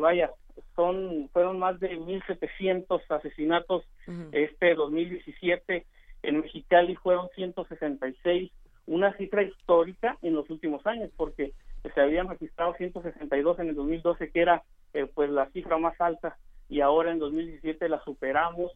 vaya, 0.01 0.31
son 0.77 1.31
fueron 1.33 1.59
más 1.59 1.81
de 1.81 1.99
1.700 1.99 3.01
asesinatos 3.09 3.85
este 4.33 4.75
2017. 4.75 5.87
En 6.23 6.41
Mexicali 6.41 6.95
fueron 6.97 7.29
166, 7.35 8.53
una 8.87 9.17
cifra 9.17 9.43
histórica 9.43 10.19
en 10.23 10.35
los 10.35 10.49
últimos 10.51 10.87
años, 10.87 11.11
porque 11.17 11.53
se 11.91 12.01
habían 12.01 12.29
registrado 12.29 12.75
162 12.75 13.59
en 13.59 13.69
el 13.69 13.75
2012, 13.75 14.31
que 14.31 14.41
era 14.41 14.63
eh, 14.93 15.07
pues 15.13 15.31
la 15.31 15.51
cifra 15.51 15.79
más 15.79 16.01
alta, 16.01 16.37
y 16.69 16.81
ahora 16.81 17.13
en 17.13 17.19
2017 17.19 17.89
la 17.89 18.03
superamos. 18.05 18.73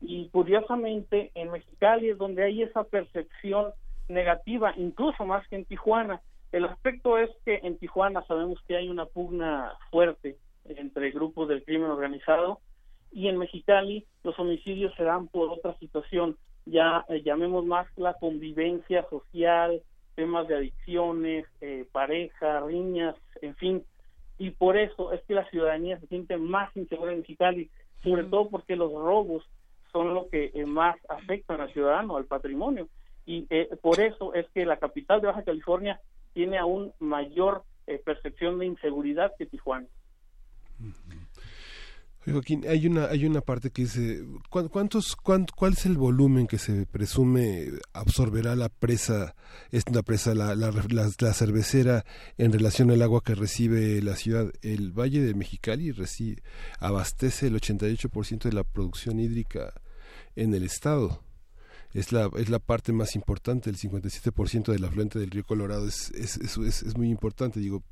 Y 0.00 0.28
curiosamente 0.30 1.30
en 1.34 1.50
Mexicali 1.50 2.10
es 2.10 2.18
donde 2.18 2.44
hay 2.44 2.62
esa 2.62 2.84
percepción 2.84 3.72
negativa, 4.08 4.74
incluso 4.76 5.24
más 5.24 5.46
que 5.48 5.56
en 5.56 5.64
Tijuana. 5.64 6.20
El 6.50 6.64
aspecto 6.64 7.18
es 7.18 7.30
que 7.44 7.60
en 7.62 7.78
Tijuana 7.78 8.24
sabemos 8.26 8.60
que 8.66 8.76
hay 8.76 8.88
una 8.88 9.06
pugna 9.06 9.72
fuerte 9.90 10.36
entre 10.64 11.10
grupos 11.10 11.48
del 11.48 11.64
crimen 11.64 11.90
organizado 11.90 12.60
y 13.12 13.28
en 13.28 13.38
Mexicali 13.38 14.06
los 14.22 14.38
homicidios 14.38 14.94
se 14.96 15.04
dan 15.04 15.28
por 15.28 15.50
otra 15.50 15.76
situación, 15.78 16.36
ya 16.64 17.04
eh, 17.08 17.22
llamemos 17.22 17.64
más 17.64 17.86
la 17.96 18.14
convivencia 18.14 19.06
social, 19.08 19.82
temas 20.14 20.48
de 20.48 20.56
adicciones, 20.56 21.46
eh, 21.60 21.86
pareja, 21.92 22.60
riñas, 22.60 23.16
en 23.40 23.54
fin, 23.56 23.84
y 24.38 24.50
por 24.50 24.76
eso 24.76 25.12
es 25.12 25.22
que 25.22 25.34
la 25.34 25.48
ciudadanía 25.50 25.98
se 26.00 26.06
siente 26.08 26.36
más 26.36 26.74
insegura 26.76 27.12
en 27.12 27.18
Mexicali, 27.18 27.70
sobre 28.02 28.24
todo 28.24 28.48
porque 28.48 28.76
los 28.76 28.92
robos 28.92 29.44
son 29.92 30.14
lo 30.14 30.28
que 30.28 30.50
eh, 30.54 30.66
más 30.66 30.96
afectan 31.08 31.60
al 31.60 31.72
ciudadano, 31.72 32.16
al 32.16 32.24
patrimonio. 32.24 32.88
y 33.24 33.46
eh, 33.50 33.68
por 33.80 34.00
eso 34.00 34.34
es 34.34 34.48
que 34.50 34.66
la 34.66 34.78
capital 34.78 35.20
de 35.20 35.28
Baja 35.28 35.44
California 35.44 36.00
tiene 36.32 36.58
aún 36.58 36.92
mayor 36.98 37.62
eh, 37.86 38.00
percepción 38.04 38.58
de 38.58 38.66
inseguridad 38.66 39.32
que 39.38 39.46
Tijuana. 39.46 39.86
Joaquín, 42.24 42.64
hay 42.68 42.86
una, 42.86 43.06
hay 43.06 43.26
una 43.26 43.40
parte 43.40 43.70
que 43.70 43.82
dice, 43.82 44.24
¿cuántos, 44.48 45.16
¿cuál 45.16 45.72
es 45.72 45.86
el 45.86 45.96
volumen 45.96 46.46
que 46.46 46.58
se 46.58 46.86
presume 46.86 47.70
absorberá 47.92 48.54
la 48.54 48.68
presa, 48.68 49.34
es 49.72 49.82
una 49.88 50.02
presa, 50.02 50.34
la, 50.34 50.54
la, 50.54 50.70
la, 50.70 51.34
cervecera 51.34 52.04
en 52.38 52.52
relación 52.52 52.92
al 52.92 53.02
agua 53.02 53.22
que 53.24 53.34
recibe 53.34 54.00
la 54.02 54.14
ciudad? 54.14 54.52
El 54.62 54.92
Valle 54.92 55.20
de 55.20 55.34
Mexicali 55.34 55.90
recibe, 55.90 56.42
abastece 56.78 57.48
el 57.48 57.60
88% 57.60 58.42
de 58.42 58.52
la 58.52 58.62
producción 58.62 59.18
hídrica 59.18 59.74
en 60.36 60.54
el 60.54 60.62
estado 60.62 61.24
es 61.94 62.10
la, 62.12 62.30
es 62.36 62.48
la 62.48 62.58
parte 62.58 62.92
más 62.92 63.14
importante, 63.16 63.68
el 63.68 63.76
57% 63.76 64.72
del 64.72 64.84
afluente 64.84 65.18
del 65.18 65.30
río 65.30 65.44
Colorado 65.44 65.86
es, 65.86 66.10
es, 66.12 66.38
es, 66.38 66.56
es, 66.56 66.96
muy 66.96 67.10
importante. 67.10 67.60
Digo, 67.60 67.82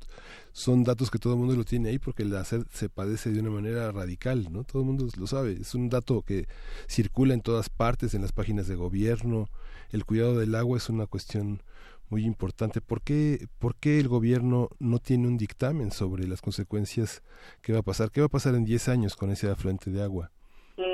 son 0.53 0.83
datos 0.83 1.11
que 1.11 1.19
todo 1.19 1.33
el 1.33 1.39
mundo 1.39 1.55
lo 1.55 1.63
tiene 1.63 1.89
ahí 1.89 1.99
porque 1.99 2.23
el 2.23 2.35
hacer 2.35 2.65
se 2.73 2.89
padece 2.89 3.31
de 3.31 3.39
una 3.39 3.51
manera 3.51 3.91
radical, 3.91 4.47
¿no? 4.51 4.63
Todo 4.63 4.81
el 4.81 4.87
mundo 4.87 5.07
lo 5.15 5.27
sabe. 5.27 5.57
Es 5.61 5.75
un 5.75 5.89
dato 5.89 6.23
que 6.23 6.47
circula 6.87 7.33
en 7.33 7.41
todas 7.41 7.69
partes, 7.69 8.13
en 8.13 8.23
las 8.23 8.31
páginas 8.31 8.67
de 8.67 8.75
gobierno. 8.75 9.49
El 9.91 10.05
cuidado 10.05 10.39
del 10.39 10.55
agua 10.55 10.77
es 10.77 10.89
una 10.89 11.05
cuestión 11.05 11.61
muy 12.09 12.25
importante. 12.25 12.81
¿Por 12.81 13.01
qué, 13.01 13.47
¿Por 13.59 13.75
qué 13.75 13.99
el 13.99 14.07
gobierno 14.07 14.69
no 14.79 14.99
tiene 14.99 15.27
un 15.27 15.37
dictamen 15.37 15.91
sobre 15.91 16.27
las 16.27 16.41
consecuencias 16.41 17.21
que 17.61 17.73
va 17.73 17.79
a 17.79 17.83
pasar? 17.83 18.11
¿Qué 18.11 18.19
va 18.21 18.25
a 18.25 18.29
pasar 18.29 18.55
en 18.55 18.65
10 18.65 18.89
años 18.89 19.15
con 19.15 19.31
ese 19.31 19.49
afluente 19.49 19.91
de 19.91 20.01
agua? 20.01 20.31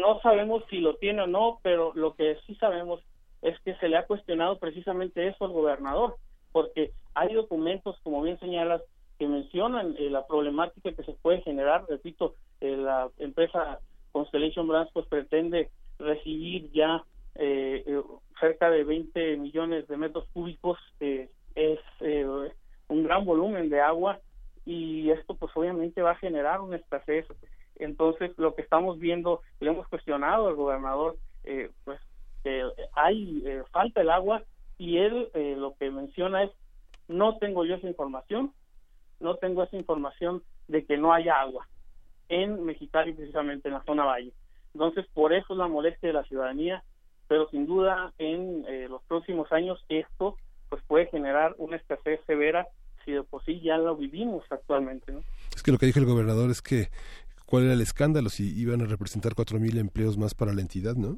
No 0.07 0.21
sabemos 0.21 0.63
si 0.69 0.77
lo 0.77 0.95
tiene 0.95 1.23
o 1.23 1.27
no, 1.27 1.59
pero 1.63 1.91
lo 1.93 2.15
que 2.15 2.37
sí 2.45 2.55
sabemos 2.55 3.01
es 3.41 3.59
que 3.61 3.75
se 3.75 3.89
le 3.89 3.97
ha 3.97 4.05
cuestionado 4.05 4.57
precisamente 4.57 5.27
eso 5.27 5.45
al 5.45 5.51
gobernador, 5.51 6.15
porque 6.53 6.91
hay 7.13 7.33
documentos, 7.33 7.99
como 8.03 8.21
bien 8.21 8.39
señalas, 8.39 8.81
que 9.19 9.27
mencionan 9.27 9.95
eh, 9.97 10.09
la 10.09 10.25
problemática 10.25 10.93
que 10.93 11.03
se 11.03 11.11
puede 11.13 11.41
generar. 11.41 11.85
Repito, 11.89 12.35
eh, 12.61 12.77
la 12.77 13.09
empresa 13.17 13.79
Constellation 14.13 14.67
Brands 14.67 14.91
pues 14.93 15.05
pretende 15.07 15.69
recibir 15.99 16.71
ya 16.71 17.03
eh, 17.35 17.83
cerca 18.39 18.69
de 18.69 18.85
20 18.85 19.37
millones 19.37 19.87
de 19.89 19.97
metros 19.97 20.25
cúbicos, 20.33 20.79
es 20.99 21.79
un 22.87 23.03
gran 23.03 23.25
volumen 23.25 23.69
de 23.69 23.81
agua 23.81 24.19
y 24.65 25.09
esto 25.09 25.35
pues 25.35 25.51
obviamente 25.55 26.01
va 26.01 26.11
a 26.11 26.17
generar 26.17 26.61
una 26.61 26.77
escasez 26.77 27.25
entonces, 27.79 28.31
lo 28.37 28.55
que 28.55 28.61
estamos 28.61 28.99
viendo, 28.99 29.41
le 29.59 29.69
hemos 29.69 29.87
cuestionado 29.87 30.47
al 30.47 30.55
gobernador, 30.55 31.17
eh, 31.43 31.71
pues 31.83 31.99
hay 32.93 33.43
eh, 33.45 33.63
falta 33.71 33.99
el 33.99 34.09
agua 34.09 34.41
y 34.77 34.99
él 34.99 35.29
eh, 35.33 35.55
lo 35.57 35.75
que 35.75 35.91
menciona 35.91 36.43
es, 36.43 36.51
no 37.09 37.37
tengo 37.37 37.65
yo 37.65 37.75
esa 37.75 37.87
información, 37.87 38.53
no 39.19 39.35
tengo 39.35 39.63
esa 39.63 39.75
información 39.75 40.43
de 40.69 40.85
que 40.85 40.97
no 40.97 41.13
haya 41.13 41.41
agua 41.41 41.67
en 42.29 42.63
Mexicali, 42.63 43.13
precisamente 43.13 43.67
en 43.67 43.73
la 43.73 43.83
zona 43.83 44.05
valle. 44.05 44.31
Entonces, 44.73 45.05
por 45.13 45.33
eso 45.33 45.53
es 45.53 45.59
la 45.59 45.67
molestia 45.67 46.07
de 46.07 46.13
la 46.13 46.23
ciudadanía, 46.23 46.83
pero 47.27 47.49
sin 47.49 47.65
duda 47.65 48.13
en 48.17 48.65
los 48.89 49.01
próximos 49.03 49.51
años 49.51 49.83
esto 49.89 50.37
pues 50.69 50.81
puede 50.87 51.07
generar 51.07 51.55
una 51.57 51.77
escasez 51.77 52.21
severa 52.25 52.67
si 53.07 53.13
de 53.13 53.23
por 53.23 53.43
sí 53.45 53.61
ya 53.61 53.77
lo 53.77 53.95
vivimos 53.95 54.43
actualmente. 54.49 55.11
¿no? 55.11 55.23
Es 55.55 55.63
que 55.63 55.71
lo 55.71 55.77
que 55.77 55.85
dijo 55.85 55.99
el 55.99 56.05
gobernador 56.05 56.51
es 56.51 56.61
que 56.61 56.89
cuál 57.47 57.63
era 57.63 57.73
el 57.73 57.81
escándalo, 57.81 58.29
si 58.29 58.59
iban 58.59 58.81
a 58.81 58.85
representar 58.85 59.33
cuatro 59.33 59.57
mil 59.57 59.77
empleos 59.77 60.17
más 60.17 60.35
para 60.35 60.53
la 60.53 60.61
entidad, 60.61 60.95
¿no? 60.95 61.17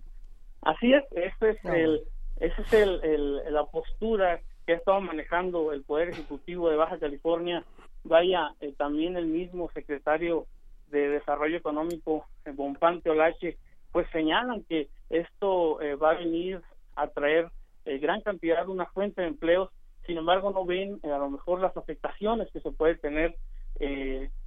Así 0.61 0.93
es, 0.93 1.03
ese 1.11 1.49
es 1.49 1.65
el, 1.65 2.01
esa 2.39 2.61
es 2.61 2.73
el, 2.73 3.41
la 3.51 3.65
postura 3.65 4.39
que 4.65 4.73
ha 4.73 4.76
estado 4.77 5.01
manejando 5.01 5.73
el 5.73 5.84
Poder 5.84 6.10
Ejecutivo 6.10 6.69
de 6.69 6.77
Baja 6.77 6.99
California. 6.99 7.64
Vaya, 8.03 8.53
eh, 8.61 8.73
también 8.77 9.18
el 9.18 9.26
mismo 9.26 9.72
secretario 9.73 10.45
de 10.91 11.10
Desarrollo 11.10 11.57
Económico, 11.57 12.26
eh, 12.45 12.51
Bompante 12.51 13.10
Olache, 13.10 13.57
pues 13.91 14.07
señalan 14.11 14.64
que 14.65 14.88
esto 15.10 15.81
eh, 15.81 15.95
va 15.95 16.11
a 16.11 16.19
venir 16.19 16.61
a 16.95 17.07
traer 17.07 17.49
gran 17.85 18.22
cantidad 18.22 18.64
de 18.65 18.72
una 18.72 18.85
fuente 18.85 19.22
de 19.22 19.30
empleos, 19.30 19.72
sin 20.06 20.18
embargo 20.18 20.51
no 20.51 20.64
ven 20.64 20.99
a 21.03 21.18
lo 21.18 21.31
mejor 21.31 21.60
las 21.60 21.76
afectaciones 21.76 22.47
que 22.53 22.60
se 22.60 22.72
puede 22.72 22.95
tener 22.95 23.35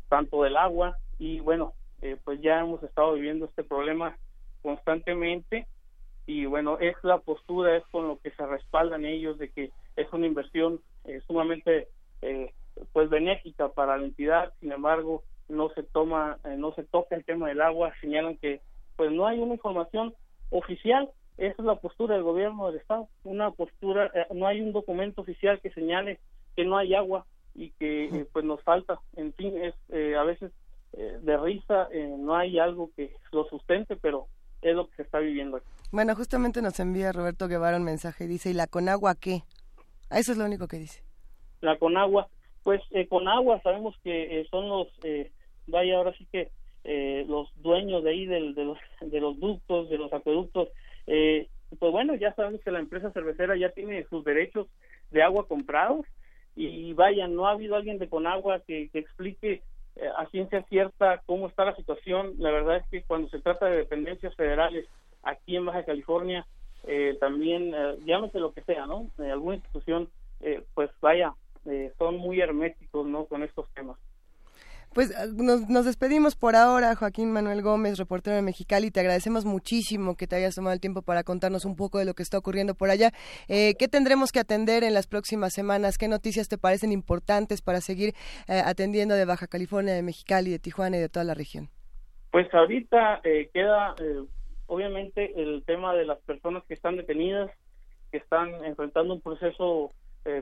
tanto 0.09 0.45
del 0.45 0.57
agua 0.57 0.97
y 1.23 1.39
bueno, 1.39 1.75
eh, 2.01 2.17
pues 2.25 2.41
ya 2.41 2.59
hemos 2.59 2.83
estado 2.83 3.13
viviendo 3.13 3.45
este 3.45 3.63
problema 3.63 4.17
constantemente 4.61 5.69
y 6.27 6.47
bueno, 6.47 6.79
es 6.81 6.97
la 7.05 7.19
postura, 7.19 7.77
es 7.77 7.85
con 7.93 8.09
lo 8.09 8.19
que 8.19 8.33
se 8.33 8.45
respaldan 8.45 9.05
ellos 9.05 9.39
de 9.39 9.49
que 9.51 9.71
es 9.95 10.13
una 10.13 10.27
inversión 10.27 10.81
eh, 11.05 11.21
sumamente 11.29 11.87
eh, 12.23 12.53
pues 12.93 13.09
benéfica 13.09 13.69
para 13.69 13.97
la 13.97 14.05
entidad, 14.05 14.53
sin 14.59 14.73
embargo 14.73 15.23
no 15.49 15.69
se 15.75 15.85
toma, 15.85 16.39
no 16.57 16.75
se 16.75 16.83
toca 16.83 17.15
el 17.15 17.25
tema 17.25 17.47
del 17.47 17.61
agua, 17.61 17.93
señalan 18.01 18.37
que 18.39 18.61
pues 18.97 19.13
no 19.13 19.29
hay 19.29 19.39
una 19.39 19.55
información 19.55 20.15
oficial, 20.51 21.09
esa 21.37 21.55
es 21.57 21.65
la 21.65 21.77
postura 21.77 22.15
del 22.15 22.25
gobierno 22.25 22.67
del 22.67 22.81
estado, 22.81 23.07
una 23.23 23.53
postura, 23.53 24.11
no 24.35 24.49
hay 24.49 24.61
un 24.61 24.73
documento 24.73 25.21
oficial 25.21 25.61
que 25.61 25.71
señale 25.71 26.19
que 26.57 26.65
no 26.65 26.79
hay 26.79 26.95
agua 26.95 27.27
y 27.55 27.71
que 27.71 28.05
eh, 28.05 28.27
pues 28.33 28.45
nos 28.45 28.63
falta 28.63 29.01
en 29.17 29.33
fin 29.35 29.57
es 29.59 29.75
eh, 29.91 30.17
a 30.17 30.23
veces 30.23 30.53
eh, 30.95 31.19
de 31.23 31.37
risa 31.39 31.89
no 32.19 32.37
hay 32.37 32.59
algo 32.59 32.91
que 32.95 33.15
lo 33.33 33.45
sustente 33.49 33.97
pero 33.97 34.27
es 34.61 34.75
lo 34.75 34.89
que 34.89 34.97
se 34.97 35.03
está 35.03 35.19
viviendo 35.19 35.57
aquí. 35.57 35.67
bueno 35.91 36.15
justamente 36.15 36.63
nos 36.63 36.79
envía 36.81 37.13
Roberto 37.13 37.49
Guevara 37.49 37.77
un 37.77 37.85
mensaje 37.85 38.25
y 38.25 38.29
dice 38.29 38.51
y 38.51 38.55
la 38.55 38.67
Conagua 38.67 39.15
qué 39.15 39.43
eso 40.11 40.33
es 40.33 40.39
lo 40.39 40.45
único 40.45 40.69
que 40.69 40.79
dice 40.79 41.03
la 41.61 41.79
Conagua 41.79 42.29
pues 42.63 42.81
con 43.09 43.27
agua 43.27 43.61
sabemos 43.63 43.95
que 44.05 44.47
son 44.51 44.69
los 44.69 44.89
vaya 45.67 45.97
ahora 45.97 46.13
sí 46.19 46.27
que 46.31 46.51
los 47.27 47.49
dueños 47.57 48.05
de 48.05 48.11
ahí 48.11 48.27
del, 48.27 48.55
de 48.55 48.65
los 48.65 48.79
de 49.01 49.21
los 49.21 49.39
ductos 49.41 49.89
de 49.89 49.99
los 49.99 50.13
acueductos 50.13 50.69
pues 51.07 51.93
bueno 51.93 52.15
ya 52.15 52.35
sabemos 52.35 52.61
que 52.63 52.71
la 52.71 52.81
empresa 52.81 53.11
cervecera 53.13 53.57
ya 53.57 53.71
tiene 53.71 54.05
sus 54.11 54.25
derechos 54.25 54.69
de 55.11 55.23
agua 55.23 55.49
comprados 55.49 56.07
y 56.55 56.93
vaya, 56.93 57.29
no 57.29 57.47
ha 57.47 57.53
habido 57.53 57.77
alguien 57.77 57.99
de 57.99 58.09
Conagua 58.09 58.61
que, 58.67 58.91
que 58.91 58.99
explique 58.99 59.63
eh, 59.97 60.09
a 60.17 60.27
ciencia 60.27 60.63
cierta 60.69 61.23
cómo 61.27 61.49
está 61.49 61.65
la 61.65 61.77
situación. 61.77 62.35
La 62.39 62.51
verdad 62.51 62.77
es 62.77 62.87
que 62.89 63.03
cuando 63.03 63.29
se 63.29 63.41
trata 63.41 63.67
de 63.67 63.79
dependencias 63.79 64.35
federales 64.35 64.87
aquí 65.23 65.57
en 65.57 65.67
Baja 65.67 65.85
California, 65.85 66.47
eh, 66.85 67.17
también, 67.21 67.73
eh, 67.75 67.99
llámese 68.05 68.41
lo 68.41 68.53
que 68.53 68.63
sea, 68.63 68.87
¿no? 68.87 69.09
alguna 69.19 69.57
institución, 69.57 70.09
pues 70.75 70.91
vaya, 71.01 71.35
son 71.97 72.17
muy 72.17 72.41
herméticos, 72.41 73.07
¿no? 73.07 73.27
Con 73.27 73.45
estos 73.45 73.69
temas. 73.75 73.97
Pues 74.95 75.11
ah, 75.17 75.25
nos, 75.35 75.87
despedimos 75.87 76.37
por 76.37 76.55
ahora, 76.55 76.95
Joaquín 76.95 77.33
Manuel 77.33 77.63
Gómez, 77.63 77.99
reportero 77.99 78.37
de 78.37 78.43
Mexicali. 78.43 78.91
Te 78.91 79.01
agradecemos 79.01 79.47
muchísimo 79.47 80.17
que 80.17 80.27
te 80.27 80.37
hayas 80.37 80.55
tomado 80.55 80.75
el 80.75 80.81
tiempo 80.81 81.01
para 81.01 81.25
contarnos 81.25 81.65
un 81.65 81.77
poco 81.77 81.99
de 81.99 82.05
lo 82.05 82.13
que 82.13 82.23
está 82.23 82.37
ocurriendo 82.37 82.75
por 82.75 82.91
allá. 82.91 83.11
Eh, 83.49 83.75
¿Qué 83.79 83.89
tendremos 83.89 84.33
que 84.33 84.41
atender 84.41 84.85
en 84.85 84.93
las 84.93 85.07
próximas 85.07 85.55
semanas? 85.55 85.97
¿Qué 85.97 86.09
noticias 86.09 86.49
te 86.49 86.59
parecen 86.59 86.93
importantes 86.93 87.63
para 87.63 87.81
seguir 87.81 88.13
eh, 88.49 88.61
atendiendo 88.63 89.15
de 89.15 89.25
Baja 89.25 89.47
California, 89.47 89.95
de 89.95 90.03
Mexicali, 90.03 90.51
de 90.51 90.59
Tijuana 90.59 90.99
y 90.99 91.01
de 91.01 91.09
toda 91.09 91.25
la 91.25 91.33
región? 91.33 91.71
Pues 92.31 92.53
ahorita 92.53 93.23
eh, 93.25 93.49
queda, 93.55 93.95
obviamente, 94.67 95.33
el 95.41 95.65
tema 95.65 95.95
de 95.95 96.05
las 96.05 96.19
personas 96.21 96.65
que 96.65 96.75
están 96.75 96.97
detenidas, 96.97 97.51
que 98.11 98.19
están 98.19 98.63
enfrentando 98.67 99.15
un 99.15 99.23
proceso 99.23 99.93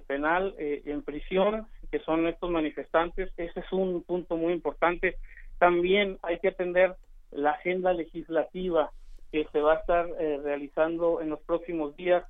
penal 0.09 0.55
en 0.59 1.03
prisión 1.03 1.67
que 1.91 2.01
son 2.01 2.27
estos 2.27 2.51
manifestantes. 2.51 3.33
Ese 3.37 3.61
es 3.61 3.73
un 3.73 4.03
punto 4.03 4.37
muy 4.37 4.53
importante. 4.53 5.17
También 5.59 6.19
hay 6.23 6.39
que 6.39 6.49
atender 6.49 6.97
la 7.31 7.53
agenda 7.53 7.93
legislativa 7.93 8.91
que 9.33 9.47
se 9.53 9.61
va 9.61 9.75
a 9.75 9.81
estar 9.81 10.09
eh, 10.19 10.41
realizando 10.43 11.21
en 11.21 11.31
los 11.31 11.41
próximos 11.41 11.97
días, 11.97 12.25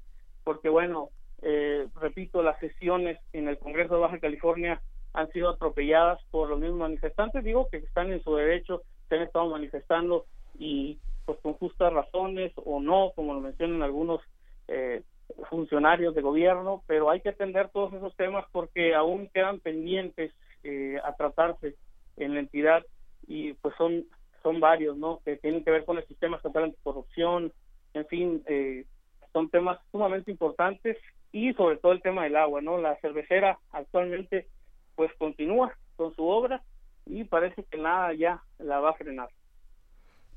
porque 0.45 0.69
bueno, 0.69 1.11
eh, 1.43 1.87
repito, 2.01 2.43
las 2.43 2.59
sesiones 2.61 3.19
en 3.33 3.49
el 3.49 3.59
Congreso 3.59 3.95
de 3.95 4.01
Baja 4.01 4.19
California 4.19 4.81
han 5.15 5.31
sido 5.33 5.51
atropelladas 5.51 6.21
por 6.31 6.49
los 6.49 6.61
mismos 6.61 6.81
manifestantes, 6.81 7.43
digo 7.43 7.69
que 7.71 7.79
están 7.79 8.13
en 8.13 8.23
su 8.23 8.35
derecho, 8.37 8.83
se 9.09 9.17
han 9.17 9.23
estado 9.23 9.49
manifestando 9.49 10.27
y 10.59 10.99
pues 11.25 11.39
con 11.41 11.55
justas 11.55 11.93
razones 11.93 12.53
o 12.57 12.81
no, 12.81 13.13
como 13.15 13.35
lo 13.35 13.41
mencionan 13.41 13.83
algunos 13.83 14.21
eh, 14.69 15.03
funcionarios 15.49 16.15
de 16.15 16.23
gobierno, 16.23 16.83
pero 16.87 17.11
hay 17.11 17.21
que 17.21 17.31
atender 17.31 17.69
todos 17.71 17.93
esos 17.93 18.15
temas 18.17 18.45
porque 18.53 18.95
aún 18.95 19.29
quedan 19.33 19.61
pendientes 19.61 20.33
eh, 20.63 20.99
a 21.05 21.15
tratarse 21.15 21.77
en 22.17 22.35
la 22.35 22.41
entidad 22.41 22.85
y 23.27 23.55
pues 23.55 23.75
son 23.77 24.05
son 24.43 24.61
varios, 24.61 24.97
¿no? 24.97 25.21
Que 25.25 25.37
tienen 25.37 25.65
que 25.65 25.71
ver 25.71 25.85
con 25.85 25.99
el 25.99 26.07
sistema 26.07 26.37
estatal 26.37 26.65
anticorrupción, 26.65 27.53
en 27.95 28.07
fin, 28.07 28.43
eh, 28.47 28.87
son 29.33 29.51
temas 29.51 29.79
sumamente 29.91 30.31
importantes 30.31 30.97
y 31.33 31.53
sobre 31.55 31.77
todo 31.77 31.93
el 31.93 32.03
tema 32.03 32.25
del 32.25 32.37
agua, 32.37 32.61
¿no? 32.61 32.79
La 32.79 32.97
cervecera 33.01 33.59
actualmente 33.73 34.49
pues 34.97 35.11
continúa 35.19 35.75
con 35.97 36.15
su 36.15 36.27
obra 36.27 36.63
y 37.07 37.25
parece 37.25 37.65
que 37.65 37.79
nada 37.79 38.13
ya 38.15 38.43
la 38.59 38.81
va 38.81 38.91
a 38.91 38.95
frenar. 38.95 39.29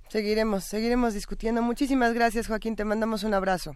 Seguiremos, 0.10 0.64
seguiremos 0.64 1.14
discutiendo. 1.14 1.62
Muchísimas 1.62 2.14
gracias, 2.14 2.48
Joaquín. 2.48 2.76
Te 2.76 2.86
mandamos 2.86 3.24
un 3.24 3.34
abrazo. 3.34 3.76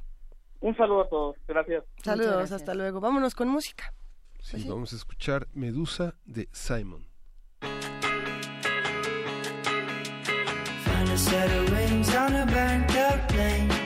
Un 0.60 0.76
saludo 0.76 1.02
a 1.02 1.10
todos. 1.10 1.36
Gracias. 1.48 1.84
Saludos, 2.04 2.52
hasta 2.52 2.74
luego. 2.74 3.00
Vámonos 3.00 3.36
con 3.36 3.48
música. 3.48 3.94
Sí, 4.42 4.66
vamos 4.68 4.94
a 4.94 4.96
escuchar 4.96 5.48
Medusa 5.54 6.16
de 6.26 6.48
Simon. 6.52 7.06
Find 10.82 11.10
a 11.10 11.18
set 11.18 11.52
of 11.52 11.72
wings 11.72 12.16
on 12.16 12.36
a 12.36 12.46
banked 12.46 12.96
up 12.96 13.28
plane. 13.28 13.77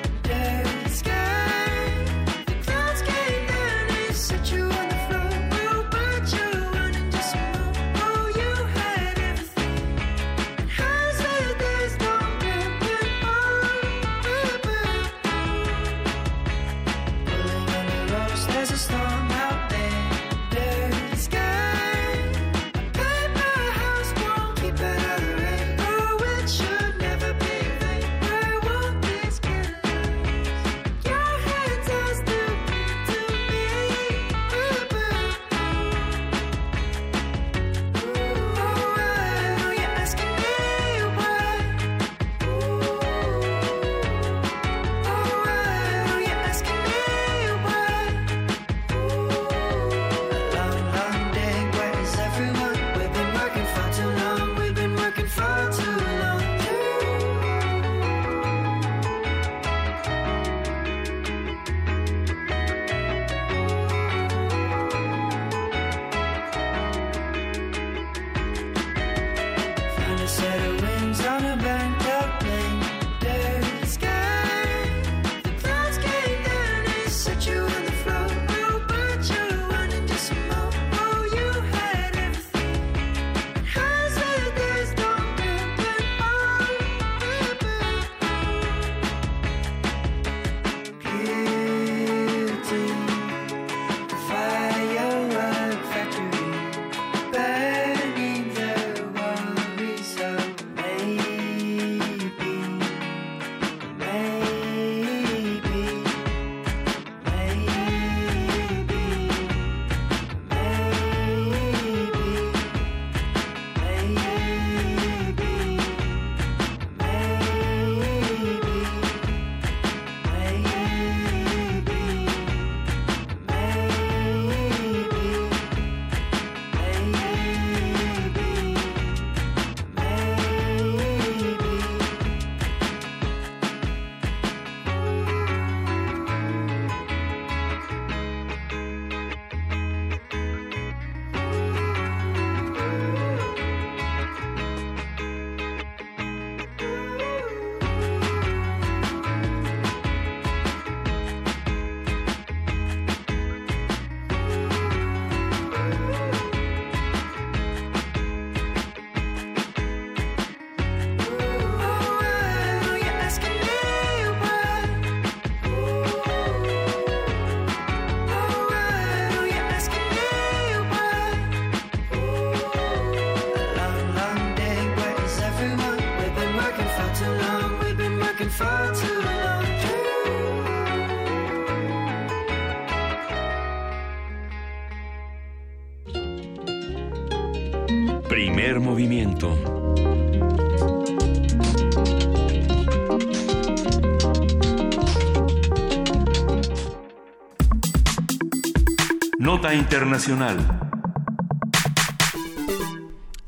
Nota 199.39 199.73
Internacional. 199.73 200.57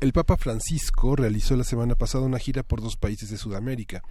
El 0.00 0.12
Papa 0.12 0.36
Francisco 0.36 1.14
realizó 1.14 1.54
la 1.54 1.62
semana 1.62 1.94
pasada 1.94 2.24
una 2.24 2.38
gira 2.38 2.64
por 2.64 2.82
dos 2.82 2.96
países 2.96 3.30
de 3.30 3.36
Sudamérica. 3.36 4.02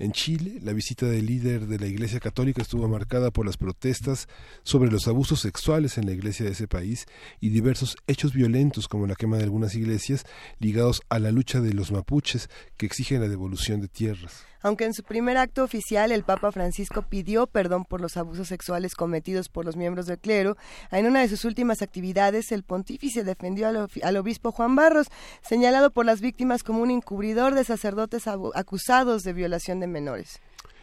En 0.00 0.12
Chile, 0.12 0.60
la 0.62 0.72
visita 0.72 1.04
del 1.04 1.26
líder 1.26 1.66
de 1.66 1.78
la 1.78 1.86
Iglesia 1.86 2.20
Católica 2.20 2.62
estuvo 2.62 2.88
marcada 2.88 3.30
por 3.30 3.44
las 3.44 3.58
protestas 3.58 4.28
sobre 4.62 4.90
los 4.90 5.06
abusos 5.06 5.40
sexuales 5.40 5.98
en 5.98 6.06
la 6.06 6.12
iglesia 6.12 6.46
de 6.46 6.52
ese 6.52 6.66
país 6.66 7.04
y 7.38 7.50
diversos 7.50 7.98
hechos 8.06 8.32
violentos 8.32 8.88
como 8.88 9.06
la 9.06 9.14
quema 9.14 9.36
de 9.36 9.42
algunas 9.42 9.74
iglesias 9.74 10.24
ligados 10.58 11.02
a 11.10 11.18
la 11.18 11.32
lucha 11.32 11.60
de 11.60 11.74
los 11.74 11.92
mapuches 11.92 12.48
que 12.78 12.86
exigen 12.86 13.20
la 13.20 13.28
devolución 13.28 13.82
de 13.82 13.88
tierras. 13.88 14.49
Aunque 14.62 14.84
en 14.84 14.94
su 14.94 15.02
primer 15.02 15.36
acto 15.36 15.64
oficial 15.64 16.12
el 16.12 16.24
Papa 16.24 16.52
Francisco 16.52 17.02
pidió 17.02 17.46
perdón 17.46 17.84
por 17.84 18.00
los 18.00 18.16
abusos 18.16 18.48
sexuales 18.48 18.94
cometidos 18.94 19.48
por 19.48 19.64
los 19.64 19.76
miembros 19.76 20.06
del 20.06 20.18
clero, 20.18 20.56
en 20.90 21.06
una 21.06 21.20
de 21.20 21.28
sus 21.28 21.44
últimas 21.44 21.82
actividades 21.82 22.52
el 22.52 22.62
pontífice 22.62 23.24
defendió 23.24 23.68
al, 23.68 24.16
obispo 24.16 24.52
Juan 24.52 24.76
Barros, 24.76 25.08
señalado 25.42 25.90
por 25.90 26.04
las 26.04 26.20
víctimas 26.20 26.62
como 26.62 26.82
un 26.82 26.90
encubridor 26.90 27.54
de 27.54 27.64
sacerdotes 27.64 28.24
acusados 28.26 29.22
de 29.22 29.32
violación 29.32 29.80
de 29.80 29.86
menores. 29.86 30.40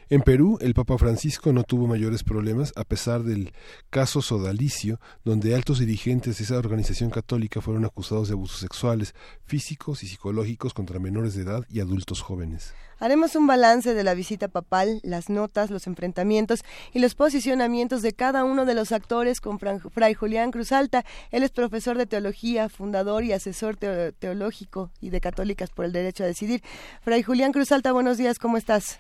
En 0.10 0.22
Perú, 0.22 0.58
el 0.62 0.74
Papa 0.74 0.98
Francisco 0.98 1.52
no 1.52 1.66
tuvo 1.66 1.86
mayores 1.86 2.24
problemas 2.24 2.72
a 2.78 2.86
pesar 2.86 3.24
del 3.24 3.52
caso 3.90 4.22
Sodalicio, 4.22 5.02
donde 5.26 5.54
altos 5.54 5.80
dirigentes 5.80 6.38
de 6.38 6.46
esa 6.46 6.58
organización 6.58 7.10
católica 7.10 7.60
fueron 7.60 7.84
acusados 7.84 8.30
de 8.30 8.36
abusos 8.36 8.62
sexuales, 8.62 9.14
físicos 9.46 10.04
y 10.04 10.08
psicológicos 10.08 10.74
contra 10.74 10.98
menores 11.00 11.36
de 11.36 11.42
edad 11.42 11.66
y 11.70 11.82
adultos 11.82 12.22
jóvenes. 12.22 12.74
Haremos 13.00 13.36
un 13.36 13.48
balance 13.48 13.94
de 13.94 14.04
la 14.06 14.14
visita 14.14 14.48
papal, 14.48 15.02
las 15.04 15.30
notas, 15.30 15.72
los 15.72 15.88
enfrentamientos 15.88 16.62
y 16.94 17.00
los 17.00 17.14
posicionamientos 17.14 18.02
de 18.02 18.14
cada 18.14 18.46
uno 18.46 18.64
de 18.64 18.76
los 18.76 18.94
actores 18.94 19.42
con 19.42 19.60
Fray 19.60 20.14
Julián 20.14 20.52
Cruz 20.52 20.72
Alta. 20.72 21.04
Él 21.32 21.44
es 21.44 21.52
profesor 21.52 21.98
de 21.98 22.06
teología, 22.06 22.70
fundador 22.70 23.26
y 23.26 23.34
asesor 23.34 23.76
teológico 23.76 24.90
y 25.02 25.10
de 25.10 25.20
Católicas 25.20 25.70
por 25.70 25.84
el 25.84 25.92
Derecho 25.92 26.24
a 26.24 26.28
Decidir. 26.28 26.64
Fray 27.02 27.24
Julián 27.24 27.52
Cruz 27.52 27.74
Alta, 27.74 27.92
buenos 27.92 28.18
días, 28.18 28.40
¿cómo 28.40 28.56
estás? 28.56 29.00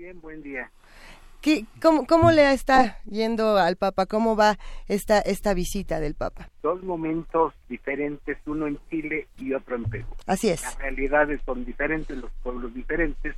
Bien, 0.00 0.18
buen 0.18 0.40
día. 0.40 0.70
¿Qué, 1.42 1.66
cómo, 1.82 2.06
¿Cómo 2.06 2.30
le 2.30 2.50
está 2.54 3.02
yendo 3.04 3.58
al 3.58 3.76
Papa? 3.76 4.06
¿Cómo 4.06 4.34
va 4.34 4.56
esta, 4.88 5.18
esta 5.18 5.52
visita 5.52 6.00
del 6.00 6.14
Papa? 6.14 6.48
Dos 6.62 6.82
momentos 6.82 7.52
diferentes, 7.68 8.38
uno 8.46 8.66
en 8.66 8.78
Chile 8.88 9.28
y 9.36 9.52
otro 9.52 9.76
en 9.76 9.84
Perú. 9.84 10.06
Así 10.26 10.48
es. 10.48 10.62
Las 10.62 10.78
realidades 10.78 11.42
son 11.44 11.66
diferentes, 11.66 12.16
los 12.16 12.30
pueblos 12.42 12.72
diferentes, 12.72 13.36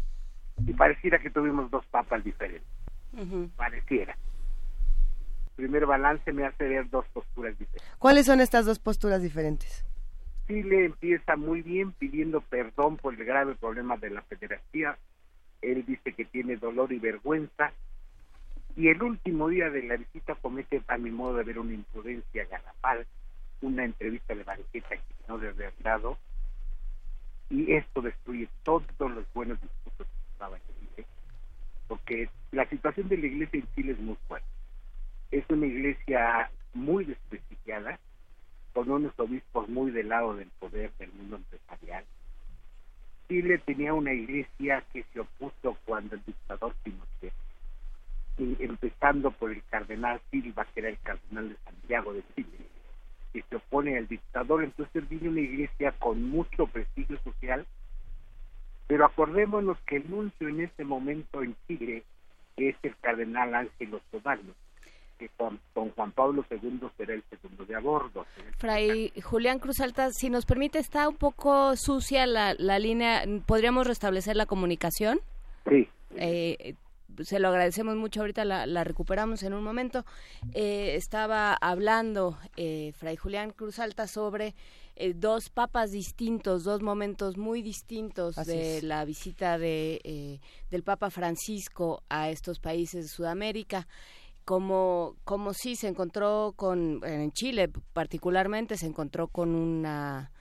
y 0.65 0.73
pareciera 0.73 1.19
que 1.19 1.31
tuvimos 1.31 1.69
dos 1.69 1.85
papas 1.87 2.23
diferentes. 2.23 2.71
Uh 3.15 3.23
-huh. 3.23 3.51
Pareciera. 3.57 4.17
primer 5.57 5.85
balance 5.85 6.33
me 6.33 6.47
hace 6.47 6.69
ver 6.69 6.89
dos 6.91 7.05
posturas 7.13 7.59
diferentes. 7.59 7.99
¿Cuáles 7.99 8.27
son 8.27 8.41
estas 8.41 8.67
dos 8.67 8.79
posturas 8.79 9.21
diferentes? 9.21 9.85
Chile 10.47 10.85
empieza 10.85 11.35
muy 11.35 11.63
bien 11.63 11.91
pidiendo 11.91 12.41
perdón 12.41 12.99
por 12.99 13.15
el 13.15 13.25
grave 13.25 13.57
problema 13.57 13.97
de 13.97 14.11
la 14.11 14.23
federación. 14.23 14.95
Él 15.63 15.85
dice 15.87 16.13
que 16.13 16.25
tiene 16.25 16.57
dolor 16.57 16.93
y 16.93 16.99
vergüenza. 16.99 17.73
Y 18.77 18.89
el 18.89 19.03
último 19.03 19.49
día 19.49 19.71
de 19.71 19.83
la 19.83 19.97
visita 19.97 20.35
comete, 20.35 20.83
a 20.89 20.99
mi 20.99 21.11
modo 21.11 21.37
de 21.37 21.45
ver, 21.45 21.59
una 21.59 21.75
imprudencia 21.75 22.47
garrafal, 22.47 23.07
una 23.61 23.85
entrevista 23.85 24.35
de 24.35 24.45
banqueta 24.45 24.97
que 24.97 25.15
no 25.29 25.39
debe 25.39 25.67
haber 25.67 25.83
dado. 25.83 26.19
Y 27.51 27.73
esto 27.73 28.01
destruye 28.01 28.49
todos 28.65 28.85
los 28.99 29.25
buenos 29.35 29.61
discursos 29.61 30.07
que 30.07 30.33
estaba 30.33 30.57
en 30.57 30.63
Chile. 30.81 31.07
Porque 31.87 32.29
la 32.51 32.69
situación 32.69 33.09
de 33.09 33.19
la 33.19 33.27
iglesia 33.27 33.61
en 33.61 33.75
Chile 33.75 33.93
es 33.93 33.99
muy 33.99 34.17
fuerte. 34.27 34.49
Es 35.31 35.45
una 35.49 35.67
iglesia 35.67 36.51
muy 36.75 37.05
desprestigiada, 37.05 37.99
con 38.73 38.91
unos 38.91 39.13
obispos 39.19 39.69
muy 39.69 39.91
del 39.91 40.09
lado 40.09 40.35
del 40.35 40.49
poder 40.59 40.91
del 40.99 41.13
mundo 41.13 41.37
empresarial. 41.37 42.05
Chile 43.29 43.59
tenía 43.59 43.95
una 43.95 44.13
iglesia 44.13 44.85
que 44.93 45.05
se 45.13 45.21
opuso 45.21 45.77
cuando 45.85 46.15
el 46.15 46.25
dictador 46.25 46.75
Pinochet, 46.83 47.33
y 48.39 48.57
empezando 48.61 49.31
por 49.31 49.51
el 49.51 49.63
cardenal 49.65 50.21
Silva, 50.31 50.67
que 50.73 50.81
era 50.81 50.89
el 50.89 50.99
cardenal 51.01 51.51
de 51.51 51.57
Santiago 51.65 52.13
de 52.13 52.23
Chile, 52.35 52.59
que 53.33 53.43
se 53.43 53.57
opone 53.57 53.97
al 53.97 54.09
dictador, 54.09 54.65
entonces 54.65 55.09
viene 55.09 55.29
una 55.29 55.41
iglesia 55.41 55.93
con 55.93 56.23
mucho 56.25 56.67
prestigio 56.67 57.19
social, 57.21 57.67
pero 58.87 59.07
acordémonos 59.07 59.79
que 59.87 59.97
el 59.97 60.11
nuncio 60.11 60.49
en 60.49 60.61
este 60.61 60.85
momento 60.85 61.43
en 61.43 61.57
Chile 61.67 62.05
es 62.57 62.77
el 62.83 62.97
cardenal 62.99 63.55
Ángel 63.55 63.95
Sodano, 65.37 65.59
con, 65.75 65.91
Juan 65.91 66.13
Pablo 66.13 66.45
II 66.51 66.81
será 66.97 67.15
el 67.15 67.23
segundo 67.31 67.65
de 67.65 67.75
abordo. 67.75 68.25
Fray 68.59 69.13
Julián 69.23 69.59
Cruz 69.59 69.81
Alta, 69.81 70.11
si 70.11 70.31
nos 70.31 70.47
permite, 70.47 70.79
está 70.79 71.09
un 71.09 71.17
poco 71.17 71.77
sucia 71.77 72.27
la, 72.27 72.55
la 72.59 72.79
línea, 72.79 73.25
¿podríamos 73.47 73.87
restablecer 73.87 74.37
la 74.37 74.47
comunicación? 74.47 75.21
Sí. 75.69 75.89
Eh, 76.17 76.75
se 77.23 77.39
lo 77.39 77.49
agradecemos 77.49 77.97
mucho, 77.97 78.21
ahorita 78.21 78.45
la, 78.45 78.85
recuperamos 78.85 79.43
en 79.43 79.53
un 79.53 79.63
momento. 79.63 80.05
Eh, 80.55 80.95
estaba 80.97 81.55
hablando 81.55 82.39
eh, 82.57 82.93
Fray 82.97 83.17
Julián 83.17 83.51
Cruz 83.51 83.79
Alta 83.79 84.07
sobre 84.07 84.55
dos 85.15 85.49
papas 85.49 85.91
distintos, 85.91 86.65
dos 86.65 86.81
momentos 86.81 87.37
muy 87.37 87.61
distintos 87.63 88.37
de 88.37 88.83
la 88.83 89.05
visita 89.05 89.59
de, 89.59 90.39
del 90.71 90.83
Papa 90.85 91.11
Francisco 91.11 92.03
a 92.09 92.31
estos 92.31 92.61
países 92.61 93.05
de 93.05 93.09
Sudamérica 93.09 93.89
como, 94.45 95.17
como 95.25 95.55
sí 95.55 95.77
se 95.77 95.89
encontró 95.89 96.55
con, 96.57 97.01
en 97.05 97.33
Chile 97.33 97.71
particularmente, 97.93 98.77
se 98.77 98.87
encontró 98.87 99.29
con 99.29 99.55
una, 99.55 100.33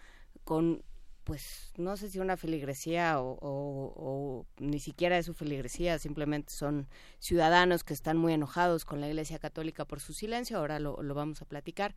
con, 0.44 0.84
pues 1.24 1.72
no 1.78 1.96
sé 1.98 2.10
si 2.10 2.20
una 2.20 2.38
feligresía 2.38 3.18
o, 3.20 4.46
ni 4.58 4.80
siquiera 4.80 5.18
es 5.18 5.26
su 5.26 5.34
feligresía, 5.34 6.00
simplemente 6.00 6.52
son 6.52 6.88
ciudadanos 7.20 7.84
que 7.84 7.94
están 7.94 8.18
muy 8.18 8.34
enojados 8.34 8.86
con 8.86 9.02
la 9.02 9.08
Iglesia 9.08 9.40
Católica 9.40 9.86
por 9.86 10.00
su 10.00 10.14
silencio, 10.14 10.58
ahora 10.58 10.80
lo, 10.80 11.02
lo 11.02 11.14
vamos 11.14 11.42
a 11.42 11.46
platicar. 11.46 11.96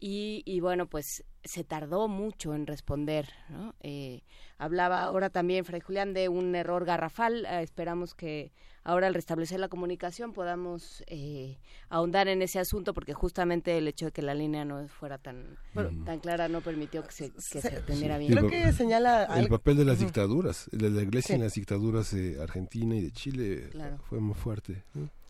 Y, 0.00 0.42
y, 0.46 0.60
bueno, 0.60 0.86
pues 0.86 1.24
se 1.42 1.64
tardó 1.64 2.08
mucho 2.08 2.54
en 2.54 2.66
responder. 2.66 3.28
¿no? 3.48 3.74
Eh, 3.80 4.22
hablaba 4.58 5.02
ahora 5.02 5.30
también 5.30 5.64
Fray 5.64 5.80
Julián 5.80 6.12
de 6.12 6.28
un 6.28 6.54
error 6.54 6.84
garrafal. 6.84 7.46
Eh, 7.46 7.62
esperamos 7.62 8.14
que 8.14 8.52
ahora 8.84 9.06
al 9.06 9.14
restablecer 9.14 9.58
la 9.58 9.68
comunicación 9.68 10.32
podamos 10.32 11.02
eh, 11.08 11.58
ahondar 11.88 12.28
en 12.28 12.42
ese 12.42 12.58
asunto 12.58 12.94
porque 12.94 13.12
justamente 13.12 13.76
el 13.76 13.88
hecho 13.88 14.06
de 14.06 14.12
que 14.12 14.22
la 14.22 14.34
línea 14.34 14.64
no 14.64 14.86
fuera 14.88 15.18
tan 15.18 15.58
tan 16.04 16.20
clara 16.20 16.48
no 16.48 16.60
permitió 16.60 17.02
que 17.02 17.12
se, 17.12 17.30
que 17.30 17.60
se 17.60 17.76
atendiera 17.76 18.18
bien. 18.18 18.32
Creo 18.32 18.48
que 18.48 18.72
señala 18.72 19.24
el 19.36 19.48
papel 19.48 19.76
de 19.76 19.84
las 19.84 19.98
dictaduras, 19.98 20.68
de 20.72 20.90
la 20.90 21.02
Iglesia 21.02 21.34
en 21.34 21.42
las 21.42 21.54
dictaduras 21.54 22.14
de 22.14 22.40
Argentina 22.42 22.96
y 22.96 23.02
de 23.02 23.10
Chile 23.10 23.70
fue 24.08 24.20
muy 24.20 24.34
fuerte. 24.34 24.84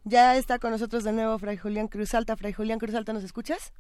Ya 0.05 0.36
está 0.36 0.59
con 0.59 0.70
nosotros 0.70 1.05
de 1.05 1.12
nuevo 1.12 1.39
Fray 1.39 1.57
Julián 1.57 1.89
Cruzalta. 1.89 2.36
Fray 2.36 2.53
Julián 2.53 2.78
Cruzalta, 2.78 3.12
¿nos 3.12 3.24
escuchas? 3.24 3.73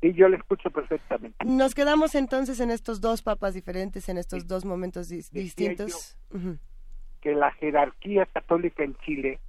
Y 0.00 0.12
yo 0.12 0.28
le 0.28 0.36
escucho 0.36 0.70
perfectamente. 0.70 1.44
Nos 1.44 1.74
quedamos 1.74 2.14
entonces 2.14 2.60
en 2.60 2.70
estos 2.70 3.00
dos 3.00 3.22
papas 3.22 3.54
diferentes, 3.54 4.08
en 4.08 4.18
estos 4.18 4.46
dos 4.46 4.64
momentos 4.64 5.08
distintos. 5.08 6.16
Que 7.20 7.34
la 7.34 7.50
jerarquía 7.52 8.26
católica 8.26 8.84
en 8.84 8.96
Chile, 8.98 9.40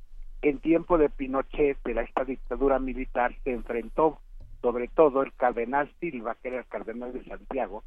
en 0.41 0.59
tiempo 0.59 0.97
de 0.97 1.09
Pinochet, 1.09 1.77
de 1.83 1.93
la, 1.93 2.01
esta 2.01 2.25
dictadura 2.25 2.79
militar, 2.79 3.35
se 3.43 3.51
enfrentó, 3.51 4.19
sobre 4.61 4.87
todo 4.87 5.21
el 5.21 5.33
cardenal 5.33 5.91
Silva, 5.99 6.35
que 6.41 6.47
era 6.47 6.59
el 6.59 6.65
cardenal 6.65 7.13
de 7.13 7.23
Santiago, 7.25 7.83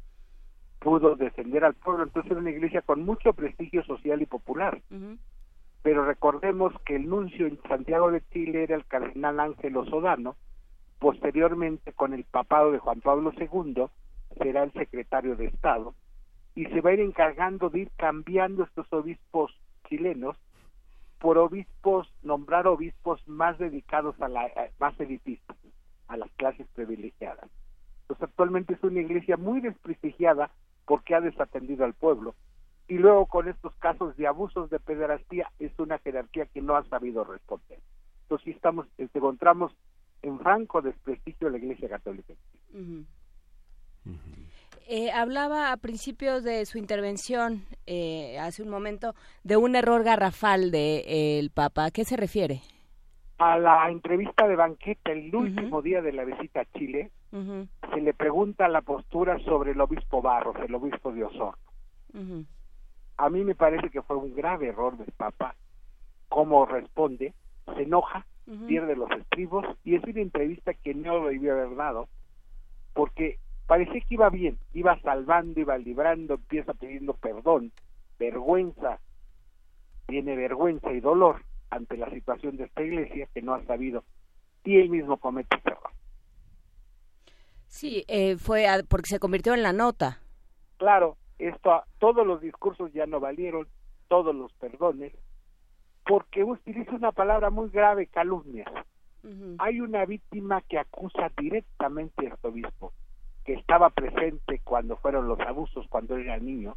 pudo 0.79 1.15
defender 1.15 1.65
al 1.65 1.73
pueblo. 1.73 2.03
Entonces 2.03 2.31
era 2.31 2.39
una 2.39 2.51
iglesia 2.51 2.81
con 2.81 3.03
mucho 3.03 3.33
prestigio 3.33 3.83
social 3.83 4.21
y 4.21 4.25
popular. 4.25 4.81
Pero 5.81 6.05
recordemos 6.05 6.73
que 6.85 6.95
el 6.95 7.09
nuncio 7.09 7.45
en 7.45 7.59
Santiago 7.67 8.09
de 8.09 8.23
Chile 8.31 8.63
era 8.63 8.77
el 8.77 8.85
cardenal 8.85 9.37
Ángelo 9.41 9.83
Sodano, 9.85 10.37
Posteriormente, 11.03 11.91
con 11.91 12.13
el 12.13 12.23
papado 12.23 12.71
de 12.71 12.79
Juan 12.79 13.01
Pablo 13.01 13.33
II, 13.37 13.87
será 14.37 14.63
el 14.63 14.71
secretario 14.71 15.35
de 15.35 15.47
Estado 15.47 15.93
y 16.55 16.63
se 16.67 16.79
va 16.79 16.91
a 16.91 16.93
ir 16.93 17.01
encargando 17.01 17.69
de 17.69 17.79
ir 17.79 17.91
cambiando 17.97 18.63
estos 18.63 18.87
obispos 18.93 19.51
chilenos 19.89 20.37
por 21.19 21.37
obispos, 21.37 22.09
nombrar 22.21 22.67
obispos 22.67 23.21
más 23.27 23.57
dedicados 23.57 24.15
a 24.21 24.29
la, 24.29 24.49
más 24.79 24.97
elitistas, 24.97 25.57
a 26.07 26.15
las 26.15 26.31
clases 26.37 26.67
privilegiadas. 26.73 27.49
Entonces 28.03 28.23
actualmente 28.23 28.75
es 28.75 28.83
una 28.83 29.01
iglesia 29.01 29.35
muy 29.35 29.59
desprestigiada 29.59 30.51
porque 30.85 31.15
ha 31.15 31.19
desatendido 31.19 31.83
al 31.83 31.95
pueblo 31.95 32.33
y 32.87 32.97
luego 32.97 33.25
con 33.25 33.49
estos 33.49 33.75
casos 33.75 34.15
de 34.15 34.25
abusos 34.25 34.69
de 34.69 34.79
pederastía 34.79 35.51
es 35.59 35.77
una 35.79 35.97
jerarquía 35.97 36.45
que 36.45 36.61
no 36.61 36.77
ha 36.77 36.85
sabido 36.85 37.25
responder. 37.25 37.79
Entonces 38.21 38.55
estamos, 38.55 38.87
encontramos 38.97 39.75
en 40.23 40.39
franco 40.39 40.81
desprestigio 40.81 41.47
de 41.47 41.51
la 41.51 41.63
Iglesia 41.63 41.89
Católica. 41.89 42.33
Eh, 44.87 45.11
hablaba 45.11 45.71
a 45.71 45.77
principios 45.77 46.43
de 46.43 46.65
su 46.65 46.77
intervención, 46.77 47.63
eh, 47.85 48.37
hace 48.39 48.63
un 48.63 48.69
momento, 48.69 49.13
de 49.43 49.57
un 49.57 49.75
error 49.75 50.03
garrafal 50.03 50.71
del 50.71 50.71
de, 50.71 51.39
el 51.39 51.51
Papa. 51.51 51.85
¿A 51.85 51.91
qué 51.91 52.03
se 52.03 52.17
refiere? 52.17 52.61
A 53.37 53.57
la 53.57 53.89
entrevista 53.89 54.47
de 54.47 54.55
banqueta 54.55 55.11
el 55.11 55.33
último 55.35 55.81
día 55.81 56.01
de 56.01 56.13
la 56.13 56.23
visita 56.23 56.61
a 56.61 56.65
Chile, 56.77 57.11
se 57.31 58.01
le 58.01 58.13
pregunta 58.13 58.67
la 58.67 58.81
postura 58.81 59.39
sobre 59.39 59.71
el 59.71 59.81
obispo 59.81 60.21
Barros, 60.21 60.55
el 60.63 60.75
obispo 60.75 61.11
de 61.11 61.23
Osorno. 61.23 61.57
A 63.17 63.29
mí 63.29 63.43
me 63.43 63.55
parece 63.55 63.89
que 63.89 64.01
fue 64.01 64.17
un 64.17 64.33
grave 64.33 64.67
error 64.67 64.97
del 64.97 65.11
Papa, 65.11 65.55
cómo 66.29 66.65
responde, 66.65 67.33
se 67.75 67.83
enoja, 67.83 68.25
pierde 68.67 68.95
los 68.95 69.09
estribos 69.11 69.65
y 69.83 69.95
es 69.95 70.03
una 70.03 70.21
entrevista 70.21 70.73
que 70.73 70.93
no 70.93 71.19
lo 71.19 71.27
debió 71.29 71.53
haber 71.53 71.75
dado 71.75 72.09
porque 72.93 73.39
parecía 73.67 74.01
que 74.01 74.13
iba 74.13 74.29
bien, 74.29 74.57
iba 74.73 74.99
salvando, 75.01 75.59
iba 75.59 75.77
librando, 75.77 76.35
empieza 76.35 76.73
pidiendo 76.73 77.13
perdón, 77.13 77.71
vergüenza, 78.19 78.99
tiene 80.07 80.35
vergüenza 80.35 80.91
y 80.91 80.99
dolor 80.99 81.43
ante 81.69 81.97
la 81.97 82.09
situación 82.09 82.57
de 82.57 82.65
esta 82.65 82.83
iglesia 82.83 83.27
que 83.33 83.41
no 83.41 83.53
ha 83.53 83.63
sabido 83.65 84.03
y 84.63 84.77
él 84.77 84.89
mismo 84.89 85.17
comete 85.17 85.55
ese 85.57 85.69
error. 85.69 85.91
Sí, 87.67 88.05
eh, 88.07 88.37
fue 88.37 88.67
porque 88.87 89.09
se 89.09 89.19
convirtió 89.19 89.53
en 89.53 89.63
la 89.63 89.73
nota. 89.73 90.19
Claro, 90.77 91.17
esto, 91.39 91.83
todos 91.97 92.25
los 92.25 92.41
discursos 92.41 92.93
ya 92.93 93.05
no 93.05 93.19
valieron, 93.19 93.67
todos 94.07 94.35
los 94.35 94.53
perdones, 94.53 95.13
porque 96.05 96.43
utiliza 96.43 96.91
una 96.91 97.11
palabra 97.11 97.49
muy 97.49 97.69
grave, 97.69 98.07
calumnias. 98.07 98.71
Hay 99.59 99.79
una 99.79 100.05
víctima 100.05 100.61
que 100.61 100.77
acusa 100.77 101.31
directamente 101.37 102.27
a 102.27 102.33
este 102.33 102.47
obispo, 102.47 102.91
que 103.45 103.53
estaba 103.53 103.89
presente 103.89 104.59
cuando 104.63 104.97
fueron 104.97 105.29
los 105.29 105.39
abusos, 105.39 105.87
cuando 105.87 106.17
era 106.17 106.37
niño, 106.37 106.75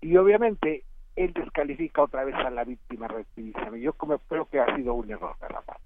y 0.00 0.16
obviamente 0.16 0.84
él 1.16 1.32
descalifica 1.32 2.02
otra 2.02 2.24
vez 2.24 2.34
a 2.36 2.50
la 2.50 2.64
víctima 2.64 3.08
reactivista. 3.08 3.76
Yo 3.76 3.92
como 3.94 4.18
creo 4.18 4.46
que 4.46 4.60
ha 4.60 4.76
sido 4.76 4.94
un 4.94 5.10
error, 5.10 5.36
Rafa. 5.40 5.78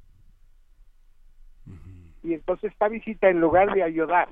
Y 2.23 2.35
entonces 2.35 2.73
esta 2.73 2.89
visita, 2.89 3.29
en 3.29 3.41
lugar 3.41 3.73
de 3.73 3.83
ayudar 3.83 4.29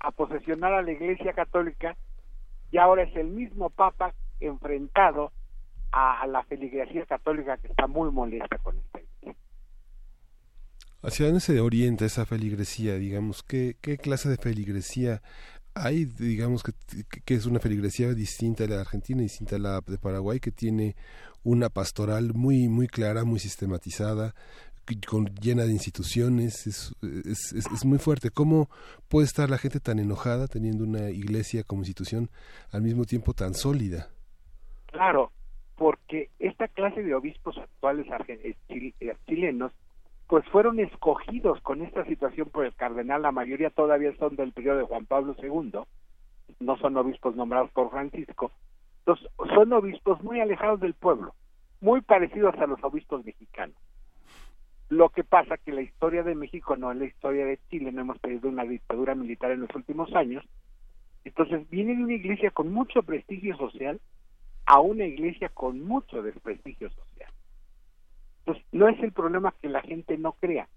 a 0.00 0.10
posesionar 0.12 0.72
a 0.72 0.82
la 0.82 0.92
Iglesia 0.92 1.32
Católica, 1.32 1.96
ya 2.72 2.84
ahora 2.84 3.02
es 3.02 3.16
el 3.16 3.28
mismo 3.28 3.70
Papa 3.70 4.14
enfrentado 4.40 5.32
a 5.94 6.26
la 6.26 6.42
feligresía 6.42 7.06
católica 7.06 7.56
que 7.56 7.68
está 7.68 7.86
muy 7.86 8.10
molesta 8.10 8.58
con 8.58 8.76
esta 8.76 8.98
iglesia. 8.98 9.36
¿Hacia 11.02 11.26
dónde 11.26 11.40
se 11.40 11.60
orienta 11.60 12.04
esa 12.04 12.26
feligresía? 12.26 12.96
Digamos, 12.96 13.44
¿qué, 13.44 13.76
qué 13.80 13.96
clase 13.98 14.28
de 14.28 14.36
feligresía 14.36 15.22
hay? 15.74 16.06
Digamos 16.06 16.64
que, 16.64 16.72
que 17.24 17.34
es 17.34 17.46
una 17.46 17.60
feligresía 17.60 18.12
distinta 18.12 18.64
a 18.64 18.66
la 18.66 18.74
de 18.76 18.80
Argentina, 18.80 19.22
distinta 19.22 19.56
a 19.56 19.58
la 19.60 19.80
de 19.86 19.98
Paraguay, 19.98 20.40
que 20.40 20.50
tiene 20.50 20.96
una 21.44 21.68
pastoral 21.68 22.32
muy, 22.34 22.68
muy 22.68 22.88
clara, 22.88 23.22
muy 23.24 23.38
sistematizada, 23.38 24.34
con, 25.06 25.26
llena 25.36 25.64
de 25.64 25.72
instituciones, 25.72 26.66
es, 26.66 26.92
es, 27.24 27.52
es, 27.52 27.84
muy 27.84 27.98
fuerte. 27.98 28.30
¿Cómo 28.30 28.68
puede 29.08 29.26
estar 29.26 29.48
la 29.48 29.58
gente 29.58 29.78
tan 29.78 29.98
enojada 29.98 30.48
teniendo 30.48 30.84
una 30.84 31.10
iglesia 31.10 31.62
como 31.62 31.82
institución 31.82 32.30
al 32.72 32.82
mismo 32.82 33.04
tiempo 33.04 33.32
tan 33.32 33.54
sólida? 33.54 34.08
Claro, 34.86 35.32
porque 35.76 36.30
esta 36.38 36.68
clase 36.68 37.02
de 37.02 37.14
obispos 37.14 37.58
actuales 37.58 38.06
eh, 38.28 38.56
eh, 38.68 39.16
chilenos 39.26 39.72
pues 40.26 40.44
fueron 40.48 40.80
escogidos 40.80 41.60
con 41.60 41.82
esta 41.82 42.04
situación 42.06 42.48
por 42.48 42.64
el 42.64 42.74
cardenal, 42.74 43.22
la 43.22 43.32
mayoría 43.32 43.70
todavía 43.70 44.14
son 44.16 44.36
del 44.36 44.52
periodo 44.52 44.78
de 44.78 44.84
Juan 44.84 45.06
Pablo 45.06 45.36
II, 45.40 45.80
no 46.60 46.76
son 46.78 46.96
obispos 46.96 47.36
nombrados 47.36 47.70
por 47.72 47.90
Francisco, 47.90 48.50
entonces, 49.00 49.30
son 49.54 49.72
obispos 49.74 50.22
muy 50.22 50.40
alejados 50.40 50.80
del 50.80 50.94
pueblo, 50.94 51.34
muy 51.82 52.00
parecidos 52.00 52.54
a 52.54 52.66
los 52.66 52.82
obispos 52.82 53.22
mexicanos. 53.22 53.76
Lo 54.88 55.10
que 55.10 55.24
pasa 55.24 55.58
que 55.58 55.72
la 55.72 55.82
historia 55.82 56.22
de 56.22 56.34
México 56.34 56.74
no 56.76 56.90
es 56.90 56.98
la 56.98 57.04
historia 57.04 57.44
de 57.44 57.58
Chile, 57.68 57.92
no 57.92 58.00
hemos 58.00 58.20
tenido 58.20 58.48
una 58.48 58.64
dictadura 58.64 59.14
militar 59.14 59.50
en 59.50 59.60
los 59.60 59.74
últimos 59.74 60.14
años, 60.14 60.42
entonces 61.24 61.68
viene 61.68 61.92
una 62.02 62.14
iglesia 62.14 62.50
con 62.50 62.72
mucho 62.72 63.02
prestigio 63.02 63.56
social 63.56 64.00
a 64.66 64.80
una 64.80 65.04
iglesia 65.04 65.48
con 65.48 65.80
mucho 65.84 66.22
desprestigio 66.22 66.90
social. 66.90 67.30
Entonces, 68.40 68.64
no 68.72 68.88
es 68.88 68.98
el 69.02 69.12
problema 69.12 69.54
que 69.60 69.68
la 69.68 69.82
gente 69.82 70.18
no 70.18 70.32
crea, 70.32 70.68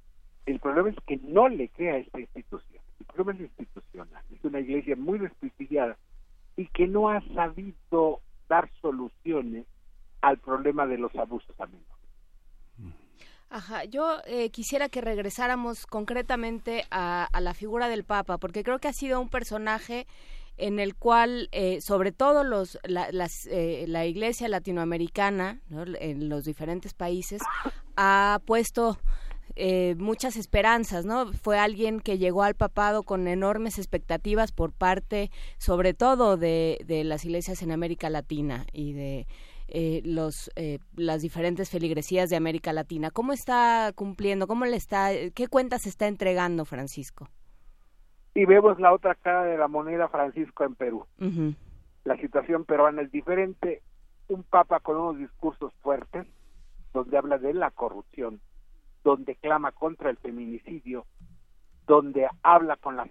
el 0.46 0.60
problema 0.60 0.90
es 0.90 0.96
que 1.06 1.18
no 1.18 1.50
le 1.50 1.70
crea 1.70 1.96
a 1.96 1.98
esta 1.98 2.20
institución. 2.20 2.82
El 3.00 3.06
problema 3.06 3.34
es 3.34 3.52
institucional, 3.60 4.24
es 4.34 4.44
una 4.44 4.62
iglesia 4.62 4.96
muy 4.96 5.20
desprestigiada 5.20 5.98
y 6.56 6.68
que 6.68 6.88
no 6.88 7.10
ha 7.10 7.22
sabido 7.34 8.22
dar 8.48 8.70
soluciones 8.82 9.66
al 10.22 10.38
problema 10.40 10.88
de 10.88 10.98
los 10.98 11.16
abusos 11.16 11.56
a 11.60 11.68
Ajá, 13.50 13.86
yo 13.86 14.18
eh, 14.26 14.50
quisiera 14.50 14.90
que 14.90 15.00
regresáramos 15.00 15.86
concretamente 15.86 16.84
a, 16.92 17.30
la 17.40 17.54
figura 17.54 17.88
del 17.88 18.04
Papa, 18.04 18.38
porque 18.38 18.64
creo 18.64 18.80
que 18.80 18.90
ha 18.90 18.94
sido 18.94 19.22
un 19.22 19.30
personaje 19.30 20.06
en 20.58 20.80
el 20.80 20.96
cual, 20.96 21.50
eh, 21.52 21.82
sobre 21.82 22.12
todo 22.12 22.44
los, 22.44 22.80
la, 22.84 23.12
las, 23.12 23.46
eh, 23.48 23.86
la 23.88 24.06
Iglesia 24.06 24.48
latinoamericana, 24.48 25.62
en 26.00 26.30
los 26.30 26.46
diferentes 26.46 26.94
países, 26.94 27.42
ha 27.96 28.42
puesto 28.46 28.98
eh, 29.56 29.96
muchas 29.98 30.36
esperanzas, 30.36 31.06
¿no? 31.06 31.34
Fue 31.34 31.58
alguien 31.58 32.00
que 32.00 32.18
llegó 32.18 32.44
al 32.44 32.56
papado 32.56 33.04
con 33.04 33.28
enormes 33.28 33.78
expectativas 33.80 34.52
por 34.52 34.72
parte, 34.72 35.32
sobre 35.58 35.94
todo, 35.94 36.38
de, 36.38 36.80
de 36.86 37.04
las 37.04 37.26
iglesias 37.26 37.62
en 37.62 37.72
América 37.72 38.10
Latina 38.10 38.68
y 38.72 38.94
de 38.94 39.28
eh, 39.68 40.02
los 40.06 40.52
eh, 40.56 40.80
las 40.96 41.22
diferentes 41.22 41.70
feligresías 41.70 42.30
de 42.30 42.36
América 42.36 42.72
Latina. 42.72 43.10
¿Cómo 43.12 43.34
está 43.34 43.92
cumpliendo? 43.96 44.48
¿Cómo 44.48 44.66
le 44.66 44.78
está? 44.78 45.12
¿Qué 45.34 45.48
cuentas 45.48 45.88
está 45.88 46.08
entregando 46.08 46.64
Francisco? 46.64 47.30
Y 48.38 48.46
vemos 48.46 48.80
la 48.80 48.94
otra 48.94 49.16
cara 49.16 49.46
de 49.46 49.58
la 49.58 49.68
moneda 49.68 50.10
Francisco 50.10 50.64
en 50.64 50.76
Perú. 50.76 51.08
La 52.04 52.16
situación 52.18 52.66
peruana 52.66 53.02
es 53.02 53.12
diferente. 53.12 53.82
Un 54.28 54.44
papa 54.44 54.80
con 54.80 54.96
unos 54.96 55.18
discursos 55.18 55.74
fuertes, 55.82 56.28
donde 56.94 57.18
habla 57.18 57.40
de 57.40 57.56
la 57.56 57.72
corrupción, 57.72 58.40
donde 59.04 59.38
clama 59.38 59.72
contra 59.72 60.12
el 60.12 60.18
feminicidio, 60.18 61.08
donde 61.88 62.28
habla 62.44 62.76
con 62.76 62.98
las 62.98 63.10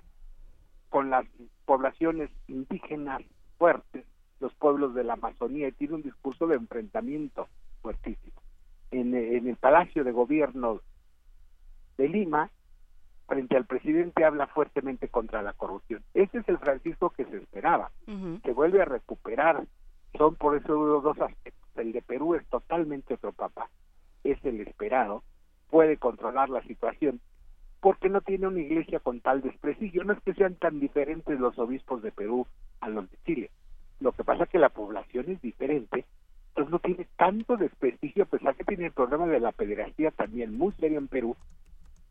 con 0.91 1.11
las 1.11 1.27
poblaciones 1.65 2.31
indígenas 2.47 3.21
fuertes, 3.59 4.07
los 4.39 4.55
pueblos 4.55 4.95
de 4.95 5.03
la 5.03 5.15
Amazonía, 5.15 5.67
y 5.67 5.73
tiene 5.73 5.95
un 5.95 6.03
discurso 6.03 6.47
de 6.47 6.55
enfrentamiento 6.55 7.49
fuertísimo. 7.83 8.41
En, 8.93 9.13
el 9.13 9.57
Palacio 9.57 10.05
de 10.05 10.13
Gobierno 10.13 10.83
de 11.99 12.09
Lima, 12.11 12.49
frente 13.27 13.57
al 13.57 13.67
presidente, 13.67 14.25
habla 14.25 14.47
fuertemente 14.47 15.09
contra 15.09 15.43
la 15.43 15.53
corrupción. 15.53 16.03
Ese 16.15 16.39
es 16.39 16.49
el 16.49 16.59
Francisco 16.59 17.11
que 17.11 17.25
se 17.25 17.39
esperaba, 17.39 17.91
que 18.43 18.53
vuelve 18.53 18.83
a 18.83 18.87
recuperar. 18.87 19.65
Son 20.17 20.35
por 20.37 20.57
eso 20.57 20.75
dos 20.75 21.21
aspectos. 21.21 21.69
El 21.77 21.93
de 21.93 22.03
Perú 22.03 22.35
es 22.35 22.47
totalmente 22.47 23.15
otro 23.15 23.33
papá, 23.33 23.69
es 24.25 24.43
el 24.45 24.61
esperado, 24.61 25.23
puede 25.69 25.99
controlar 25.99 26.49
la 26.49 26.63
situación 26.63 27.21
porque 27.81 28.09
no 28.09 28.21
tiene 28.21 28.47
una 28.47 28.61
iglesia 28.61 29.01
con 29.01 29.21
tal 29.21 29.43
desprestigio. 29.43 30.03
No 30.05 30.15
es 30.15 30.21
que 30.23 30.35
sean 30.35 30.55
tan 30.55 30.81
diferentes 30.81 31.39
los 31.39 31.59
obispos 31.59 32.03
de 32.03 32.13
Perú 32.13 32.47
a 32.81 32.89
los 32.89 33.11
de 33.11 33.19
Chile. 33.27 33.51
Lo 34.01 34.13
que 34.13 34.25
pasa 34.25 34.45
es 34.45 34.51
que 34.51 34.59
la 34.59 34.71
población 34.71 35.27
es 35.29 35.41
diferente, 35.41 36.05
entonces 36.49 36.73
no 36.73 36.79
tiene 36.79 37.07
tanto 37.17 37.57
desprestigio, 37.57 38.25
a 38.25 38.27
pesar 38.27 38.55
que 38.57 38.65
tiene 38.65 38.87
el 38.87 38.93
problema 38.93 39.27
de 39.27 39.41
la 39.41 39.53
pederastía 39.53 40.11
también 40.11 40.57
muy 40.57 40.73
serio 40.73 40.99
en 40.99 41.09
Perú, 41.09 41.37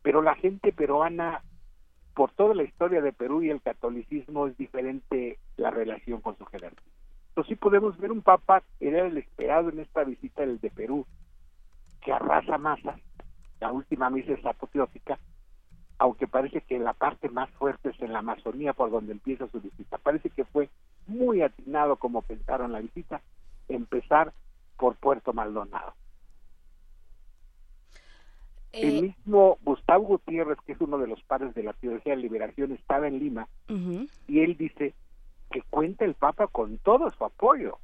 pero 0.06 0.22
la 0.22 0.36
gente 0.36 0.72
peruana, 0.72 1.42
por 2.14 2.30
toda 2.30 2.54
la 2.54 2.62
historia 2.62 3.02
de 3.02 3.12
Perú 3.12 3.42
y 3.42 3.50
el 3.50 3.60
catolicismo, 3.60 4.46
es 4.46 4.56
diferente 4.56 5.40
la 5.56 5.72
relación 5.72 6.20
con 6.20 6.38
su 6.38 6.44
jerarquía. 6.44 6.92
Entonces 7.30 7.48
sí 7.48 7.56
podemos 7.56 7.98
ver 7.98 8.12
un 8.12 8.22
papa, 8.22 8.62
era 8.78 9.04
el 9.04 9.18
esperado 9.18 9.68
en 9.70 9.80
esta 9.80 10.04
visita 10.04 10.42
del 10.42 10.60
de 10.60 10.70
Perú, 10.70 11.04
que 12.02 12.12
arrasa 12.12 12.56
masas, 12.56 13.00
la 13.58 13.72
última 13.72 14.08
misa 14.08 14.34
es 14.34 14.46
apoteósica, 14.46 15.18
aunque 15.98 16.28
parece 16.28 16.60
que 16.60 16.78
la 16.78 16.92
parte 16.92 17.28
más 17.28 17.50
fuerte 17.58 17.88
es 17.88 18.00
en 18.00 18.12
la 18.12 18.20
Amazonía 18.20 18.74
por 18.74 18.92
donde 18.92 19.10
empieza 19.10 19.48
su 19.48 19.60
visita. 19.60 19.98
Parece 19.98 20.30
que 20.30 20.44
fue 20.44 20.70
muy 21.08 21.42
atinado 21.42 21.96
como 21.96 22.22
pensaron 22.22 22.70
la 22.70 22.78
visita, 22.78 23.22
empezar 23.68 24.32
por 24.78 24.94
Puerto 24.94 25.32
Maldonado. 25.32 25.94
El 28.76 28.98
eh, 28.98 29.02
mismo 29.02 29.58
Gustavo 29.62 30.04
Gutiérrez, 30.04 30.58
que 30.66 30.72
es 30.72 30.80
uno 30.80 30.98
de 30.98 31.06
los 31.06 31.22
padres 31.22 31.54
de 31.54 31.62
la 31.62 31.72
teología 31.72 32.14
de 32.14 32.22
liberación, 32.22 32.72
estaba 32.72 33.08
en 33.08 33.18
Lima 33.18 33.48
y 34.28 34.40
él 34.40 34.56
dice 34.56 34.94
que 35.50 35.62
cuenta 35.70 36.04
el 36.04 36.14
Papa 36.14 36.46
con 36.46 36.78
todo 36.78 37.10
su 37.10 37.24
apoyo, 37.24 37.78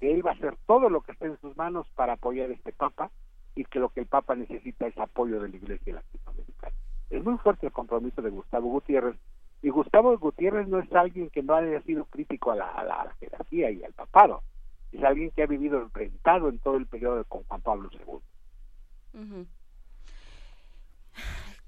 que 0.00 0.12
él 0.12 0.24
va 0.24 0.30
a 0.30 0.34
hacer 0.34 0.56
todo 0.66 0.88
lo 0.90 1.00
que 1.00 1.12
esté 1.12 1.26
en 1.26 1.40
sus 1.40 1.56
manos 1.56 1.86
para 1.94 2.14
apoyar 2.14 2.50
a 2.50 2.54
este 2.54 2.72
Papa 2.72 3.10
y 3.56 3.64
que 3.64 3.80
lo 3.80 3.88
que 3.88 4.00
el 4.00 4.06
Papa 4.06 4.34
necesita 4.34 4.86
es 4.86 4.96
apoyo 4.96 5.40
de 5.40 5.48
la 5.48 5.56
Iglesia 5.56 5.94
latinoamericana. 5.94 6.76
Es 7.10 7.24
muy 7.24 7.36
fuerte 7.38 7.66
el 7.66 7.72
compromiso 7.72 8.22
de 8.22 8.30
Gustavo 8.30 8.68
Gutiérrez, 8.68 9.16
y 9.62 9.70
Gustavo 9.70 10.16
Gutiérrez 10.18 10.66
no 10.66 10.80
es 10.80 10.92
alguien 10.92 11.30
que 11.30 11.42
no 11.42 11.54
haya 11.54 11.80
sido 11.82 12.04
crítico 12.06 12.50
a 12.50 12.56
la, 12.56 13.14
jerarquía 13.20 13.70
y 13.70 13.84
al 13.84 13.92
papado, 13.92 14.42
es 14.90 15.02
alguien 15.04 15.30
que 15.30 15.42
ha 15.42 15.46
vivido 15.46 15.80
enfrentado 15.80 16.48
en 16.48 16.58
todo 16.58 16.76
el 16.76 16.86
periodo 16.86 17.24
con 17.24 17.44
Juan 17.44 17.60
Pablo 17.60 17.88
II. 17.92 19.46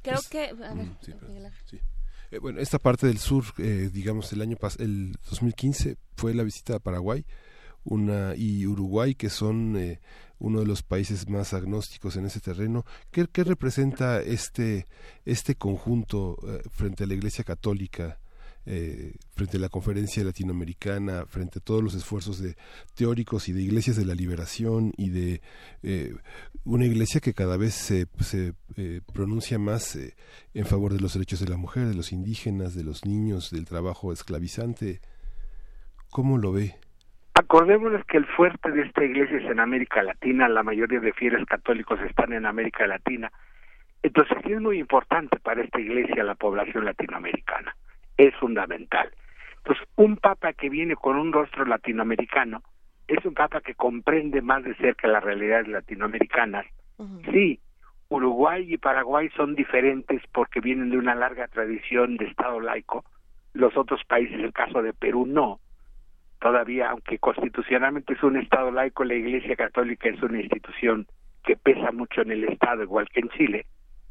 Creo 0.04 0.20
que... 0.30 0.54
Eh, 2.30 2.38
bueno, 2.38 2.60
esta 2.60 2.78
parte 2.78 3.06
del 3.06 3.18
sur, 3.18 3.44
eh, 3.58 3.90
digamos, 3.92 4.32
el 4.32 4.42
año 4.42 4.56
pasado, 4.56 4.84
el 4.84 5.16
2015, 5.30 5.96
fue 6.16 6.34
la 6.34 6.44
visita 6.44 6.76
a 6.76 6.78
Paraguay 6.78 7.24
una 7.84 8.34
y 8.34 8.66
Uruguay, 8.66 9.14
que 9.14 9.30
son 9.30 9.76
eh, 9.76 10.00
uno 10.38 10.60
de 10.60 10.66
los 10.66 10.82
países 10.82 11.28
más 11.28 11.54
agnósticos 11.54 12.16
en 12.16 12.26
ese 12.26 12.40
terreno. 12.40 12.84
¿Qué, 13.10 13.26
qué 13.30 13.44
representa 13.44 14.20
este, 14.20 14.86
este 15.24 15.54
conjunto 15.54 16.38
eh, 16.48 16.62
frente 16.70 17.04
a 17.04 17.06
la 17.06 17.14
Iglesia 17.14 17.44
Católica? 17.44 18.18
Eh, 18.66 19.12
frente 19.34 19.58
a 19.58 19.60
la 19.60 19.68
conferencia 19.68 20.24
latinoamericana, 20.24 21.26
frente 21.26 21.58
a 21.58 21.62
todos 21.62 21.82
los 21.84 21.92
esfuerzos 21.92 22.38
de 22.38 22.56
teóricos 22.94 23.50
y 23.50 23.52
de 23.52 23.60
iglesias 23.60 23.94
de 23.96 24.06
la 24.06 24.14
liberación 24.14 24.94
y 24.96 25.10
de 25.10 25.42
eh, 25.82 26.14
una 26.64 26.86
iglesia 26.86 27.20
que 27.20 27.34
cada 27.34 27.56
vez 27.56 27.74
se, 27.74 28.06
se 28.20 28.54
pronuncia 29.12 29.58
más 29.58 29.98
en 30.54 30.66
favor 30.66 30.92
de 30.92 31.00
los 31.00 31.14
derechos 31.14 31.40
de 31.40 31.50
la 31.50 31.56
mujer, 31.56 31.86
de 31.86 31.94
los 31.94 32.12
indígenas, 32.12 32.74
de 32.74 32.84
los 32.84 33.04
niños, 33.04 33.50
del 33.50 33.66
trabajo 33.66 34.12
esclavizante. 34.12 35.00
¿Cómo 36.10 36.38
lo 36.38 36.52
ve? 36.52 36.74
Acordémonos 37.34 38.04
que 38.06 38.16
el 38.16 38.26
fuerte 38.26 38.70
de 38.70 38.82
esta 38.82 39.04
iglesia 39.04 39.38
es 39.38 39.50
en 39.50 39.58
América 39.58 40.02
Latina, 40.02 40.48
la 40.48 40.62
mayoría 40.62 41.00
de 41.00 41.12
fieles 41.12 41.44
católicos 41.46 41.98
están 42.08 42.32
en 42.32 42.46
América 42.46 42.86
Latina. 42.86 43.32
Entonces 44.02 44.36
es 44.44 44.60
muy 44.60 44.78
importante 44.78 45.40
para 45.40 45.62
esta 45.62 45.80
iglesia 45.80 46.22
la 46.22 46.36
población 46.36 46.84
latinoamericana, 46.84 47.74
es 48.16 48.34
fundamental. 48.36 49.10
Entonces 49.58 49.84
un 49.96 50.16
papa 50.16 50.52
que 50.52 50.68
viene 50.68 50.94
con 50.94 51.16
un 51.16 51.32
rostro 51.32 51.64
latinoamericano 51.64 52.62
es 53.08 53.24
un 53.24 53.34
papa 53.34 53.60
que 53.60 53.74
comprende 53.74 54.40
más 54.42 54.64
de 54.64 54.74
cerca 54.76 55.08
las 55.08 55.22
realidades 55.22 55.68
latinoamericanas. 55.68 56.66
Sí, 57.30 57.60
Uruguay 58.08 58.72
y 58.72 58.78
Paraguay 58.78 59.28
son 59.36 59.54
diferentes 59.54 60.22
porque 60.32 60.60
vienen 60.60 60.90
de 60.90 60.98
una 60.98 61.14
larga 61.14 61.48
tradición 61.48 62.16
de 62.16 62.26
Estado 62.26 62.60
laico, 62.60 63.04
los 63.52 63.76
otros 63.76 64.02
países, 64.04 64.38
el 64.38 64.52
caso 64.52 64.82
de 64.82 64.92
Perú, 64.92 65.26
no 65.26 65.60
todavía, 66.44 66.90
aunque 66.90 67.18
constitucionalmente 67.18 68.12
es 68.12 68.22
un 68.22 68.36
Estado 68.36 68.70
laico, 68.70 69.02
la 69.02 69.14
Iglesia 69.14 69.56
Católica 69.56 70.10
es 70.10 70.22
una 70.22 70.42
institución 70.42 71.06
que 71.42 71.56
pesa 71.56 71.90
mucho 71.90 72.20
en 72.20 72.32
el 72.32 72.44
Estado, 72.44 72.82
igual 72.82 73.08
que 73.08 73.20
en 73.20 73.30
Chile, 73.30 73.64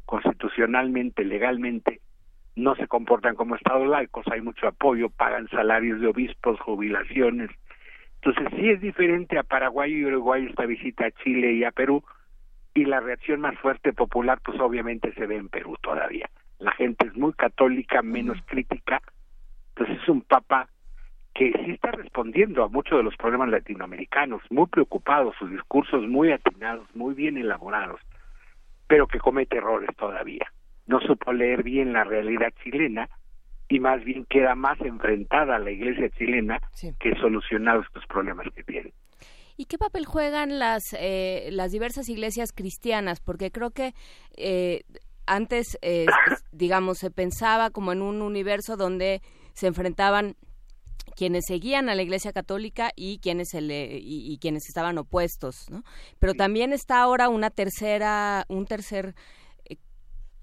constitucionalmente, 0.04 1.24
legalmente, 1.24 2.00
no 2.56 2.74
se 2.74 2.88
comportan 2.88 3.36
como 3.36 3.54
Estados 3.54 3.86
laicos, 3.86 4.26
hay 4.32 4.40
mucho 4.40 4.66
apoyo, 4.66 5.10
pagan 5.10 5.48
salarios 5.48 6.00
de 6.00 6.08
obispos, 6.08 6.58
jubilaciones. 6.58 7.50
Entonces 8.24 8.58
sí 8.58 8.70
es 8.70 8.80
diferente 8.80 9.38
a 9.38 9.42
Paraguay 9.42 9.92
y 9.92 10.04
Uruguay 10.06 10.46
esta 10.48 10.64
visita 10.64 11.06
a 11.06 11.10
Chile 11.10 11.52
y 11.52 11.64
a 11.64 11.72
Perú, 11.72 12.02
y 12.72 12.86
la 12.86 13.00
reacción 13.00 13.40
más 13.40 13.56
fuerte 13.58 13.92
popular 13.92 14.40
pues 14.42 14.58
obviamente 14.60 15.12
se 15.12 15.26
ve 15.26 15.36
en 15.36 15.50
Perú 15.50 15.76
todavía. 15.82 16.30
La 16.58 16.72
gente 16.72 17.06
es 17.06 17.14
muy 17.14 17.34
católica, 17.34 18.00
menos 18.00 18.38
crítica, 18.46 19.02
pues 19.74 19.90
es 19.90 20.08
un 20.08 20.22
papa 20.22 20.68
que 21.34 21.52
sí 21.52 21.72
está 21.72 21.90
respondiendo 21.90 22.64
a 22.64 22.68
muchos 22.68 22.96
de 22.96 23.04
los 23.04 23.16
problemas 23.16 23.50
latinoamericanos, 23.50 24.40
muy 24.50 24.68
preocupados, 24.68 25.34
sus 25.38 25.50
discursos 25.50 26.06
muy 26.08 26.32
atinados, 26.32 26.88
muy 26.94 27.12
bien 27.12 27.36
elaborados, 27.36 28.00
pero 28.86 29.06
que 29.06 29.18
comete 29.18 29.58
errores 29.58 29.90
todavía. 29.96 30.50
No 30.86 30.98
supo 31.00 31.32
leer 31.32 31.62
bien 31.62 31.92
la 31.92 32.04
realidad 32.04 32.54
chilena 32.62 33.10
y 33.68 33.80
más 33.80 34.04
bien 34.04 34.26
queda 34.26 34.54
más 34.54 34.80
enfrentada 34.80 35.56
a 35.56 35.58
la 35.58 35.70
iglesia 35.70 36.10
chilena 36.10 36.60
que 37.00 37.14
solucionado 37.16 37.82
estos 37.82 38.04
problemas 38.06 38.46
que 38.54 38.62
tiene. 38.62 38.92
¿Y 39.56 39.66
qué 39.66 39.78
papel 39.78 40.04
juegan 40.04 40.58
las, 40.58 40.82
eh, 40.98 41.48
las 41.52 41.70
diversas 41.70 42.08
iglesias 42.08 42.50
cristianas? 42.52 43.20
Porque 43.20 43.50
creo 43.50 43.70
que 43.70 43.94
eh, 44.36 44.82
antes, 45.26 45.78
eh, 45.82 46.06
digamos, 46.52 46.98
se 46.98 47.10
pensaba 47.10 47.70
como 47.70 47.92
en 47.92 48.02
un 48.02 48.20
universo 48.22 48.76
donde 48.76 49.22
se 49.54 49.68
enfrentaban 49.68 50.36
quienes 51.16 51.44
seguían 51.46 51.88
a 51.88 51.94
la 51.94 52.02
Iglesia 52.02 52.32
Católica 52.32 52.90
y 52.96 53.18
quienes 53.18 53.50
se 53.50 53.60
le, 53.60 53.98
y, 54.00 54.36
quienes 54.38 54.68
estaban 54.68 54.98
opuestos, 54.98 55.70
¿no? 55.70 55.84
Pero 56.18 56.34
también 56.34 56.72
está 56.72 57.00
ahora 57.00 57.28
una 57.28 57.50
tercera, 57.50 58.44
un 58.48 58.66
tercer 58.66 59.14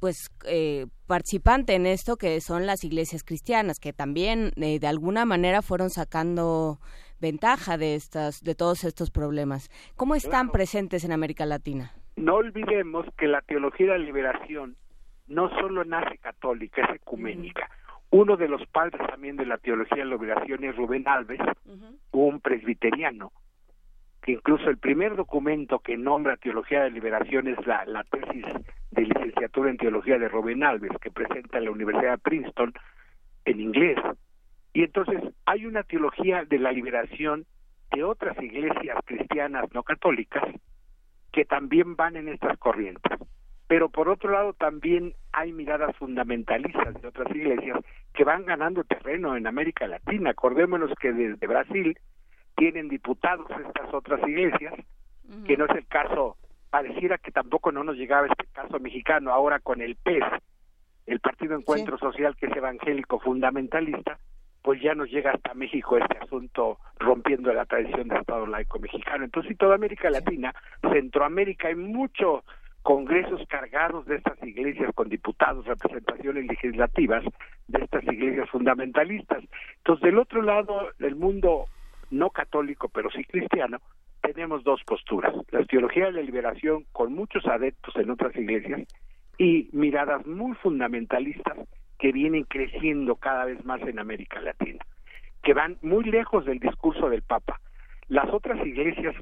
pues 0.01 0.31
eh, 0.47 0.87
participante 1.05 1.75
en 1.75 1.85
esto 1.85 2.17
que 2.17 2.41
son 2.41 2.65
las 2.65 2.83
iglesias 2.83 3.23
cristianas 3.23 3.79
que 3.79 3.93
también 3.93 4.51
eh, 4.55 4.79
de 4.79 4.87
alguna 4.87 5.25
manera 5.25 5.61
fueron 5.61 5.91
sacando 5.91 6.79
ventaja 7.21 7.77
de 7.77 7.93
estas 7.93 8.41
de 8.41 8.55
todos 8.55 8.83
estos 8.83 9.11
problemas. 9.11 9.69
¿Cómo 9.95 10.15
están 10.15 10.49
presentes 10.49 11.05
en 11.05 11.11
América 11.11 11.45
Latina? 11.45 11.91
No 12.15 12.37
olvidemos 12.37 13.05
que 13.15 13.27
la 13.27 13.41
teología 13.41 13.93
de 13.93 13.99
la 13.99 14.05
liberación 14.05 14.75
no 15.27 15.49
solo 15.59 15.85
nace 15.85 16.17
católica, 16.17 16.81
es 16.81 16.95
ecuménica. 16.95 17.69
Uno 18.09 18.37
de 18.37 18.47
los 18.47 18.65
padres 18.65 18.99
también 19.07 19.37
de 19.37 19.45
la 19.45 19.59
teología 19.59 19.99
de 19.99 20.05
la 20.05 20.15
liberación 20.15 20.63
es 20.63 20.75
Rubén 20.75 21.07
Alves, 21.07 21.39
un 22.11 22.41
presbiteriano, 22.41 23.31
que 24.23 24.31
incluso 24.33 24.67
el 24.67 24.79
primer 24.79 25.15
documento 25.15 25.77
que 25.79 25.95
nombra 25.95 26.37
teología 26.37 26.81
de 26.81 26.89
liberación 26.89 27.47
es 27.47 27.65
la, 27.67 27.85
la 27.85 28.03
tesis 28.03 28.45
de 28.91 29.03
licenciatura 29.03 29.69
en 29.69 29.77
teología 29.77 30.17
de 30.17 30.27
Rubén 30.27 30.63
Alves, 30.63 30.91
que 31.01 31.11
presenta 31.11 31.57
en 31.57 31.65
la 31.65 31.71
Universidad 31.71 32.11
de 32.11 32.17
Princeton 32.17 32.73
en 33.45 33.59
inglés. 33.59 33.97
Y 34.73 34.83
entonces 34.83 35.21
hay 35.45 35.65
una 35.65 35.83
teología 35.83 36.45
de 36.45 36.59
la 36.59 36.71
liberación 36.71 37.45
de 37.91 38.03
otras 38.03 38.41
iglesias 38.41 38.97
cristianas 39.05 39.65
no 39.73 39.83
católicas 39.83 40.43
que 41.31 41.45
también 41.45 41.95
van 41.95 42.15
en 42.15 42.29
estas 42.29 42.57
corrientes 42.57 43.19
pero 43.71 43.87
por 43.87 44.09
otro 44.09 44.31
lado 44.31 44.51
también 44.51 45.13
hay 45.31 45.53
miradas 45.53 45.95
fundamentalistas 45.95 47.01
de 47.01 47.07
otras 47.07 47.33
iglesias 47.33 47.79
que 48.13 48.25
van 48.25 48.43
ganando 48.45 48.83
terreno 48.83 49.37
en 49.37 49.47
América 49.47 49.87
Latina. 49.87 50.31
Acordémonos 50.31 50.91
que 50.99 51.13
desde 51.13 51.47
Brasil 51.47 51.97
tienen 52.57 52.89
diputados 52.89 53.47
estas 53.65 53.93
otras 53.93 54.19
iglesias, 54.27 54.73
que 55.47 55.55
no 55.55 55.67
es 55.67 55.71
el 55.77 55.87
caso, 55.87 56.35
pareciera 56.71 57.17
que 57.17 57.31
tampoco 57.31 57.71
no 57.71 57.83
nos 57.83 57.97
llegaba 57.97 58.27
este 58.27 58.47
caso 58.51 58.79
mexicano 58.79 59.31
ahora 59.31 59.59
con 59.59 59.81
el 59.81 59.95
PES, 59.97 60.23
el 61.05 61.19
Partido 61.19 61.55
Encuentro 61.55 61.97
Social 61.97 62.35
que 62.35 62.47
es 62.47 62.55
evangélico 62.55 63.19
fundamentalista, 63.19 64.17
pues 64.63 64.81
ya 64.81 64.95
nos 64.95 65.09
llega 65.09 65.31
hasta 65.31 65.53
México 65.53 65.97
este 65.97 66.17
asunto 66.17 66.79
rompiendo 66.97 67.53
la 67.53 67.65
tradición 67.65 68.07
del 68.07 68.19
Estado 68.19 68.47
laico 68.47 68.79
mexicano. 68.79 69.25
Entonces, 69.25 69.51
en 69.51 69.57
toda 69.57 69.75
América 69.75 70.09
Latina, 70.09 70.53
Centroamérica, 70.81 71.67
hay 71.67 71.75
mucho 71.75 72.43
congresos 72.83 73.41
cargados 73.47 74.05
de 74.05 74.15
estas 74.15 74.41
iglesias 74.43 74.91
con 74.95 75.09
diputados, 75.09 75.65
representaciones 75.65 76.45
legislativas 76.45 77.23
de 77.67 77.83
estas 77.83 78.03
iglesias 78.03 78.49
fundamentalistas. 78.49 79.43
Entonces, 79.77 80.03
del 80.03 80.19
otro 80.19 80.41
lado, 80.41 80.89
del 80.99 81.15
mundo 81.15 81.65
no 82.11 82.29
católico, 82.29 82.87
pero 82.89 83.09
sí 83.09 83.23
cristiano, 83.25 83.79
tenemos 84.21 84.63
dos 84.63 84.81
posturas. 84.85 85.33
La 85.51 85.65
teología 85.65 86.05
de 86.05 86.13
la 86.13 86.21
liberación 86.21 86.85
con 86.91 87.13
muchos 87.13 87.45
adeptos 87.47 87.95
en 87.95 88.09
otras 88.09 88.35
iglesias 88.35 88.87
y 89.37 89.69
miradas 89.71 90.25
muy 90.25 90.55
fundamentalistas 90.55 91.57
que 91.97 92.11
vienen 92.11 92.43
creciendo 92.43 93.15
cada 93.15 93.45
vez 93.45 93.63
más 93.65 93.81
en 93.81 93.99
América 93.99 94.39
Latina, 94.41 94.83
que 95.43 95.53
van 95.53 95.77
muy 95.81 96.03
lejos 96.03 96.45
del 96.45 96.59
discurso 96.59 97.09
del 97.09 97.21
Papa. 97.21 97.59
Las 98.07 98.29
otras 98.33 98.65
iglesias 98.65 99.15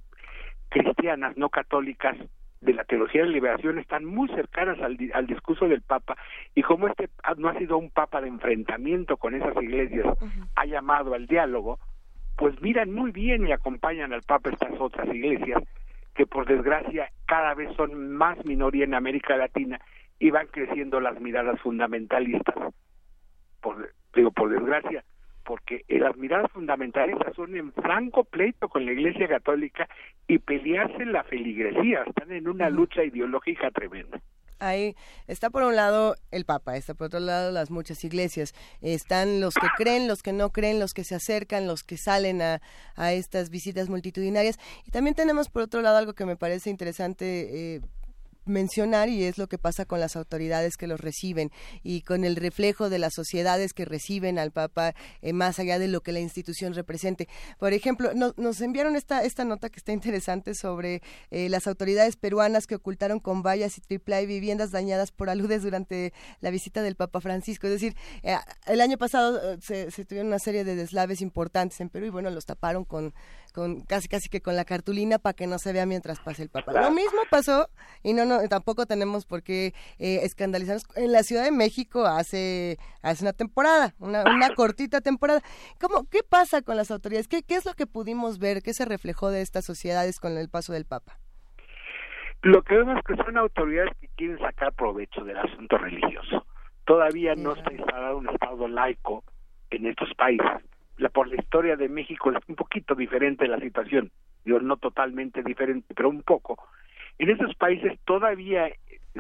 cristianas 0.70 1.36
no 1.38 1.50
católicas 1.50 2.18
de 2.62 2.74
la 2.74 2.84
teología 2.84 3.22
de 3.22 3.28
la 3.28 3.34
liberación 3.34 3.80
están 3.80 4.06
muy 4.06 4.28
cercanas 4.30 4.80
al, 4.82 4.98
al, 5.14 5.28
discurso 5.28 5.68
del 5.68 5.82
Papa 5.82 6.18
y 6.54 6.62
como 6.62 6.88
este 6.88 7.10
no 7.38 7.48
ha 7.48 7.58
sido 7.58 7.78
un 7.78 7.90
Papa 7.90 8.22
de 8.22 8.28
enfrentamiento 8.28 9.18
con 9.18 9.36
esas 9.36 9.56
iglesias, 9.62 10.08
ha 10.56 10.66
llamado 10.66 11.14
al 11.14 11.28
diálogo, 11.28 11.80
pues 12.40 12.60
miran 12.62 12.94
muy 12.94 13.12
bien 13.12 13.46
y 13.46 13.52
acompañan 13.52 14.14
al 14.14 14.22
Papa 14.22 14.50
estas 14.50 14.72
otras 14.80 15.14
iglesias 15.14 15.62
que 16.16 16.26
por 16.26 16.48
desgracia 16.48 17.12
cada 17.26 17.54
vez 17.54 17.76
son 17.76 18.14
más 18.14 18.44
minoría 18.46 18.86
en 18.86 18.94
América 18.94 19.36
Latina 19.36 19.78
y 20.20 20.30
van 20.30 20.48
creciendo 20.48 21.02
las 21.02 21.20
miradas 21.20 21.60
fundamentalistas. 21.60 22.56
Por, 23.60 23.94
digo, 24.16 24.32
por 24.32 24.52
desgracia, 24.52 25.04
porque 25.44 25.84
las 25.90 26.16
miradas 26.16 26.50
fundamentalistas 26.54 27.36
son 27.36 27.58
en 27.58 27.74
franco 27.74 28.24
pleito 28.24 28.70
con 28.70 28.86
la 28.86 28.94
Iglesia 28.94 29.28
Católica 29.28 29.90
y 30.26 30.40
pelearse 30.40 31.04
en 31.04 31.12
la 31.12 31.26
feligresía, 31.26 32.04
están 32.04 32.32
en 32.32 32.48
una 32.48 32.70
lucha 32.70 33.04
ideológica 33.04 33.70
tremenda. 33.70 34.22
Ahí 34.60 34.96
está 35.28 35.50
por 35.50 35.64
un 35.64 35.76
lado 35.76 36.16
el 36.32 36.46
Papa, 36.46 36.76
está 36.76 36.94
por 36.94 37.08
otro 37.08 37.20
lado 37.20 37.52
las 37.52 37.72
muchas 37.72 38.04
iglesias. 38.04 38.54
Están 38.82 39.40
los 39.42 39.54
que 39.54 39.68
creen, 39.78 40.08
los 40.08 40.22
que 40.22 40.34
no 40.34 40.52
creen, 40.52 40.80
los 40.80 40.94
que 40.94 41.04
se 41.04 41.16
acercan, 41.16 41.68
los 41.68 41.84
que 41.84 41.98
salen 41.98 42.42
a, 42.42 42.62
a 42.96 43.14
estas 43.14 43.50
visitas 43.50 43.90
multitudinarias. 43.90 44.58
Y 44.86 44.92
también 44.92 45.16
tenemos 45.16 45.50
por 45.50 45.64
otro 45.64 45.82
lado 45.82 45.98
algo 45.98 46.14
que 46.14 46.26
me 46.26 46.36
parece 46.36 46.70
interesante. 46.70 47.76
Eh, 47.76 47.82
mencionar 48.50 49.10
y 49.10 49.24
es 49.24 49.38
lo 49.38 49.48
que 49.48 49.58
pasa 49.58 49.86
con 49.86 50.00
las 50.00 50.16
autoridades 50.16 50.78
que 50.78 50.88
los 50.88 51.00
reciben 51.00 51.52
y 51.84 52.02
con 52.02 52.24
el 52.24 52.36
reflejo 52.36 52.90
de 52.90 53.00
las 53.00 53.14
sociedades 53.14 53.74
que 53.74 53.86
reciben 53.86 54.40
al 54.40 54.52
Papa 54.52 54.94
eh, 55.22 55.34
más 55.34 55.60
allá 55.60 55.80
de 55.80 55.88
lo 55.88 56.02
que 56.02 56.12
la 56.12 56.20
institución 56.20 56.74
represente. 56.74 57.28
Por 57.58 57.74
ejemplo, 57.74 58.12
nos 58.14 58.62
enviaron 58.62 58.96
esta, 58.96 59.24
esta 59.24 59.46
nota 59.46 59.70
que 59.70 59.78
está 59.78 59.92
interesante 59.92 60.56
sobre 60.56 61.02
eh, 61.32 61.50
las 61.50 61.68
autoridades 61.68 62.16
peruanas 62.16 62.68
que 62.68 62.76
ocultaron 62.76 63.20
con 63.20 63.44
vallas 63.44 63.78
y 63.78 63.82
triple 63.82 64.26
viviendas 64.26 64.72
dañadas 64.72 65.12
por 65.12 65.30
aludes 65.30 65.62
durante 65.62 66.14
la 66.42 66.50
visita 66.50 66.82
del 66.82 66.96
Papa 66.96 67.22
Francisco. 67.22 67.68
Es 67.68 67.74
decir, 67.74 67.96
eh, 68.24 68.36
el 68.66 68.82
año 68.82 68.98
pasado 68.98 69.60
se, 69.62 69.92
se 69.92 70.06
tuvieron 70.06 70.28
una 70.28 70.40
serie 70.40 70.64
de 70.64 70.76
deslaves 70.76 71.22
importantes 71.22 71.80
en 71.80 71.90
Perú 71.90 72.08
y 72.08 72.10
bueno, 72.10 72.30
los 72.32 72.46
taparon 72.46 72.86
con 72.86 73.14
con 73.52 73.82
casi 73.82 74.08
casi 74.08 74.30
que 74.30 74.42
con 74.42 74.56
la 74.56 74.66
cartulina 74.66 75.20
para 75.20 75.34
que 75.34 75.48
no 75.48 75.60
se 75.60 75.74
vea 75.74 75.86
mientras 75.86 76.20
pase 76.20 76.44
el 76.44 76.50
Papa. 76.50 76.74
Lo 76.74 76.92
mismo 76.92 77.20
pasó 77.30 77.70
y 78.04 78.14
no, 78.14 78.26
no 78.26 78.48
tampoco 78.48 78.86
tenemos 78.86 79.26
por 79.26 79.44
qué 79.44 79.74
eh, 79.98 80.20
escandalizarnos 80.24 80.86
en 80.96 81.12
la 81.12 81.24
Ciudad 81.24 81.44
de 81.44 81.52
México 81.52 82.06
hace 82.06 82.78
hace 83.02 83.24
una 83.24 83.34
temporada, 83.34 83.94
una, 84.00 84.24
una 84.24 84.50
cortita 84.56 85.02
temporada. 85.02 85.42
¿Cómo 85.80 86.08
qué 86.10 86.24
pasa 86.24 86.62
con 86.62 86.78
las 86.78 86.92
autoridades? 86.92 87.28
¿Qué, 87.28 87.44
¿Qué 87.44 87.56
es 87.56 87.66
lo 87.66 87.74
que 87.74 87.88
pudimos 87.88 88.40
ver? 88.40 88.62
¿Qué 88.62 88.74
se 88.74 88.86
reflejó 88.86 89.30
de 89.30 89.42
estas 89.42 89.66
sociedades 89.66 90.20
con 90.20 90.38
el 90.38 90.50
paso 90.50 90.74
del 90.74 90.86
Papa? 90.86 91.20
Lo 92.42 92.62
que 92.64 92.76
vemos 92.76 92.98
es 92.98 93.04
que 93.04 93.24
son 93.24 93.38
autoridades 93.38 93.92
que 94.00 94.08
quieren 94.16 94.40
sacar 94.40 94.74
provecho 94.74 95.24
del 95.26 95.38
asunto 95.38 95.78
religioso. 95.78 96.46
Todavía 96.86 97.36
no 97.36 97.54
está 97.54 97.74
instalado 97.74 98.18
un 98.18 98.30
Estado 98.30 98.68
laico 98.68 99.24
en 99.70 99.88
estos 99.88 100.14
países 100.16 100.64
la, 101.00 101.10
por 101.10 101.28
la 101.28 101.36
historia 101.36 101.76
de 101.76 101.90
México 101.90 102.32
es 102.32 102.38
un 102.48 102.56
poquito 102.56 102.94
diferente 102.94 103.48
la 103.48 103.60
situación, 103.60 104.12
yo 104.46 104.60
no 104.60 104.78
totalmente 104.78 105.42
diferente, 105.44 105.94
pero 105.96 106.10
un 106.10 106.22
poco. 106.24 106.58
En 107.18 107.30
esos 107.30 107.56
países 107.56 107.98
todavía 108.06 108.72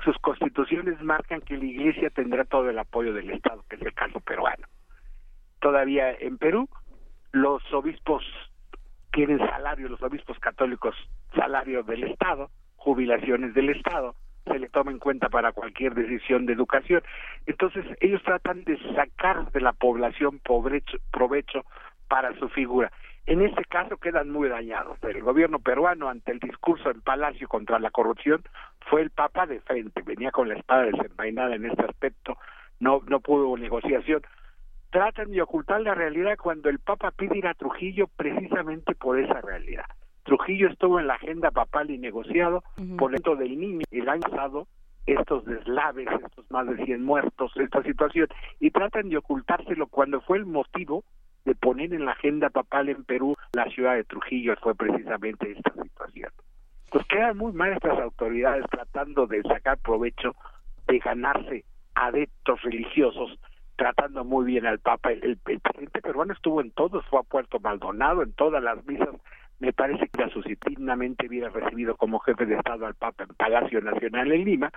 sus 0.03 0.17
constituciones 0.19 1.01
marcan 1.01 1.41
que 1.41 1.57
la 1.57 1.65
Iglesia 1.65 2.09
tendrá 2.09 2.45
todo 2.45 2.69
el 2.69 2.77
apoyo 2.77 3.13
del 3.13 3.29
Estado, 3.31 3.63
que 3.69 3.75
es 3.75 3.81
el 3.81 3.93
caso 3.93 4.19
peruano. 4.19 4.67
Todavía 5.59 6.11
en 6.11 6.37
Perú 6.37 6.69
los 7.31 7.61
obispos 7.73 8.23
quieren 9.11 9.39
salario, 9.39 9.89
los 9.89 10.01
obispos 10.01 10.37
católicos 10.39 10.95
salario 11.35 11.83
del 11.83 12.03
Estado, 12.03 12.49
jubilaciones 12.75 13.53
del 13.53 13.69
Estado, 13.69 14.15
se 14.45 14.59
le 14.59 14.69
toma 14.69 14.91
en 14.91 14.99
cuenta 14.99 15.29
para 15.29 15.51
cualquier 15.51 15.93
decisión 15.93 16.45
de 16.45 16.53
educación. 16.53 17.03
Entonces, 17.45 17.85
ellos 17.99 18.21
tratan 18.23 18.63
de 18.63 18.77
sacar 18.95 19.51
de 19.51 19.61
la 19.61 19.73
población 19.73 20.39
provecho 20.39 21.65
para 22.07 22.33
su 22.39 22.49
figura. 22.49 22.91
En 23.25 23.41
este 23.41 23.63
caso 23.65 23.97
quedan 23.97 24.31
muy 24.31 24.49
dañados. 24.49 24.97
El 25.03 25.21
gobierno 25.21 25.59
peruano, 25.59 26.09
ante 26.09 26.31
el 26.31 26.39
discurso 26.39 26.89
en 26.89 27.01
Palacio 27.01 27.47
contra 27.47 27.77
la 27.77 27.91
corrupción, 27.91 28.41
fue 28.89 29.01
el 29.01 29.11
Papa 29.11 29.45
de 29.45 29.59
frente, 29.59 30.01
venía 30.01 30.31
con 30.31 30.49
la 30.49 30.55
espada 30.55 30.83
desenvainada 30.83 31.53
en 31.53 31.65
este 31.65 31.83
aspecto, 31.83 32.37
no, 32.79 33.01
no 33.07 33.19
pudo 33.19 33.55
negociación. 33.55 34.23
Tratan 34.89 35.29
de 35.29 35.43
ocultar 35.43 35.81
la 35.81 35.93
realidad 35.93 36.37
cuando 36.41 36.69
el 36.69 36.79
Papa 36.79 37.11
pide 37.11 37.37
ir 37.37 37.45
a 37.45 37.53
Trujillo 37.53 38.07
precisamente 38.07 38.95
por 38.95 39.19
esa 39.19 39.39
realidad. 39.41 39.85
Trujillo 40.23 40.69
estuvo 40.69 40.99
en 40.99 41.07
la 41.07 41.15
agenda 41.15 41.51
papal 41.51 41.89
y 41.91 41.97
negociado 41.97 42.63
por 42.97 43.11
dentro 43.11 43.35
del 43.35 43.59
niño 43.59 43.83
el 43.91 44.09
año 44.09 44.21
pasado 44.21 44.67
estos 45.05 45.43
deslaves, 45.45 46.07
estos 46.23 46.45
más 46.51 46.67
de 46.67 46.85
100 46.85 47.03
muertos, 47.03 47.51
esta 47.55 47.81
situación, 47.83 48.27
y 48.59 48.69
tratan 48.71 49.09
de 49.09 49.17
ocultárselo 49.17 49.87
cuando 49.87 50.21
fue 50.21 50.37
el 50.37 50.45
motivo 50.45 51.03
de 51.45 51.55
poner 51.55 51.93
en 51.93 52.05
la 52.05 52.11
agenda 52.11 52.49
papal 52.49 52.89
en 52.89 53.03
Perú 53.05 53.35
la 53.53 53.65
ciudad 53.69 53.95
de 53.95 54.03
Trujillo, 54.03 54.55
fue 54.61 54.75
precisamente 54.75 55.51
esta 55.51 55.73
situación. 55.81 56.31
Pues 56.91 57.05
quedan 57.07 57.37
muy 57.37 57.53
mal 57.53 57.73
estas 57.73 57.99
autoridades 57.99 58.65
tratando 58.69 59.27
de 59.27 59.41
sacar 59.43 59.77
provecho 59.77 60.35
de 60.87 60.99
ganarse 60.99 61.65
adeptos 61.95 62.61
religiosos, 62.63 63.39
tratando 63.75 64.23
muy 64.23 64.45
bien 64.45 64.65
al 64.65 64.79
Papa. 64.79 65.11
El, 65.11 65.37
presidente 65.37 66.01
peruano 66.01 66.33
estuvo 66.33 66.61
en 66.61 66.71
todos, 66.71 67.05
fue 67.07 67.19
a 67.19 67.23
Puerto 67.23 67.59
Maldonado, 67.59 68.23
en 68.23 68.33
todas 68.33 68.63
las 68.63 68.83
misas. 68.85 69.09
Me 69.59 69.73
parece 69.73 70.07
que 70.07 70.29
su 70.29 70.41
dignamente 70.65 71.27
hubiera 71.27 71.49
recibido 71.49 71.95
como 71.97 72.19
jefe 72.19 72.45
de 72.45 72.55
Estado 72.55 72.85
al 72.85 72.95
Papa 72.95 73.23
en 73.23 73.35
Palacio 73.35 73.81
Nacional 73.81 74.31
en 74.31 74.45
Lima, 74.45 74.71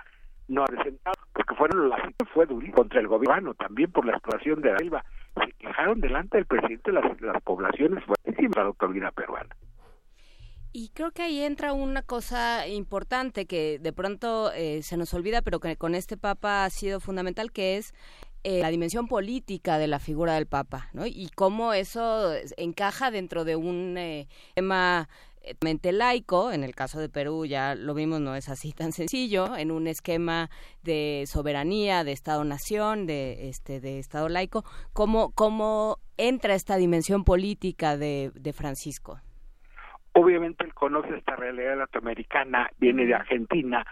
no 0.47 0.63
ha 0.63 0.65
presentado, 0.65 1.15
porque 1.33 1.55
fueron 1.55 1.89
las 1.89 2.01
fue 2.33 2.45
durísimo 2.45 2.75
contra 2.75 2.99
el 2.99 3.07
gobierno, 3.07 3.53
también 3.53 3.91
por 3.91 4.05
la 4.05 4.13
exploración 4.13 4.61
de 4.61 4.71
la 4.71 4.77
selva. 4.77 5.05
Se 5.35 5.51
quejaron 5.53 6.01
delante 6.01 6.37
del 6.37 6.45
presidente 6.45 6.91
las, 6.91 7.21
las 7.21 7.41
poblaciones 7.43 8.03
fuertísimas 8.03 8.55
de 8.55 8.61
la 8.61 8.67
autoridad 8.67 9.13
peruana. 9.13 9.55
Y 10.75 10.89
creo 10.89 11.11
que 11.11 11.21
ahí 11.21 11.41
entra 11.43 11.71
una 11.71 12.01
cosa 12.01 12.67
importante 12.67 13.45
que 13.45 13.77
de 13.79 13.93
pronto 13.93 14.51
eh, 14.53 14.81
se 14.81 14.97
nos 14.97 15.13
olvida, 15.13 15.43
pero 15.43 15.59
que 15.59 15.77
con 15.77 15.93
este 15.93 16.17
Papa 16.17 16.65
ha 16.65 16.69
sido 16.71 16.99
fundamental, 16.99 17.51
que 17.51 17.77
es 17.77 17.93
eh, 18.43 18.59
la 18.59 18.69
dimensión 18.69 19.07
política 19.07 19.77
de 19.77 19.87
la 19.87 19.99
figura 19.99 20.35
del 20.35 20.47
Papa, 20.47 20.89
¿no? 20.93 21.05
Y 21.05 21.29
cómo 21.35 21.73
eso 21.73 22.33
encaja 22.57 23.11
dentro 23.11 23.45
de 23.45 23.55
un 23.55 23.97
eh, 23.97 24.27
tema 24.55 25.07
mente 25.61 25.91
laico, 25.91 26.51
en 26.51 26.63
el 26.63 26.73
caso 26.73 26.99
de 26.99 27.09
Perú 27.09 27.45
ya 27.45 27.75
lo 27.75 27.93
vimos, 27.93 28.21
no 28.21 28.35
es 28.35 28.49
así 28.49 28.71
tan 28.71 28.91
sencillo, 28.91 29.57
en 29.57 29.71
un 29.71 29.87
esquema 29.87 30.49
de 30.83 31.23
soberanía, 31.27 32.03
de 32.03 32.13
Estado-nación, 32.13 33.05
de, 33.05 33.49
este, 33.49 33.79
de 33.81 33.99
Estado 33.99 34.29
laico, 34.29 34.63
¿cómo, 34.93 35.31
cómo 35.33 35.97
entra 36.17 36.55
esta 36.55 36.77
dimensión 36.77 37.23
política 37.23 37.97
de, 37.97 38.31
de 38.35 38.53
Francisco? 38.53 39.19
Obviamente 40.13 40.63
él 40.63 40.73
conoce 40.73 41.15
esta 41.17 41.35
realidad 41.35 41.77
latinoamericana, 41.77 42.69
viene 42.77 43.05
de 43.05 43.15
Argentina. 43.15 43.85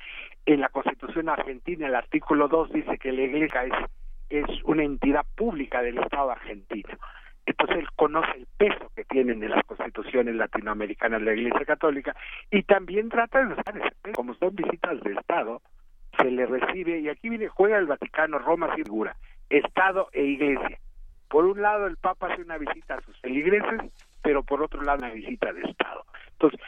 En 0.45 0.61
la 0.61 0.69
Constitución 0.69 1.29
argentina, 1.29 1.87
el 1.87 1.95
artículo 1.95 2.47
2 2.47 2.73
dice 2.73 2.97
que 2.99 3.11
la 3.11 3.23
Iglesia 3.23 3.63
es, 3.63 3.73
es 4.31 4.63
una 4.63 4.83
entidad 4.83 5.25
pública 5.35 5.81
del 5.81 5.97
Estado 5.97 6.31
argentino. 6.31 6.97
Entonces 7.45 7.77
él 7.79 7.87
conoce 7.95 8.31
el 8.37 8.47
peso 8.57 8.91
que 8.95 9.03
tienen 9.05 9.43
en 9.43 9.49
las 9.49 9.63
constituciones 9.65 10.35
latinoamericanas 10.35 11.21
la 11.21 11.33
Iglesia 11.33 11.65
Católica 11.65 12.15
y 12.49 12.63
también 12.63 13.09
trata 13.09 13.43
de 13.43 13.53
usar 13.53 13.77
ese 13.77 13.95
peso. 14.01 14.15
Como 14.15 14.33
son 14.35 14.55
visitas 14.55 14.99
de 15.01 15.13
Estado, 15.13 15.61
se 16.17 16.29
le 16.29 16.45
recibe, 16.45 16.99
y 16.99 17.09
aquí 17.09 17.29
viene, 17.29 17.47
juega 17.47 17.77
el 17.77 17.87
Vaticano, 17.87 18.39
Roma 18.39 18.73
figura, 18.75 19.15
Estado 19.49 20.09
e 20.13 20.23
Iglesia. 20.23 20.79
Por 21.29 21.45
un 21.45 21.61
lado, 21.61 21.87
el 21.87 21.97
Papa 21.97 22.27
hace 22.27 22.41
una 22.41 22.57
visita 22.57 22.95
a 22.95 23.01
sus 23.01 23.17
feligreses, 23.21 23.91
pero 24.21 24.43
por 24.43 24.61
otro 24.61 24.81
lado, 24.81 24.99
una 24.99 25.13
visita 25.13 25.51
de 25.53 25.61
Estado. 25.61 26.05
Entonces, 26.33 26.59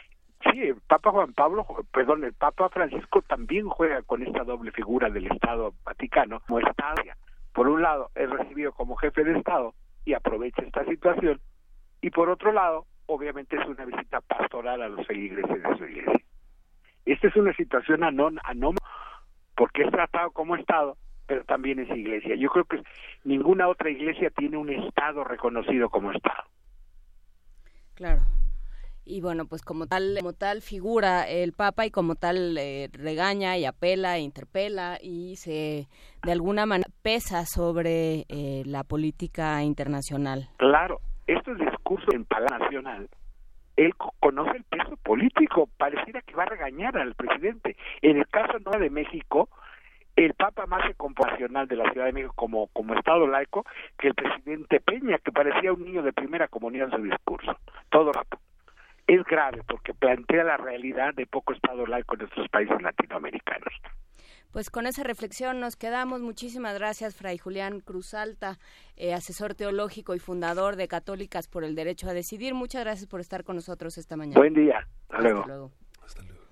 sí, 0.42 0.62
el 0.62 0.76
Papa 0.88 1.10
Juan 1.10 1.32
Pablo, 1.34 1.66
perdón, 1.92 2.24
el 2.24 2.32
Papa 2.32 2.68
Francisco 2.70 3.22
también 3.22 3.68
juega 3.68 4.02
con 4.02 4.22
esta 4.22 4.42
doble 4.42 4.72
figura 4.72 5.10
del 5.10 5.26
Estado 5.30 5.72
Vaticano 5.84 6.40
como 6.40 6.60
estadia. 6.60 7.16
Por 7.54 7.68
un 7.68 7.82
lado, 7.82 8.10
es 8.16 8.28
recibido 8.28 8.72
como 8.72 8.96
jefe 8.96 9.22
de 9.22 9.38
Estado 9.38 9.74
y 10.04 10.12
aprovecha 10.12 10.62
esta 10.62 10.84
situación, 10.84 11.40
y 12.02 12.10
por 12.10 12.28
otro 12.28 12.52
lado, 12.52 12.84
obviamente 13.06 13.56
es 13.56 13.66
una 13.66 13.84
visita 13.84 14.20
pastoral 14.20 14.82
a 14.82 14.88
los 14.88 15.06
feligreses 15.06 15.62
de 15.62 15.78
su 15.78 15.84
iglesia. 15.84 16.24
Esta 17.06 17.28
es 17.28 17.36
una 17.36 17.54
situación 17.54 18.02
anómala 18.02 18.42
porque 19.56 19.84
es 19.84 19.90
tratado 19.92 20.32
como 20.32 20.56
Estado, 20.56 20.96
pero 21.26 21.44
también 21.44 21.78
es 21.78 21.88
iglesia. 21.90 22.34
Yo 22.34 22.50
creo 22.50 22.64
que 22.64 22.82
ninguna 23.22 23.68
otra 23.68 23.88
iglesia 23.88 24.30
tiene 24.30 24.56
un 24.56 24.70
Estado 24.70 25.22
reconocido 25.22 25.88
como 25.90 26.10
Estado. 26.10 26.42
Claro 27.94 28.22
y 29.04 29.20
bueno 29.20 29.46
pues 29.46 29.62
como 29.62 29.86
tal 29.86 30.16
como 30.20 30.32
tal 30.32 30.62
figura 30.62 31.28
el 31.28 31.52
papa 31.52 31.86
y 31.86 31.90
como 31.90 32.14
tal 32.14 32.56
eh, 32.58 32.88
regaña 32.92 33.56
y 33.58 33.64
apela 33.64 34.16
e 34.16 34.20
interpela 34.20 34.98
y 35.00 35.36
se 35.36 35.88
de 36.22 36.32
alguna 36.32 36.66
manera 36.66 36.90
pesa 37.02 37.44
sobre 37.44 38.24
eh, 38.28 38.62
la 38.64 38.84
política 38.84 39.62
internacional. 39.62 40.48
Claro 40.56 41.00
estos 41.26 41.58
discursos 41.58 42.14
en 42.14 42.24
paga 42.24 42.58
nacional. 42.58 43.08
Él 43.76 43.94
conoce 44.20 44.56
el 44.56 44.64
peso 44.64 44.96
político 44.98 45.68
pareciera 45.76 46.20
que 46.22 46.34
va 46.34 46.44
a 46.44 46.46
regañar 46.46 46.96
al 46.96 47.14
presidente. 47.14 47.76
En 48.02 48.18
el 48.18 48.28
caso 48.28 48.58
no 48.64 48.78
de 48.78 48.90
México 48.90 49.48
el 50.16 50.32
Papa 50.34 50.66
más 50.66 50.82
compasional 50.96 51.66
de 51.66 51.74
la 51.74 51.90
Ciudad 51.90 52.06
de 52.06 52.12
México 52.12 52.34
como, 52.36 52.68
como 52.68 52.94
Estado 52.94 53.26
laico 53.26 53.64
que 53.98 54.08
el 54.08 54.14
presidente 54.14 54.78
Peña, 54.78 55.18
que 55.18 55.32
parecía 55.32 55.72
un 55.72 55.84
niño 55.84 56.02
de 56.02 56.12
primera 56.12 56.46
comunión 56.46 56.92
en 56.92 56.98
su 56.98 57.02
discurso, 57.02 57.56
todo 57.90 58.12
rato 58.12 58.38
es 59.06 59.24
grave 59.24 59.62
porque 59.66 59.94
plantea 59.94 60.44
la 60.44 60.56
realidad 60.56 61.14
de 61.14 61.26
poco 61.26 61.52
Estado 61.52 61.86
laico 61.86 62.14
en 62.14 62.20
nuestros 62.20 62.48
países 62.48 62.80
latinoamericanos. 62.80 63.72
Pues 64.52 64.70
con 64.70 64.86
esa 64.86 65.02
reflexión 65.02 65.58
nos 65.58 65.74
quedamos. 65.74 66.20
Muchísimas 66.20 66.74
gracias, 66.78 67.16
Fray 67.16 67.38
Julián 67.38 67.80
Cruz 67.80 68.14
Alta, 68.14 68.58
eh, 68.96 69.12
asesor 69.12 69.54
teológico 69.54 70.14
y 70.14 70.20
fundador 70.20 70.76
de 70.76 70.86
Católicas 70.86 71.48
por 71.48 71.64
el 71.64 71.74
Derecho 71.74 72.08
a 72.08 72.14
Decidir. 72.14 72.54
Muchas 72.54 72.84
gracias 72.84 73.08
por 73.08 73.18
estar 73.20 73.42
con 73.42 73.56
nosotros 73.56 73.98
esta 73.98 74.16
mañana. 74.16 74.38
Buen 74.38 74.54
día. 74.54 74.86
Hasta, 75.08 75.22
luego. 75.22 75.72
Hasta 76.04 76.22
luego. 76.22 76.43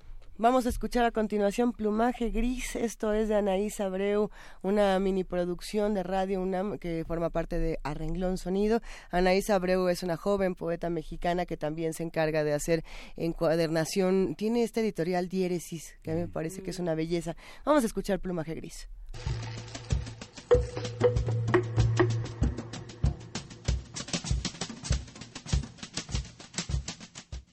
Vamos 0.42 0.66
a 0.66 0.70
escuchar 0.70 1.04
a 1.04 1.12
continuación 1.12 1.72
Plumaje 1.72 2.30
Gris. 2.30 2.74
Esto 2.74 3.12
es 3.12 3.28
de 3.28 3.36
Anaís 3.36 3.78
Abreu, 3.78 4.28
una 4.60 4.98
mini 4.98 5.22
producción 5.22 5.94
de 5.94 6.02
Radio 6.02 6.42
UNAM 6.42 6.78
que 6.78 7.04
forma 7.06 7.30
parte 7.30 7.60
de 7.60 7.78
Arrenglón 7.84 8.38
Sonido. 8.38 8.80
Anaís 9.12 9.50
Abreu 9.50 9.86
es 9.86 10.02
una 10.02 10.16
joven 10.16 10.56
poeta 10.56 10.90
mexicana 10.90 11.46
que 11.46 11.56
también 11.56 11.94
se 11.94 12.02
encarga 12.02 12.42
de 12.42 12.54
hacer 12.54 12.82
encuadernación. 13.16 14.34
Tiene 14.34 14.64
este 14.64 14.80
editorial 14.80 15.28
Diéresis, 15.28 15.94
que 16.02 16.10
a 16.10 16.14
mí 16.14 16.22
me 16.22 16.26
parece 16.26 16.60
que 16.60 16.70
es 16.70 16.80
una 16.80 16.96
belleza. 16.96 17.36
Vamos 17.64 17.84
a 17.84 17.86
escuchar 17.86 18.18
Plumaje 18.18 18.56
Gris. 18.56 18.88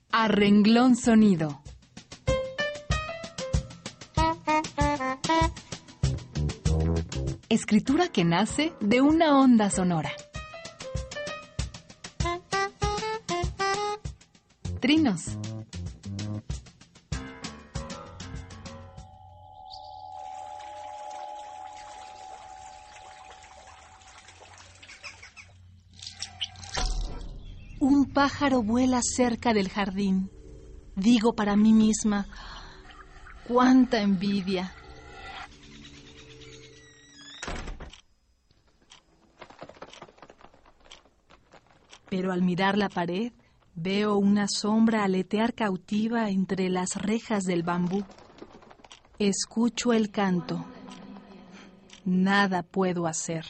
Arrenglón 0.10 0.95
Sonido. 0.95 1.61
Escritura 7.49 8.07
que 8.07 8.23
nace 8.23 8.73
de 8.80 9.01
una 9.01 9.39
onda 9.39 9.69
sonora. 9.69 10.11
Trinos. 14.80 15.38
Un 27.80 28.11
pájaro 28.14 28.61
vuela 28.61 29.01
cerca 29.01 29.53
del 29.53 29.69
jardín. 29.69 30.30
Digo 30.95 31.34
para 31.34 31.56
mí 31.56 31.73
misma, 31.73 32.27
cuánta 33.47 34.01
envidia. 34.01 34.73
Pero 42.10 42.31
al 42.31 42.41
mirar 42.41 42.77
la 42.77 42.90
pared 42.90 43.31
veo 43.76 44.18
una 44.18 44.48
sombra 44.48 45.03
aletear 45.03 45.53
cautiva 45.53 46.30
entre 46.30 46.69
las 46.69 46.95
rejas 46.95 47.44
del 47.44 47.64
bambú. 47.64 48.03
Escucho 49.19 49.94
el 49.94 50.11
canto. 50.11 50.65
Nada 52.06 52.64
puedo 52.64 53.07
hacer. 53.07 53.45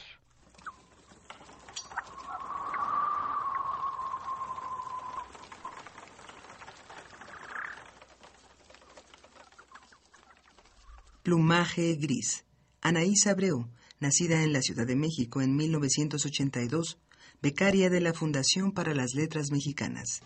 Plumaje 11.24 11.96
gris. 11.96 12.44
Anaís 12.82 13.28
Abreu, 13.28 13.68
nacida 14.00 14.42
en 14.42 14.52
la 14.52 14.62
Ciudad 14.62 14.88
de 14.88 14.96
México 14.96 15.42
en 15.42 15.56
1982, 15.56 16.98
becaria 17.42 17.90
de 17.90 18.02
la 18.02 18.14
Fundación 18.14 18.72
para 18.72 18.94
las 18.94 19.14
Letras 19.16 19.52
Mexicanas. 19.52 20.22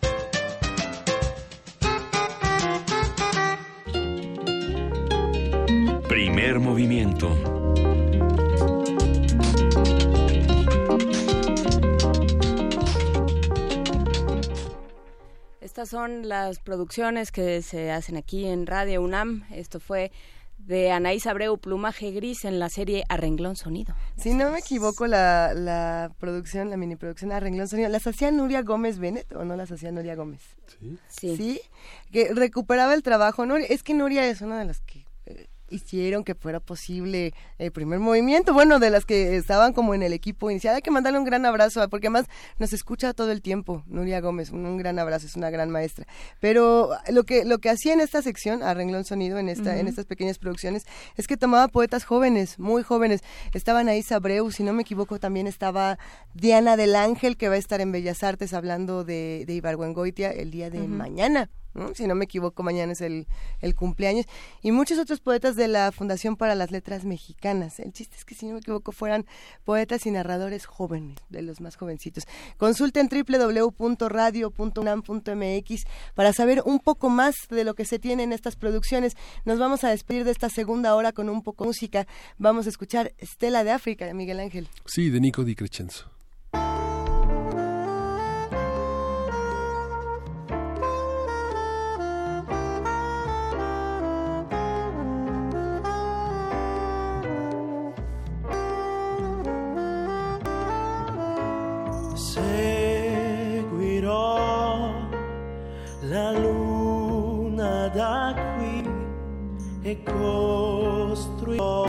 Primer 6.08 6.60
movimiento. 6.60 7.54
estas 15.74 15.90
son 15.90 16.30
las 16.30 16.60
producciones 16.60 17.32
que 17.32 17.64
se 17.64 17.90
hacen 17.90 18.16
aquí 18.16 18.46
en 18.46 18.68
Radio 18.68 19.02
UNAM. 19.02 19.44
Esto 19.52 19.80
fue 19.80 20.12
de 20.66 20.92
Anaís 20.92 21.28
Abreu, 21.28 21.58
Plumaje 21.58 22.12
Gris, 22.12 22.46
en 22.46 22.60
la 22.60 22.70
serie 22.70 23.04
Arrenglón 23.10 23.56
Sonido. 23.56 23.96
Si 24.18 24.34
no 24.34 24.50
me 24.52 24.60
equivoco, 24.60 25.08
la, 25.08 25.54
la 25.54 26.12
producción, 26.20 26.70
la 26.70 26.78
mini 26.78 26.96
producción 26.96 27.32
Arrenglón 27.32 27.68
Sonido, 27.68 27.90
¿las 27.90 28.08
hacía 28.08 28.32
Nuria 28.32 28.62
Gómez 28.62 28.98
Bennett 28.98 29.32
o 29.34 29.44
no 29.44 29.56
las 29.56 29.72
hacía 29.72 29.92
Nuria 29.92 30.16
Gómez? 30.16 30.42
Sí. 30.68 30.98
Sí. 31.08 31.38
Sí, 31.38 31.62
que 32.12 32.34
recuperaba 32.34 32.94
el 32.94 33.04
trabajo. 33.04 33.46
Nuria, 33.46 33.68
es 33.68 33.84
que 33.84 33.94
Nuria 33.94 34.26
es 34.28 34.42
una 34.42 34.60
de 34.60 34.66
las 34.66 34.80
que 34.82 35.03
hicieron 35.74 36.24
que 36.24 36.36
fuera 36.36 36.60
posible 36.60 37.34
el 37.58 37.72
primer 37.72 38.00
movimiento, 38.00 38.54
bueno, 38.54 38.80
de 38.80 38.90
las 38.90 39.06
que 39.06 39.36
estaban 39.36 39.74
como 39.74 39.94
en 39.94 40.04
el 40.04 40.14
equipo 40.14 40.50
inicial. 40.52 40.76
Hay 40.76 40.82
que 40.82 40.92
mandarle 40.92 41.20
un 41.20 41.26
gran 41.26 41.46
abrazo, 41.46 41.88
porque 41.90 42.08
además 42.08 42.28
nos 42.60 42.74
escucha 42.74 43.14
todo 43.14 43.32
el 43.32 43.42
tiempo, 43.42 43.84
Nuria 43.88 44.22
Gómez, 44.22 44.52
un, 44.52 44.78
gran 44.78 45.00
abrazo, 45.00 45.28
es 45.28 45.36
una 45.36 45.50
gran 45.50 45.70
maestra. 45.70 46.06
Pero 46.40 46.92
lo 47.10 47.24
que, 47.24 47.46
lo 47.46 47.60
que 47.60 47.70
hacía 47.70 47.94
en 47.94 48.02
esta 48.02 48.22
sección, 48.22 48.64
arreglón 48.64 49.06
sonido, 49.06 49.40
en, 49.40 49.50
esta, 49.50 49.78
en 49.78 49.88
estas 49.88 50.06
pequeñas 50.06 50.38
producciones, 50.38 50.86
es 51.18 51.28
que 51.28 51.38
tomaba 51.38 51.68
poetas 51.68 52.06
jóvenes, 52.06 52.60
muy 52.60 52.84
jóvenes. 52.84 53.22
Estaban 53.54 53.90
ahí 53.90 54.04
Sabreu, 54.04 54.52
si 54.52 54.64
no 54.64 54.74
me 54.74 54.84
equivoco, 54.84 55.20
también 55.20 55.48
estaba 55.48 55.98
Diana 56.34 56.78
del 56.78 56.96
Ángel, 56.96 57.38
que 57.38 57.50
va 57.50 57.56
a 57.56 57.58
estar 57.58 57.82
en 57.82 57.92
Bellas 57.92 58.24
Artes 58.24 58.54
hablando 58.54 59.04
de, 59.04 59.44
de 59.48 59.54
Ibargüengoitia 59.54 60.32
el 60.32 60.52
día 60.52 60.70
de 60.70 60.88
mañana 60.88 61.50
si 61.94 62.08
no 62.08 62.16
me 62.16 62.26
equivoco, 62.26 62.64
mañana 62.64 62.94
es 62.94 63.02
el, 63.02 63.28
el, 63.62 63.76
cumpleaños, 63.76 64.26
y 64.62 64.72
muchos 64.72 65.00
otros 65.00 65.20
poetas 65.20 65.56
de 65.56 65.68
la 65.68 65.92
Fundación 65.92 66.36
para 66.36 66.56
las 66.56 66.72
Letras 66.72 67.06
Mexicanas. 67.06 67.80
El 67.80 67.94
chiste 67.94 68.16
es 68.18 68.26
que, 68.26 68.36
si 68.36 68.46
no 68.46 68.54
me 68.54 68.60
equivoco, 68.60 68.92
fueran 68.92 69.26
poetas 69.64 70.06
y 70.06 70.12
narradores 70.12 70.66
jóvenes, 70.66 71.18
de 71.30 71.42
los 71.42 71.62
más 71.62 71.76
jovencitos. 71.76 72.26
Consulten 72.58 73.10
www.radio.unam.mx 73.10 75.84
para 76.14 76.34
saber 76.34 76.62
un 76.66 76.80
poco 76.80 77.10
más 77.10 77.36
de 77.50 77.64
lo 77.64 77.74
que 77.74 77.86
se 77.86 78.00
tiene 78.00 78.24
en 78.24 78.34
estas 78.34 78.56
producciones. 78.56 79.16
Nos 79.46 79.60
vamos 79.60 79.84
a 79.84 79.90
despedir 79.90 80.24
de 80.24 80.32
esta 80.32 80.50
segunda 80.50 80.96
hora 80.96 81.12
con 81.12 81.30
un 81.30 81.42
poco 81.42 81.64
de 81.64 81.70
música. 81.70 82.08
Vamos 82.38 82.68
a 82.68 82.70
escuchar 82.70 83.14
Estela 83.18 83.64
de 83.64 83.72
África, 83.72 84.06
de 84.06 84.14
Miguel 84.14 84.40
Ángel. 84.40 84.68
Sí, 84.86 85.10
de 85.10 85.20
Nico 85.20 85.44
Di 85.44 85.56
Crescenzo. 85.56 86.14
E 109.84 110.02
costruirò 110.02 111.86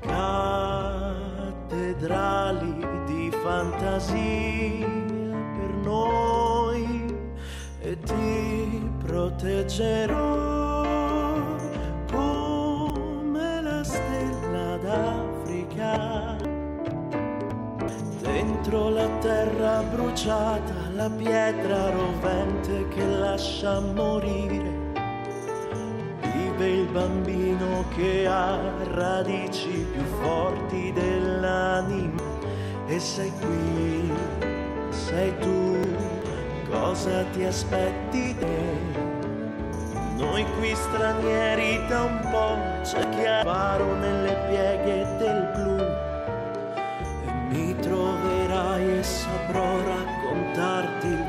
cattedrali 0.00 1.56
di 3.06 3.30
fantasia 3.42 4.86
per 5.26 5.70
noi 5.82 7.12
e 7.80 7.98
ti 7.98 8.88
proteggerò 9.04 10.84
come 12.08 13.62
la 13.62 13.82
stella 13.82 14.76
d'Africa 14.76 16.36
dentro 18.20 18.90
la 18.90 19.08
terra 19.18 19.82
bruciata 19.82 20.90
la 20.94 21.10
pietra 21.10 21.90
rovente 21.90 22.86
che 22.88 23.04
lascia 23.04 23.80
morire. 23.80 24.81
Vive 26.52 26.68
il 26.68 26.86
bambino 26.88 27.84
che 27.94 28.26
ha 28.26 28.58
radici 28.92 29.86
più 29.90 30.02
forti 30.22 30.92
dell'anima 30.92 32.22
e 32.86 32.98
sei 33.00 33.32
qui, 33.40 34.12
sei 34.90 35.32
tu, 35.38 35.78
cosa 36.68 37.24
ti 37.32 37.44
aspetti 37.44 38.36
te? 38.36 38.66
Noi 40.16 40.44
qui 40.58 40.74
stranieri 40.74 41.86
da 41.88 42.02
un 42.02 42.20
po' 42.30 42.56
c'è 42.82 43.08
chi 43.08 43.24
ha 43.24 43.78
nelle 43.98 44.36
pieghe 44.48 45.16
del 45.16 45.50
blu 45.54 45.78
e 47.26 47.32
mi 47.48 47.74
troverai 47.76 48.98
e 48.98 49.02
saprò 49.02 49.78
raccontarti 49.84 51.21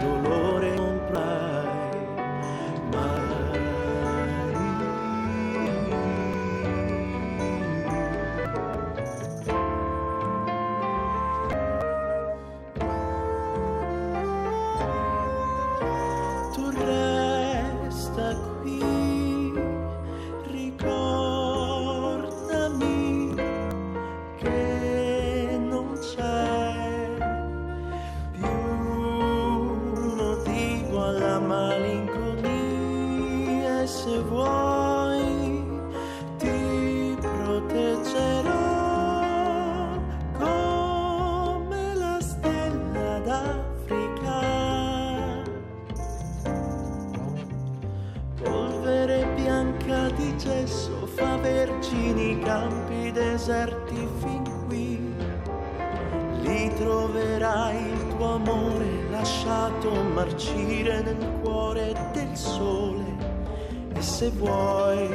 se 64.24 64.30
vuoi, 64.30 65.10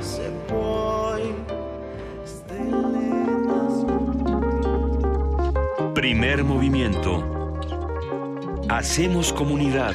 se 0.00 0.30
stelle 2.26 3.24
Primer 5.94 6.42
movimiento. 6.42 7.22
Hacemos 8.68 9.32
comunidad. 9.32 9.94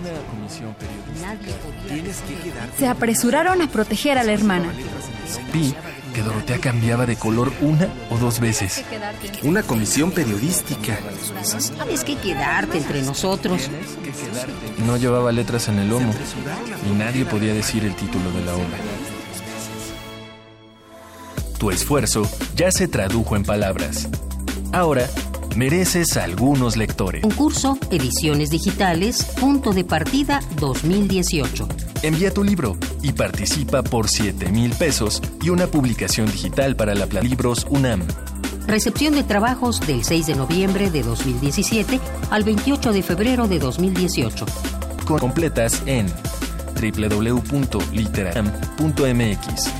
Una 0.00 0.14
comisión 0.28 0.74
periodística. 0.74 1.36
Tienes 1.86 2.20
que 2.22 2.34
quedarte. 2.34 2.76
Se 2.78 2.88
apresuraron 2.88 3.62
a 3.62 3.68
proteger 3.68 4.18
a 4.18 4.24
la 4.24 4.32
hermana. 4.32 4.72
Dorotea 6.52 6.72
cambiaba 6.72 7.06
de 7.06 7.16
color 7.16 7.52
una 7.60 7.88
o 8.10 8.18
dos 8.18 8.40
veces. 8.40 8.84
Una 9.42 9.62
comisión 9.62 10.10
periodística. 10.10 10.98
Tienes 11.84 12.04
que 12.04 12.16
quedarte 12.16 12.78
entre 12.78 13.02
nosotros. 13.02 13.70
No 14.86 14.96
llevaba 14.96 15.32
letras 15.32 15.68
en 15.68 15.78
el 15.78 15.88
lomo 15.88 16.12
y 16.88 16.94
nadie 16.94 17.24
podía 17.24 17.54
decir 17.54 17.84
el 17.84 17.94
título 17.94 18.30
de 18.32 18.44
la 18.44 18.54
obra. 18.54 18.78
Tu 21.58 21.70
esfuerzo 21.70 22.28
ya 22.56 22.70
se 22.70 22.88
tradujo 22.88 23.36
en 23.36 23.44
palabras. 23.44 24.08
Ahora 24.72 25.08
mereces 25.56 26.16
algunos 26.16 26.76
lectores. 26.76 27.22
Concurso 27.22 27.78
Ediciones 27.90 28.50
Digitales, 28.50 29.24
punto 29.38 29.72
de 29.72 29.84
partida 29.84 30.40
2018. 30.56 31.68
Envía 32.02 32.34
tu 32.34 32.42
libro 32.42 32.76
y 33.00 33.12
participa 33.12 33.84
por 33.84 34.08
7 34.08 34.50
mil 34.50 34.72
pesos 34.72 35.22
y 35.40 35.50
una 35.50 35.68
publicación 35.68 36.26
digital 36.26 36.74
para 36.74 36.96
la 36.96 37.06
Libros 37.22 37.64
UNAM. 37.70 38.02
Recepción 38.66 39.14
de 39.14 39.22
trabajos 39.22 39.80
del 39.86 40.02
6 40.02 40.26
de 40.26 40.34
noviembre 40.34 40.90
de 40.90 41.04
2017 41.04 42.00
al 42.30 42.42
28 42.42 42.92
de 42.92 43.04
febrero 43.04 43.46
de 43.46 43.60
2018. 43.60 44.46
Completas 45.04 45.80
en 45.86 46.06
www.literam.mx. 46.74 49.70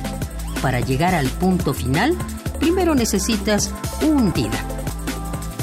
Para 0.61 0.79
llegar 0.79 1.15
al 1.15 1.27
punto 1.27 1.73
final, 1.73 2.15
primero 2.59 2.95
necesitas 2.95 3.69
un 4.01 4.31
día. 4.31 4.51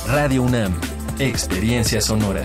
Radio 0.07 0.43
UNAM, 0.43 0.74
Experiencia 1.19 2.03
Sonora. 2.03 2.45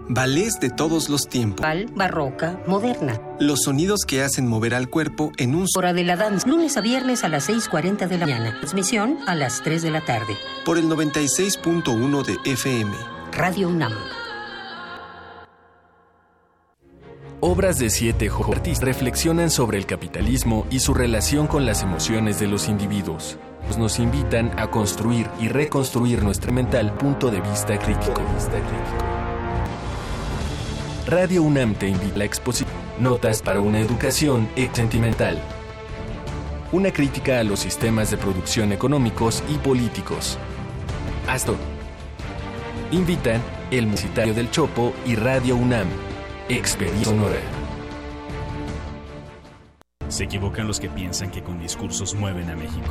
Ballets 0.08 0.60
de 0.60 0.70
todos 0.70 1.08
los 1.08 1.28
tiempos. 1.28 1.66
barroca, 1.94 2.60
moderna. 2.66 3.20
Los 3.40 3.62
sonidos 3.62 4.04
que 4.06 4.22
hacen 4.22 4.46
mover 4.46 4.74
al 4.74 4.88
cuerpo 4.88 5.32
en 5.36 5.54
un... 5.54 5.66
Hora 5.76 5.92
de 5.92 6.04
la 6.04 6.16
danza. 6.16 6.46
Lunes 6.48 6.76
a 6.76 6.80
viernes 6.80 7.24
a 7.24 7.28
las 7.28 7.48
6.40 7.48 8.06
de 8.06 8.18
la 8.18 8.26
mañana. 8.26 8.56
Transmisión 8.60 9.18
a 9.26 9.34
las 9.34 9.62
3 9.62 9.82
de 9.82 9.90
la 9.90 10.00
tarde. 10.04 10.36
Por 10.64 10.78
el 10.78 10.84
96.1 10.84 12.24
de 12.24 12.50
FM. 12.52 12.92
Radio 13.32 13.68
UNAM. 13.68 13.92
Obras 17.40 17.78
de 17.78 17.90
siete 17.90 18.30
artistas 18.30 18.82
reflexionan 18.82 19.50
sobre 19.50 19.76
el 19.78 19.86
capitalismo 19.86 20.66
y 20.70 20.80
su 20.80 20.94
relación 20.94 21.46
con 21.46 21.66
las 21.66 21.82
emociones 21.82 22.40
de 22.40 22.46
los 22.46 22.68
individuos. 22.68 23.38
Nos 23.78 23.98
invitan 23.98 24.58
a 24.58 24.70
construir 24.70 25.28
y 25.38 25.48
reconstruir 25.48 26.22
nuestro 26.22 26.52
mental 26.52 26.94
punto 26.94 27.30
de 27.30 27.40
vista 27.40 27.78
crítico. 27.78 28.22
Radio 31.06 31.44
UNAM 31.44 31.76
te 31.76 31.86
invita 31.86 32.16
a 32.16 32.18
la 32.18 32.24
exposición 32.24 32.68
Notas 32.98 33.40
para 33.40 33.60
una 33.60 33.78
educación 33.78 34.48
sentimental. 34.72 35.40
Una 36.72 36.92
crítica 36.92 37.38
a 37.38 37.44
los 37.44 37.60
sistemas 37.60 38.10
de 38.10 38.16
producción 38.16 38.72
económicos 38.72 39.44
y 39.48 39.56
políticos. 39.58 40.36
Astor. 41.28 41.58
Invitan 42.90 43.40
el 43.70 43.86
Musitario 43.86 44.34
del 44.34 44.50
Chopo 44.50 44.94
y 45.06 45.14
Radio 45.14 45.54
UNAM. 45.54 45.86
Experiencia 46.48 47.04
sonora. 47.04 47.38
Se 50.08 50.24
equivocan 50.24 50.66
los 50.66 50.80
que 50.80 50.88
piensan 50.88 51.30
que 51.30 51.40
con 51.40 51.60
discursos 51.60 52.16
mueven 52.16 52.50
a 52.50 52.56
México. 52.56 52.90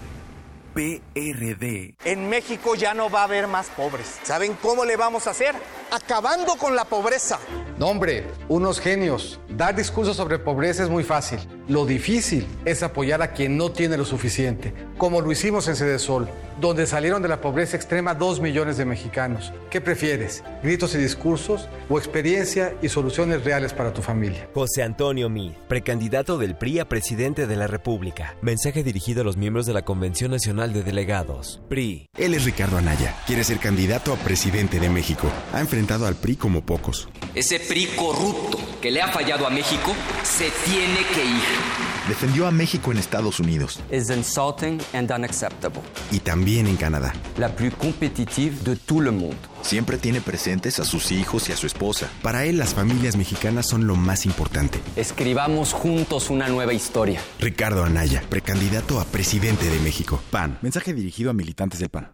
PRD. 0.73 1.95
En 2.05 2.29
México 2.29 2.75
ya 2.75 2.93
no 2.93 3.09
va 3.09 3.21
a 3.21 3.23
haber 3.25 3.47
más 3.47 3.67
pobres. 3.67 4.19
¿Saben 4.23 4.57
cómo 4.61 4.85
le 4.85 4.95
vamos 4.97 5.27
a 5.27 5.31
hacer? 5.31 5.55
Acabando 5.91 6.55
con 6.55 6.75
la 6.75 6.85
pobreza. 6.85 7.39
No, 7.77 7.87
hombre, 7.87 8.25
unos 8.47 8.79
genios. 8.79 9.39
Dar 9.49 9.75
discursos 9.75 10.15
sobre 10.17 10.39
pobreza 10.39 10.83
es 10.83 10.89
muy 10.89 11.03
fácil. 11.03 11.39
Lo 11.71 11.85
difícil 11.85 12.45
es 12.65 12.83
apoyar 12.83 13.21
a 13.21 13.31
quien 13.31 13.55
no 13.55 13.71
tiene 13.71 13.95
lo 13.95 14.03
suficiente, 14.03 14.73
como 14.97 15.21
lo 15.21 15.31
hicimos 15.31 15.69
en 15.69 15.77
Sede 15.77 15.99
Sol, 15.99 16.27
donde 16.59 16.85
salieron 16.85 17.21
de 17.21 17.29
la 17.29 17.39
pobreza 17.39 17.77
extrema 17.77 18.13
dos 18.13 18.41
millones 18.41 18.75
de 18.75 18.83
mexicanos. 18.83 19.53
¿Qué 19.69 19.79
prefieres? 19.79 20.43
¿Gritos 20.61 20.93
y 20.95 20.97
discursos 20.97 21.69
o 21.87 21.97
experiencia 21.97 22.75
y 22.81 22.89
soluciones 22.89 23.45
reales 23.45 23.71
para 23.71 23.93
tu 23.93 24.01
familia? 24.01 24.49
José 24.53 24.83
Antonio 24.83 25.29
Mid, 25.29 25.53
precandidato 25.69 26.37
del 26.37 26.57
PRI 26.57 26.79
a 26.79 26.89
presidente 26.89 27.47
de 27.47 27.55
la 27.55 27.67
República. 27.67 28.35
Mensaje 28.41 28.83
dirigido 28.83 29.21
a 29.21 29.23
los 29.23 29.37
miembros 29.37 29.65
de 29.65 29.71
la 29.71 29.85
Convención 29.85 30.31
Nacional 30.31 30.73
de 30.73 30.83
Delegados. 30.83 31.61
PRI. 31.69 32.09
Él 32.17 32.33
es 32.33 32.43
Ricardo 32.43 32.79
Anaya. 32.79 33.15
Quiere 33.25 33.45
ser 33.45 33.59
candidato 33.59 34.11
a 34.11 34.17
presidente 34.17 34.81
de 34.81 34.89
México. 34.89 35.31
Ha 35.53 35.61
enfrentado 35.61 36.05
al 36.05 36.15
PRI 36.15 36.35
como 36.35 36.65
pocos. 36.65 37.07
Ese 37.33 37.61
PRI 37.61 37.87
corrupto 37.95 38.59
que 38.81 38.91
le 38.91 39.01
ha 39.01 39.07
fallado 39.07 39.47
a 39.47 39.49
México 39.49 39.93
se 40.23 40.49
tiene 40.65 40.99
que 41.13 41.23
ir. 41.23 41.60
Defendió 42.07 42.47
a 42.47 42.51
México 42.51 42.91
en 42.91 42.97
Estados 42.97 43.39
Unidos. 43.39 43.79
Es 43.91 44.09
insulting 44.09 44.79
and 44.93 45.11
unacceptable. 45.11 45.81
Y 46.11 46.19
también 46.19 46.65
en 46.65 46.75
Canadá. 46.75 47.13
La 47.37 47.55
plus 47.55 47.73
competitive 47.75 48.55
de 48.63 48.75
todo 48.75 49.03
el 49.03 49.11
mundo. 49.11 49.37
Siempre 49.61 49.97
tiene 49.99 50.19
presentes 50.19 50.79
a 50.79 50.83
sus 50.83 51.11
hijos 51.11 51.47
y 51.49 51.51
a 51.51 51.57
su 51.57 51.67
esposa. 51.67 52.09
Para 52.23 52.45
él, 52.45 52.57
las 52.57 52.73
familias 52.73 53.15
mexicanas 53.15 53.67
son 53.67 53.85
lo 53.85 53.95
más 53.95 54.25
importante. 54.25 54.79
Escribamos 54.95 55.73
juntos 55.73 56.31
una 56.31 56.47
nueva 56.47 56.73
historia. 56.73 57.21
Ricardo 57.39 57.83
Anaya, 57.83 58.23
precandidato 58.29 58.99
a 58.99 59.05
presidente 59.05 59.69
de 59.69 59.79
México. 59.79 60.21
PAN. 60.31 60.57
Mensaje 60.63 60.95
dirigido 60.95 61.29
a 61.29 61.33
militantes 61.33 61.79
del 61.79 61.89
PAN. 61.89 62.13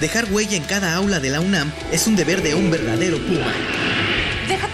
Dejar 0.00 0.32
huella 0.32 0.56
en 0.56 0.64
cada 0.64 0.94
aula 0.94 1.18
de 1.18 1.30
la 1.30 1.40
UNAM 1.40 1.72
es 1.90 2.06
un 2.06 2.14
deber 2.14 2.42
de 2.42 2.54
un 2.54 2.70
verdadero 2.70 3.18
Puma. 3.18 3.52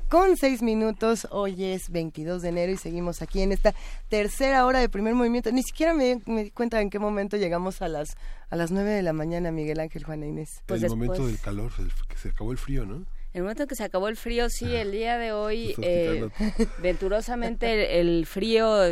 con 0.09 0.37
seis 0.37 0.63
minutos. 0.63 1.27
Hoy 1.31 1.65
es 1.65 1.91
22 1.91 2.43
de 2.43 2.49
enero 2.51 2.73
y 2.73 2.77
seguimos 2.77 3.23
aquí 3.23 3.41
en 3.41 3.53
esta 3.53 3.75
tercera 4.09 4.67
hora 4.67 4.79
de 4.79 4.89
primer 4.89 5.15
movimiento. 5.15 5.51
Ni 5.53 5.63
siquiera 5.63 5.95
me, 5.95 6.17
di 6.17 6.51
cuenta 6.51 6.81
en 6.81 6.91
qué 6.91 6.99
momento 6.99 7.37
llegamos 7.37 7.83
a 7.83 7.89
las 7.89 8.17
a 8.51 8.57
las 8.57 8.71
9 8.71 8.91
de 8.91 9.03
la 9.03 9.15
mañana, 9.15 9.51
Miguel 9.51 9.81
Ángel, 9.81 10.05
Juana 10.05 10.27
Inés. 10.27 10.63
Pues 10.67 10.83
el 10.83 10.91
momento 10.91 11.27
del 11.27 11.39
calor, 11.39 11.73
que 12.07 12.17
se 12.19 12.29
acabó 12.29 12.53
el 12.53 12.59
frío, 12.59 12.85
¿no? 12.85 13.07
El 13.33 13.43
momento 13.43 13.63
en 13.63 13.69
que 13.69 13.75
se 13.75 13.85
acabó 13.85 14.09
el 14.09 14.17
frío, 14.17 14.51
sí, 14.51 14.75
el 14.75 14.93
día 14.93 15.17
de 15.17 15.33
hoy, 15.33 15.75
eh, 15.81 16.29
venturosamente 16.83 17.99
el, 18.01 18.27
frío 18.27 18.83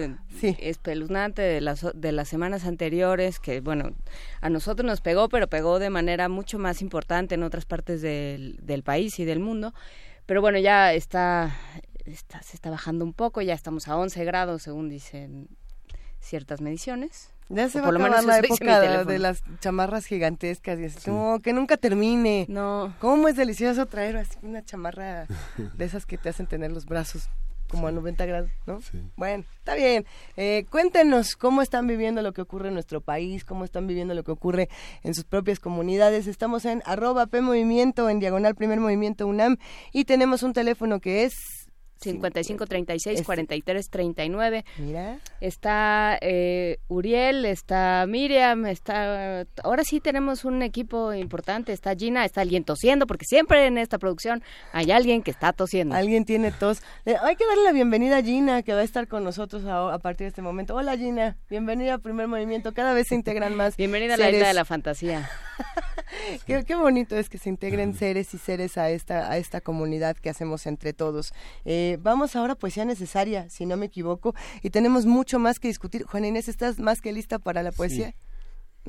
espeluznante 0.41 1.43
de 1.43 1.61
las, 1.61 1.87
de 1.95 2.13
las 2.13 2.29
semanas 2.29 2.65
anteriores, 2.65 3.39
que 3.39 3.61
bueno, 3.61 3.91
a 4.41 4.49
nosotros 4.49 4.87
nos 4.87 5.03
pegó, 5.03 5.29
pero 5.29 5.49
pegó 5.49 5.79
de 5.79 5.91
manera 5.91 6.29
mucho 6.29 6.59
más 6.59 6.81
importante 6.81 7.35
en 7.35 7.43
otras 7.43 7.67
partes 7.67 8.01
del, 8.01 8.57
del 8.63 8.83
país 8.83 9.19
y 9.19 9.25
del 9.25 9.41
mundo. 9.41 9.75
Pero 10.25 10.41
bueno, 10.41 10.59
ya 10.59 10.95
está 10.95 11.55
está, 12.13 12.43
se 12.43 12.57
está 12.57 12.71
bajando 12.71 13.05
un 13.05 13.13
poco, 13.13 13.41
ya 13.43 13.55
estamos 13.55 13.89
a 13.89 13.97
11 13.97 14.25
grados 14.25 14.63
según 14.63 14.89
dicen 14.89 15.49
ciertas 16.21 16.61
mediciones. 16.61 17.30
Ya 17.51 17.69
se 17.69 17.81
va 17.81 17.89
a 17.89 17.91
acabar 17.91 18.25
la 18.25 18.39
época 18.39 19.05
de, 19.05 19.19
las 19.19 19.43
chamarras 19.59 20.07
gigantescas 20.07 20.79
y 20.79 20.85
así, 20.85 21.11
que 21.43 21.53
nunca 21.53 21.77
termine. 21.77 22.47
No. 22.49 22.95
¿Cómo 23.01 23.27
es 23.27 23.37
delicioso 23.37 23.87
traer 23.87 24.17
así 24.17 24.39
una 24.43 24.65
chamarra 24.65 25.27
de 25.57 25.85
esas 25.85 26.07
que 26.07 26.17
te 26.17 26.29
hacen 26.29 26.47
tener 26.47 26.71
los 26.71 26.87
brazos 26.87 27.29
como 27.71 27.87
a 27.87 27.93
90 27.93 28.27
grados, 28.27 28.51
¿no? 28.67 28.81
Sí. 28.81 29.01
Bueno, 29.17 29.45
está 29.59 29.75
bien. 29.75 30.05
Eh, 30.37 30.67
cuéntenos 30.71 31.37
cómo 31.37 31.63
están 31.63 31.87
viviendo 31.87 32.21
lo 32.21 32.33
que 32.33 32.43
ocurre 32.43 32.69
en 32.69 32.75
nuestro 32.75 33.01
país, 33.01 33.45
cómo 33.45 33.65
están 33.65 33.87
viviendo 33.87 34.15
lo 34.15 34.25
que 34.25 34.33
ocurre 34.33 34.69
en 35.03 35.15
sus 35.15 35.25
propias 35.25 35.61
comunidades. 35.61 36.27
Estamos 36.27 36.65
en 36.65 36.83
arroba 36.85 37.27
P 37.27 37.41
Movimiento, 37.41 38.09
en 38.11 38.19
diagonal 38.19 38.55
Primer 38.55 38.81
Movimiento 38.81 39.27
UNAM, 39.27 39.57
y 39.93 40.05
tenemos 40.05 40.43
un 40.43 40.53
teléfono 40.53 41.01
que 41.01 41.25
es 41.25 41.35
55 42.01 42.67
36 42.67 43.23
43 43.23 43.91
39. 43.91 44.65
Mira. 44.79 45.19
Está 45.41 46.19
eh, 46.21 46.79
Uriel, 46.89 47.45
está 47.45 48.07
Miriam, 48.09 48.67
está. 48.67 49.47
Ahora 49.63 49.85
sí 49.85 50.01
tenemos 50.01 50.45
un 50.45 50.63
equipo 50.63 51.13
importante. 51.13 51.73
Está 51.73 51.95
Gina, 51.95 52.25
está 52.25 52.41
alguien 52.41 52.65
tosiendo, 52.65 53.07
porque 53.07 53.27
siempre 53.27 53.67
en 53.67 53.79
esta 53.79 53.99
producción 53.99 54.43
hay 54.73 54.91
alguien 54.91 55.23
que 55.23 55.31
está 55.31 55.53
tosiendo. 55.53 55.95
Alguien 55.95 56.25
tiene 56.25 56.53
tos. 56.53 56.83
Eh, 57.05 57.17
hay 57.23 57.37
que 57.37 57.47
darle 57.47 57.65
la 57.65 57.73
bienvenida 57.73 58.19
a 58.19 58.23
Gina, 58.23 58.63
que 58.63 58.73
va 58.73 58.81
a 58.81 58.85
estar 58.85 59.07
con 59.07 59.25
nosotros 59.25 59.65
a, 59.67 59.99
partir 59.99 60.25
de 60.25 60.29
este 60.29 60.43
momento. 60.43 60.75
Hola 60.75 60.97
Gina, 60.97 61.37
bienvenida 61.49 61.95
al 61.95 62.01
primer 62.01 62.29
movimiento. 62.29 62.73
Cada 62.73 62.95
vez 62.95 63.09
se 63.09 63.15
integran 63.15 63.55
más. 63.55 63.77
bienvenida 63.77 64.15
a 64.15 64.17
la 64.17 64.31
isla 64.31 64.49
de 64.49 64.55
la 64.55 64.65
fantasía. 64.65 65.29
qué, 66.47 66.65
qué, 66.65 66.75
bonito 66.75 67.17
es 67.17 67.29
que 67.29 67.39
se 67.39 67.49
integren 67.49 67.95
seres 67.95 68.33
y 68.35 68.39
seres 68.39 68.79
a 68.79 68.91
esta, 68.91 69.31
a 69.31 69.37
esta 69.37 69.61
comunidad 69.61 70.17
que 70.17 70.31
hacemos 70.31 70.67
entre 70.67 70.93
todos. 70.93 71.33
Eh, 71.65 71.90
vamos 71.97 72.37
ahora 72.37 72.55
a 72.55 72.57
poesía 72.57 72.85
necesaria, 72.85 73.49
si 73.51 73.67
no 73.67 73.77
me 73.77 73.87
equivoco, 73.87 74.35
y 74.63 74.71
tenemos 74.71 75.07
mucho 75.07 75.39
más 75.39 75.59
que 75.59 75.69
discutir. 75.69 76.05
Juana 76.05 76.29
Inés, 76.29 76.49
¿estás 76.49 76.79
más 76.79 77.01
que 77.01 77.13
lista 77.13 77.39
para 77.39 77.63
la 77.63 77.73
poesía? 77.73 78.15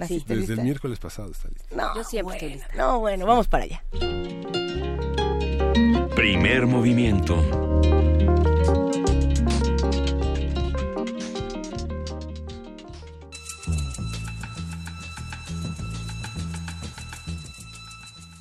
Sí. 0.07 0.23
Desde 0.25 0.53
el 0.53 0.61
miércoles 0.61 0.99
pasado 0.99 1.31
está 1.31 1.49
lista. 1.49 1.75
No, 1.75 1.95
Yo 1.95 2.03
siempre 2.03 2.35
estoy 2.35 2.53
lista. 2.53 2.67
No, 2.75 2.99
bueno, 2.99 3.25
vamos 3.25 3.47
para 3.47 3.65
allá. 3.65 3.83
Primer 6.15 6.65
movimiento. 6.65 7.35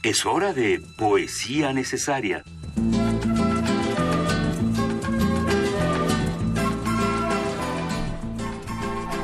Es 0.02 0.24
hora 0.24 0.52
de 0.52 0.80
poesía 0.96 1.72
necesaria. 1.72 2.42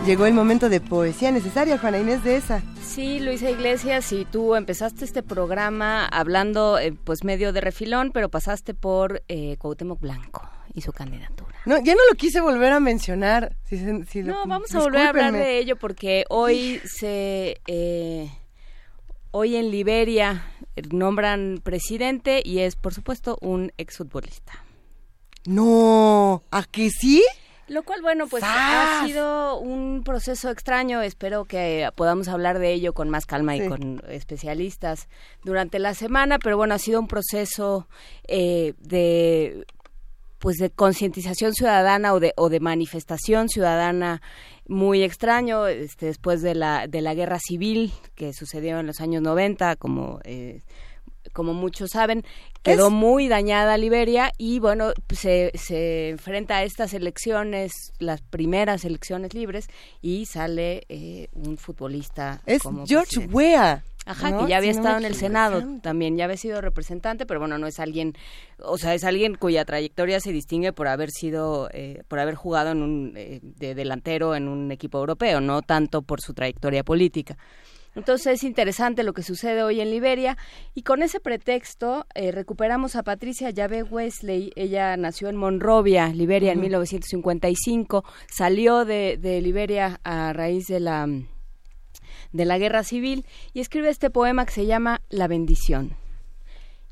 Llegó 0.07 0.25
el 0.27 0.35
momento 0.35 0.69
de 0.69 0.81
poesía 0.81 1.33
necesaria, 1.33 1.79
Juana 1.79 1.99
Inés 1.99 2.23
de 2.23 2.37
esa. 2.37 2.63
Sí, 2.81 3.19
Luisa 3.19 3.51
Iglesias, 3.51 4.13
y 4.13 4.25
tú 4.25 4.55
empezaste 4.55 5.05
este 5.05 5.25
programa 5.25 6.07
hablando, 6.07 6.79
eh, 6.79 6.93
pues 6.93 7.25
medio 7.25 7.53
de 7.53 7.61
refilón, 7.61 8.13
pero 8.13 8.29
pasaste 8.29 8.73
por 8.73 9.25
eh, 9.27 9.57
Cuauhtémoc 9.59 10.01
Blanco 10.01 10.49
y 10.73 10.83
su 10.83 10.93
candidatura. 10.93 11.57
No, 11.65 11.83
ya 11.83 11.95
no 11.95 12.01
lo 12.09 12.15
quise 12.17 12.41
volver 12.41 12.73
a 12.73 12.79
mencionar. 12.79 13.57
no, 14.23 14.47
vamos 14.47 14.73
a 14.77 14.79
volver 14.79 15.07
a 15.07 15.09
hablar 15.09 15.33
de 15.33 15.59
ello 15.59 15.75
porque 15.75 16.25
hoy 16.29 16.81
se... 16.85 17.61
Eh, 17.67 18.31
hoy 19.33 19.57
en 19.57 19.73
Liberia 19.73 20.45
nombran 20.93 21.61
presidente 21.65 22.43
y 22.45 22.61
es, 22.61 22.77
por 22.77 22.95
supuesto, 22.95 23.39
un 23.41 23.73
exfutbolista. 23.77 24.53
No, 25.47 26.45
¿a 26.53 26.63
que 26.63 26.91
sí? 26.91 27.25
Lo 27.69 27.83
cual, 27.83 28.01
bueno, 28.01 28.29
pues 28.29 28.45
ha 28.47 29.05
sido 29.07 29.59
un 29.59 30.03
proceso 30.05 30.51
extraño. 30.51 31.03
Espero 31.03 31.47
que 31.47 31.89
podamos 31.97 32.29
hablar 32.29 32.59
de 32.59 32.73
ello 32.73 32.93
con 32.93 33.11
más 33.11 33.27
calma 33.27 33.57
y 33.57 33.69
con 33.69 34.03
especialistas 34.09 35.09
durante 35.43 35.79
la 35.79 35.95
semana. 35.95 36.39
Pero 36.39 36.57
bueno, 36.57 36.75
ha 36.75 36.79
sido 36.79 37.01
un 37.01 37.09
proceso 37.09 37.89
eh, 38.29 38.75
de 38.79 39.67
pues 40.39 40.59
de 40.59 40.71
concientización 40.71 41.55
ciudadana 41.55 42.13
o 42.13 42.21
de, 42.21 42.33
o 42.37 42.49
de 42.49 42.61
manifestación 42.61 43.49
ciudadana 43.49 44.21
muy 44.69 45.03
extraño 45.03 45.67
este, 45.67 46.07
después 46.07 46.43
de 46.43 46.55
la, 46.55 46.87
de 46.87 47.01
la 47.01 47.15
guerra 47.15 47.39
civil 47.41 47.93
que 48.15 48.33
sucedió 48.33 48.79
en 48.79 48.87
los 48.87 49.01
años 49.01 49.23
90, 49.23 49.77
como 49.77 50.21
eh, 50.25 50.63
como 51.37 51.53
muchos 51.53 51.91
saben, 51.91 52.25
quedó 52.63 52.89
muy 52.89 53.29
dañada 53.29 53.77
Liberia 53.77 54.33
y 54.39 54.59
bueno, 54.59 54.93
se, 55.11 55.53
se 55.55 56.09
enfrenta 56.09 56.57
a 56.57 56.63
estas 56.63 56.95
elecciones, 56.95 57.93
las 57.99 58.23
primeras 58.23 58.87
elecciones 58.87 59.35
libres, 59.35 59.69
y 60.01 60.25
sale 60.25 60.85
eh, 60.89 61.29
un 61.35 61.59
futbolista. 61.59 62.41
Es 62.47 62.63
George 62.87 63.29
Weah. 63.31 63.85
Ajá, 64.07 64.39
que 64.39 64.49
ya 64.49 64.59
había 64.59 64.71
estado 64.71 64.99
en 64.99 65.05
el 65.05 65.17
Senado 65.17 65.65
también, 65.83 66.17
ya 66.17 66.25
había 66.27 66.37
sido 66.37 66.61
representante, 66.61 67.27
pero 67.27 67.41
bueno, 67.41 67.59
no 67.59 67.67
es 67.67 67.81
alguien, 67.81 68.15
o 68.61 68.79
sea, 68.79 68.95
es 68.95 69.03
alguien 69.03 69.35
cuya 69.35 69.65
trayectoria 69.65 70.21
se 70.21 70.31
distingue 70.31 70.73
por 70.73 70.87
haber 70.87 71.11
sido, 71.11 71.69
eh, 71.73 72.05
por 72.07 72.21
haber 72.21 72.37
jugado 72.37 72.71
en 72.71 72.83
un, 72.83 73.13
eh, 73.17 73.41
de 73.43 73.75
delantero 73.75 74.37
en 74.37 74.47
un 74.47 74.71
equipo 74.71 74.99
europeo, 74.99 75.41
no 75.41 75.61
tanto 75.61 76.03
por 76.03 76.21
su 76.21 76.35
trayectoria 76.35 76.85
política. 76.85 77.37
Entonces 77.97 78.27
es 78.27 78.45
interesante 78.45 79.03
lo 79.03 79.15
que 79.15 79.23
sucede 79.23 79.63
hoy 79.63 79.81
en 79.81 79.91
Liberia 79.91 80.37
y 80.75 80.83
con 80.83 81.03
ese 81.03 81.19
pretexto 81.19 82.07
eh, 82.15 82.31
recuperamos 82.31 82.95
a 82.95 83.03
Patricia 83.03 83.49
Llave 83.49 83.83
Wesley. 83.83 84.53
Ella 84.55 84.99
nació 84.99 85.31
en 85.31 85.37
Monrovia, 85.37 86.09
Liberia, 86.09 86.53
en 86.53 86.61
1955. 86.61 88.05
Salió 88.29 88.85
de, 88.85 89.17
de 89.17 89.41
Liberia 89.41 89.99
a 90.05 90.35
raíz 90.35 90.67
de 90.67 90.79
la, 90.79 91.09
de 92.33 92.45
la 92.45 92.59
guerra 92.59 92.85
civil 92.85 93.25
y 93.55 93.61
escribe 93.61 93.89
este 93.89 94.11
poema 94.11 94.45
que 94.45 94.53
se 94.53 94.67
llama 94.67 95.01
La 95.09 95.27
bendición. 95.27 95.97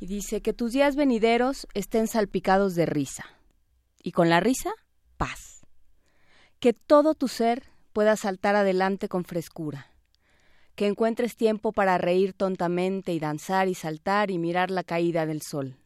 Y 0.01 0.07
dice 0.07 0.41
que 0.41 0.55
tus 0.55 0.73
días 0.73 0.97
venideros 0.97 1.69
estén 1.75 2.07
salpicados 2.07 2.75
de 2.77 2.87
risa 2.87 3.27
y 4.03 4.13
con 4.13 4.31
la 4.31 4.41
risa, 4.41 4.73
paz. 5.19 5.67
Que 6.61 6.73
todo 6.73 7.15
tu 7.15 7.29
ser 7.29 7.65
pueda 7.93 8.17
saltar 8.17 8.57
adelante 8.57 9.11
con 9.11 9.25
frescura 9.25 9.94
que 10.75 10.87
encuentres 10.87 11.37
tiempo 11.37 11.73
para 11.73 11.99
reír 11.99 12.33
tontamente 12.33 13.13
y 13.13 13.21
danzar 13.21 13.69
y 13.69 13.75
saltar 13.75 14.31
y 14.31 14.39
mirar 14.39 14.71
la 14.71 14.83
caída 14.83 15.27
del 15.27 15.41
sol. 15.43 15.77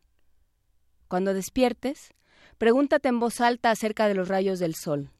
Cuando 1.09 1.35
despiertes, 1.35 2.15
pregúntate 2.56 3.09
en 3.09 3.20
voz 3.20 3.40
alta 3.40 3.70
acerca 3.70 4.09
de 4.09 4.15
los 4.15 4.28
rayos 4.28 4.59
del 4.59 4.74
sol, 4.74 5.10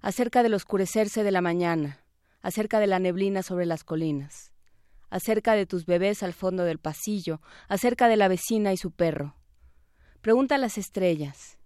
acerca 0.00 0.42
del 0.42 0.54
oscurecerse 0.54 1.22
de 1.22 1.30
la 1.30 1.40
mañana, 1.40 2.04
acerca 2.42 2.80
de 2.80 2.88
la 2.88 2.98
neblina 2.98 3.42
sobre 3.42 3.66
las 3.66 3.84
colinas, 3.84 4.52
acerca 5.10 5.54
de 5.54 5.66
tus 5.66 5.86
bebés 5.86 6.22
al 6.22 6.32
fondo 6.32 6.64
del 6.64 6.78
pasillo, 6.78 7.40
acerca 7.68 8.08
de 8.08 8.16
la 8.16 8.28
vecina 8.28 8.72
y 8.72 8.76
su 8.76 8.90
perro. 8.90 9.36
Pregunta 10.20 10.56
a 10.56 10.58
las 10.58 10.78
estrellas, 10.78 11.58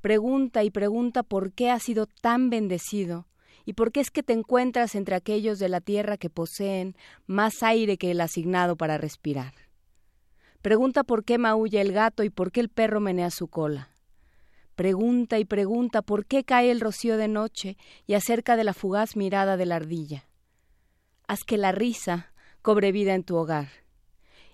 pregunta 0.00 0.62
y 0.64 0.70
pregunta 0.70 1.22
por 1.22 1.52
qué 1.52 1.70
has 1.70 1.82
sido 1.82 2.06
tan 2.06 2.50
bendecido 2.50 3.26
¿Y 3.64 3.74
por 3.74 3.92
qué 3.92 4.00
es 4.00 4.10
que 4.10 4.22
te 4.22 4.32
encuentras 4.32 4.94
entre 4.94 5.14
aquellos 5.14 5.58
de 5.58 5.68
la 5.68 5.80
tierra 5.80 6.16
que 6.16 6.30
poseen 6.30 6.96
más 7.26 7.62
aire 7.62 7.98
que 7.98 8.10
el 8.10 8.20
asignado 8.20 8.76
para 8.76 8.98
respirar? 8.98 9.54
Pregunta 10.62 11.04
por 11.04 11.24
qué 11.24 11.38
maulla 11.38 11.80
el 11.80 11.92
gato 11.92 12.22
y 12.22 12.30
por 12.30 12.52
qué 12.52 12.60
el 12.60 12.68
perro 12.68 13.00
menea 13.00 13.30
su 13.30 13.48
cola. 13.48 13.90
Pregunta 14.74 15.38
y 15.38 15.44
pregunta 15.44 16.02
por 16.02 16.26
qué 16.26 16.44
cae 16.44 16.70
el 16.70 16.80
rocío 16.80 17.16
de 17.16 17.28
noche 17.28 17.76
y 18.06 18.14
acerca 18.14 18.56
de 18.56 18.64
la 18.64 18.74
fugaz 18.74 19.16
mirada 19.16 19.56
de 19.56 19.66
la 19.66 19.76
ardilla. 19.76 20.26
Haz 21.28 21.44
que 21.44 21.58
la 21.58 21.72
risa 21.72 22.32
cobre 22.62 22.92
vida 22.92 23.14
en 23.14 23.24
tu 23.24 23.36
hogar. 23.36 23.68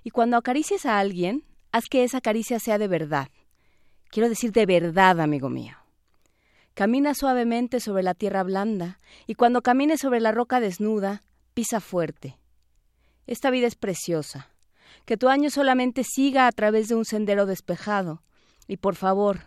Y 0.03 0.11
cuando 0.11 0.37
acaricies 0.37 0.87
a 0.87 0.99
alguien, 0.99 1.45
haz 1.73 1.87
que 1.89 2.05
esa 2.05 2.20
caricia 2.20 2.59
sea 2.61 2.78
de 2.78 2.89
verdad. 2.89 3.28
Quiero 4.11 4.28
decir 4.28 4.53
de 4.53 4.66
verdad, 4.66 5.20
amigo 5.20 5.49
mío. 5.49 5.77
Camina 6.77 7.15
suavemente 7.15 7.81
sobre 7.81 8.03
la 8.03 8.12
tierra 8.12 8.43
blanda, 8.43 9.01
y 9.27 9.35
cuando 9.35 9.62
camines 9.62 9.98
sobre 9.98 10.20
la 10.20 10.31
roca 10.31 10.61
desnuda, 10.61 11.23
pisa 11.55 11.81
fuerte. 11.81 12.36
Esta 13.27 13.48
vida 13.48 13.66
es 13.66 13.77
preciosa. 13.77 14.51
Que 15.07 15.16
tu 15.16 15.31
año 15.31 15.48
solamente 15.48 16.05
siga 16.05 16.47
a 16.47 16.53
través 16.53 16.89
de 16.89 16.94
un 16.94 17.07
sendero 17.07 17.47
despejado, 17.47 18.23
y 18.69 18.77
por 18.77 18.94
favor, 18.94 19.47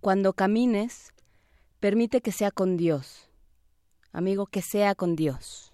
cuando 0.00 0.32
camines, 0.32 1.12
permite 1.78 2.20
que 2.20 2.32
sea 2.32 2.50
con 2.50 2.76
Dios. 2.76 3.30
Amigo, 4.10 4.46
que 4.46 4.60
sea 4.60 4.96
con 4.96 5.14
Dios. 5.14 5.72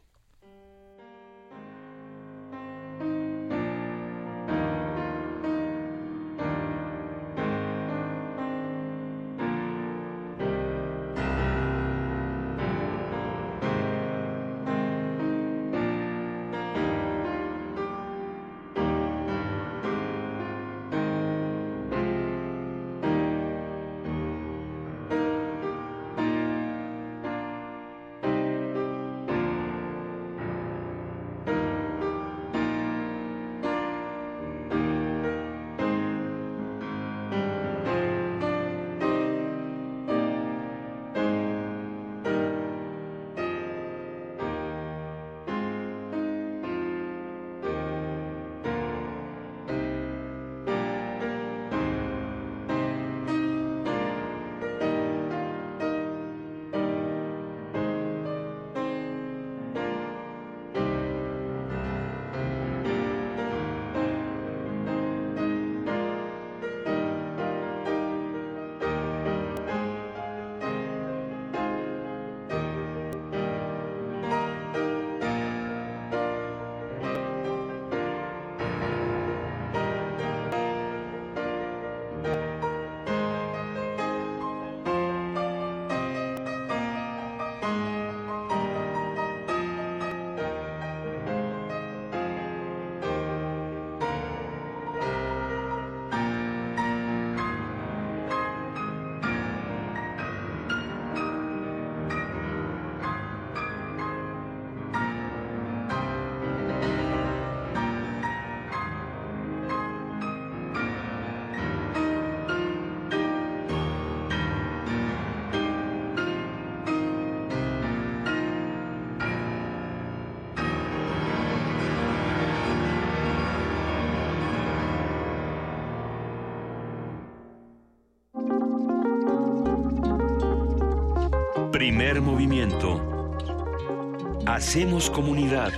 Hacemos 134.65 135.11
comunidad. 135.11 135.73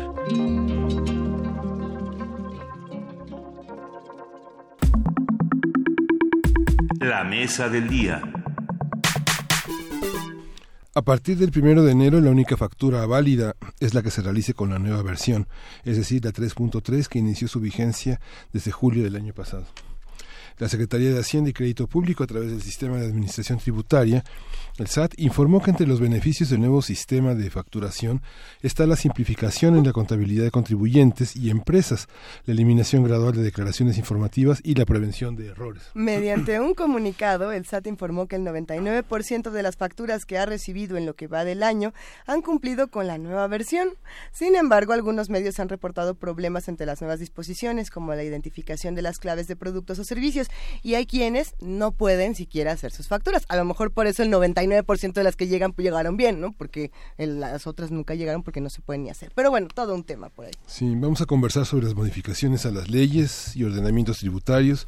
La 7.00 7.24
mesa 7.24 7.70
del 7.70 7.88
día. 7.88 8.20
A 10.94 11.02
partir 11.02 11.38
del 11.38 11.50
primero 11.50 11.82
de 11.82 11.92
enero, 11.92 12.20
la 12.20 12.30
única 12.30 12.58
factura 12.58 13.06
válida 13.06 13.56
es 13.80 13.94
la 13.94 14.02
que 14.02 14.10
se 14.10 14.20
realice 14.20 14.52
con 14.52 14.68
la 14.68 14.78
nueva 14.78 15.02
versión, 15.02 15.48
es 15.84 15.96
decir, 15.96 16.22
la 16.22 16.32
3.3 16.32 17.06
que 17.08 17.18
inició 17.18 17.48
su 17.48 17.60
vigencia 17.60 18.20
desde 18.52 18.70
julio 18.70 19.02
del 19.02 19.16
año 19.16 19.32
pasado. 19.32 19.64
La 20.58 20.68
Secretaría 20.68 21.10
de 21.10 21.18
Hacienda 21.18 21.50
y 21.50 21.52
Crédito 21.52 21.86
Público, 21.86 22.24
a 22.24 22.26
través 22.26 22.50
del 22.50 22.62
Sistema 22.62 22.96
de 22.98 23.06
Administración 23.06 23.58
Tributaria, 23.58 24.24
el 24.76 24.88
SAT, 24.88 25.14
informó 25.18 25.62
que 25.62 25.70
entre 25.70 25.86
los 25.86 26.00
beneficios 26.00 26.50
del 26.50 26.60
nuevo 26.60 26.82
sistema 26.82 27.34
de 27.34 27.48
facturación 27.48 28.22
está 28.60 28.86
la 28.86 28.96
simplificación 28.96 29.76
en 29.76 29.84
la 29.84 29.92
contabilidad 29.92 30.42
de 30.42 30.50
contribuyentes 30.50 31.36
y 31.36 31.50
empresas, 31.50 32.08
la 32.44 32.54
eliminación 32.54 33.04
gradual 33.04 33.34
de 33.34 33.42
declaraciones 33.42 33.98
informativas 33.98 34.60
y 34.64 34.74
la 34.74 34.84
prevención 34.84 35.36
de 35.36 35.48
errores. 35.48 35.84
Mediante 35.94 36.58
un 36.58 36.74
comunicado, 36.74 37.52
el 37.52 37.66
SAT 37.66 37.86
informó 37.86 38.26
que 38.26 38.36
el 38.36 38.42
99% 38.42 39.50
de 39.50 39.62
las 39.62 39.76
facturas 39.76 40.24
que 40.24 40.38
ha 40.38 40.46
recibido 40.46 40.96
en 40.96 41.06
lo 41.06 41.14
que 41.14 41.28
va 41.28 41.44
del 41.44 41.62
año 41.62 41.92
han 42.26 42.42
cumplido 42.42 42.88
con 42.88 43.06
la 43.06 43.18
nueva 43.18 43.46
versión. 43.46 43.90
Sin 44.32 44.56
embargo, 44.56 44.92
algunos 44.92 45.30
medios 45.30 45.60
han 45.60 45.68
reportado 45.68 46.14
problemas 46.14 46.68
entre 46.68 46.86
las 46.86 47.00
nuevas 47.00 47.20
disposiciones, 47.20 47.90
como 47.90 48.14
la 48.14 48.24
identificación 48.24 48.94
de 48.94 49.02
las 49.02 49.18
claves 49.18 49.46
de 49.46 49.56
productos 49.56 49.98
o 49.98 50.04
servicios 50.04 50.43
y 50.82 50.94
hay 50.94 51.06
quienes 51.06 51.54
no 51.60 51.92
pueden 51.92 52.34
siquiera 52.34 52.72
hacer 52.72 52.92
sus 52.92 53.08
facturas. 53.08 53.44
A 53.48 53.56
lo 53.56 53.64
mejor 53.64 53.90
por 53.90 54.06
eso 54.06 54.22
el 54.22 54.30
99% 54.30 55.12
de 55.12 55.24
las 55.24 55.36
que 55.36 55.46
llegan 55.46 55.72
pues, 55.72 55.84
llegaron 55.84 56.16
bien, 56.16 56.40
¿no? 56.40 56.52
Porque 56.52 56.90
las 57.18 57.66
otras 57.66 57.90
nunca 57.90 58.14
llegaron 58.14 58.42
porque 58.42 58.60
no 58.60 58.70
se 58.70 58.80
pueden 58.80 59.04
ni 59.04 59.10
hacer. 59.10 59.32
Pero 59.34 59.50
bueno, 59.50 59.68
todo 59.74 59.94
un 59.94 60.04
tema 60.04 60.28
por 60.28 60.46
ahí. 60.46 60.52
Sí, 60.66 60.94
vamos 60.96 61.20
a 61.20 61.26
conversar 61.26 61.66
sobre 61.66 61.86
las 61.86 61.94
modificaciones 61.94 62.66
a 62.66 62.70
las 62.70 62.88
leyes 62.90 63.56
y 63.56 63.64
ordenamientos 63.64 64.18
tributarios 64.18 64.86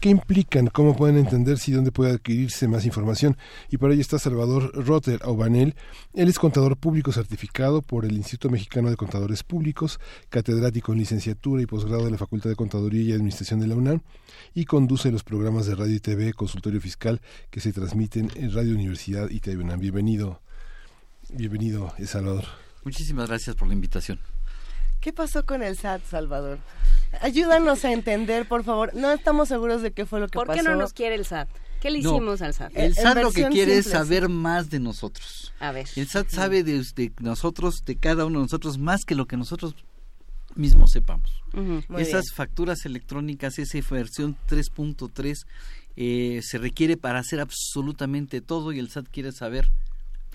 ¿Qué 0.00 0.08
implican? 0.08 0.68
¿Cómo 0.68 0.96
pueden 0.96 1.18
entenderse 1.18 1.70
y 1.70 1.74
dónde 1.74 1.92
puede 1.92 2.12
adquirirse 2.12 2.66
más 2.66 2.86
información? 2.86 3.36
Y 3.68 3.76
para 3.76 3.92
ello 3.92 4.00
está 4.00 4.18
Salvador 4.18 4.72
Rotter 4.72 5.20
Aubanel. 5.22 5.74
Él 6.14 6.28
es 6.30 6.38
contador 6.38 6.78
público 6.78 7.12
certificado 7.12 7.82
por 7.82 8.06
el 8.06 8.16
Instituto 8.16 8.48
Mexicano 8.48 8.88
de 8.88 8.96
Contadores 8.96 9.42
Públicos, 9.42 10.00
catedrático 10.30 10.94
en 10.94 11.00
licenciatura 11.00 11.60
y 11.60 11.66
posgrado 11.66 12.06
de 12.06 12.12
la 12.12 12.16
Facultad 12.16 12.48
de 12.48 12.56
Contaduría 12.56 13.02
y 13.02 13.12
Administración 13.12 13.60
de 13.60 13.66
la 13.66 13.74
UNAM 13.74 14.00
y 14.54 14.64
conduce 14.64 15.12
los 15.12 15.22
programas 15.22 15.66
de 15.66 15.74
radio 15.74 15.94
y 15.94 16.00
TV 16.00 16.32
Consultorio 16.32 16.80
Fiscal 16.80 17.20
que 17.50 17.60
se 17.60 17.70
transmiten 17.70 18.30
en 18.36 18.54
Radio 18.54 18.74
Universidad 18.74 19.28
y 19.28 19.40
TV 19.40 19.62
UNAM. 19.62 19.80
Bienvenido, 19.80 20.40
bienvenido, 21.28 21.92
Salvador. 22.06 22.44
Muchísimas 22.84 23.28
gracias 23.28 23.54
por 23.54 23.68
la 23.68 23.74
invitación. 23.74 24.18
¿Qué 25.00 25.12
pasó 25.12 25.46
con 25.46 25.62
el 25.62 25.76
SAT, 25.76 26.04
Salvador? 26.04 26.58
Ayúdanos 27.22 27.84
a 27.84 27.92
entender, 27.92 28.46
por 28.46 28.64
favor. 28.64 28.94
No 28.94 29.10
estamos 29.10 29.48
seguros 29.48 29.82
de 29.82 29.92
qué 29.92 30.04
fue 30.06 30.20
lo 30.20 30.28
que 30.28 30.38
pasó. 30.38 30.46
¿Por 30.46 30.54
qué 30.54 30.62
no 30.62 30.76
nos 30.76 30.92
quiere 30.92 31.14
el 31.14 31.24
SAT? 31.24 31.48
¿Qué 31.80 31.90
le 31.90 32.00
hicimos 32.00 32.42
al 32.42 32.52
SAT? 32.52 32.72
El 32.74 32.94
SAT 32.94 33.22
lo 33.22 33.32
que 33.32 33.48
quiere 33.48 33.78
es 33.78 33.86
saber 33.86 34.28
más 34.28 34.68
de 34.68 34.78
nosotros. 34.78 35.54
A 35.58 35.72
ver. 35.72 35.88
El 35.96 36.06
SAT 36.06 36.28
sabe 36.28 36.62
de, 36.62 37.12
nosotros, 37.20 37.84
de 37.86 37.96
cada 37.96 38.26
uno 38.26 38.40
de 38.40 38.44
nosotros, 38.44 38.78
más 38.78 39.04
que 39.06 39.14
lo 39.14 39.26
que 39.26 39.38
nosotros 39.38 39.74
mismos 40.54 40.92
sepamos. 40.92 41.42
Esas 41.96 42.32
facturas 42.32 42.84
electrónicas, 42.84 43.58
esa 43.58 43.78
versión 43.90 44.36
3.3, 44.48 45.46
eh, 45.96 46.40
se 46.42 46.58
requiere 46.58 46.96
para 46.96 47.18
hacer 47.18 47.40
absolutamente 47.40 48.40
todo 48.42 48.72
y 48.72 48.78
el 48.78 48.90
SAT 48.90 49.08
quiere 49.10 49.32
saber 49.32 49.70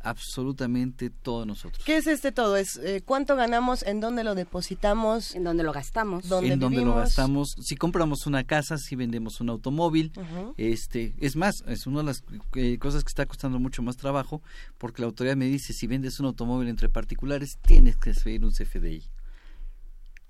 absolutamente 0.05 1.09
todos 1.09 1.47
nosotros. 1.47 1.83
¿Qué 1.83 1.97
es 1.97 2.05
este 2.05 2.31
todo? 2.31 2.55
Es 2.55 2.77
eh, 2.77 3.01
cuánto 3.03 3.35
ganamos, 3.35 3.81
en 3.83 3.99
dónde 3.99 4.23
lo 4.23 4.35
depositamos, 4.35 5.33
en 5.33 5.43
dónde 5.43 5.63
lo 5.63 5.73
gastamos, 5.73 6.29
¿Dónde 6.29 6.53
en 6.53 6.59
dónde 6.59 6.85
lo 6.85 6.93
gastamos, 6.93 7.55
si 7.59 7.75
compramos 7.75 8.27
una 8.27 8.43
casa, 8.43 8.77
si 8.77 8.95
vendemos 8.95 9.41
un 9.41 9.49
automóvil, 9.49 10.13
este, 10.57 11.15
es 11.19 11.35
más, 11.35 11.63
es 11.67 11.87
una 11.87 11.99
de 11.99 12.05
las 12.05 12.23
eh, 12.53 12.77
cosas 12.77 13.03
que 13.03 13.09
está 13.09 13.25
costando 13.25 13.59
mucho 13.59 13.81
más 13.81 13.97
trabajo, 13.97 14.43
porque 14.77 15.01
la 15.01 15.07
autoridad 15.07 15.35
me 15.35 15.45
dice 15.45 15.73
si 15.73 15.87
vendes 15.87 16.19
un 16.19 16.27
automóvil 16.27 16.67
entre 16.67 16.87
particulares 16.87 17.57
tienes 17.65 17.97
que 17.97 18.13
seguir 18.13 18.45
un 18.45 18.51
CFDI. 18.51 19.03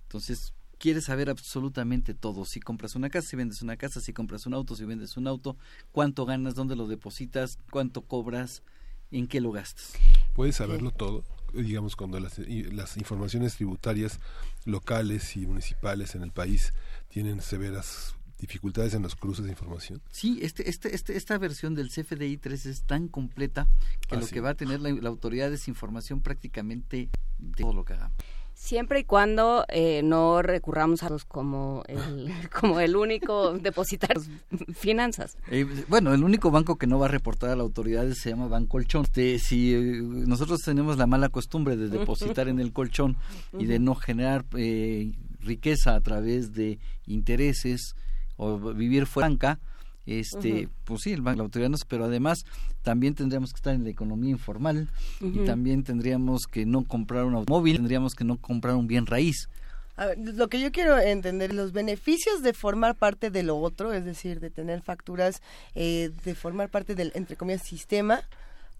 Entonces 0.03 0.53
quieres 0.77 1.05
saber 1.05 1.29
absolutamente 1.29 2.13
todo. 2.13 2.45
Si 2.45 2.61
compras 2.61 2.95
una 2.95 3.09
casa, 3.09 3.27
si 3.27 3.35
vendes 3.35 3.61
una 3.61 3.75
casa, 3.75 3.99
si 3.99 4.13
compras 4.13 4.45
un 4.45 4.53
auto, 4.53 4.75
si 4.75 4.85
vendes 4.85 5.17
un 5.17 5.27
auto, 5.27 5.57
cuánto 5.91 6.25
ganas, 6.25 6.55
dónde 6.55 6.77
lo 6.77 6.87
depositas, 6.87 7.59
cuánto 7.71 8.01
cobras, 8.03 8.63
en 9.17 9.27
qué 9.27 9.41
lo 9.41 9.51
gastas. 9.51 9.93
¿Puedes 10.33 10.57
saberlo 10.57 10.91
todo? 10.91 11.23
Digamos, 11.53 11.95
cuando 11.95 12.19
las, 12.19 12.37
las 12.39 12.97
informaciones 12.97 13.55
tributarias 13.55 14.19
locales 14.65 15.37
y 15.37 15.47
municipales 15.47 16.15
en 16.15 16.23
el 16.23 16.31
país 16.31 16.73
tienen 17.07 17.41
severas 17.41 18.15
dificultades 18.37 18.93
en 18.93 19.01
los 19.01 19.15
cruces 19.15 19.45
de 19.45 19.51
información? 19.51 20.01
Sí, 20.11 20.39
este, 20.41 20.69
este, 20.69 20.93
este, 20.93 21.15
esta 21.15 21.37
versión 21.37 21.73
del 21.75 21.89
CFDI 21.89 22.37
3 22.37 22.65
es 22.65 22.83
tan 22.83 23.07
completa 23.07 23.67
que 24.07 24.15
ah, 24.15 24.19
lo 24.19 24.27
que 24.27 24.41
va 24.41 24.49
a 24.49 24.55
tener 24.55 24.81
la, 24.81 24.91
la, 24.91 25.09
autoridad 25.09 25.51
es 25.53 25.69
información 25.69 26.21
prácticamente 26.21 27.09
de 27.39 27.63
todo 27.63 27.73
lo 27.73 27.85
que 27.85 27.93
hagamos 27.93 28.17
siempre 28.55 29.01
y 29.01 29.03
cuando 29.03 29.65
eh, 29.67 30.01
no 30.03 30.41
recurramos 30.41 31.03
a 31.03 31.09
los 31.09 31.25
como 31.25 31.83
el, 31.87 32.31
como 32.59 32.79
el 32.79 32.95
único 32.95 33.53
depositario 33.53 34.23
finanzas. 34.73 35.37
Eh, 35.51 35.65
bueno, 35.87 36.13
el 36.13 36.23
único 36.23 36.49
banco 36.49 36.77
que 36.77 36.87
no 36.87 36.97
va 36.97 37.05
a 37.05 37.09
reportar 37.09 37.51
a 37.51 37.55
la 37.55 37.63
autoridad 37.63 38.09
se 38.13 38.31
llama 38.31 38.47
Banco 38.47 38.71
Colchón. 38.75 39.03
Este, 39.03 39.37
si 39.37 39.73
eh, 39.73 40.01
nosotros 40.01 40.61
tenemos 40.61 40.97
la 40.97 41.05
mala 41.05 41.29
costumbre 41.29 41.75
de 41.75 41.89
depositar 41.89 42.47
en 42.47 42.59
el 42.59 42.73
colchón 42.73 43.17
y 43.59 43.65
de 43.65 43.77
no 43.79 43.93
generar 43.93 44.45
riqueza 45.41 45.95
a 45.95 46.01
través 46.01 46.53
de 46.53 46.79
intereses 47.05 47.95
o 48.37 48.57
vivir 48.73 49.05
franca, 49.05 49.59
este 50.05 50.69
pues 50.83 51.01
sí 51.01 51.13
el 51.13 51.21
banco 51.21 51.37
la 51.37 51.43
autoridad 51.43 51.69
no 51.69 51.77
pero 51.87 52.05
además 52.05 52.45
también 52.83 53.15
tendríamos 53.15 53.51
que 53.51 53.57
estar 53.57 53.73
en 53.73 53.83
la 53.83 53.89
economía 53.89 54.31
informal 54.31 54.87
y 55.19 55.39
también 55.45 55.83
tendríamos 55.83 56.45
que 56.45 56.65
no 56.65 56.83
comprar 56.83 57.25
un 57.25 57.35
automóvil 57.35 57.77
tendríamos 57.77 58.15
que 58.15 58.23
no 58.23 58.37
comprar 58.37 58.75
un 58.75 58.87
bien 58.87 59.05
raíz. 59.05 59.49
Lo 60.17 60.49
que 60.49 60.59
yo 60.59 60.73
quiero 60.73 60.99
entender, 60.99 61.53
los 61.53 61.71
beneficios 61.71 62.43
de 62.43 62.53
formar 62.53 62.95
parte 62.95 63.29
de 63.29 63.43
lo 63.43 63.57
otro, 63.57 63.93
es 63.93 64.03
decir, 64.03 64.41
de 64.41 64.49
tener 64.49 64.81
facturas, 64.81 65.41
eh, 65.73 66.11
de 66.25 66.35
formar 66.35 66.69
parte 66.69 66.95
del, 66.95 67.13
entre 67.15 67.37
comillas, 67.37 67.61
sistema, 67.61 68.21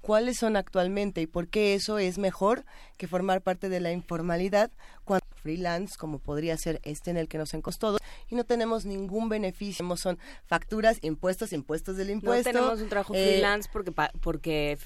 ¿cuáles 0.06 0.38
son 0.38 0.56
actualmente 0.56 1.20
y 1.22 1.26
por 1.26 1.48
qué 1.48 1.74
eso 1.74 1.98
es 1.98 2.20
mejor 2.20 2.64
que 2.96 3.08
formar 3.08 3.42
parte 3.42 3.70
de 3.70 3.80
la 3.80 3.92
informalidad 3.92 4.70
cuando 5.04 5.26
freelance, 5.42 5.96
como 5.98 6.20
podría 6.20 6.56
ser 6.58 6.80
este 6.84 7.10
en 7.10 7.18
el 7.18 7.28
que 7.28 7.40
nos 7.40 7.56
encostó 7.56 7.98
y 8.30 8.36
no 8.36 8.44
tenemos 8.44 8.86
ningún 8.86 9.30
beneficio. 9.30 9.84
Son 9.98 10.20
facturas, 10.46 11.00
impuestos, 11.02 11.54
impuestos 11.54 11.98
del 11.98 12.12
impuesto. 12.12 12.52
No 12.52 12.60
tenemos 12.60 12.82
un 12.82 12.90
trabajo 12.90 13.16
eh, 13.16 13.30
freelance 13.30 13.68
porque, 13.74 13.92
porque 14.22 14.78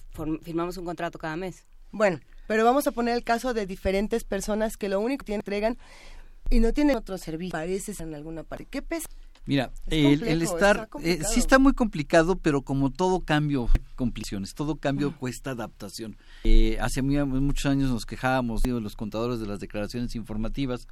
firmamos 0.41 0.78
un 0.78 0.86
contrato 0.86 1.20
cada 1.20 1.36
mes. 1.36 1.66
Bueno, 1.91 2.22
pero 2.48 2.64
vamos 2.64 2.88
a 2.88 2.91
poner 2.91 3.14
el 3.14 3.26
caso 3.26 3.54
de 3.54 3.66
diferentes 3.66 4.24
personas 4.24 4.78
que 4.78 4.88
lo 4.88 5.02
único 5.02 5.26
que 5.26 5.34
entregan 5.34 5.78
y 6.50 6.62
no 6.62 6.72
tienen 6.72 6.96
otro 6.96 7.18
servicio. 7.18 7.52
Parece 7.52 7.91
en 8.02 8.16
alguna 8.16 8.44
parte. 8.44 8.68
¿Qué 8.68 8.82
pesa? 8.82 9.10
Mira, 9.50 9.72
el, 9.88 10.44
estar, 10.44 10.90
eh, 11.02 11.22
sí 11.28 11.40
está 11.40 11.58
muy 11.58 11.74
complicado, 11.74 12.36
pero 12.38 12.62
como 12.62 12.92
todo 12.92 13.22
cambio, 13.22 13.68
complicaciones, 13.96 14.54
todo 14.54 14.76
cambio 14.76 15.18
cuesta 15.18 15.50
adaptación. 15.50 16.18
Eh, 16.44 16.78
hace 16.80 17.02
muchos 17.02 17.66
años 17.66 17.90
nos 17.90 18.06
quejábamos 18.06 18.62
de 18.62 18.80
los 18.80 18.96
contadores 18.96 19.40
de 19.40 19.48
las 19.48 19.60
declaraciones 19.60 20.14
informativas 20.14 20.88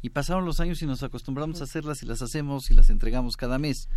y 0.00 0.08
pasaron 0.08 0.46
los 0.46 0.60
años 0.60 0.80
y 0.80 0.86
nos 0.86 1.02
acostumbramos 1.02 1.60
a 1.60 1.64
hacerlas 1.64 2.02
y 2.02 2.06
las 2.06 2.22
hacemos 2.22 2.70
y 2.70 2.74
las 2.74 2.88
entregamos 2.88 3.36
cada 3.36 3.58
mes. 3.58 3.90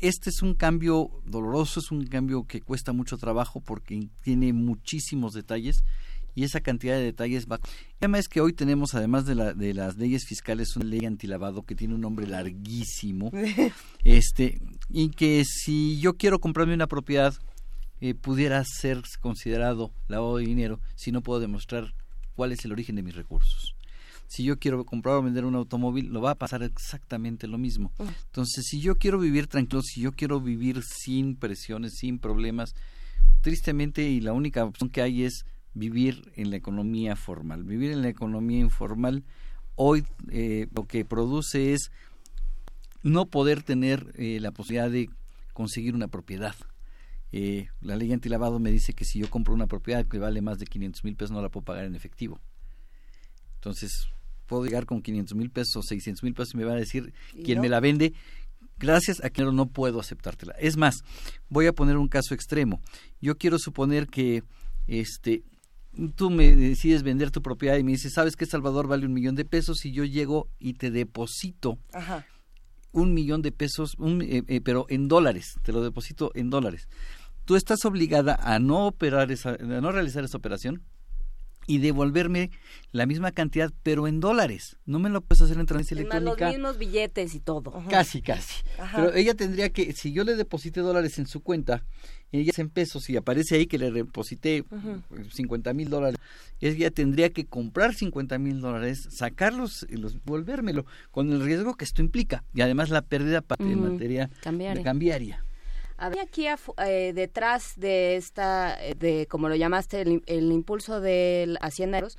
Este 0.00 0.30
es 0.30 0.40
un 0.40 0.54
cambio 0.54 1.10
doloroso, 1.26 1.80
es 1.80 1.90
un 1.90 2.06
cambio 2.06 2.44
que 2.44 2.62
cuesta 2.62 2.94
mucho 2.94 3.18
trabajo 3.18 3.60
porque 3.60 4.08
tiene 4.22 4.54
muchísimos 4.54 5.34
detalles 5.34 5.84
y 6.34 6.44
esa 6.44 6.60
cantidad 6.60 6.94
de 6.94 7.02
detalles 7.02 7.46
va. 7.46 7.56
El 7.56 7.98
tema 7.98 8.18
es 8.18 8.28
que 8.28 8.40
hoy 8.40 8.52
tenemos, 8.52 8.94
además 8.94 9.26
de, 9.26 9.34
la, 9.34 9.52
de 9.52 9.74
las 9.74 9.96
leyes 9.96 10.24
fiscales, 10.26 10.76
una 10.76 10.86
ley 10.86 11.04
antilavado 11.04 11.62
que 11.62 11.74
tiene 11.74 11.94
un 11.94 12.00
nombre 12.00 12.26
larguísimo, 12.26 13.30
este, 14.04 14.60
y 14.88 15.10
que 15.10 15.44
si 15.44 16.00
yo 16.00 16.16
quiero 16.16 16.38
comprarme 16.38 16.74
una 16.74 16.86
propiedad, 16.86 17.34
eh, 18.00 18.14
pudiera 18.14 18.62
ser 18.64 19.02
considerado 19.20 19.92
lavado 20.08 20.38
de 20.38 20.46
dinero 20.46 20.80
si 20.94 21.12
no 21.12 21.20
puedo 21.20 21.40
demostrar 21.40 21.94
cuál 22.34 22.52
es 22.52 22.64
el 22.64 22.72
origen 22.72 22.96
de 22.96 23.02
mis 23.02 23.14
recursos 23.14 23.74
si 24.30 24.44
yo 24.44 24.60
quiero 24.60 24.86
comprar 24.86 25.16
o 25.16 25.22
vender 25.22 25.44
un 25.44 25.56
automóvil, 25.56 26.06
lo 26.06 26.20
va 26.20 26.30
a 26.30 26.34
pasar 26.36 26.62
exactamente 26.62 27.48
lo 27.48 27.58
mismo. 27.58 27.92
Entonces, 27.98 28.64
si 28.64 28.80
yo 28.80 28.96
quiero 28.96 29.18
vivir 29.18 29.48
tranquilo, 29.48 29.82
si 29.82 30.02
yo 30.02 30.12
quiero 30.12 30.40
vivir 30.40 30.84
sin 30.84 31.34
presiones, 31.34 31.94
sin 31.96 32.20
problemas, 32.20 32.76
tristemente 33.40 34.08
y 34.08 34.20
la 34.20 34.32
única 34.32 34.64
opción 34.64 34.88
que 34.88 35.02
hay 35.02 35.24
es 35.24 35.44
vivir 35.74 36.32
en 36.36 36.50
la 36.50 36.56
economía 36.56 37.16
formal. 37.16 37.64
Vivir 37.64 37.92
en 37.92 38.02
la 38.02 38.08
economía 38.08 38.60
informal 38.60 39.24
hoy 39.76 40.04
eh, 40.30 40.66
lo 40.74 40.86
que 40.86 41.04
produce 41.04 41.72
es 41.72 41.90
no 43.02 43.26
poder 43.26 43.62
tener 43.62 44.12
eh, 44.16 44.38
la 44.40 44.50
posibilidad 44.50 44.90
de 44.90 45.08
conseguir 45.52 45.94
una 45.94 46.08
propiedad. 46.08 46.54
eh, 47.32 47.68
la 47.80 47.96
ley 47.96 48.12
antilavado 48.12 48.58
me 48.58 48.72
dice 48.72 48.92
que 48.92 49.04
si 49.04 49.20
yo 49.20 49.30
compro 49.30 49.54
una 49.54 49.68
propiedad 49.68 50.04
que 50.04 50.18
vale 50.18 50.42
más 50.42 50.58
de 50.58 50.66
500 50.66 51.04
mil 51.04 51.14
pesos 51.16 51.30
no 51.30 51.40
la 51.40 51.48
puedo 51.48 51.64
pagar 51.64 51.84
en 51.84 51.94
efectivo. 51.94 52.40
Entonces, 53.54 54.08
puedo 54.46 54.64
llegar 54.64 54.84
con 54.84 55.00
500 55.00 55.36
mil 55.36 55.50
pesos 55.50 55.76
o 55.76 55.82
600 55.82 56.24
mil 56.24 56.34
pesos 56.34 56.54
y 56.54 56.56
me 56.56 56.64
va 56.64 56.72
a 56.72 56.76
decir 56.76 57.14
quién 57.44 57.60
me 57.60 57.68
la 57.68 57.78
vende. 57.78 58.14
Gracias 58.78 59.22
a 59.22 59.30
que 59.30 59.44
no 59.44 59.66
puedo 59.66 60.00
aceptártela. 60.00 60.54
Es 60.58 60.76
más, 60.76 61.04
voy 61.48 61.66
a 61.66 61.72
poner 61.72 61.96
un 61.98 62.08
caso 62.08 62.34
extremo. 62.34 62.80
Yo 63.20 63.36
quiero 63.36 63.58
suponer 63.58 64.08
que 64.08 64.42
este 64.88 65.44
tú 66.14 66.30
me 66.30 66.54
decides 66.56 67.02
vender 67.02 67.30
tu 67.30 67.42
propiedad 67.42 67.76
y 67.76 67.82
me 67.82 67.92
dices, 67.92 68.12
¿sabes 68.14 68.36
que 68.36 68.46
Salvador 68.46 68.86
vale 68.86 69.06
un 69.06 69.12
millón 69.12 69.34
de 69.34 69.44
pesos? 69.44 69.84
Y 69.84 69.92
yo 69.92 70.04
llego 70.04 70.48
y 70.58 70.74
te 70.74 70.90
deposito 70.90 71.78
un 72.92 73.14
millón 73.14 73.42
de 73.42 73.52
pesos, 73.52 73.96
eh, 74.00 74.42
eh, 74.46 74.60
pero 74.60 74.86
en 74.88 75.08
dólares, 75.08 75.58
te 75.62 75.72
lo 75.72 75.82
deposito 75.82 76.30
en 76.34 76.50
dólares. 76.50 76.88
Tú 77.44 77.56
estás 77.56 77.84
obligada 77.84 78.38
a 78.40 78.58
no 78.58 78.86
operar 78.86 79.32
esa, 79.32 79.50
a 79.50 79.80
no 79.80 79.92
realizar 79.92 80.24
esa 80.24 80.38
operación 80.38 80.82
y 81.70 81.78
devolverme 81.78 82.50
la 82.90 83.06
misma 83.06 83.30
cantidad, 83.30 83.72
pero 83.84 84.08
en 84.08 84.18
dólares. 84.18 84.76
No 84.86 84.98
me 84.98 85.08
lo 85.08 85.20
puedes 85.20 85.40
hacer 85.42 85.56
en 85.56 85.66
transferencia 85.66 85.94
electrónica. 86.16 86.46
los 86.46 86.54
mismos 86.54 86.78
billetes 86.78 87.32
y 87.36 87.38
todo. 87.38 87.72
Casi, 87.88 88.22
casi. 88.22 88.64
Pero 88.92 89.14
ella 89.14 89.34
tendría 89.34 89.70
que, 89.70 89.92
si 89.92 90.12
yo 90.12 90.24
le 90.24 90.34
deposité 90.34 90.80
dólares 90.80 91.20
en 91.20 91.28
su 91.28 91.44
cuenta, 91.44 91.84
ella 92.32 92.50
es 92.50 92.58
en 92.58 92.70
pesos 92.70 93.08
y 93.08 93.16
aparece 93.16 93.54
ahí 93.54 93.66
que 93.66 93.78
le 93.78 93.92
deposité 93.92 94.64
50 95.30 95.72
mil 95.72 95.90
dólares, 95.90 96.18
ella 96.60 96.90
tendría 96.90 97.30
que 97.30 97.46
comprar 97.46 97.94
50 97.94 98.36
mil 98.40 98.60
dólares, 98.60 99.06
sacarlos 99.12 99.86
y 99.88 99.96
los, 99.96 100.24
volvérmelo, 100.24 100.86
con 101.12 101.30
el 101.30 101.40
riesgo 101.40 101.76
que 101.76 101.84
esto 101.84 102.02
implica. 102.02 102.42
Y 102.52 102.62
además 102.62 102.90
la 102.90 103.02
pérdida 103.02 103.44
en 103.60 103.92
materia 103.92 104.28
cambiaria. 104.82 105.44
Había 106.00 106.22
aquí 106.22 106.46
eh, 106.78 107.12
detrás 107.14 107.74
de 107.76 108.16
esta, 108.16 108.82
eh, 108.82 108.94
de 108.94 109.26
como 109.26 109.50
lo 109.50 109.54
llamaste, 109.54 110.00
el, 110.00 110.52
impulso 110.52 110.98
del 110.98 111.58
hacienderos, 111.60 112.16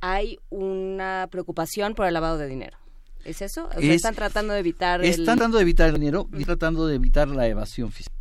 hay 0.00 0.38
una 0.50 1.26
preocupación 1.32 1.96
por 1.96 2.06
el 2.06 2.14
lavado 2.14 2.38
de 2.38 2.46
dinero. 2.46 2.78
¿Es 3.24 3.42
eso? 3.42 3.68
están 3.72 4.14
tratando 4.14 4.52
de 4.52 4.60
evitar 4.60 5.04
Están 5.04 5.24
tratando 5.24 5.56
de 5.56 5.62
evitar 5.62 5.88
el 5.88 5.94
dinero 5.94 6.28
y 6.32 6.44
tratando 6.44 6.86
de 6.86 6.94
evitar 6.94 7.26
la 7.26 7.48
evasión 7.48 7.90
fiscal. 7.90 8.14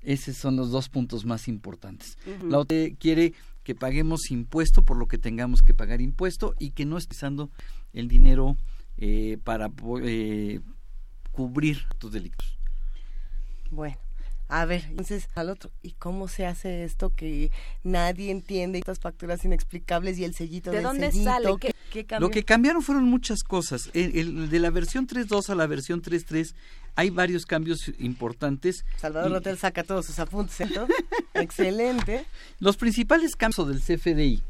Esos 0.00 0.36
son 0.36 0.56
los 0.56 0.70
dos 0.70 0.88
puntos 0.88 1.26
más 1.26 1.46
importantes. 1.46 2.16
La 2.42 2.58
otra 2.58 2.78
quiere 2.98 3.34
que 3.64 3.74
paguemos 3.74 4.30
impuesto 4.30 4.82
por 4.82 4.96
lo 4.96 5.08
que 5.08 5.18
tengamos 5.18 5.60
que 5.60 5.74
pagar 5.74 6.00
impuesto 6.00 6.54
y 6.58 6.70
que 6.70 6.86
no 6.86 6.96
esté 6.96 7.14
usando 7.14 7.50
el 7.92 8.08
dinero 8.08 8.56
eh, 8.96 9.36
para 9.44 9.68
cubrir 11.32 11.84
tus 11.98 12.12
delitos. 12.12 12.58
Bueno, 13.70 13.96
a 14.54 14.66
ver, 14.66 14.84
entonces 14.90 15.28
al 15.34 15.48
otro, 15.48 15.70
¿y 15.82 15.92
cómo 15.92 16.28
se 16.28 16.44
hace 16.44 16.84
esto 16.84 17.14
que 17.14 17.50
nadie 17.84 18.30
entiende 18.30 18.78
estas 18.78 19.00
facturas 19.00 19.42
inexplicables 19.46 20.18
y 20.18 20.24
el 20.24 20.34
sellito 20.34 20.70
¿De 20.70 20.82
dónde 20.82 21.10
sale? 21.10 21.48
Lo 22.18 22.30
que 22.30 22.44
cambiaron 22.44 22.82
fueron 22.82 23.04
muchas 23.04 23.44
cosas. 23.44 23.88
El, 23.94 24.50
de 24.50 24.58
la 24.58 24.68
versión 24.68 25.06
3.2 25.06 25.48
a 25.48 25.54
la 25.54 25.66
versión 25.66 26.02
3.3 26.02 26.54
hay 26.96 27.08
varios 27.08 27.46
cambios 27.46 27.90
importantes. 27.98 28.84
Salvador 28.98 29.32
Hotel 29.32 29.56
saca 29.56 29.84
todos 29.84 30.04
sus 30.04 30.18
apuntes, 30.18 30.68
Excelente. 31.34 32.26
Los 32.60 32.76
principales 32.76 33.36
cambios 33.36 33.66
del 33.66 33.80
CFDI, 33.80 34.42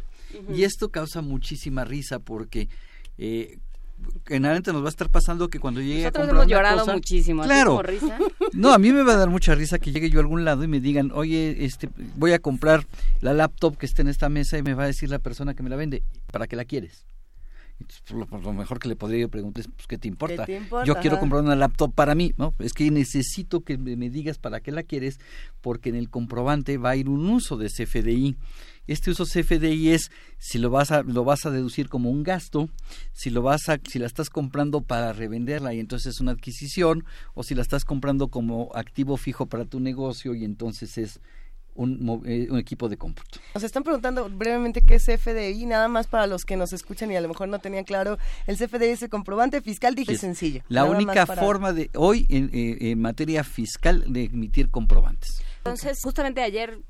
y 0.53 0.65
esto 0.65 0.91
causa 0.91 1.23
muchísima 1.23 1.85
risa 1.85 2.19
porque 2.19 2.69
eh, 3.19 3.59
generalmente 4.27 4.73
nos 4.73 4.83
va 4.83 4.87
a 4.87 4.91
estar 4.91 5.09
pasando 5.09 5.49
que 5.49 5.59
cuando 5.59 5.81
llegue 5.81 6.03
Nosotros 6.03 6.25
a 6.25 6.27
comprar 6.27 6.43
hemos 6.43 6.51
llorado 6.51 6.87
muchísimo. 6.93 7.43
Claro. 7.43 7.83
No, 8.53 8.73
a 8.73 8.79
mí 8.79 8.93
me 8.93 9.03
va 9.03 9.15
a 9.15 9.17
dar 9.17 9.31
mucha 9.31 9.55
risa 9.55 9.79
que 9.79 9.93
llegue 9.93 10.11
yo 10.11 10.19
a 10.19 10.23
algún 10.23 10.45
lado 10.45 10.63
y 10.63 10.69
me 10.69 10.79
digan, 10.79 11.11
oye, 11.15 11.65
este, 11.65 11.89
voy 12.17 12.33
a 12.33 12.39
comprar 12.39 12.87
la 13.21 13.33
laptop 13.33 13.79
que 13.79 13.87
está 13.87 14.03
en 14.03 14.09
esta 14.09 14.29
mesa 14.29 14.59
y 14.59 14.63
me 14.63 14.75
va 14.75 14.85
a 14.85 14.87
decir 14.87 15.09
la 15.09 15.19
persona 15.19 15.55
que 15.55 15.63
me 15.63 15.71
la 15.71 15.77
vende, 15.77 16.03
¿para 16.31 16.47
qué 16.47 16.57
la 16.57 16.65
quieres? 16.65 17.07
Pues, 17.83 18.27
pues, 18.29 18.43
lo, 18.43 18.53
mejor 18.53 18.79
que 18.79 18.89
le 18.89 18.97
podría 18.97 19.21
yo 19.21 19.29
preguntar 19.29 19.63
es, 19.63 19.69
pues, 19.69 19.87
¿qué 19.87 19.99
te 19.99 20.09
importa? 20.09 20.47
Yo 20.85 20.95
quiero 20.97 21.19
comprar 21.19 21.43
una 21.43 21.57
laptop 21.57 21.93
para 21.95 22.15
mí, 22.15 22.33
¿no? 22.37 22.55
Es 22.59 22.73
que 22.73 22.91
necesito 22.91 23.61
que 23.63 23.79
me, 23.79 23.97
me 23.97 24.11
digas 24.11 24.39
para 24.39 24.61
qué 24.61 24.73
la 24.73 24.83
quieres, 24.83 25.19
porque 25.61 25.91
en 25.91 25.97
el 25.97 26.11
comprobante 26.11 26.79
va 26.79 26.91
a 26.91 26.97
ir 26.97 27.09
un 27.09 27.29
uso 27.29 27.57
de 27.57 27.69
CFDI 27.69 28.37
este 28.89 29.13
uso 29.13 29.25
CFDI 29.25 29.91
es 29.91 30.11
si 30.39 30.59
lo 30.59 30.69
vas 30.69 30.91
a 30.91 31.03
lo 31.03 31.23
vas 31.23 31.47
a 31.47 31.51
deducir 31.51 31.89
como 31.89 32.11
un 32.11 32.25
gasto, 32.25 32.69
si 33.13 33.31
lo 33.31 33.41
vas 33.41 33.69
a 33.69 33.79
si 33.89 34.01
la 34.01 34.07
estás 34.07 34.29
comprando 34.29 34.81
para 34.81 35.13
revenderla 35.13 35.73
y 35.73 35.79
entonces 35.79 36.15
es 36.15 36.21
una 36.21 36.33
adquisición 36.33 37.05
o 37.35 37.45
si 37.45 37.55
la 37.55 37.63
estás 37.63 37.85
comprando 37.85 38.29
como 38.29 38.71
activo 38.75 39.17
fijo 39.17 39.47
para 39.47 39.67
tu 39.67 39.79
negocio 39.79 40.35
y 40.35 40.45
entonces 40.45 40.99
es 40.99 41.21
un, 41.75 42.23
eh, 42.27 42.49
un, 42.51 42.59
equipo 42.59 42.89
de 42.89 42.97
cómputo. 42.97 43.41
Nos 43.55 43.63
están 43.63 43.83
preguntando 43.83 44.29
brevemente 44.29 44.83
qué 44.83 44.97
es 44.97 45.07
CFDI, 45.07 45.67
nada 45.67 45.89
más 45.89 46.07
para 46.07 46.27
los 46.27 46.45
que 46.45 46.57
nos 46.57 46.73
escuchan 46.73 47.11
y 47.11 47.17
a 47.17 47.21
lo 47.21 47.29
mejor 47.29 47.49
no 47.49 47.59
tenían 47.59 47.85
claro, 47.85 48.19
el 48.47 48.57
CFDI 48.57 48.87
es 48.87 49.03
el 49.03 49.09
comprobante 49.09 49.61
fiscal 49.61 49.95
dije 49.95 50.17
sencillo. 50.17 50.63
La 50.69 50.85
única 50.85 51.27
forma 51.27 51.73
de 51.73 51.91
hoy 51.95 52.27
en, 52.29 52.51
eh, 52.53 52.91
en 52.91 53.01
materia 53.01 53.45
fiscal 53.45 54.05
de 54.13 54.25
emitir 54.25 54.71
comprobantes. 54.71 55.43
Entonces, 55.65 56.01
justamente 56.03 56.43
ayer, 56.43 56.81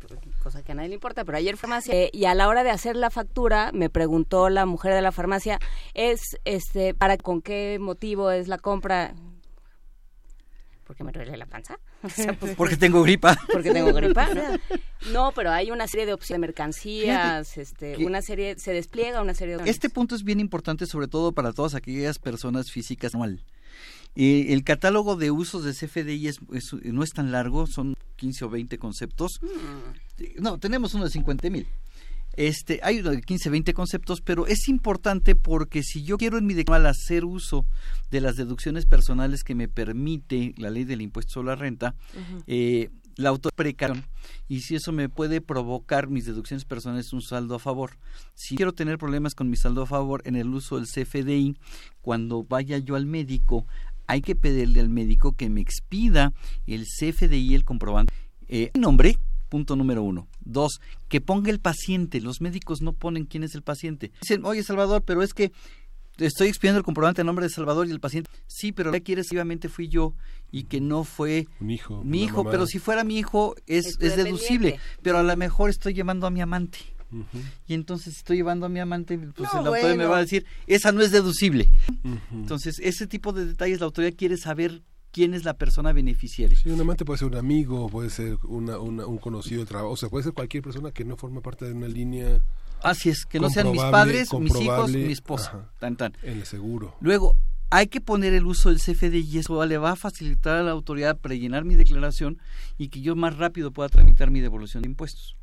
cosa 0.42 0.62
que 0.62 0.72
a 0.72 0.74
nadie 0.74 0.88
le 0.88 0.94
importa, 0.94 1.26
pero 1.26 1.36
ayer 1.36 1.58
farmacia 1.58 1.94
eh, 1.94 2.10
y 2.10 2.24
a 2.24 2.34
la 2.34 2.48
hora 2.48 2.64
de 2.64 2.70
hacer 2.70 2.96
la 2.96 3.10
factura 3.10 3.70
me 3.74 3.90
preguntó 3.90 4.48
la 4.48 4.64
mujer 4.64 4.94
de 4.94 5.02
la 5.02 5.12
farmacia, 5.12 5.58
es 5.92 6.20
este 6.46 6.94
para 6.94 7.18
con 7.18 7.42
qué 7.42 7.76
motivo 7.78 8.30
es 8.30 8.48
la 8.48 8.56
compra 8.56 9.14
porque 10.92 11.04
me 11.04 11.12
duele 11.12 11.36
la 11.38 11.46
panza. 11.46 11.78
Pues, 12.38 12.54
porque 12.54 12.76
tengo 12.76 13.02
gripa. 13.02 13.36
Porque 13.50 13.72
tengo 13.72 13.92
gripa. 13.94 14.28
¿no? 15.12 15.32
pero 15.34 15.50
hay 15.50 15.70
una 15.70 15.88
serie 15.88 16.04
de 16.06 16.12
opciones 16.12 16.40
de 16.40 16.46
mercancías, 16.48 17.56
este, 17.56 18.04
una 18.04 18.20
serie, 18.20 18.58
se 18.58 18.72
despliega 18.72 19.22
una 19.22 19.34
serie 19.34 19.56
de... 19.56 19.70
Este 19.70 19.88
punto 19.88 20.14
es 20.14 20.22
bien 20.22 20.40
importante, 20.40 20.86
sobre 20.86 21.08
todo 21.08 21.32
para 21.32 21.52
todas 21.52 21.74
aquellas 21.74 22.18
personas 22.18 22.70
físicas 22.70 23.14
anual. 23.14 23.42
Eh, 24.14 24.46
el 24.50 24.64
catálogo 24.64 25.16
de 25.16 25.30
usos 25.30 25.64
de 25.64 25.72
CFDI 25.72 26.28
es, 26.28 26.40
no 26.84 27.02
es 27.02 27.12
tan 27.12 27.32
largo, 27.32 27.66
son 27.66 27.94
15 28.16 28.44
o 28.44 28.50
20 28.50 28.78
conceptos. 28.78 29.40
Mm. 29.42 30.42
No, 30.42 30.58
tenemos 30.58 30.94
uno 30.94 31.04
de 31.04 31.10
50 31.10 31.48
mil. 31.48 31.66
Este, 32.34 32.80
hay 32.82 33.00
uno 33.00 33.10
de 33.10 33.20
15, 33.20 33.50
20 33.50 33.74
conceptos, 33.74 34.20
pero 34.20 34.46
es 34.46 34.68
importante 34.68 35.34
porque 35.34 35.82
si 35.82 36.02
yo 36.02 36.18
quiero 36.18 36.38
en 36.38 36.46
mi 36.46 36.54
declaración 36.54 36.72
hacer 36.92 37.24
uso 37.24 37.66
de 38.10 38.20
las 38.20 38.36
deducciones 38.36 38.86
personales 38.86 39.44
que 39.44 39.54
me 39.54 39.68
permite 39.68 40.54
la 40.56 40.70
ley 40.70 40.84
del 40.84 41.02
impuesto 41.02 41.34
sobre 41.34 41.48
la 41.48 41.56
renta, 41.56 41.94
eh, 42.46 42.90
la 43.16 43.28
autoprecación 43.28 44.04
y 44.48 44.60
si 44.60 44.74
eso 44.74 44.92
me 44.92 45.08
puede 45.08 45.40
provocar 45.40 46.08
mis 46.08 46.24
deducciones 46.24 46.64
personales 46.64 47.12
un 47.12 47.22
saldo 47.22 47.54
a 47.54 47.58
favor. 47.58 47.98
Si 48.34 48.56
quiero 48.56 48.72
tener 48.72 48.98
problemas 48.98 49.34
con 49.34 49.50
mi 49.50 49.56
saldo 49.56 49.82
a 49.82 49.86
favor 49.86 50.22
en 50.24 50.36
el 50.36 50.48
uso 50.48 50.76
del 50.76 50.86
CFDI, 50.86 51.56
cuando 52.00 52.44
vaya 52.44 52.78
yo 52.78 52.96
al 52.96 53.06
médico, 53.06 53.66
hay 54.06 54.22
que 54.22 54.34
pedirle 54.34 54.80
al 54.80 54.88
médico 54.88 55.32
que 55.32 55.50
me 55.50 55.60
expida 55.60 56.32
el 56.66 56.86
CFDI, 56.86 57.54
el 57.54 57.64
comprobante. 57.64 58.12
Eh, 58.48 58.70
nombre, 58.74 59.18
punto 59.52 59.76
número 59.76 60.02
uno. 60.02 60.28
Dos, 60.40 60.80
que 61.10 61.20
ponga 61.20 61.50
el 61.50 61.60
paciente. 61.60 62.22
Los 62.22 62.40
médicos 62.40 62.80
no 62.80 62.94
ponen 62.94 63.26
quién 63.26 63.44
es 63.44 63.54
el 63.54 63.60
paciente. 63.60 64.10
Dicen, 64.22 64.46
oye 64.46 64.62
Salvador, 64.62 65.02
pero 65.04 65.22
es 65.22 65.34
que 65.34 65.52
estoy 66.16 66.48
expidiendo 66.48 66.78
el 66.78 66.84
comprobante 66.84 67.20
en 67.20 67.26
nombre 67.26 67.44
de 67.44 67.50
Salvador 67.50 67.86
y 67.86 67.90
el 67.90 68.00
paciente. 68.00 68.30
Sí, 68.46 68.72
pero 68.72 68.90
ya 68.94 69.00
quieres, 69.00 69.30
obviamente 69.30 69.68
fui 69.68 69.88
yo 69.88 70.14
y 70.50 70.64
que 70.64 70.80
no 70.80 71.04
fue 71.04 71.48
mi 71.60 71.74
hijo. 71.74 72.02
Mi 72.02 72.22
hijo, 72.22 72.44
pero 72.44 72.66
si 72.66 72.78
fuera 72.78 73.04
mi 73.04 73.18
hijo 73.18 73.54
es, 73.66 73.98
es 74.00 74.16
deducible. 74.16 74.80
Pero 75.02 75.18
a 75.18 75.22
lo 75.22 75.36
mejor 75.36 75.68
estoy 75.68 75.92
llevando 75.92 76.26
a 76.26 76.30
mi 76.30 76.40
amante. 76.40 76.78
Y 77.68 77.74
entonces 77.74 78.16
estoy 78.16 78.38
llevando 78.38 78.64
a 78.64 78.70
mi 78.70 78.80
amante, 78.80 79.18
pues 79.18 79.50
el 79.52 79.66
autor 79.66 79.96
me 79.96 80.06
va 80.06 80.16
a 80.16 80.20
decir, 80.20 80.46
esa 80.66 80.92
no 80.92 81.02
es 81.02 81.10
deducible. 81.10 81.68
Entonces, 82.32 82.78
ese 82.78 83.06
tipo 83.06 83.34
de 83.34 83.44
detalles 83.44 83.80
la 83.80 83.84
autoridad 83.84 84.14
quiere 84.16 84.38
saber 84.38 84.80
quién 85.12 85.34
es 85.34 85.44
la 85.44 85.54
persona 85.54 85.92
beneficiaria. 85.92 86.56
Sí, 86.56 86.70
un 86.70 86.80
amante 86.80 87.04
puede 87.04 87.18
ser 87.18 87.28
un 87.28 87.36
amigo, 87.36 87.88
puede 87.88 88.10
ser 88.10 88.38
una, 88.44 88.78
un 88.78 89.18
conocido 89.18 89.60
de 89.60 89.66
trabajo, 89.66 89.92
o 89.92 89.96
sea, 89.96 90.08
puede 90.08 90.24
ser 90.24 90.32
cualquier 90.32 90.62
persona 90.62 90.90
que 90.90 91.04
no 91.04 91.16
forma 91.16 91.40
parte 91.40 91.66
de 91.66 91.72
una 91.72 91.88
línea. 91.88 92.40
Así 92.82 93.10
es, 93.10 93.24
que 93.24 93.38
no 93.38 93.48
sean 93.50 93.70
mis 93.70 93.82
padres, 93.82 94.32
mis 94.32 94.54
hijos, 94.56 94.90
mi 94.90 95.12
esposa. 95.12 95.70
Tan, 95.78 95.96
tan. 95.96 96.14
El 96.22 96.44
seguro. 96.44 96.96
Luego, 97.00 97.36
hay 97.70 97.86
que 97.86 98.00
poner 98.00 98.32
el 98.34 98.44
uso 98.44 98.70
del 98.70 98.78
CFD 98.78 99.14
y 99.14 99.38
eso 99.38 99.64
le 99.64 99.78
va 99.78 99.92
a 99.92 99.96
facilitar 99.96 100.56
a 100.56 100.62
la 100.62 100.72
autoridad 100.72 101.18
prellenar 101.18 101.64
mi 101.64 101.76
declaración 101.76 102.38
y 102.78 102.88
que 102.88 103.00
yo 103.00 103.14
más 103.14 103.36
rápido 103.36 103.70
pueda 103.70 103.88
tramitar 103.88 104.30
mi 104.30 104.40
devolución 104.40 104.82
de 104.82 104.88
impuestos 104.88 105.36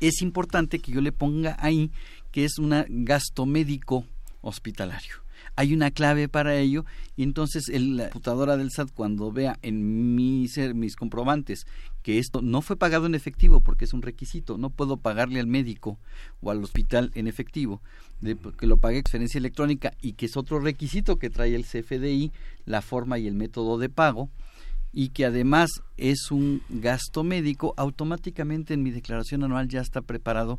es 0.00 0.22
importante 0.22 0.78
que 0.80 0.92
yo 0.92 1.00
le 1.00 1.12
ponga 1.12 1.56
ahí 1.60 1.92
que 2.32 2.44
es 2.44 2.58
un 2.58 2.72
gasto 3.04 3.46
médico 3.46 4.06
hospitalario. 4.40 5.16
Hay 5.60 5.74
una 5.74 5.90
clave 5.90 6.26
para 6.26 6.56
ello. 6.56 6.86
Y 7.16 7.22
entonces 7.22 7.68
la 7.68 8.04
computadora 8.04 8.56
del 8.56 8.70
SAT 8.70 8.92
cuando 8.94 9.30
vea 9.30 9.58
en 9.60 10.14
mis, 10.14 10.56
mis 10.74 10.96
comprobantes 10.96 11.66
que 12.02 12.18
esto 12.18 12.40
no 12.40 12.62
fue 12.62 12.78
pagado 12.78 13.04
en 13.04 13.14
efectivo 13.14 13.60
porque 13.60 13.84
es 13.84 13.92
un 13.92 14.00
requisito, 14.00 14.56
no 14.56 14.70
puedo 14.70 14.96
pagarle 14.96 15.38
al 15.38 15.46
médico 15.46 15.98
o 16.40 16.50
al 16.50 16.64
hospital 16.64 17.10
en 17.14 17.26
efectivo, 17.26 17.82
de, 18.22 18.38
que 18.58 18.66
lo 18.66 18.78
pague 18.78 19.02
transferencia 19.02 19.36
electrónica 19.36 19.92
y 20.00 20.14
que 20.14 20.24
es 20.24 20.38
otro 20.38 20.60
requisito 20.60 21.18
que 21.18 21.28
trae 21.28 21.54
el 21.54 21.66
CFDI, 21.66 22.32
la 22.64 22.80
forma 22.80 23.18
y 23.18 23.26
el 23.26 23.34
método 23.34 23.76
de 23.76 23.90
pago, 23.90 24.30
y 24.94 25.10
que 25.10 25.26
además 25.26 25.68
es 25.98 26.30
un 26.30 26.62
gasto 26.70 27.22
médico, 27.22 27.74
automáticamente 27.76 28.72
en 28.72 28.82
mi 28.82 28.92
declaración 28.92 29.44
anual 29.44 29.68
ya 29.68 29.82
está 29.82 30.00
preparado 30.00 30.58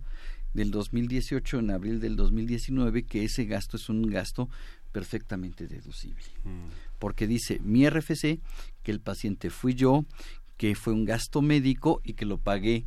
del 0.53 0.71
2018 0.71 1.59
en 1.59 1.71
abril 1.71 1.99
del 1.99 2.15
2019 2.15 3.03
que 3.03 3.23
ese 3.23 3.45
gasto 3.45 3.77
es 3.77 3.89
un 3.89 4.03
gasto 4.03 4.49
perfectamente 4.91 5.67
deducible. 5.67 6.23
Mm. 6.43 6.67
Porque 6.99 7.27
dice 7.27 7.59
mi 7.63 7.87
RFC 7.89 8.39
que 8.83 8.91
el 8.91 8.99
paciente 8.99 9.49
fui 9.49 9.73
yo, 9.73 10.05
que 10.57 10.75
fue 10.75 10.93
un 10.93 11.05
gasto 11.05 11.41
médico 11.41 12.01
y 12.03 12.13
que 12.13 12.25
lo 12.25 12.37
pagué 12.37 12.85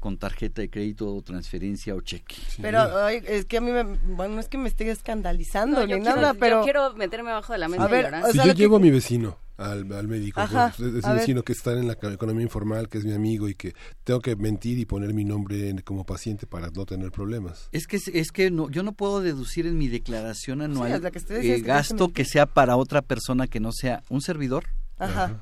con 0.00 0.18
tarjeta 0.18 0.60
de 0.60 0.68
crédito 0.68 1.14
o 1.14 1.22
transferencia 1.22 1.94
o 1.94 2.00
cheque. 2.02 2.36
Pero 2.60 3.08
es 3.08 3.46
que 3.46 3.56
a 3.56 3.60
mí 3.62 3.70
me, 3.70 3.84
bueno, 3.84 4.34
no 4.34 4.40
es 4.40 4.48
que 4.48 4.58
me 4.58 4.68
esté 4.68 4.90
escandalizando 4.90 5.86
ni 5.86 5.98
nada, 6.00 6.34
pero 6.34 6.58
yo 6.58 6.64
quiero 6.64 6.94
meterme 6.94 7.30
abajo 7.30 7.54
de 7.54 7.58
la 7.58 7.68
mesa. 7.68 7.84
A 7.84 7.88
ver, 7.88 8.12
si 8.30 8.38
yo 8.38 8.52
llevo 8.52 8.76
a 8.76 8.80
mi 8.80 8.90
vecino 8.90 9.38
al, 9.56 9.84
médico, 10.08 10.40
es, 10.40 10.80
el 10.80 11.14
vecino 11.14 11.42
que 11.42 11.52
está 11.52 11.72
en 11.72 11.86
la 11.86 11.94
economía 11.94 12.42
informal, 12.42 12.88
que 12.88 12.98
es 12.98 13.04
mi 13.04 13.12
amigo 13.12 13.48
y 13.48 13.54
que 13.54 13.74
tengo 14.02 14.20
que 14.20 14.36
mentir 14.36 14.78
y 14.78 14.84
poner 14.84 15.14
mi 15.14 15.24
nombre 15.24 15.74
como 15.84 16.04
paciente 16.04 16.46
para 16.46 16.70
no 16.70 16.84
tener 16.86 17.10
problemas. 17.10 17.68
Es 17.72 17.86
que 17.86 18.00
es 18.12 18.32
que 18.32 18.50
no, 18.50 18.70
yo 18.70 18.82
no 18.82 18.92
puedo 18.92 19.20
deducir 19.20 19.66
en 19.66 19.78
mi 19.78 19.88
declaración 19.88 20.62
anual 20.62 20.92
el 21.28 21.62
gasto 21.62 22.08
que 22.08 22.24
sea 22.24 22.46
para 22.46 22.76
otra 22.76 23.02
persona 23.02 23.46
que 23.46 23.60
no 23.60 23.70
sea 23.72 24.02
un 24.08 24.20
servidor, 24.20 24.64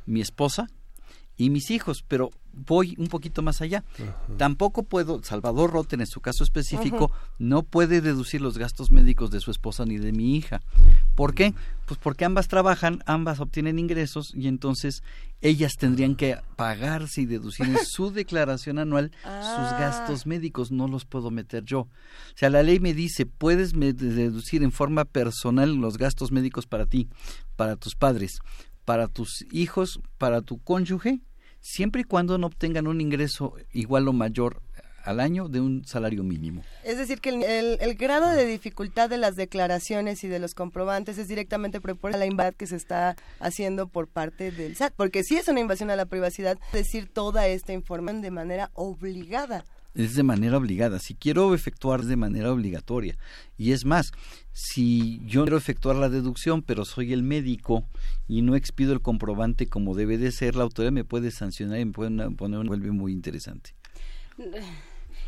mi 0.07 0.20
esposa 0.20 0.69
y 1.36 1.51
mis 1.51 1.70
hijos, 1.70 2.05
pero 2.07 2.31
voy 2.52 2.94
un 2.99 3.09
poquito 3.09 3.43
más 3.43 3.61
allá. 3.62 3.85
Tampoco 4.36 4.83
puedo, 4.83 5.23
Salvador 5.23 5.73
Rotten 5.73 6.01
en 6.01 6.07
su 6.07 6.20
caso 6.20 6.44
específico, 6.44 7.11
no 7.39 7.62
puede 7.62 8.01
deducir 8.01 8.41
los 8.41 8.59
gastos 8.59 8.91
médicos 8.91 9.31
de 9.31 9.41
su 9.41 9.51
esposa 9.51 9.85
ni 9.85 9.99
de 9.99 10.12
mi 10.12 10.36
hija. 10.36 10.61
¿Por 11.15 11.35
qué? 11.35 11.55
Pues 11.86 11.99
porque 12.02 12.25
ambas 12.25 12.49
trabajan, 12.49 13.02
ambas 13.07 13.41
obtienen 13.41 13.78
ingresos 13.78 14.33
y 14.35 14.49
entonces 14.49 15.02
ellas 15.41 15.73
tendrían 15.78 16.15
que 16.15 16.39
pagarse 16.57 17.23
y 17.23 17.27
deducir 17.27 17.67
en 17.67 17.78
su 17.85 18.11
declaración 18.12 18.78
anual 18.78 19.11
sus 19.11 19.25
ah. 19.25 19.77
gastos 19.78 20.27
médicos, 20.27 20.70
no 20.70 20.86
los 20.89 21.05
puedo 21.05 21.31
meter 21.31 21.65
yo. 21.65 21.81
O 21.81 21.89
sea, 22.36 22.51
la 22.51 22.62
ley 22.62 22.78
me 22.78 22.94
dice, 22.94 23.27
puedes 23.27 23.73
deducir 23.73 24.62
en 24.62 24.73
forma 24.73 25.05
personal 25.05 25.75
los 25.75 25.99
gastos 25.99 26.31
médicos 26.31 26.67
para 26.67 26.86
ti, 26.86 27.09
para 27.57 27.77
tus 27.77 27.94
padres, 27.94 28.39
para 28.85 29.09
tus 29.09 29.44
hijos, 29.51 30.01
para 30.19 30.43
tu 30.43 30.62
cónyuge, 30.62 31.20
siempre 31.61 32.02
y 32.02 32.05
cuando 32.05 32.39
no 32.39 32.49
obtengan 32.49 32.86
un 32.86 33.01
ingreso 33.01 33.55
igual 33.73 34.09
o 34.09 34.12
mayor 34.12 34.62
al 35.05 35.20
año 35.20 35.49
de 35.49 35.61
un 35.61 35.85
salario 35.85 36.23
mínimo. 36.23 36.62
Es 36.85 36.97
decir, 36.97 37.20
que 37.20 37.31
el, 37.31 37.94
grado 37.94 38.31
de 38.31 38.47
dificultad 38.47 39.11
de 39.11 39.19
las 39.19 39.36
declaraciones 39.36 40.23
y 40.25 40.28
de 40.28 40.39
los 40.39 40.55
comprobantes 40.55 41.19
es 41.19 41.28
directamente 41.28 41.81
proporcional 41.81 42.23
a 42.23 42.25
la 42.25 42.31
invasión 42.31 42.55
que 42.57 42.67
se 42.67 42.77
está 42.77 43.17
haciendo 43.41 43.89
por 43.89 44.09
parte 44.09 44.51
del 44.51 44.77
SAT, 44.77 44.94
porque 44.97 45.25
si 45.25 45.36
es 45.36 45.49
una 45.49 45.61
invasión 45.61 45.91
a 45.91 45.97
la 45.97 46.07
privacidad, 46.07 46.59
decir 46.73 47.09
toda 47.12 47.47
esta 47.49 47.73
información 47.73 48.23
de 48.23 48.31
manera 48.31 48.70
obligada 48.75 49.65
es 49.95 50.15
de 50.15 50.23
manera 50.23 50.57
obligada. 50.57 50.99
Si 50.99 51.15
quiero 51.15 51.55
efectuar 51.55 52.03
de 52.03 52.17
manera 52.17 52.53
obligatoria. 52.53 53.17
Y 53.57 53.73
es 53.73 53.85
más, 53.85 54.12
si 54.53 55.21
yo 55.27 55.43
quiero 55.43 55.57
efectuar 55.57 55.97
la 55.97 56.09
deducción, 56.09 56.62
pero 56.62 56.85
soy 56.85 57.12
el 57.12 57.23
médico 57.23 57.85
y 58.29 58.43
no 58.43 58.57
expido 58.57 58.93
el 58.93 59.01
comprobante 59.01 59.67
como 59.67 59.95
debe 59.95 60.19
de 60.19 60.33
ser, 60.33 60.57
la 60.57 60.62
autoridad 60.62 60.93
me 60.93 61.05
puede 61.05 61.31
sancionar 61.31 61.79
y 61.79 61.85
me 61.85 61.93
puede 61.93 62.31
poner 62.33 62.59
un 62.59 62.67
vuelve 62.67 62.91
muy 62.91 63.12
interesante. 63.12 63.75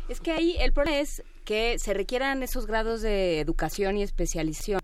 Es 0.09 0.19
que 0.19 0.31
ahí 0.31 0.55
el 0.59 0.73
problema 0.73 0.99
es 0.99 1.23
que 1.45 1.77
se 1.79 1.93
requieran 1.93 2.43
esos 2.43 2.65
grados 2.65 3.01
de 3.01 3.39
educación 3.39 3.97
y 3.97 4.03
especialización 4.03 4.79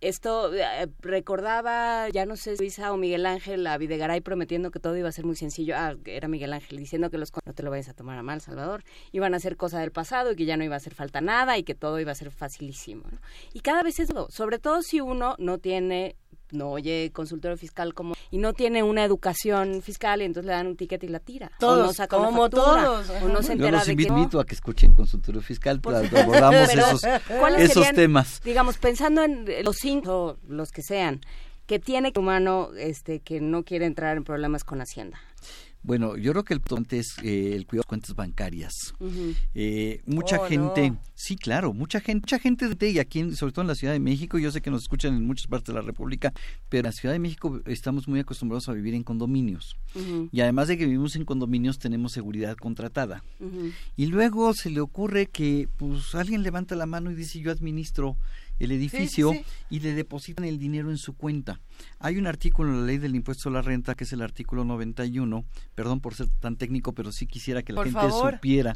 esto 0.00 0.54
eh, 0.54 0.88
recordaba, 1.00 2.08
ya 2.10 2.24
no 2.26 2.36
sé, 2.36 2.54
Luisa 2.56 2.92
o 2.92 2.96
Miguel 2.96 3.26
Ángel 3.26 3.66
a 3.66 3.76
Videgaray 3.78 4.20
prometiendo 4.20 4.70
que 4.70 4.78
todo 4.78 4.96
iba 4.96 5.08
a 5.08 5.12
ser 5.12 5.24
muy 5.24 5.36
sencillo. 5.36 5.74
Ah, 5.76 5.96
era 6.04 6.28
Miguel 6.28 6.52
Ángel 6.52 6.78
diciendo 6.78 7.10
que 7.10 7.18
los 7.18 7.32
no 7.44 7.54
te 7.54 7.62
lo 7.62 7.70
vayas 7.70 7.88
a 7.88 7.94
tomar 7.94 8.18
a 8.18 8.22
mal, 8.22 8.40
Salvador. 8.40 8.84
Iban 9.12 9.34
a 9.34 9.40
ser 9.40 9.56
cosa 9.56 9.80
del 9.80 9.90
pasado 9.90 10.32
y 10.32 10.36
que 10.36 10.44
ya 10.44 10.56
no 10.56 10.64
iba 10.64 10.74
a 10.74 10.78
hacer 10.78 10.94
falta 10.94 11.20
nada 11.20 11.58
y 11.58 11.64
que 11.64 11.74
todo 11.74 11.98
iba 12.00 12.12
a 12.12 12.14
ser 12.14 12.30
facilísimo. 12.30 13.04
Y 13.52 13.60
cada 13.60 13.82
vez 13.82 13.98
es 14.00 14.08
todo, 14.08 14.30
sobre 14.30 14.58
todo 14.58 14.82
si 14.82 15.00
uno 15.00 15.34
no 15.38 15.58
tiene 15.58 16.16
no 16.52 16.70
oye 16.70 17.10
consultorio 17.12 17.56
fiscal 17.56 17.94
como 17.94 18.14
y 18.30 18.38
no 18.38 18.52
tiene 18.52 18.82
una 18.82 19.04
educación 19.04 19.82
fiscal 19.82 20.22
y 20.22 20.24
entonces 20.24 20.46
le 20.46 20.52
dan 20.52 20.66
un 20.66 20.76
ticket 20.76 21.02
y 21.04 21.08
la 21.08 21.20
tira. 21.20 21.50
Todos 21.58 21.78
o 21.78 21.86
no 21.86 21.92
saca 21.92 22.16
como 22.16 22.48
todos. 22.50 23.10
o 23.22 23.28
no 23.28 23.42
se 23.42 23.52
entera 23.52 23.70
Yo 23.70 23.76
los 23.78 23.88
invito 23.88 24.40
a 24.40 24.46
que 24.46 24.54
escuchen 24.54 24.92
consultorio 24.94 25.40
fiscal 25.40 25.80
para 25.80 25.98
abordamos 25.98 26.74
esos, 26.74 27.02
esos 27.58 27.92
temas. 27.92 28.40
digamos 28.44 28.78
pensando 28.78 29.22
en 29.22 29.46
los 29.64 29.76
cinco 29.76 30.38
los 30.46 30.70
que 30.70 30.82
sean 30.82 31.20
que 31.66 31.78
tiene 31.78 32.12
humano 32.16 32.70
este 32.76 33.20
que 33.20 33.40
no 33.40 33.62
quiere 33.64 33.86
entrar 33.86 34.16
en 34.16 34.24
problemas 34.24 34.64
con 34.64 34.80
Hacienda 34.80 35.18
bueno, 35.82 36.16
yo 36.16 36.32
creo 36.32 36.44
que 36.44 36.54
el 36.54 36.60
punto 36.60 36.96
es 36.96 37.16
eh, 37.22 37.54
el 37.54 37.66
cuidado 37.66 37.84
de 37.84 37.88
cuentas 37.88 38.14
bancarias. 38.14 38.94
eh, 39.54 40.02
mucha 40.06 40.40
oh, 40.40 40.46
gente, 40.46 40.94
sí, 41.14 41.36
claro, 41.36 41.72
mucha 41.72 42.00
gente, 42.00 42.22
mucha 42.22 42.38
gente 42.38 42.68
de 42.68 42.90
y 42.90 42.98
aquí, 42.98 43.32
sobre 43.34 43.52
todo 43.52 43.62
en 43.62 43.68
la 43.68 43.74
Ciudad 43.74 43.92
de 43.92 44.00
México, 44.00 44.38
yo 44.38 44.50
sé 44.50 44.60
que 44.60 44.70
nos 44.70 44.82
escuchan 44.82 45.14
en 45.14 45.26
muchas 45.26 45.46
partes 45.46 45.68
de 45.68 45.80
la 45.80 45.86
República, 45.86 46.32
pero 46.68 46.80
en 46.80 46.86
la 46.86 46.92
Ciudad 46.92 47.14
de 47.14 47.18
México 47.18 47.60
estamos 47.66 48.08
muy 48.08 48.20
acostumbrados 48.20 48.68
a 48.68 48.72
vivir 48.72 48.94
en 48.94 49.02
condominios. 49.02 49.76
Y 50.30 50.40
además 50.40 50.68
de 50.68 50.78
que 50.78 50.84
vivimos 50.84 51.16
en 51.16 51.24
condominios, 51.24 51.78
tenemos 51.78 52.12
seguridad 52.12 52.56
contratada. 52.56 53.22
Y 53.96 54.06
luego 54.06 54.54
se 54.54 54.70
le 54.70 54.80
ocurre 54.80 55.26
que, 55.26 55.68
pues, 55.76 56.14
alguien 56.14 56.42
levanta 56.42 56.76
la 56.76 56.86
mano 56.86 57.10
y 57.10 57.14
dice, 57.14 57.40
yo 57.40 57.50
administro 57.50 58.16
el 58.58 58.72
edificio 58.72 59.32
y 59.70 59.80
le 59.80 59.94
depositan 59.94 60.44
el 60.44 60.58
dinero 60.58 60.90
en 60.90 60.98
su 60.98 61.16
cuenta. 61.16 61.60
Hay 61.98 62.16
un 62.16 62.26
artículo 62.26 62.70
en 62.70 62.80
la 62.80 62.86
ley 62.86 62.98
del 62.98 63.14
impuesto 63.14 63.48
a 63.48 63.52
la 63.52 63.62
renta 63.62 63.94
que 63.94 64.04
es 64.04 64.12
el 64.12 64.22
artículo 64.22 64.64
91, 64.64 65.44
perdón 65.74 66.00
por 66.00 66.14
ser 66.14 66.28
tan 66.40 66.56
técnico, 66.56 66.92
pero 66.92 67.12
sí 67.12 67.26
quisiera 67.26 67.62
que 67.62 67.72
la 67.72 67.84
gente 67.84 68.10
supiera 68.10 68.74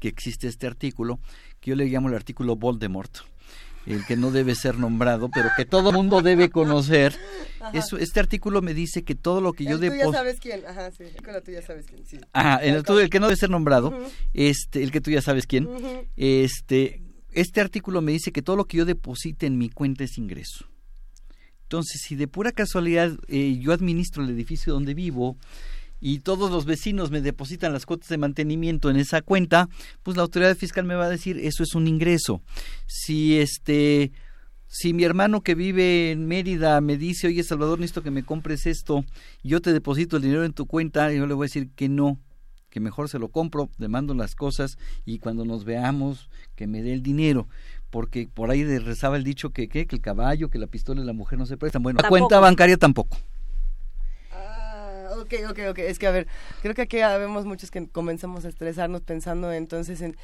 que 0.00 0.08
existe 0.08 0.48
este 0.48 0.66
artículo, 0.66 1.20
que 1.60 1.70
yo 1.70 1.76
le 1.76 1.86
llamo 1.86 2.08
el 2.08 2.14
artículo 2.14 2.56
Voldemort 2.56 3.18
el 3.86 4.04
que 4.06 4.16
no 4.16 4.30
debe 4.30 4.54
ser 4.54 4.78
nombrado, 4.78 5.28
pero 5.28 5.48
que 5.56 5.64
todo 5.64 5.92
mundo 5.92 6.22
debe 6.22 6.50
conocer. 6.50 7.16
Eso, 7.72 7.96
este 7.96 8.20
artículo 8.20 8.62
me 8.62 8.74
dice 8.74 9.02
que 9.02 9.14
todo 9.14 9.40
lo 9.40 9.52
que 9.52 9.64
yo 9.64 9.78
deposito... 9.78 10.06
Tú 10.06 10.12
ya 10.12 10.18
sabes 10.18 10.40
quién, 10.40 10.66
ajá, 10.66 10.90
sí, 10.90 11.04
tú 11.44 11.50
ya 11.50 11.62
sabes 11.62 11.86
quién, 11.86 12.06
sí. 12.06 12.18
Ajá, 12.32 12.56
el, 12.58 12.76
el, 12.76 13.10
que 13.10 13.20
no 13.20 13.26
debe 13.26 13.36
ser 13.36 13.50
nombrado, 13.50 13.92
este, 14.34 14.82
el 14.82 14.90
que 14.90 15.00
tú 15.00 15.10
ya 15.10 15.22
sabes 15.22 15.46
quién, 15.46 15.68
este, 16.16 17.02
este 17.32 17.60
artículo 17.60 18.00
me 18.02 18.12
dice 18.12 18.32
que 18.32 18.42
todo 18.42 18.56
lo 18.56 18.66
que 18.66 18.78
yo 18.78 18.84
deposite 18.84 19.46
en 19.46 19.58
mi 19.58 19.70
cuenta 19.70 20.04
es 20.04 20.18
ingreso. 20.18 20.66
Entonces, 21.64 22.02
si 22.06 22.16
de 22.16 22.28
pura 22.28 22.52
casualidad 22.52 23.12
eh, 23.28 23.58
yo 23.58 23.72
administro 23.72 24.22
el 24.22 24.30
edificio 24.30 24.74
donde 24.74 24.94
vivo 24.94 25.38
y 26.00 26.18
todos 26.18 26.50
los 26.50 26.66
vecinos 26.66 27.10
me 27.10 27.22
depositan 27.22 27.72
las 27.72 27.86
cuotas 27.86 28.08
de 28.08 28.18
mantenimiento 28.18 28.90
en 28.90 28.96
esa 28.96 29.22
cuenta, 29.22 29.68
pues 30.02 30.16
la 30.16 30.22
autoridad 30.22 30.56
fiscal 30.56 30.84
me 30.84 30.96
va 30.96 31.06
a 31.06 31.10
decir 31.10 31.38
eso 31.38 31.62
es 31.62 31.74
un 31.74 31.88
ingreso. 31.88 32.42
Si 32.86 33.38
este 33.38 34.12
si 34.66 34.94
mi 34.94 35.04
hermano 35.04 35.42
que 35.42 35.54
vive 35.54 36.10
en 36.10 36.26
Mérida 36.26 36.80
me 36.80 36.96
dice, 36.96 37.26
oye 37.26 37.42
Salvador, 37.42 37.78
necesito 37.78 38.02
que 38.02 38.10
me 38.10 38.22
compres 38.22 38.66
esto, 38.66 39.04
yo 39.42 39.60
te 39.60 39.72
deposito 39.72 40.16
el 40.16 40.22
dinero 40.22 40.44
en 40.44 40.54
tu 40.54 40.66
cuenta, 40.66 41.12
yo 41.12 41.26
le 41.26 41.34
voy 41.34 41.44
a 41.44 41.48
decir 41.48 41.70
que 41.76 41.88
no, 41.88 42.18
que 42.72 42.80
mejor 42.80 43.10
se 43.10 43.18
lo 43.18 43.28
compro, 43.28 43.68
le 43.76 43.86
mando 43.88 44.14
las 44.14 44.34
cosas 44.34 44.78
y 45.04 45.18
cuando 45.18 45.44
nos 45.44 45.64
veamos 45.64 46.30
que 46.56 46.66
me 46.66 46.82
dé 46.82 46.94
el 46.94 47.02
dinero, 47.02 47.46
porque 47.90 48.28
por 48.32 48.50
ahí 48.50 48.64
rezaba 48.78 49.18
el 49.18 49.24
dicho 49.24 49.50
que, 49.50 49.68
que 49.68 49.86
el 49.88 50.00
caballo, 50.00 50.48
que 50.48 50.58
la 50.58 50.66
pistola 50.66 51.02
y 51.02 51.04
la 51.04 51.12
mujer 51.12 51.38
no 51.38 51.44
se 51.44 51.58
prestan. 51.58 51.82
Bueno, 51.82 52.00
la 52.02 52.08
cuenta 52.08 52.40
bancaria 52.40 52.78
tampoco. 52.78 53.18
Ah, 54.32 55.10
ok, 55.20 55.34
ok, 55.50 55.58
ok. 55.70 55.78
Es 55.80 55.98
que, 55.98 56.06
a 56.06 56.12
ver, 56.12 56.26
creo 56.62 56.74
que 56.74 56.82
aquí 56.82 56.96
vemos 56.96 57.44
muchos 57.44 57.70
que 57.70 57.86
comenzamos 57.86 58.46
a 58.46 58.48
estresarnos 58.48 59.02
pensando 59.02 59.52
entonces 59.52 60.00
en... 60.00 60.16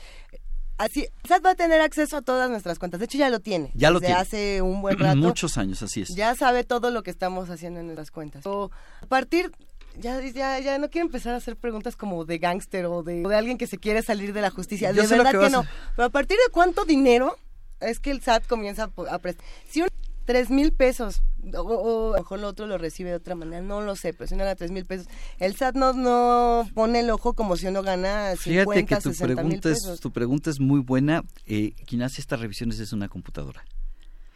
Así, 0.78 1.06
SAT 1.26 1.44
va 1.44 1.50
a 1.50 1.54
tener 1.54 1.80
acceso 1.80 2.16
a 2.16 2.22
todas 2.22 2.48
nuestras 2.48 2.78
cuentas. 2.78 3.00
De 3.00 3.06
hecho, 3.06 3.18
ya 3.18 3.28
lo 3.28 3.40
tiene. 3.40 3.72
Ya 3.74 3.90
lo 3.90 3.98
desde 3.98 4.14
hace 4.14 4.62
un 4.62 4.80
buen 4.80 4.96
rato. 4.98 5.16
Muchos 5.16 5.58
años, 5.58 5.82
así 5.82 6.00
es. 6.00 6.14
Ya 6.14 6.34
sabe 6.34 6.64
todo 6.64 6.90
lo 6.90 7.02
que 7.02 7.10
estamos 7.10 7.50
haciendo 7.50 7.80
en 7.80 7.86
nuestras 7.86 8.10
cuentas. 8.10 8.46
a 8.46 9.06
partir 9.06 9.52
ya, 9.98 10.20
ya, 10.20 10.58
ya 10.58 10.78
no 10.78 10.90
quiero 10.90 11.06
empezar 11.06 11.34
a 11.34 11.36
hacer 11.36 11.56
preguntas 11.56 11.96
como 11.96 12.24
de 12.24 12.38
gángster 12.38 12.86
o 12.86 13.02
de, 13.02 13.22
de, 13.22 13.34
alguien 13.34 13.58
que 13.58 13.66
se 13.66 13.78
quiere 13.78 14.02
salir 14.02 14.32
de 14.32 14.40
la 14.40 14.50
justicia. 14.50 14.92
de 14.92 15.06
verdad 15.06 15.32
que, 15.32 15.50
no. 15.50 15.64
Pero 15.96 16.06
a 16.06 16.10
partir 16.10 16.36
de 16.36 16.52
cuánto 16.52 16.84
dinero 16.84 17.36
es 17.80 17.98
que 17.98 18.10
el 18.10 18.20
SAT 18.20 18.46
comienza 18.46 18.90
a 19.10 19.18
prestar. 19.18 19.44
Si 19.68 19.82
un 19.82 19.88
tres 20.28 20.50
mil 20.50 20.72
pesos 20.72 21.22
o, 21.54 22.12
a 22.12 22.16
lo 22.18 22.22
mejor 22.22 22.38
el 22.38 22.44
otro 22.44 22.66
lo 22.66 22.76
recibe 22.76 23.08
de 23.08 23.16
otra 23.16 23.34
manera, 23.34 23.62
no 23.62 23.80
lo 23.80 23.96
sé, 23.96 24.12
pero 24.12 24.28
si 24.28 24.36
no 24.36 24.42
era 24.42 24.54
tres 24.56 24.70
mil 24.70 24.84
pesos. 24.84 25.06
El 25.38 25.56
SAT 25.56 25.74
no, 25.74 25.94
no 25.94 26.68
pone 26.74 27.00
el 27.00 27.08
ojo 27.08 27.32
como 27.32 27.56
si 27.56 27.66
uno 27.66 27.82
gana 27.82 28.36
50, 28.36 28.42
Fíjate 28.42 28.86
que 28.86 28.96
tu 29.00 29.12
pregunta, 29.14 29.70
es, 29.70 30.00
tu 30.00 30.12
pregunta 30.12 30.50
es 30.50 30.60
muy 30.60 30.80
buena. 30.80 31.24
Eh, 31.46 31.72
quien 31.86 32.02
hace 32.02 32.20
estas 32.20 32.40
revisiones 32.40 32.78
es 32.78 32.92
una 32.92 33.08
computadora. 33.08 33.64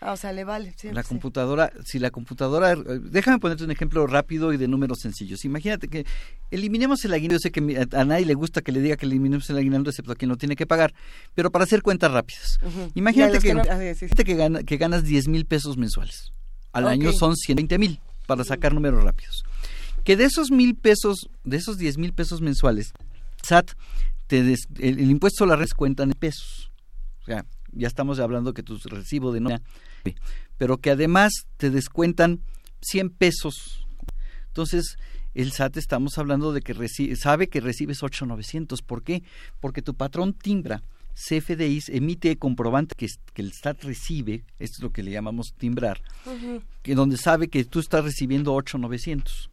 Ah, 0.05 0.13
o 0.13 0.17
sea, 0.17 0.33
le 0.33 0.43
vale. 0.43 0.75
la 0.91 1.05
computadora, 1.05 1.73
si 1.85 2.01
la 2.01 2.11
computadora, 2.11 2.73
eh, 2.73 3.01
déjame 3.01 3.39
ponerte 3.39 3.63
un 3.63 3.71
ejemplo 3.71 4.05
rápido 4.09 4.53
y 4.53 4.57
de 4.57 4.67
números 4.67 4.99
sencillos. 5.01 5.45
Imagínate 5.45 5.87
que 5.87 6.05
eliminemos 6.51 7.05
el 7.05 7.13
aguinaldo. 7.13 7.37
Yo 7.37 7.39
sé 7.39 7.53
que 7.53 7.87
a 7.93 8.05
nadie 8.05 8.27
le 8.27 8.35
gusta 8.35 8.63
que 8.63 8.73
le 8.73 8.81
diga 8.81 8.97
que 8.97 9.07
eliminemos 9.07 9.49
el 9.51 9.59
aguinaldo, 9.59 9.91
excepto 9.91 10.13
a 10.13 10.17
quien 10.17 10.29
lo 10.29 10.37
tiene 10.37 10.57
que 10.57 10.67
pagar, 10.67 10.93
pero 11.35 11.53
para 11.53 11.65
hacer 11.65 11.83
cuentas 11.83 12.11
rápidas. 12.11 12.59
Imagínate 12.95 13.39
que, 13.39 13.55
que, 14.25 14.65
que, 14.65 14.77
ganas 14.77 15.05
10 15.05 15.29
mil 15.29 15.47
pesos 15.47 15.77
mensuales. 15.77 16.33
Al 16.73 16.89
año 16.89 17.13
son 17.13 17.37
120 17.37 17.79
mil, 17.79 18.01
para 18.27 18.43
sacar 18.43 18.75
números 18.75 19.05
rápidos. 19.05 19.45
que 20.05 20.17
de 20.17 20.25
esos 20.25 20.51
mil 20.51 20.75
pesos, 20.75 21.29
de 21.45 21.59
esos 21.59 21.79
diez 21.79 21.97
mil 21.97 22.13
pesos 22.13 22.41
mensuales, 22.41 22.93
SAT, 23.43 23.71
te 24.27 24.41
el, 24.79 25.11
impuesto 25.11 25.45
a 25.45 25.47
la 25.47 25.57
red 25.57 25.69
cuentan 25.77 26.11
en 26.11 26.19
pesos. 26.19 26.73
O 27.23 27.25
sea, 27.27 27.45
ya 27.71 27.87
estamos 27.87 28.19
hablando 28.19 28.53
que 28.53 28.65
tu 28.65 28.79
recibo 28.79 29.33
de 29.33 29.41
no 29.41 29.51
pero 30.59 30.79
que 30.79 30.91
además 30.91 31.33
te 31.57 31.71
descuentan 31.71 32.41
100 32.83 33.11
pesos. 33.11 33.87
Entonces, 34.49 34.97
el 35.35 35.53
SAT 35.53 35.79
estamos 35.79 36.19
hablando 36.19 36.53
de 36.53 36.61
que 36.61 36.75
sabe 37.17 37.49
que 37.49 37.61
recibes 37.61 38.03
8,900. 38.03 38.83
¿Por 38.83 39.03
qué? 39.03 39.23
Porque 39.61 39.83
tu 39.83 39.95
patrón 39.95 40.35
timbra. 40.35 40.83
CFDI 41.15 41.83
emite 41.89 42.37
comprobante 42.37 42.95
que, 42.97 43.07
que, 43.35 43.43
el 43.43 43.53
SAT 43.53 43.85
recibe, 43.85 44.45
esto 44.59 44.79
es 44.79 44.83
lo 44.83 44.93
que 44.93 45.03
le 45.03 45.11
llamamos 45.11 45.53
timbrar, 45.59 46.01
que 46.83 46.95
donde 46.95 47.19
sabe 47.19 47.49
que 47.49 47.65
tú 47.67 47.81
estás 47.81 48.03
recibiendo 48.03 48.55
8,900. 48.55 49.52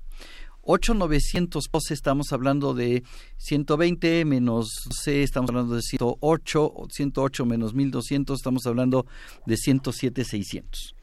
8,900 0.71 1.67
estamos 1.89 2.31
hablando 2.31 2.75
de 2.75 3.01
120 3.37 4.23
menos 4.25 4.67
C, 4.91 5.23
estamos 5.23 5.49
hablando 5.49 5.73
de 5.73 5.81
108, 5.81 6.73
108 6.91 7.45
menos 7.47 7.73
1200, 7.73 8.37
estamos 8.37 8.67
hablando 8.67 9.07
de 9.47 9.57
107,600. 9.57 10.95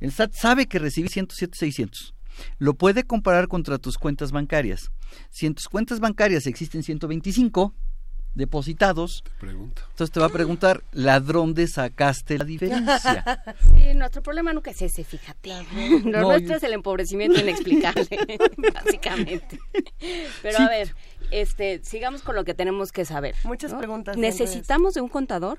El 0.00 0.10
SAT 0.10 0.32
sabe 0.32 0.66
que 0.66 0.80
recibí 0.80 1.08
107,600. 1.08 2.12
Lo 2.58 2.74
puede 2.74 3.04
comparar 3.04 3.46
contra 3.46 3.78
tus 3.78 3.98
cuentas 3.98 4.32
bancarias. 4.32 4.90
Si 5.30 5.46
en 5.46 5.54
tus 5.54 5.68
cuentas 5.68 6.00
bancarias 6.00 6.48
existen 6.48 6.82
125 6.82 7.72
depositados, 8.34 9.24
entonces 9.42 10.10
te 10.10 10.20
va 10.20 10.26
a 10.26 10.30
preguntar, 10.30 10.84
ladrón, 10.92 11.54
¿de 11.54 11.66
sacaste 11.66 12.38
la 12.38 12.44
diferencia? 12.44 13.42
Sí, 13.76 13.94
nuestro 13.94 14.22
problema 14.22 14.52
nunca 14.52 14.70
es 14.70 14.82
ese, 14.82 15.04
fíjate. 15.04 15.50
Lo 16.04 16.22
nuestro 16.22 16.56
es 16.56 16.62
el 16.62 16.72
empobrecimiento 16.72 17.40
inexplicable, 17.40 18.06
básicamente. 18.74 19.58
Pero 20.42 20.58
a 20.58 20.68
ver, 20.68 20.94
este, 21.30 21.80
sigamos 21.82 22.22
con 22.22 22.36
lo 22.36 22.44
que 22.44 22.54
tenemos 22.54 22.92
que 22.92 23.04
saber. 23.04 23.34
Muchas 23.44 23.74
preguntas. 23.74 24.16
¿Necesitamos 24.16 24.94
de 24.94 25.00
un 25.00 25.08
contador? 25.08 25.58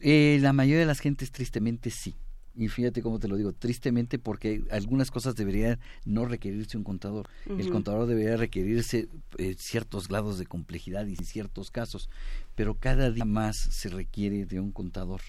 Eh, 0.00 0.38
la 0.40 0.52
mayoría 0.52 0.80
de 0.80 0.86
las 0.86 1.00
gentes 1.00 1.30
tristemente 1.30 1.90
sí 1.90 2.14
y 2.56 2.68
fíjate 2.68 3.02
cómo 3.02 3.18
te 3.18 3.28
lo 3.28 3.36
digo, 3.36 3.52
tristemente 3.52 4.18
porque 4.18 4.64
algunas 4.70 5.10
cosas 5.10 5.34
deberían 5.34 5.80
no 6.04 6.24
requerirse 6.24 6.76
un 6.76 6.84
contador. 6.84 7.28
El 7.46 7.70
contador 7.70 8.06
debería 8.06 8.36
requerirse 8.36 9.08
eh, 9.38 9.56
ciertos 9.58 10.08
grados 10.08 10.38
de 10.38 10.46
complejidad 10.46 11.06
y 11.06 11.16
ciertos 11.16 11.70
casos, 11.70 12.08
pero 12.54 12.74
cada 12.74 13.10
día 13.10 13.24
más 13.24 13.56
se 13.56 13.88
requiere 13.88 14.46
de 14.46 14.60
un 14.60 14.70
contador. 14.70 15.20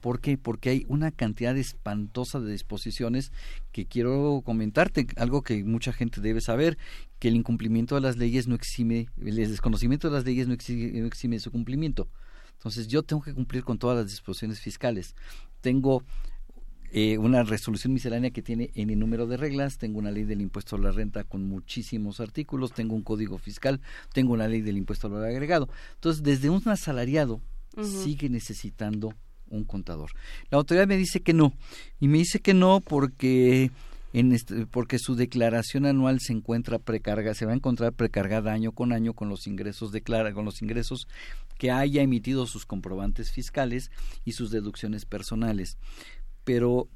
¿Por 0.00 0.20
qué? 0.20 0.36
Porque 0.36 0.70
hay 0.70 0.84
una 0.88 1.10
cantidad 1.10 1.56
espantosa 1.56 2.38
de 2.40 2.52
disposiciones 2.52 3.32
que 3.72 3.86
quiero 3.86 4.42
comentarte, 4.44 5.06
algo 5.16 5.42
que 5.42 5.64
mucha 5.64 5.92
gente 5.92 6.20
debe 6.20 6.40
saber, 6.40 6.76
que 7.18 7.28
el 7.28 7.36
incumplimiento 7.36 7.94
de 7.94 8.02
las 8.02 8.16
leyes 8.16 8.46
no 8.46 8.54
exime, 8.54 9.08
el 9.16 9.36
desconocimiento 9.36 10.08
de 10.08 10.14
las 10.14 10.24
leyes 10.24 10.46
no 10.46 10.54
exime, 10.54 11.00
no 11.00 11.06
exime 11.06 11.40
su 11.40 11.50
cumplimiento. 11.50 12.08
Entonces 12.52 12.88
yo 12.88 13.02
tengo 13.02 13.22
que 13.22 13.34
cumplir 13.34 13.64
con 13.64 13.78
todas 13.78 13.96
las 13.96 14.06
disposiciones 14.06 14.60
fiscales. 14.60 15.14
Tengo 15.60 16.02
eh, 16.98 17.18
una 17.18 17.42
resolución 17.42 17.92
miscelánea 17.92 18.30
que 18.30 18.40
tiene 18.40 18.70
N 18.74 18.96
número 18.96 19.26
de 19.26 19.36
reglas, 19.36 19.76
tengo 19.76 19.98
una 19.98 20.10
ley 20.10 20.24
del 20.24 20.40
impuesto 20.40 20.76
a 20.76 20.78
la 20.78 20.92
renta 20.92 21.24
con 21.24 21.46
muchísimos 21.46 22.20
artículos, 22.20 22.72
tengo 22.72 22.94
un 22.94 23.02
código 23.02 23.36
fiscal, 23.36 23.82
tengo 24.14 24.32
una 24.32 24.48
ley 24.48 24.62
del 24.62 24.78
impuesto 24.78 25.06
al 25.06 25.12
valor 25.12 25.28
agregado. 25.28 25.68
Entonces, 25.96 26.22
desde 26.22 26.48
un 26.48 26.66
asalariado 26.66 27.42
sigue 27.82 28.30
necesitando 28.30 29.12
un 29.50 29.64
contador. 29.64 30.12
La 30.48 30.56
autoridad 30.56 30.86
me 30.86 30.96
dice 30.96 31.20
que 31.20 31.34
no, 31.34 31.52
y 32.00 32.08
me 32.08 32.16
dice 32.16 32.40
que 32.40 32.54
no 32.54 32.80
porque 32.80 33.70
en 34.14 34.32
este, 34.32 34.64
porque 34.64 34.98
su 34.98 35.14
declaración 35.16 35.84
anual 35.84 36.20
se 36.20 36.32
encuentra 36.32 36.78
precarga, 36.78 37.34
se 37.34 37.44
va 37.44 37.52
a 37.52 37.56
encontrar 37.56 37.92
precargada 37.92 38.54
año 38.54 38.72
con 38.72 38.94
año 38.94 39.12
con 39.12 39.28
los 39.28 39.46
ingresos 39.46 39.92
declara, 39.92 40.32
con 40.32 40.46
los 40.46 40.62
ingresos 40.62 41.06
que 41.58 41.70
haya 41.70 42.00
emitido 42.00 42.46
sus 42.46 42.64
comprobantes 42.64 43.30
fiscales 43.30 43.90
y 44.24 44.32
sus 44.32 44.50
deducciones 44.50 45.04
personales 45.04 45.76
pero 46.46 46.88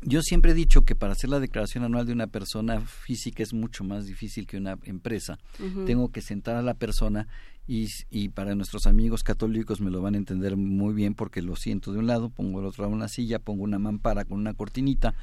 yo 0.00 0.22
siempre 0.22 0.52
he 0.52 0.54
dicho 0.54 0.86
que 0.86 0.94
para 0.94 1.12
hacer 1.12 1.28
la 1.28 1.38
declaración 1.38 1.84
anual 1.84 2.06
de 2.06 2.14
una 2.14 2.28
persona 2.28 2.80
física 2.80 3.42
es 3.42 3.52
mucho 3.52 3.84
más 3.84 4.06
difícil 4.06 4.46
que 4.46 4.56
una 4.56 4.78
empresa. 4.84 5.38
Tengo 5.84 6.10
que 6.10 6.22
sentar 6.22 6.56
a 6.56 6.62
la 6.62 6.72
persona 6.72 7.28
y, 7.66 7.88
y, 8.10 8.30
para 8.30 8.54
nuestros 8.54 8.86
amigos 8.86 9.22
católicos 9.22 9.82
me 9.82 9.90
lo 9.90 10.00
van 10.00 10.14
a 10.14 10.18
entender 10.18 10.56
muy 10.56 10.94
bien 10.94 11.14
porque 11.14 11.42
lo 11.42 11.56
siento 11.56 11.92
de 11.92 11.98
un 11.98 12.06
lado, 12.06 12.30
pongo 12.30 12.60
el 12.60 12.66
otro 12.66 12.84
lado 12.84 12.94
una 12.94 13.08
silla, 13.08 13.38
pongo 13.38 13.64
una 13.64 13.78
mampara 13.78 14.24
con 14.24 14.38
una 14.38 14.54
cortinita, 14.54 15.14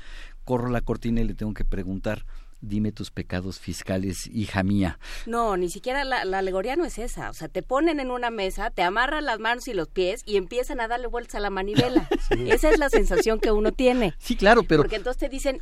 corro 0.43 0.69
la 0.69 0.81
cortina 0.81 1.21
y 1.21 1.25
le 1.25 1.33
tengo 1.33 1.53
que 1.55 1.65
preguntar 1.65 2.25
dime 2.61 2.91
tus 2.91 3.11
pecados 3.11 3.59
fiscales, 3.59 4.27
hija 4.27 4.63
mía. 4.63 4.99
No, 5.25 5.57
ni 5.57 5.69
siquiera 5.69 6.03
la, 6.03 6.21
alegoría 6.21 6.75
no 6.75 6.85
es 6.85 6.97
esa. 6.97 7.29
O 7.29 7.33
sea, 7.33 7.47
te 7.49 7.63
ponen 7.63 7.99
en 7.99 8.11
una 8.11 8.29
mesa, 8.29 8.69
te 8.69 8.83
amarran 8.83 9.25
las 9.25 9.39
manos 9.39 9.67
y 9.67 9.73
los 9.73 9.89
pies 9.89 10.21
y 10.25 10.37
empiezan 10.37 10.79
a 10.79 10.87
darle 10.87 11.07
vueltas 11.07 11.35
a 11.35 11.39
la 11.39 11.49
manivela. 11.49 12.07
Esa 12.45 12.69
es 12.69 12.79
la 12.79 12.89
sensación 12.89 13.39
que 13.39 13.51
uno 13.51 13.71
tiene. 13.71 14.13
Sí, 14.19 14.35
claro, 14.35 14.63
pero... 14.63 14.83
Porque 14.83 14.95
entonces 14.95 15.19
te 15.19 15.29
dicen, 15.29 15.61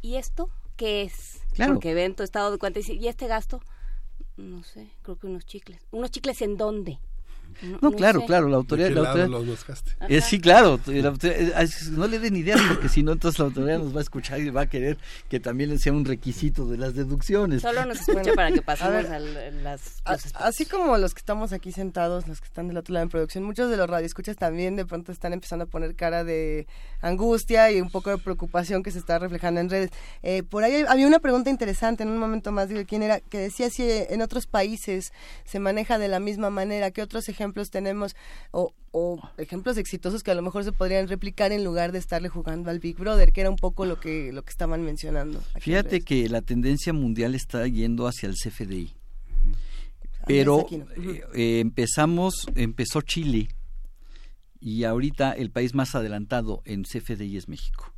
¿y 0.00 0.16
esto 0.16 0.48
qué 0.76 1.02
es? 1.02 1.42
Claro. 1.52 1.74
Porque 1.74 1.94
ven 1.94 2.14
tu 2.14 2.22
estado 2.22 2.50
de 2.50 2.58
cuenta 2.58 2.80
y 2.80 2.92
¿y 2.92 3.08
este 3.08 3.26
gasto? 3.26 3.60
No 4.36 4.62
sé, 4.62 4.90
creo 5.02 5.18
que 5.18 5.26
unos 5.26 5.44
chicles. 5.44 5.80
¿Unos 5.90 6.10
chicles 6.10 6.40
en 6.42 6.56
dónde? 6.56 6.98
No, 7.80 7.92
claro, 7.92 8.24
claro, 8.26 8.48
la 8.48 8.56
autoridad... 8.56 8.90
La 8.90 9.10
autoridad 9.10 9.42
eh, 10.08 10.20
sí, 10.20 10.40
claro, 10.40 10.80
eh, 10.88 11.02
no 11.92 12.06
le 12.06 12.18
den 12.18 12.36
ideas 12.36 12.60
porque 12.68 12.88
si 12.88 13.02
no, 13.02 13.12
entonces 13.12 13.38
la 13.38 13.46
autoridad 13.46 13.78
nos 13.78 13.94
va 13.94 13.98
a 13.98 14.02
escuchar 14.02 14.40
y 14.40 14.50
va 14.50 14.62
a 14.62 14.66
querer 14.66 14.98
que 15.28 15.40
también 15.40 15.78
sea 15.78 15.92
un 15.92 16.04
requisito 16.04 16.66
de 16.66 16.78
las 16.78 16.94
deducciones. 16.94 17.62
Solo 17.62 17.84
nos 17.84 18.00
escucha 18.00 18.32
para 18.34 18.52
que 18.52 18.62
pasemos 18.62 19.06
a, 19.10 19.18
las... 19.18 20.02
así 20.34 20.66
como 20.66 20.96
los 20.98 21.14
que 21.14 21.20
estamos 21.20 21.52
aquí 21.52 21.72
sentados, 21.72 22.26
los 22.28 22.40
que 22.40 22.46
están 22.46 22.68
del 22.68 22.78
otro 22.78 22.94
lado 22.94 23.04
en 23.04 23.10
producción, 23.10 23.44
muchos 23.44 23.70
de 23.70 23.76
los 23.76 23.88
radioescuchas 23.88 24.36
también 24.36 24.76
de 24.76 24.84
pronto 24.84 25.12
están 25.12 25.32
empezando 25.32 25.64
a 25.64 25.66
poner 25.66 25.94
cara 25.94 26.24
de 26.24 26.66
angustia 27.00 27.70
y 27.70 27.80
un 27.80 27.90
poco 27.90 28.10
de 28.10 28.18
preocupación 28.18 28.82
que 28.82 28.90
se 28.90 28.98
está 28.98 29.18
reflejando 29.18 29.60
en 29.60 29.70
redes. 29.70 29.90
Eh, 30.22 30.42
por 30.42 30.64
ahí 30.64 30.84
había 30.88 31.06
una 31.06 31.18
pregunta 31.18 31.50
interesante 31.50 32.02
en 32.02 32.08
un 32.08 32.18
momento 32.18 32.52
más, 32.52 32.68
digo, 32.68 32.82
¿quién 32.86 33.02
era? 33.02 33.20
Que 33.20 33.38
decía 33.38 33.70
si 33.70 33.84
en 33.88 34.22
otros 34.22 34.46
países 34.46 35.12
se 35.44 35.58
maneja 35.58 35.98
de 35.98 36.08
la 36.08 36.20
misma 36.20 36.50
manera, 36.50 36.90
¿qué 36.90 37.02
otros 37.02 37.28
ejemplos 37.28 37.41
ejemplos 37.42 37.70
tenemos 37.70 38.14
o, 38.52 38.72
ejemplos 39.36 39.76
exitosos 39.76 40.22
que 40.22 40.30
a 40.30 40.34
lo 40.34 40.42
mejor 40.42 40.64
se 40.64 40.72
podrían 40.72 41.08
replicar 41.08 41.52
en 41.52 41.64
lugar 41.64 41.92
de 41.92 41.98
estarle 41.98 42.28
jugando 42.28 42.70
al 42.70 42.78
Big 42.78 42.96
Brother, 42.96 43.32
que 43.32 43.40
era 43.40 43.50
un 43.50 43.56
poco 43.56 43.84
lo 43.84 43.98
que 43.98 44.32
lo 44.32 44.42
que 44.42 44.50
estaban 44.50 44.82
mencionando. 44.84 45.42
Fíjate 45.58 46.02
que 46.02 46.28
la 46.28 46.42
tendencia 46.42 46.92
mundial 46.92 47.34
está 47.34 47.66
yendo 47.66 48.06
hacia 48.06 48.28
el 48.28 48.34
CFDI. 48.34 48.94
Pero 50.26 50.66
eh, 50.70 51.24
eh, 51.34 51.60
empezamos, 51.60 52.46
empezó 52.54 53.00
Chile 53.00 53.48
y 54.60 54.84
ahorita 54.84 55.32
el 55.32 55.50
país 55.50 55.74
más 55.74 55.96
adelantado 55.96 56.62
en 56.64 56.84
CFDI 56.84 57.36
es 57.36 57.48
México. 57.48 57.91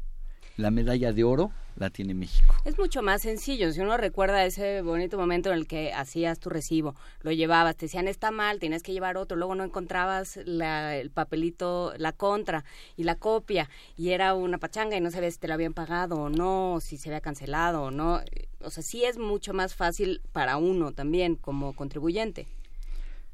La 0.57 0.71
medalla 0.71 1.13
de 1.13 1.25
oro 1.25 1.51
la 1.77 1.91
tiene 1.91 2.15
México. 2.15 2.55
Es 2.65 2.79
mucho 2.79 3.03
más 3.03 3.23
sencillo. 3.23 3.73
Si 3.73 3.81
uno 3.81 3.97
recuerda 3.97 4.45
ese 4.45 4.83
bonito 4.83 5.19
momento 5.19 5.51
en 5.51 5.59
el 5.59 5.67
que 5.67 5.93
hacías 5.93 6.39
tu 6.39 6.49
recibo, 6.49 6.95
lo 7.23 7.33
llevabas, 7.33 7.75
te 7.77 7.87
decían 7.87 8.07
está 8.07 8.31
mal, 8.31 8.61
tienes 8.61 8.85
que 8.85 8.93
llevar 8.93 9.17
otro, 9.17 9.37
luego 9.37 9.57
no 9.57 9.65
encontrabas 9.65 10.37
el 10.37 11.11
papelito, 11.13 11.95
la 11.97 12.13
contra 12.13 12.65
y 12.97 13.03
la 13.03 13.17
copia, 13.17 13.69
y 13.97 14.11
era 14.11 14.35
una 14.35 14.59
pachanga 14.59 14.97
y 14.97 15.01
no 15.01 15.11
sabías 15.11 15.35
si 15.35 15.41
te 15.41 15.49
lo 15.49 15.55
habían 15.55 15.75
pagado 15.75 16.17
o 16.17 16.29
no, 16.29 16.79
si 16.81 16.99
se 16.99 17.09
había 17.09 17.21
cancelado 17.21 17.83
o 17.83 17.91
no. 17.91 18.21
O 18.61 18.71
sea, 18.71 18.85
sí 18.85 19.05
es 19.05 19.19
mucho 19.19 19.53
más 19.53 19.75
fácil 19.75 20.21
para 20.31 20.57
uno 20.57 20.93
también 20.93 21.35
como 21.35 21.75
contribuyente. 21.75 22.47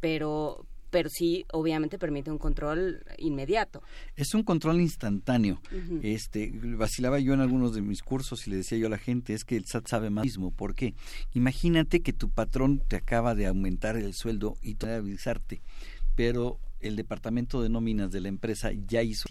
Pero, 0.01 0.65
pero 0.91 1.09
sí 1.09 1.47
obviamente 1.52 1.99
permite 1.99 2.31
un 2.31 2.39
control 2.39 3.05
inmediato. 3.19 3.83
Es 4.17 4.35
un 4.35 4.43
control 4.43 4.81
instantáneo. 4.81 5.60
Este 6.02 6.52
vacilaba 6.77 7.19
yo 7.19 7.33
en 7.33 7.41
algunos 7.41 7.75
de 7.75 7.83
mis 7.83 8.02
cursos 8.02 8.47
y 8.47 8.51
le 8.51 8.57
decía 8.57 8.78
yo 8.78 8.89
a 8.89 8.91
la 8.91 8.99
gente 8.99 9.35
es 9.35 9.44
que 9.44 9.57
el 9.57 9.67
SAT 9.67 9.89
sabe 9.89 10.10
más 10.10 10.25
mismo. 10.25 10.51
¿Por 10.51 10.75
qué? 10.75 10.94
Imagínate 11.33 12.02
que 12.02 12.12
tu 12.12 12.31
patrón 12.31 12.83
te 12.86 12.97
acaba 12.97 13.35
de 13.35 13.47
aumentar 13.47 13.97
el 13.97 14.15
sueldo 14.15 14.57
y 14.62 14.75
te 14.75 14.86
va 14.86 14.94
a 14.94 14.97
avisarte, 14.97 15.62
pero 16.17 16.59
el 16.81 16.97
departamento 16.97 17.62
de 17.62 17.69
nóminas 17.69 18.10
de 18.10 18.20
la 18.20 18.28
empresa 18.28 18.70
ya 18.73 19.02
hizo 19.02 19.27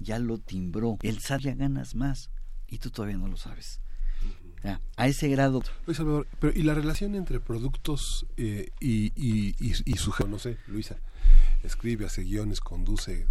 ya 0.00 0.18
lo 0.18 0.38
timbró. 0.38 0.98
El 1.02 1.20
SAT 1.20 1.42
ya 1.42 1.54
ganas 1.54 1.94
más 1.94 2.30
y 2.66 2.78
tú 2.78 2.90
todavía 2.90 3.16
no 3.16 3.28
lo 3.28 3.36
sabes 3.36 3.80
a 4.96 5.08
ese 5.08 5.28
grado. 5.28 5.62
Salvador, 5.92 6.26
pero 6.38 6.52
¿y 6.54 6.62
la 6.62 6.74
relación 6.74 7.14
entre 7.14 7.40
productos 7.40 8.26
eh, 8.36 8.70
y, 8.80 9.12
y, 9.14 9.54
y, 9.60 9.74
y 9.84 9.96
su... 9.96 10.12
No 10.28 10.38
sé, 10.38 10.58
Luisa, 10.66 10.96
escribe, 11.62 12.06
hace 12.06 12.22
guiones, 12.22 12.60
conduce, 12.60 13.26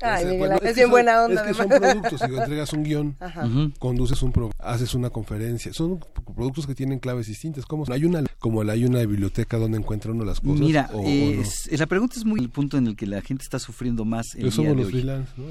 es, 0.00 0.76
bien 0.76 0.90
buena 0.90 1.24
onda. 1.24 1.42
Es 1.42 1.48
que 1.48 1.54
son 1.54 1.68
productos, 1.68 2.20
si 2.20 2.34
entregas 2.34 2.72
un 2.72 2.82
guion, 2.84 3.16
conduces 3.78 4.22
un 4.22 4.32
pro, 4.32 4.50
haces 4.58 4.94
una 4.94 5.10
conferencia, 5.10 5.72
son 5.72 6.04
productos 6.34 6.66
que 6.66 6.74
tienen 6.74 6.98
claves 6.98 7.26
distintas. 7.26 7.66
¿Cómo? 7.66 7.84
Hay 7.90 8.04
una, 8.04 8.24
como 8.38 8.62
hay 8.62 8.84
una 8.84 9.00
biblioteca 9.00 9.58
donde 9.58 9.78
encuentra 9.78 10.12
uno 10.12 10.24
las 10.24 10.40
cosas. 10.40 10.60
Mira, 10.60 10.90
la 10.92 11.86
pregunta 11.86 12.16
es 12.18 12.24
muy 12.24 12.40
el 12.40 12.50
punto 12.50 12.78
en 12.78 12.86
el 12.86 12.96
que 12.96 13.06
la 13.06 13.20
gente 13.22 13.42
está 13.42 13.58
sufriendo 13.58 14.04
más. 14.04 14.26
Pero 14.34 14.50
somos 14.50 14.76
los 14.76 14.90
freelance, 14.90 15.32
¿no? 15.36 15.46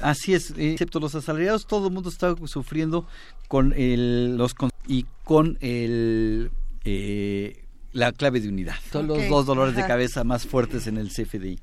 Así 0.00 0.34
es, 0.34 0.52
excepto 0.56 1.00
los 1.00 1.14
asalariados, 1.14 1.66
todo 1.66 1.88
el 1.88 1.94
mundo 1.94 2.08
está 2.08 2.34
sufriendo 2.46 3.06
con 3.48 3.72
el, 3.74 4.36
los 4.36 4.54
y 4.86 5.06
con 5.24 5.58
el 5.60 6.50
eh, 6.84 7.63
la 7.94 8.12
clave 8.12 8.40
de 8.40 8.48
unidad. 8.48 8.74
Son 8.92 9.06
los 9.06 9.26
dos 9.28 9.46
dolores 9.46 9.74
de 9.76 9.86
cabeza 9.86 10.24
más 10.24 10.46
fuertes 10.46 10.86
en 10.86 10.98
el 10.98 11.08
CFDI. 11.08 11.58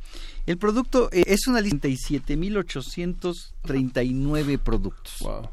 El 0.47 0.57
producto 0.57 1.09
eh, 1.11 1.23
es 1.27 1.45
una 1.47 1.61
lista 1.61 1.87
de 1.87 1.93
57.839 1.93 4.57
productos. 4.57 5.19
Wow. 5.19 5.47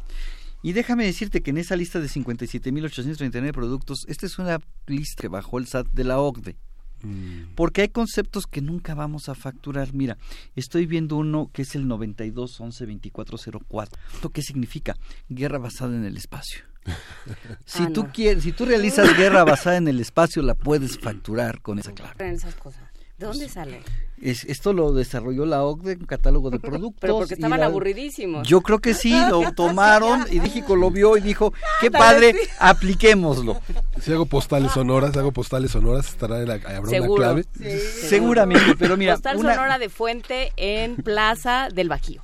Y 0.63 0.73
déjame 0.73 1.05
decirte 1.05 1.43
que 1.43 1.51
en 1.51 1.59
esa 1.59 1.77
lista 1.77 2.01
de 2.01 2.09
57.839 2.09 3.53
productos, 3.53 4.07
esta 4.09 4.25
es 4.27 4.39
una 4.39 4.61
lista 4.87 5.21
que 5.21 5.29
bajó 5.29 5.59
el 5.59 5.67
SAT 5.67 5.89
de 5.93 6.05
la 6.05 6.19
OCDE. 6.21 6.57
Mm. 7.03 7.55
Porque 7.55 7.83
hay 7.83 7.89
conceptos 7.89 8.47
que 8.47 8.61
nunca 8.61 8.95
vamos 8.95 9.29
a 9.29 9.35
facturar. 9.35 9.93
Mira, 9.95 10.17
estoy 10.57 10.87
viendo 10.87 11.17
uno 11.17 11.51
que 11.53 11.63
es 11.63 11.75
el 11.75 11.89
92 11.89 12.61
11 12.61 12.99
¿Esto 14.15 14.31
qué 14.31 14.43
significa? 14.43 14.95
Guerra 15.29 15.59
basada 15.59 15.97
en 15.97 16.05
el 16.05 16.17
espacio. 16.17 16.63
si 17.65 17.85
ah, 17.85 17.91
tú 17.93 18.09
quieres, 18.13 18.45
si 18.45 18.53
tú 18.53 18.65
realizas 18.65 19.17
guerra 19.17 19.45
basada 19.45 19.77
en 19.77 19.89
el 19.89 20.01
espacio, 20.01 20.43
la 20.43 20.55
puedes 20.55 20.99
facturar 20.99 21.61
con 21.61 21.79
esa 21.79 21.93
clave. 21.93 22.31
Esas 22.31 22.55
cosas. 22.55 22.83
¿De 23.19 23.27
dónde 23.27 23.47
pues, 23.47 23.53
sale? 23.53 23.81
esto 24.21 24.73
lo 24.73 24.93
desarrolló 24.93 25.47
la 25.47 25.63
OCDE, 25.65 25.95
un 25.95 26.07
catálogo 26.07 26.51
de 26.51 26.59
productos. 26.61 27.01
Pero 27.01 27.19
porque 27.19 27.35
estaban 27.35 27.63
aburridísimos. 27.63 28.47
Yo 28.47 28.61
creo 28.61 28.79
que 28.79 28.95
sí, 28.95 29.15
lo 29.29 29.53
tomaron 29.57 30.25
y 30.31 30.41
México 30.41 30.77
lo 30.77 30.91
vio 30.91 31.17
y 31.17 31.21
dijo, 31.21 31.53
qué 31.81 31.91
padre, 31.91 32.35
apliquémoslo. 32.59 33.61
Si 34.01 34.13
hago 34.13 34.27
postales 34.27 34.73
sonoras, 34.73 35.17
hago 35.17 35.33
postales 35.33 35.73
sonoras, 35.73 36.09
estará 36.09 36.41
en 36.41 36.49
la, 36.49 36.55
habrá 36.55 37.03
una 37.03 37.17
clave. 37.17 37.45
Seguramente, 38.09 38.77
pero 38.79 38.97
mira. 38.97 39.15
Postal 39.15 39.39
sonora 39.39 39.79
de 39.79 39.89
fuente 39.89 40.53
en 40.57 40.97
Plaza 40.97 41.69
del 41.73 41.89
Bajío. 41.89 42.23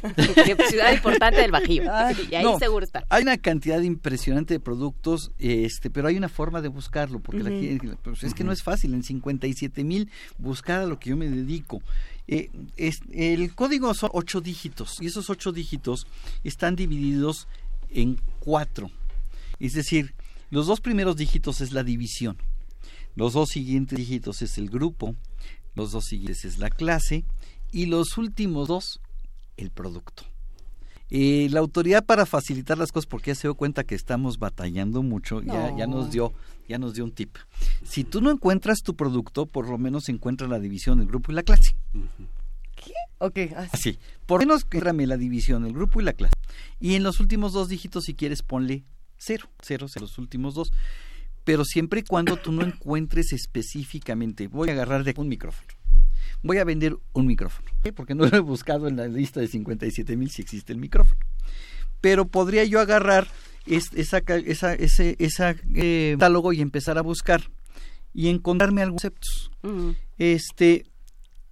ciudad 0.70 0.92
importante 0.92 1.40
del 1.40 1.50
Bajío. 1.50 1.84
y 2.30 2.34
ahí 2.34 2.46
seguro 2.58 2.84
está. 2.84 3.04
Hay 3.08 3.22
una 3.22 3.38
cantidad 3.38 3.80
impresionante 3.80 4.54
de 4.54 4.60
productos, 4.60 5.32
este, 5.38 5.90
pero 5.90 6.08
hay 6.08 6.16
una 6.16 6.28
forma 6.28 6.60
de 6.60 6.68
buscarlo, 6.68 7.20
porque 7.20 7.42
la 7.42 7.96
pues, 8.02 8.22
es 8.22 8.34
que 8.34 8.44
no 8.44 8.52
es 8.52 8.62
fácil 8.62 8.94
en 8.94 9.02
57 9.02 9.84
mil 9.84 10.10
buscar 10.38 10.80
a 10.80 10.86
lo 10.86 10.98
que 10.98 11.10
yo 11.10 11.16
me 11.16 11.28
dedico. 11.28 11.82
Eh, 12.28 12.50
es, 12.76 13.00
el 13.12 13.54
código 13.54 13.92
son 13.94 14.10
ocho 14.12 14.40
dígitos 14.40 14.98
y 15.00 15.06
esos 15.06 15.30
ocho 15.30 15.50
dígitos 15.50 16.06
están 16.44 16.76
divididos 16.76 17.48
en 17.90 18.20
cuatro. 18.38 18.90
Es 19.58 19.72
decir, 19.72 20.14
los 20.50 20.66
dos 20.66 20.80
primeros 20.80 21.16
dígitos 21.16 21.60
es 21.60 21.72
la 21.72 21.82
división, 21.82 22.36
los 23.16 23.32
dos 23.32 23.50
siguientes 23.50 23.98
dígitos 23.98 24.42
es 24.42 24.58
el 24.58 24.70
grupo, 24.70 25.14
los 25.74 25.92
dos 25.92 26.06
siguientes 26.06 26.44
es 26.44 26.58
la 26.58 26.70
clase 26.70 27.24
y 27.72 27.86
los 27.86 28.16
últimos 28.16 28.68
dos 28.68 29.00
el 29.60 29.70
producto. 29.70 30.24
Eh, 31.12 31.48
la 31.50 31.58
autoridad 31.58 32.04
para 32.04 32.24
facilitar 32.24 32.78
las 32.78 32.92
cosas, 32.92 33.06
porque 33.06 33.32
ya 33.32 33.34
se 33.34 33.48
dio 33.48 33.54
cuenta 33.56 33.82
que 33.82 33.96
estamos 33.96 34.38
batallando 34.38 35.02
mucho, 35.02 35.42
ya, 35.42 35.76
ya, 35.76 35.88
nos 35.88 36.12
dio, 36.12 36.32
ya 36.68 36.78
nos 36.78 36.94
dio 36.94 37.04
un 37.04 37.10
tip. 37.10 37.36
Si 37.82 38.04
tú 38.04 38.20
no 38.20 38.30
encuentras 38.30 38.78
tu 38.84 38.94
producto, 38.94 39.46
por 39.46 39.68
lo 39.68 39.76
menos 39.76 40.08
encuentra 40.08 40.46
la 40.46 40.60
división, 40.60 41.00
el 41.00 41.06
grupo 41.06 41.32
y 41.32 41.34
la 41.34 41.42
clase. 41.42 41.74
¿Qué? 42.76 42.92
Ok, 43.18 43.38
así. 43.56 43.98
Por 44.26 44.40
lo 44.40 44.46
menos 44.46 44.62
encuéntrame 44.64 45.06
la 45.06 45.16
división, 45.16 45.66
el 45.66 45.72
grupo 45.72 46.00
y 46.00 46.04
la 46.04 46.12
clase. 46.12 46.34
Y 46.78 46.94
en 46.94 47.02
los 47.02 47.18
últimos 47.18 47.52
dos 47.52 47.68
dígitos, 47.68 48.04
si 48.04 48.14
quieres, 48.14 48.42
ponle 48.42 48.84
cero, 49.18 49.48
cero, 49.60 49.86
cero, 49.88 50.06
los 50.06 50.16
últimos 50.18 50.54
dos. 50.54 50.72
Pero 51.42 51.64
siempre 51.64 52.00
y 52.00 52.02
cuando 52.04 52.36
tú 52.36 52.52
no 52.52 52.62
encuentres 52.62 53.32
específicamente, 53.32 54.46
voy 54.46 54.68
a 54.68 54.72
agarrar 54.72 55.02
de 55.02 55.14
un 55.16 55.26
micrófono 55.26 55.79
voy 56.42 56.58
a 56.58 56.64
vender 56.64 56.96
un 57.12 57.26
micrófono, 57.26 57.68
porque 57.94 58.14
no 58.14 58.26
lo 58.26 58.36
he 58.36 58.40
buscado 58.40 58.88
en 58.88 58.96
la 58.96 59.06
lista 59.06 59.40
de 59.40 59.48
57 59.48 60.16
mil 60.16 60.30
si 60.30 60.42
existe 60.42 60.72
el 60.72 60.78
micrófono. 60.78 61.20
Pero 62.00 62.26
podría 62.26 62.64
yo 62.64 62.80
agarrar 62.80 63.28
esa, 63.66 64.18
esa, 64.18 64.74
ese 64.74 65.16
esa, 65.18 65.54
eh, 65.74 66.14
catálogo 66.18 66.52
y 66.52 66.60
empezar 66.60 66.98
a 66.98 67.02
buscar 67.02 67.42
y 68.14 68.28
encontrarme 68.28 68.82
algunos 68.82 69.02
conceptos. 69.02 69.50
Este, 70.18 70.86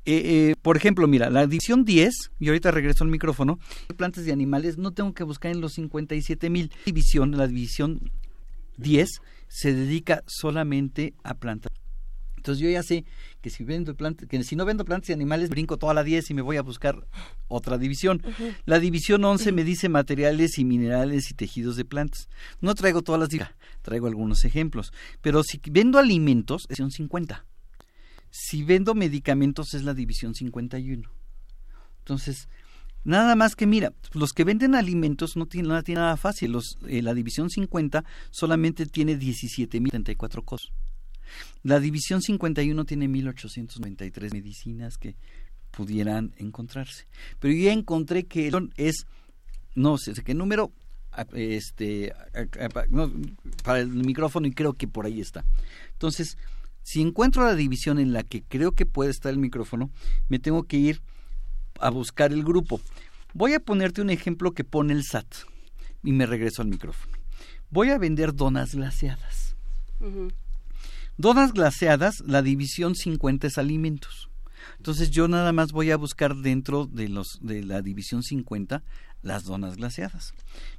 eh, 0.04 0.50
eh, 0.50 0.54
por 0.62 0.76
ejemplo, 0.76 1.06
mira, 1.06 1.28
la 1.28 1.46
división 1.46 1.84
10, 1.84 2.30
y 2.38 2.48
ahorita 2.48 2.70
regreso 2.70 3.04
al 3.04 3.10
micrófono, 3.10 3.58
plantas 3.96 4.24
de 4.24 4.32
animales, 4.32 4.78
no 4.78 4.92
tengo 4.92 5.12
que 5.12 5.22
buscar 5.22 5.52
en 5.52 5.60
los 5.60 5.74
57 5.74 6.48
mil. 6.50 6.72
División, 6.86 7.36
la 7.36 7.46
división 7.46 8.10
10 8.78 9.20
se 9.48 9.74
dedica 9.74 10.22
solamente 10.26 11.14
a 11.24 11.34
plantas. 11.34 11.77
Entonces 12.38 12.62
yo 12.62 12.70
ya 12.70 12.82
sé 12.82 13.04
que 13.40 13.50
si 13.50 13.64
vendo 13.64 13.94
plantas, 13.94 14.28
que 14.28 14.42
si 14.42 14.56
no 14.56 14.64
vendo 14.64 14.84
plantas 14.84 15.10
y 15.10 15.12
animales, 15.12 15.50
brinco 15.50 15.76
toda 15.76 15.92
la 15.92 16.04
10 16.04 16.30
y 16.30 16.34
me 16.34 16.42
voy 16.42 16.56
a 16.56 16.62
buscar 16.62 17.06
otra 17.48 17.78
división. 17.78 18.22
La 18.64 18.78
división 18.78 19.24
11 19.24 19.52
me 19.52 19.64
dice 19.64 19.88
materiales 19.88 20.58
y 20.58 20.64
minerales 20.64 21.30
y 21.30 21.34
tejidos 21.34 21.76
de 21.76 21.84
plantas. 21.84 22.28
No 22.60 22.74
traigo 22.74 23.02
todas 23.02 23.20
las 23.20 23.28
traigo 23.82 24.06
algunos 24.06 24.44
ejemplos. 24.44 24.92
Pero 25.20 25.42
si 25.42 25.60
vendo 25.70 25.98
alimentos, 25.98 26.66
es 26.70 26.78
división 26.78 26.90
50. 26.90 27.44
Si 28.30 28.62
vendo 28.62 28.94
medicamentos, 28.94 29.74
es 29.74 29.82
la 29.82 29.94
división 29.94 30.34
51. 30.34 31.10
Entonces, 31.98 32.48
Nada 33.04 33.36
más 33.36 33.56
que 33.56 33.66
mira, 33.66 33.94
los 34.12 34.32
que 34.32 34.44
venden 34.44 34.74
alimentos 34.74 35.36
no 35.36 35.46
tienen, 35.46 35.70
no 35.70 35.82
nada 35.86 36.16
fácil. 36.16 36.52
Los, 36.52 36.76
eh, 36.86 37.00
la 37.00 37.14
división 37.14 37.48
50 37.48 38.04
solamente 38.30 38.84
tiene 38.86 39.18
17.034 39.18 40.44
cosas. 40.44 40.72
La 41.62 41.80
división 41.80 42.22
51 42.22 42.84
tiene 42.84 43.08
1893 43.08 44.32
medicinas 44.32 44.98
que 44.98 45.16
pudieran 45.70 46.32
encontrarse. 46.38 47.06
Pero 47.38 47.54
yo 47.54 47.70
encontré 47.70 48.24
que 48.24 48.50
es, 48.76 49.06
no 49.74 49.98
sé 49.98 50.12
qué 50.24 50.34
número, 50.34 50.72
este, 51.34 52.12
para 53.64 53.80
el 53.80 53.88
micrófono 53.88 54.46
y 54.46 54.52
creo 54.52 54.74
que 54.74 54.88
por 54.88 55.06
ahí 55.06 55.20
está. 55.20 55.44
Entonces, 55.92 56.36
si 56.82 57.02
encuentro 57.02 57.44
la 57.44 57.54
división 57.54 57.98
en 57.98 58.12
la 58.12 58.22
que 58.22 58.42
creo 58.42 58.72
que 58.72 58.86
puede 58.86 59.10
estar 59.10 59.32
el 59.32 59.38
micrófono, 59.38 59.90
me 60.28 60.38
tengo 60.38 60.62
que 60.64 60.78
ir 60.78 61.02
a 61.80 61.90
buscar 61.90 62.32
el 62.32 62.42
grupo. 62.42 62.80
Voy 63.34 63.54
a 63.54 63.60
ponerte 63.60 64.00
un 64.00 64.10
ejemplo 64.10 64.52
que 64.52 64.64
pone 64.64 64.94
el 64.94 65.04
SAT 65.04 65.26
y 66.02 66.12
me 66.12 66.26
regreso 66.26 66.62
al 66.62 66.68
micrófono. 66.68 67.12
Voy 67.70 67.90
a 67.90 67.98
vender 67.98 68.34
donas 68.34 68.74
glaseadas. 68.74 69.54
Donas 71.20 71.52
glaseadas, 71.52 72.20
la 72.20 72.42
división 72.42 72.94
50 72.94 73.48
es 73.48 73.58
alimentos. 73.58 74.30
Entonces 74.76 75.10
yo 75.10 75.26
nada 75.26 75.52
más 75.52 75.72
voy 75.72 75.90
a 75.90 75.96
buscar 75.96 76.36
dentro 76.36 76.86
de 76.86 77.08
los 77.08 77.40
de 77.42 77.64
la 77.64 77.82
división 77.82 78.22
50 78.22 78.84
las 79.22 79.42
donas 79.42 79.78
glaseadas. 79.78 80.32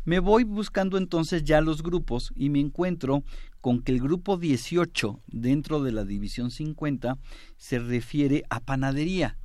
Me 0.05 0.19
voy 0.19 0.45
buscando 0.45 0.97
entonces 0.97 1.43
ya 1.43 1.59
los 1.59 1.83
grupos 1.83 2.31
y 2.37 2.49
me 2.49 2.61
encuentro 2.61 3.25
con 3.59 3.81
que 3.81 3.91
el 3.91 3.99
grupo 3.99 4.37
18 4.37 5.19
dentro 5.27 5.83
de 5.83 5.91
la 5.91 6.05
división 6.05 6.51
50 6.51 7.17
se 7.57 7.79
refiere 7.79 8.43
a 8.49 8.61
panadería. 8.61 9.37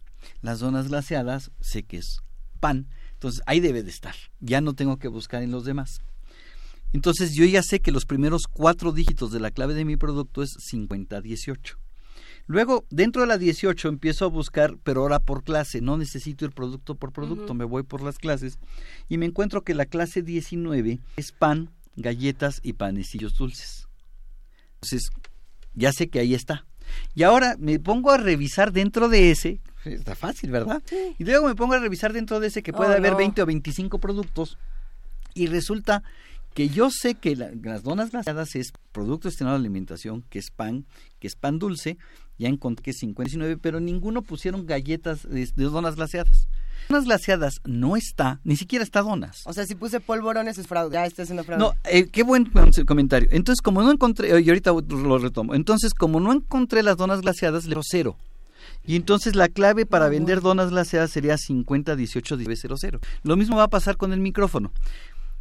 Las 0.43 0.61
donas 0.61 0.87
glaseadas 0.87 1.51
sé 1.61 1.83
que 1.83 1.97
es 1.97 2.21
pan, 2.61 2.87
entonces 3.15 3.43
ahí 3.47 3.59
debe 3.59 3.83
de 3.83 3.91
estar. 3.91 4.15
Ya 4.39 4.61
no 4.61 4.75
tengo 4.75 4.99
que 4.99 5.09
buscar 5.09 5.43
en 5.43 5.51
los 5.51 5.65
demás. 5.65 6.03
Entonces 6.95 7.35
yo 7.35 7.45
ya 7.45 7.63
sé 7.63 7.81
que 7.81 7.91
los 7.91 8.07
primeros 8.07 8.47
cuatro 8.47 8.93
dígitos 8.93 9.33
de 9.33 9.41
la 9.41 9.51
clave 9.51 9.75
de 9.75 9.85
mi 9.85 9.97
producto 9.97 10.45
es 10.45 10.55
5018. 10.61 11.77
Luego, 12.47 12.85
dentro 12.89 13.23
de 13.23 13.29
la 13.29 13.37
18 13.37 13.89
empiezo 13.89 14.25
a 14.25 14.29
buscar, 14.29 14.77
pero 14.85 15.01
ahora 15.01 15.19
por 15.19 15.43
clase, 15.43 15.81
no 15.81 15.97
necesito 15.97 16.45
ir 16.45 16.53
producto 16.53 16.95
por 16.95 17.13
producto, 17.13 17.53
me 17.53 17.65
voy 17.65 17.83
por 17.83 18.01
las 18.01 18.19
clases 18.19 18.59
y 19.09 19.19
me 19.19 19.27
encuentro 19.27 19.63
que 19.63 19.75
la 19.75 19.87
clase 19.87 20.23
19 20.23 21.01
es 21.17 21.33
pan, 21.33 21.71
galletas 21.97 22.61
y 22.63 22.75
panecillos 22.75 23.37
dulces. 23.37 23.89
Entonces, 24.75 25.11
ya 25.75 25.93
sé 25.93 26.09
que 26.09 26.21
ahí 26.21 26.33
está. 26.33 26.65
Y 27.17 27.25
ahora 27.25 27.57
me 27.59 27.81
pongo 27.81 28.13
a 28.13 28.19
revisar 28.19 28.71
dentro 28.71 29.09
de 29.09 29.33
ese, 29.33 29.61
está 29.85 30.15
fácil, 30.15 30.53
¿verdad? 30.53 30.81
Y 31.19 31.25
luego 31.25 31.49
me 31.49 31.57
pongo 31.57 31.75
a 31.75 31.81
revisar 31.81 32.13
dentro 32.13 32.39
de 32.39 32.47
ese 32.47 32.63
que 32.63 32.73
puede 32.73 32.95
oh, 32.95 32.99
haber 32.99 33.17
20 33.17 33.43
o 33.43 33.47
25 33.47 33.99
productos 33.99 34.59
y 35.35 35.49
resulta 35.49 36.03
que 36.55 36.69
yo 36.69 36.89
sé 36.91 37.17
que 37.17 37.37
las 37.37 37.83
donas 37.83 38.13
glaseadas 38.13 38.55
es 38.55 38.73
producto 38.93 39.29
destinado 39.29 39.57
a 39.57 39.59
la 39.59 39.63
alimentación, 39.63 40.23
que 40.31 40.39
es 40.39 40.51
pan, 40.51 40.87
que 41.19 41.27
es 41.27 41.35
pan 41.35 41.59
dulce, 41.59 41.99
ya 42.39 42.49
encontré 42.49 42.85
que 42.85 42.91
es 42.93 42.99
59, 42.99 43.59
pero 43.61 43.81
ninguno 43.81 44.23
pusieron 44.23 44.67
galletas 44.67 45.29
de, 45.29 45.47
donas 45.57 45.97
glaseadas. 45.97 46.49
Donas 46.89 47.05
glaseadas 47.05 47.55
no 47.65 47.97
está, 47.97 48.41
ni 48.45 48.57
siquiera 48.57 48.85
está 48.85 49.03
donas. 49.03 49.43
O 49.47 49.53
sea, 49.53 49.67
si 49.67 49.75
puse 49.75 50.01
polvorones 50.01 50.59
es 50.59 50.67
fraude, 50.67 50.95
ya 50.95 51.07
está 51.07 51.23
haciendo 51.23 51.43
fraude. 51.43 51.65
No, 51.65 51.75
eh, 51.85 52.09
qué 52.09 52.23
buen 52.23 52.51
comentario. 52.87 53.29
Entonces, 53.33 53.61
como 53.61 53.83
no 53.83 53.91
encontré, 53.91 54.29
y 54.41 54.49
ahorita 54.49 54.73
lo 54.73 55.19
retomo, 55.19 55.55
entonces 55.55 55.93
como 55.93 56.21
no 56.21 56.33
encontré 56.33 56.83
las 56.83 56.97
donas 56.97 57.21
glaseadas, 57.21 57.67
le 57.67 57.77
cero. 57.83 58.17
Y 58.87 58.97
entonces 58.97 59.35
la 59.35 59.49
clave 59.49 59.87
para 59.87 60.09
vender 60.09 60.41
donas 60.41 60.71
glaseadas 60.71 61.11
sería 61.11 61.37
50 61.39 61.97
18 61.97 62.39
Lo 63.23 63.37
mismo 63.37 63.57
va 63.57 63.65
a 63.65 63.69
pasar 63.69 63.97
con 63.97 64.13
el 64.13 64.21
micrófono 64.21 64.73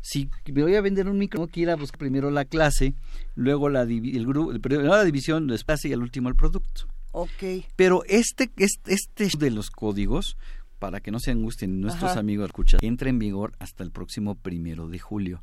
si 0.03 0.29
me 0.51 0.63
voy 0.63 0.75
a 0.75 0.81
vender 0.81 1.07
un 1.07 1.17
micro, 1.17 1.39
tengo 1.39 1.47
que 1.47 1.61
ir 1.61 1.69
a 1.69 1.77
buscar 1.77 1.97
primero 1.97 2.29
la 2.29 2.43
clase, 2.43 2.93
luego 3.35 3.69
la, 3.69 3.83
el 3.83 4.27
grupo, 4.27 4.51
la 4.51 5.03
división, 5.05 5.47
la 5.47 5.57
clase 5.57 5.87
y 5.87 5.93
al 5.93 6.01
último 6.01 6.27
el 6.27 6.35
producto. 6.35 6.89
Ok. 7.13 7.63
Pero 7.77 8.03
este, 8.09 8.51
este, 8.57 8.93
este 8.93 9.27
de 9.37 9.49
los 9.49 9.71
códigos, 9.71 10.35
para 10.77 10.99
que 10.99 11.09
no 11.09 11.21
se 11.21 11.31
angustien 11.31 11.79
nuestros 11.79 12.17
amigos 12.17 12.47
escuchas, 12.47 12.83
entra 12.83 13.09
en 13.09 13.17
vigor 13.17 13.53
hasta 13.59 13.81
el 13.81 13.91
próximo 13.91 14.35
primero 14.35 14.89
de 14.89 14.99
julio. 14.99 15.41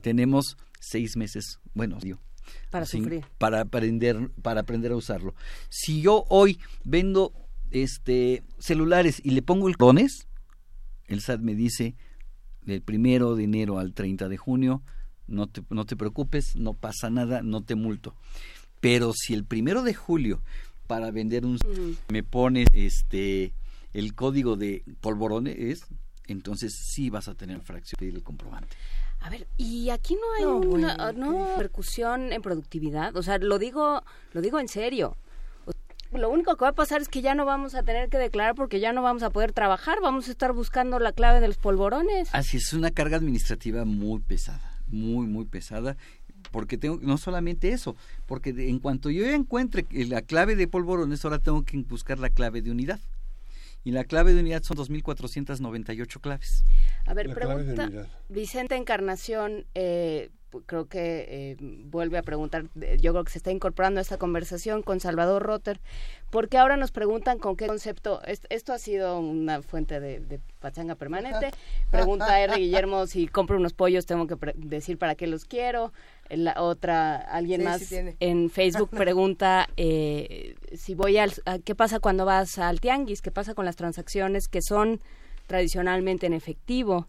tenemos 0.00 0.56
seis 0.80 1.18
meses, 1.18 1.60
bueno, 1.74 1.98
digo, 2.00 2.18
para 2.70 2.86
sufrir. 2.86 3.26
Para 3.36 3.60
aprender, 3.60 4.30
para 4.40 4.62
aprender 4.62 4.92
a 4.92 4.96
usarlo. 4.96 5.34
Si 5.68 6.00
yo 6.00 6.24
hoy 6.30 6.58
vendo 6.82 7.34
este 7.70 8.42
celulares 8.58 9.20
y 9.22 9.32
le 9.32 9.42
pongo 9.42 9.68
el 9.68 9.74
dones, 9.74 10.28
el 11.08 11.20
SAT 11.20 11.40
me 11.40 11.54
dice 11.54 11.94
del 12.68 12.82
primero 12.82 13.34
de 13.34 13.44
enero 13.44 13.78
al 13.78 13.94
30 13.94 14.28
de 14.28 14.36
junio, 14.36 14.82
no 15.26 15.46
te, 15.46 15.62
no 15.70 15.86
te 15.86 15.96
preocupes, 15.96 16.54
no 16.54 16.74
pasa 16.74 17.10
nada, 17.10 17.42
no 17.42 17.62
te 17.62 17.74
multo. 17.74 18.14
Pero 18.80 19.12
si 19.14 19.34
el 19.34 19.44
primero 19.44 19.82
de 19.82 19.94
julio 19.94 20.42
para 20.86 21.10
vender 21.10 21.44
un 21.44 21.58
me 22.08 22.22
pone 22.22 22.66
este 22.72 23.52
el 23.92 24.14
código 24.14 24.56
de 24.56 24.84
polvorones, 25.00 25.80
entonces 26.26 26.72
sí 26.94 27.10
vas 27.10 27.26
a 27.28 27.34
tener 27.34 27.60
fracción 27.62 27.98
el 28.00 28.22
comprobante. 28.22 28.76
A 29.20 29.30
ver, 29.30 29.48
y 29.56 29.88
aquí 29.90 30.14
no 30.14 30.32
hay 30.38 30.66
una 30.66 31.12
no, 31.12 31.48
repercusión 31.48 32.32
en 32.32 32.42
productividad, 32.42 33.16
o 33.16 33.22
sea, 33.22 33.38
lo 33.38 33.58
digo 33.58 34.02
lo 34.32 34.40
digo 34.40 34.60
en 34.60 34.68
serio. 34.68 35.16
Lo 36.12 36.30
único 36.30 36.56
que 36.56 36.64
va 36.64 36.70
a 36.70 36.74
pasar 36.74 37.00
es 37.00 37.08
que 37.08 37.20
ya 37.20 37.34
no 37.34 37.44
vamos 37.44 37.74
a 37.74 37.82
tener 37.82 38.08
que 38.08 38.18
declarar 38.18 38.54
porque 38.54 38.80
ya 38.80 38.92
no 38.92 39.02
vamos 39.02 39.22
a 39.22 39.30
poder 39.30 39.52
trabajar, 39.52 39.98
vamos 40.02 40.28
a 40.28 40.30
estar 40.30 40.52
buscando 40.52 40.98
la 40.98 41.12
clave 41.12 41.40
de 41.40 41.48
los 41.48 41.58
polvorones. 41.58 42.28
Así 42.32 42.56
es, 42.56 42.72
una 42.72 42.90
carga 42.90 43.16
administrativa 43.16 43.84
muy 43.84 44.20
pesada, 44.20 44.80
muy 44.86 45.26
muy 45.26 45.44
pesada 45.44 45.96
porque 46.50 46.78
tengo 46.78 46.98
no 47.02 47.18
solamente 47.18 47.70
eso, 47.70 47.96
porque 48.26 48.50
en 48.50 48.78
cuanto 48.78 49.10
yo 49.10 49.26
encuentre 49.26 49.86
la 49.90 50.22
clave 50.22 50.56
de 50.56 50.68
polvorones, 50.68 51.24
ahora 51.24 51.38
tengo 51.38 51.64
que 51.64 51.76
buscar 51.78 52.18
la 52.18 52.30
clave 52.30 52.62
de 52.62 52.70
unidad. 52.70 53.00
Y 53.84 53.92
la 53.92 54.04
clave 54.04 54.34
de 54.34 54.40
unidad 54.40 54.62
son 54.64 54.76
2.498 54.76 56.20
claves. 56.20 56.64
A 57.06 57.14
ver, 57.14 57.32
pregunta 57.32 57.88
Vicente 58.28 58.74
Encarnación, 58.76 59.66
eh, 59.74 60.30
creo 60.66 60.86
que 60.86 61.26
eh, 61.28 61.56
vuelve 61.60 62.18
a 62.18 62.22
preguntar, 62.22 62.64
yo 63.00 63.12
creo 63.12 63.24
que 63.24 63.30
se 63.30 63.38
está 63.38 63.50
incorporando 63.50 64.00
a 64.00 64.02
esta 64.02 64.16
conversación 64.16 64.82
con 64.82 65.00
Salvador 65.00 65.42
Rotter, 65.42 65.80
porque 66.30 66.58
ahora 66.58 66.76
nos 66.76 66.90
preguntan 66.90 67.38
con 67.38 67.56
qué 67.56 67.66
concepto, 67.66 68.20
esto 68.24 68.72
ha 68.72 68.78
sido 68.78 69.18
una 69.18 69.62
fuente 69.62 70.00
de, 70.00 70.40
pachanga 70.60 70.94
permanente, 70.94 71.50
pregunta 71.90 72.40
R. 72.40 72.56
Guillermo 72.56 73.06
si 73.06 73.28
compro 73.28 73.56
unos 73.56 73.72
pollos, 73.72 74.06
tengo 74.06 74.26
que 74.26 74.36
decir 74.54 74.98
para 74.98 75.14
qué 75.14 75.26
los 75.26 75.44
quiero, 75.44 75.92
la 76.30 76.60
otra, 76.62 77.16
alguien 77.16 77.64
más 77.64 77.92
en 77.92 78.50
Facebook 78.50 78.90
pregunta 78.96 79.68
eh, 79.76 80.56
si 80.74 80.94
voy 80.94 81.18
al, 81.18 81.32
qué 81.64 81.74
pasa 81.74 82.00
cuando 82.00 82.24
vas 82.24 82.58
al 82.58 82.80
tianguis, 82.80 83.22
qué 83.22 83.30
pasa 83.30 83.54
con 83.54 83.64
las 83.64 83.76
transacciones 83.76 84.48
que 84.48 84.62
son 84.62 85.00
tradicionalmente 85.46 86.26
en 86.26 86.34
efectivo. 86.34 87.08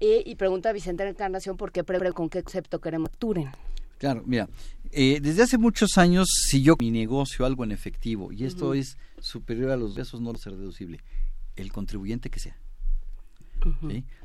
Y 0.00 0.34
pregunta 0.34 0.72
Vicente 0.72 1.04
Encarnación 1.10 1.56
por 1.56 1.72
qué 1.72 1.84
con 2.14 2.28
qué 2.28 2.42
concepto 2.42 2.80
queremos 2.80 3.10
capturen. 3.10 3.50
Claro, 3.98 4.22
mira, 4.24 4.48
eh, 4.92 5.20
desde 5.20 5.42
hace 5.42 5.58
muchos 5.58 5.98
años, 5.98 6.26
si 6.48 6.62
yo 6.62 6.74
mi 6.80 6.90
negocio 6.90 7.44
algo 7.44 7.64
en 7.64 7.72
efectivo 7.72 8.32
y 8.32 8.44
esto 8.44 8.72
es 8.72 8.96
superior 9.20 9.70
a 9.70 9.76
los 9.76 9.94
pesos, 9.94 10.22
no 10.22 10.30
a 10.30 10.38
ser 10.38 10.56
deducible, 10.56 11.00
el 11.54 11.70
contribuyente 11.70 12.30
que 12.30 12.40
sea. 12.40 12.56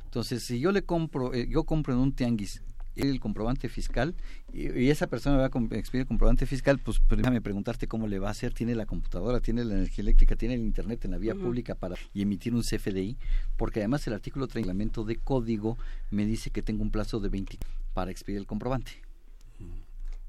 Entonces, 0.02 0.44
si 0.46 0.60
yo 0.60 0.72
le 0.72 0.82
compro, 0.82 1.34
eh, 1.34 1.46
yo 1.50 1.64
compro 1.64 1.92
en 1.92 2.00
un 2.00 2.12
tianguis 2.14 2.62
el 2.96 3.20
comprobante 3.20 3.68
fiscal 3.68 4.14
y, 4.52 4.90
esa 4.90 5.06
persona 5.06 5.36
va 5.36 5.44
a 5.44 5.76
expedir 5.76 6.02
el 6.02 6.06
comprobante 6.06 6.46
fiscal, 6.46 6.78
pues, 6.78 7.00
pues 7.00 7.18
déjame 7.18 7.40
preguntarte 7.40 7.86
cómo 7.86 8.06
le 8.06 8.18
va 8.18 8.28
a 8.28 8.30
hacer. 8.32 8.52
Tiene 8.52 8.74
la 8.74 8.86
computadora, 8.86 9.40
tiene 9.40 9.64
la 9.64 9.74
energía 9.74 10.02
eléctrica, 10.02 10.36
tiene 10.36 10.54
el 10.54 10.60
internet 10.60 11.04
en 11.04 11.12
la 11.12 11.18
vía 11.18 11.34
pública 11.34 11.74
para 11.74 11.96
y 12.12 12.22
emitir 12.22 12.54
un 12.54 12.62
CFDI, 12.62 13.16
porque 13.56 13.80
además 13.80 14.06
el 14.06 14.14
artículo 14.14 14.46
30 14.46 14.66
reglamento 14.66 15.04
de 15.04 15.16
código 15.16 15.78
me 16.10 16.26
dice 16.26 16.50
que 16.50 16.60
tengo 16.60 16.82
un 16.82 16.90
plazo 16.90 17.20
de 17.20 17.28
20 17.28 17.58
para 17.94 18.10
expedir 18.10 18.38
el 18.38 18.46
comprobante. 18.46 19.05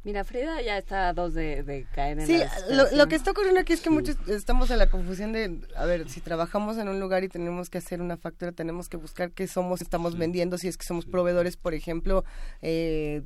Mira, 0.04 0.24
Frida 0.24 0.62
ya 0.62 0.78
está 0.78 1.10
a 1.10 1.14
dos 1.14 1.34
de, 1.34 1.86
caer 1.94 2.20
en 2.20 2.28
Sí, 2.28 2.40
lo, 2.70 3.08
que 3.08 3.16
está 3.16 3.32
ocurriendo 3.32 3.60
aquí 3.60 3.74
es 3.74 3.82
que 3.82 3.90
muchos 3.90 4.16
estamos 4.28 4.72
en 4.72 4.78
la 4.78 4.90
confusión 4.90 5.34
de, 5.34 5.60
a 5.76 5.86
ver, 5.86 6.10
si 6.10 6.22
trabajamos 6.22 6.78
en 6.78 6.88
un 6.88 7.00
lugar 7.00 7.24
y 7.24 7.30
tenemos 7.30 7.70
que 7.70 7.80
hacer 7.80 8.02
una 8.02 8.16
factura, 8.16 8.54
tenemos 8.54 8.88
que 8.88 8.96
buscar 8.96 9.32
qué 9.32 9.48
somos, 9.48 9.82
estamos 9.82 10.18
vendiendo, 10.18 10.58
si 10.58 10.70
es 10.70 10.78
que 10.78 10.86
somos 10.86 11.06
proveedores, 11.06 11.58
por 11.58 11.74
ejemplo, 11.74 12.24
eh, 12.62 13.24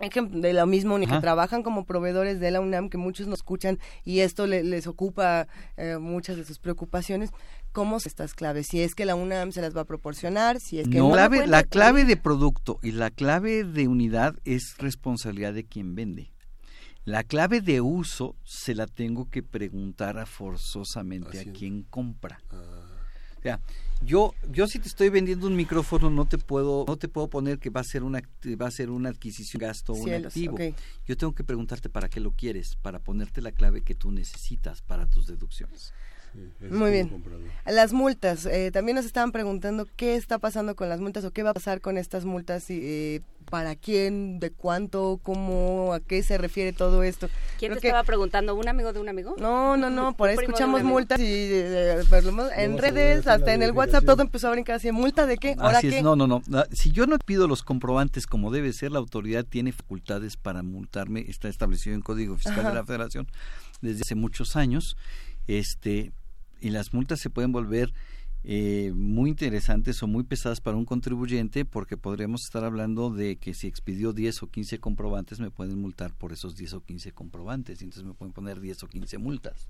de 0.00 0.52
lo 0.52 0.66
mismo, 0.66 0.98
ni 0.98 1.06
que 1.06 1.18
trabajan 1.20 1.62
como 1.62 1.84
proveedores 1.84 2.40
de 2.40 2.50
la 2.50 2.60
UNAM, 2.60 2.88
que 2.88 2.98
muchos 2.98 3.26
nos 3.26 3.40
escuchan 3.40 3.78
y 4.04 4.20
esto 4.20 4.46
les 4.46 4.86
ocupa 4.86 5.46
eh, 5.76 5.98
muchas 5.98 6.36
de 6.36 6.44
sus 6.44 6.58
preocupaciones. 6.58 7.30
¿Cómo 7.72 8.00
son 8.00 8.10
estas 8.10 8.34
claves? 8.34 8.68
Si 8.68 8.80
es 8.80 8.94
que 8.94 9.04
la 9.04 9.14
UNAM 9.14 9.52
se 9.52 9.60
las 9.60 9.76
va 9.76 9.82
a 9.82 9.84
proporcionar, 9.84 10.60
si 10.60 10.80
es 10.80 10.88
que 10.88 10.98
no. 10.98 11.14
la 11.14 11.62
clave 11.62 12.04
de 12.04 12.16
producto 12.16 12.78
y 12.82 12.92
la 12.92 13.10
clave 13.10 13.64
de 13.64 13.88
unidad 13.88 14.36
es 14.44 14.76
responsabilidad 14.78 15.54
de 15.54 15.64
quien 15.64 15.94
vende. 15.94 16.34
La 17.04 17.22
clave 17.22 17.60
de 17.60 17.82
uso 17.82 18.34
se 18.44 18.74
la 18.74 18.86
tengo 18.86 19.28
que 19.28 19.42
preguntar 19.42 20.26
forzosamente 20.26 21.38
a 21.38 21.52
quien 21.52 21.82
compra. 21.82 22.40
Ah. 22.50 22.84
O 23.38 23.42
sea, 23.42 23.60
yo, 24.04 24.34
yo 24.50 24.66
si 24.66 24.78
te 24.78 24.88
estoy 24.88 25.08
vendiendo 25.08 25.46
un 25.46 25.56
micrófono 25.56 26.10
no 26.10 26.26
te 26.26 26.38
puedo, 26.38 26.84
no 26.86 26.96
te 26.96 27.08
puedo 27.08 27.28
poner 27.28 27.58
que 27.58 27.70
va 27.70 27.80
a 27.80 27.84
ser 27.84 28.02
una, 28.02 28.22
va 28.60 28.66
a 28.66 28.70
ser 28.70 28.90
una 28.90 29.08
adquisición, 29.08 29.60
gasto 29.60 29.92
o 29.92 29.96
un 29.96 30.12
activo. 30.12 30.56
Yo 31.06 31.16
tengo 31.16 31.34
que 31.34 31.44
preguntarte 31.44 31.88
para 31.88 32.08
qué 32.08 32.20
lo 32.20 32.32
quieres, 32.32 32.76
para 32.76 32.98
ponerte 32.98 33.40
la 33.40 33.52
clave 33.52 33.82
que 33.82 33.94
tú 33.94 34.10
necesitas 34.10 34.82
para 34.82 35.06
tus 35.06 35.26
deducciones. 35.26 35.92
Muy 36.70 36.90
bien. 36.90 37.22
Las 37.66 37.92
multas. 37.92 38.46
Eh, 38.46 38.70
también 38.72 38.96
nos 38.96 39.04
estaban 39.04 39.32
preguntando 39.32 39.86
qué 39.96 40.16
está 40.16 40.38
pasando 40.38 40.74
con 40.76 40.88
las 40.88 41.00
multas 41.00 41.24
o 41.24 41.30
qué 41.30 41.42
va 41.42 41.50
a 41.50 41.54
pasar 41.54 41.80
con 41.80 41.96
estas 41.96 42.24
multas 42.24 42.68
y 42.70 42.80
eh, 42.82 43.22
para 43.50 43.76
quién, 43.76 44.40
de 44.40 44.50
cuánto, 44.50 45.20
cómo, 45.22 45.92
a 45.94 46.00
qué 46.00 46.22
se 46.22 46.36
refiere 46.38 46.72
todo 46.72 47.02
esto. 47.02 47.28
¿Quién 47.58 47.72
te 47.72 47.78
estaba 47.78 48.02
preguntando? 48.04 48.54
¿Un 48.54 48.68
amigo 48.68 48.92
de 48.92 49.00
un 49.00 49.08
amigo? 49.08 49.34
No, 49.38 49.76
no, 49.76 49.90
no. 49.90 50.16
Por 50.16 50.28
ahí 50.30 50.36
escuchamos 50.38 50.82
multas 50.82 51.18
y 51.20 51.24
eh, 51.24 52.02
en 52.56 52.78
redes, 52.78 53.26
hasta 53.26 53.54
en 53.54 53.62
el 53.62 53.72
WhatsApp, 53.72 54.04
todo 54.04 54.22
empezó 54.22 54.48
a 54.48 54.52
brincar 54.52 54.76
así. 54.76 54.90
¿Multa 54.92 55.26
de 55.26 55.38
qué? 55.38 55.56
¿Ahora 55.58 55.80
qué? 55.80 56.02
No, 56.02 56.16
no, 56.16 56.26
no. 56.26 56.42
Ah, 56.52 56.66
si 56.72 56.92
yo 56.92 57.06
no 57.06 57.16
pido 57.18 57.48
los 57.48 57.62
comprobantes 57.62 58.26
como 58.26 58.50
debe 58.50 58.72
ser, 58.72 58.92
la 58.92 58.98
autoridad 58.98 59.44
tiene 59.44 59.72
facultades 59.72 60.36
para 60.36 60.62
multarme. 60.62 61.24
Está 61.28 61.48
establecido 61.48 61.94
en 61.94 62.02
Código 62.02 62.36
Fiscal 62.36 62.64
de 62.64 62.74
la 62.74 62.84
Federación 62.84 63.26
desde 63.80 64.02
hace 64.02 64.14
muchos 64.14 64.56
años. 64.56 64.96
Este, 65.46 66.12
y 66.64 66.70
las 66.70 66.94
multas 66.94 67.20
se 67.20 67.28
pueden 67.28 67.52
volver 67.52 67.92
eh, 68.42 68.92
muy 68.94 69.30
interesantes 69.30 70.02
o 70.02 70.06
muy 70.06 70.24
pesadas 70.24 70.62
para 70.62 70.78
un 70.78 70.86
contribuyente 70.86 71.66
porque 71.66 71.98
podríamos 71.98 72.42
estar 72.44 72.64
hablando 72.64 73.10
de 73.10 73.36
que 73.36 73.52
si 73.52 73.66
expidió 73.66 74.14
10 74.14 74.42
o 74.42 74.46
15 74.48 74.78
comprobantes 74.78 75.40
me 75.40 75.50
pueden 75.50 75.78
multar 75.78 76.14
por 76.14 76.32
esos 76.32 76.56
10 76.56 76.74
o 76.74 76.80
15 76.80 77.12
comprobantes 77.12 77.82
y 77.82 77.84
entonces 77.84 78.04
me 78.04 78.14
pueden 78.14 78.32
poner 78.32 78.60
10 78.60 78.82
o 78.82 78.88
15 78.88 79.18
multas 79.18 79.68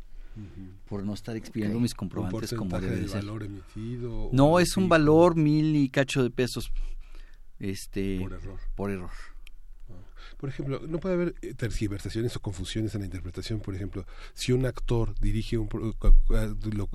por 0.89 1.05
no 1.05 1.15
estar 1.15 1.37
expidiendo 1.37 1.79
mis 1.79 1.95
comprobantes 1.95 2.53
como 2.55 2.81
debe 2.81 3.09
ser. 3.09 3.25
valor 3.25 3.43
emitido? 3.45 4.31
No, 4.33 4.59
es 4.59 4.77
un 4.77 4.89
valor 4.89 5.37
mil 5.37 5.77
y 5.77 5.89
cacho 5.89 6.23
de 6.23 6.31
pesos 6.31 6.73
este 7.59 8.19
por 8.21 8.33
error. 8.33 8.61
Por 8.75 8.91
error. 8.91 9.11
Por 10.37 10.49
ejemplo, 10.49 10.81
no 10.87 10.99
puede 10.99 11.15
haber 11.15 11.35
eh, 11.43 11.55
tergiversaciones 11.55 12.37
o 12.37 12.41
confusiones 12.41 12.95
en 12.95 13.03
la 13.03 13.07
interpretación. 13.07 13.61
Por 13.61 13.75
ejemplo, 13.75 14.07
si 14.35 14.53
un 14.53 14.67
actor 14.67 15.15
dirige 15.21 15.59
un 15.59 15.69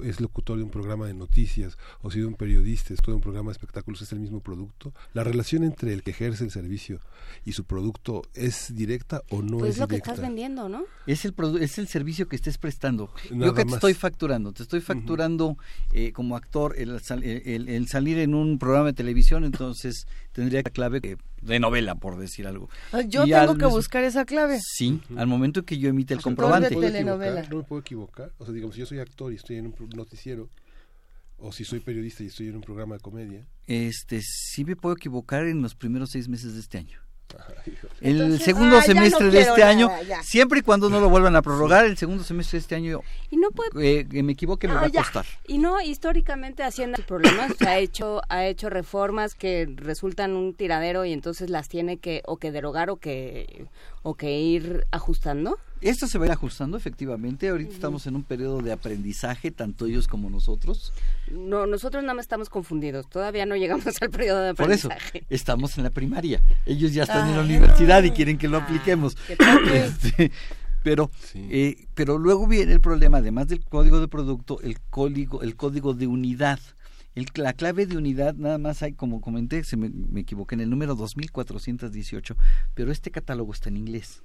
es 0.03 0.21
locutor 0.21 0.57
de 0.57 0.63
un 0.63 0.69
programa 0.69 1.07
de 1.07 1.13
noticias 1.13 1.77
o 2.01 2.11
si 2.11 2.21
un 2.21 2.35
periodista 2.35 2.93
es 2.93 3.01
todo 3.01 3.15
un 3.15 3.21
programa 3.21 3.49
de 3.49 3.53
espectáculos 3.53 4.01
es 4.01 4.11
el 4.11 4.19
mismo 4.19 4.41
producto, 4.41 4.93
la 5.13 5.23
relación 5.23 5.63
entre 5.63 5.93
el 5.93 6.03
que 6.03 6.11
ejerce 6.11 6.43
el 6.43 6.51
servicio 6.51 6.99
y 7.45 7.53
su 7.53 7.65
producto 7.65 8.23
es 8.33 8.73
directa 8.75 9.21
o 9.29 9.41
no 9.41 9.59
pues 9.59 9.71
es 9.71 9.77
lo 9.79 9.87
que 9.87 9.97
estás 9.97 10.19
vendiendo, 10.19 10.69
¿no? 10.69 10.85
Es 11.05 11.25
el 11.25 11.33
es 11.59 11.77
el 11.77 11.87
servicio 11.87 12.27
que 12.27 12.35
estés 12.35 12.57
prestando. 12.57 13.11
Yo 13.31 13.53
que 13.53 13.65
te 13.65 13.73
estoy 13.73 13.93
facturando, 13.93 14.51
te 14.51 14.63
estoy 14.63 14.81
facturando 14.81 15.57
eh, 15.93 16.11
como 16.11 16.35
actor 16.35 16.75
el, 16.77 16.99
el, 17.09 17.87
salir 17.87 18.19
en 18.19 18.33
un 18.33 18.59
programa 18.59 18.87
de 18.87 18.93
televisión, 18.93 19.43
entonces 19.43 20.07
tendría 20.39 20.63
clave 20.63 21.01
de 21.41 21.59
novela, 21.59 21.95
por 21.95 22.17
decir 22.17 22.47
algo. 22.47 22.69
Ah, 22.91 23.01
yo 23.01 23.25
tengo 23.25 23.57
que 23.57 23.65
buscar 23.65 24.03
esa 24.03 24.25
clave. 24.25 24.59
Sí, 24.61 25.01
al 25.17 25.27
momento 25.27 25.63
que 25.63 25.77
yo 25.77 25.89
emite 25.89 26.13
el 26.13 26.21
comprobante. 26.21 26.73
no 26.73 27.17
me 27.57 27.63
puedo 27.63 27.81
equivocar. 27.81 28.31
O 28.37 28.45
sea, 28.45 28.53
digamos, 28.53 28.75
si 28.75 28.79
yo 28.79 28.85
soy 28.85 28.99
actor 28.99 29.31
y 29.33 29.35
estoy 29.35 29.57
en 29.57 29.67
un 29.67 29.75
noticiero, 29.95 30.49
o 31.37 31.51
si 31.51 31.63
soy 31.63 31.79
periodista 31.79 32.23
y 32.23 32.27
estoy 32.27 32.47
en 32.47 32.55
un 32.55 32.61
programa 32.61 32.95
de 32.95 33.01
comedia. 33.01 33.47
Este, 33.67 34.21
sí 34.21 34.65
me 34.65 34.75
puedo 34.75 34.95
equivocar 34.95 35.45
en 35.45 35.61
los 35.61 35.75
primeros 35.75 36.11
seis 36.11 36.27
meses 36.27 36.53
de 36.53 36.59
este 36.59 36.77
año 36.77 36.99
el 38.01 38.39
segundo 38.39 38.77
ah, 38.77 38.81
semestre 38.81 39.29
de 39.29 39.41
este 39.41 39.63
año, 39.63 39.89
siempre 40.21 40.59
y 40.59 40.61
cuando 40.61 40.89
no 40.89 40.99
lo 40.99 41.09
vuelvan 41.09 41.35
a 41.35 41.41
prorrogar, 41.41 41.85
el 41.85 41.97
segundo 41.97 42.23
semestre 42.23 42.57
de 42.57 42.61
este 42.61 42.75
año, 42.75 43.01
y 43.29 43.37
no 43.37 43.51
puede, 43.51 44.07
eh, 44.11 44.23
me 44.23 44.33
equivoque, 44.33 44.67
me 44.67 44.75
va 44.75 44.85
a 44.85 44.89
costar. 44.89 45.25
Y 45.47 45.57
no, 45.57 45.81
históricamente 45.81 46.63
Hacienda 46.63 46.99
problemas, 47.05 47.61
ha 47.61 47.77
hecho, 47.77 48.21
ha 48.29 48.45
hecho 48.45 48.69
reformas 48.69 49.35
que 49.35 49.67
resultan 49.75 50.35
un 50.35 50.53
tiradero 50.53 51.05
y 51.05 51.13
entonces 51.13 51.49
las 51.49 51.67
tiene 51.67 51.97
que 51.97 52.21
o 52.25 52.37
que 52.37 52.51
derogar 52.51 52.89
o 52.89 52.97
que, 52.97 53.67
o 54.03 54.15
que 54.15 54.39
ir 54.39 54.85
ajustando. 54.91 55.57
Esto 55.81 56.07
se 56.07 56.17
va 56.17 56.25
a 56.25 56.27
ir 56.27 56.31
ajustando 56.33 56.75
efectivamente. 56.75 57.47
Ahorita 57.47 57.73
estamos 57.73 58.05
en 58.05 58.15
un 58.15 58.23
periodo 58.23 58.61
de 58.61 58.71
aprendizaje, 58.73 59.51
tanto 59.51 59.85
ellos 59.85 60.07
como 60.07 60.29
nosotros. 60.29 60.93
No, 61.31 61.65
nosotros 61.67 62.03
nada 62.03 62.15
más 62.15 62.25
estamos 62.25 62.49
confundidos. 62.49 63.09
Todavía 63.09 63.45
no 63.45 63.55
llegamos 63.55 63.85
al 64.01 64.09
periodo 64.09 64.41
de 64.41 64.49
aprendizaje. 64.49 65.11
Por 65.11 65.17
eso, 65.17 65.27
estamos 65.29 65.77
en 65.77 65.85
la 65.85 65.89
primaria. 65.89 66.41
Ellos 66.65 66.93
ya 66.93 67.03
están 67.03 67.29
en 67.29 67.35
la 67.37 67.43
universidad 67.43 68.03
y 68.03 68.11
quieren 68.11 68.37
que 68.37 68.47
lo 68.47 68.57
ah, 68.57 68.63
apliquemos. 68.63 69.15
Este, 69.69 70.31
pero, 70.83 71.11
eh, 71.33 71.87
pero 71.93 72.17
luego 72.17 72.47
viene 72.47 72.73
el 72.73 72.81
problema, 72.81 73.17
además 73.17 73.47
del 73.47 73.63
código 73.63 73.99
de 73.99 74.07
producto, 74.07 74.59
el 74.61 74.79
código, 74.89 75.41
el 75.41 75.55
código 75.55 75.93
de 75.93 76.07
unidad. 76.07 76.59
El, 77.15 77.27
la 77.35 77.53
clave 77.53 77.85
de 77.85 77.97
unidad, 77.97 78.35
nada 78.35 78.57
más 78.57 78.83
hay, 78.83 78.93
como 78.93 79.21
comenté, 79.21 79.63
se 79.63 79.77
me, 79.77 79.89
me 79.89 80.21
equivoqué, 80.21 80.55
en 80.55 80.61
el 80.61 80.69
número 80.69 80.95
2418, 80.95 82.35
pero 82.73 82.91
este 82.91 83.11
catálogo 83.11 83.53
está 83.53 83.69
en 83.69 83.77
inglés. 83.77 84.23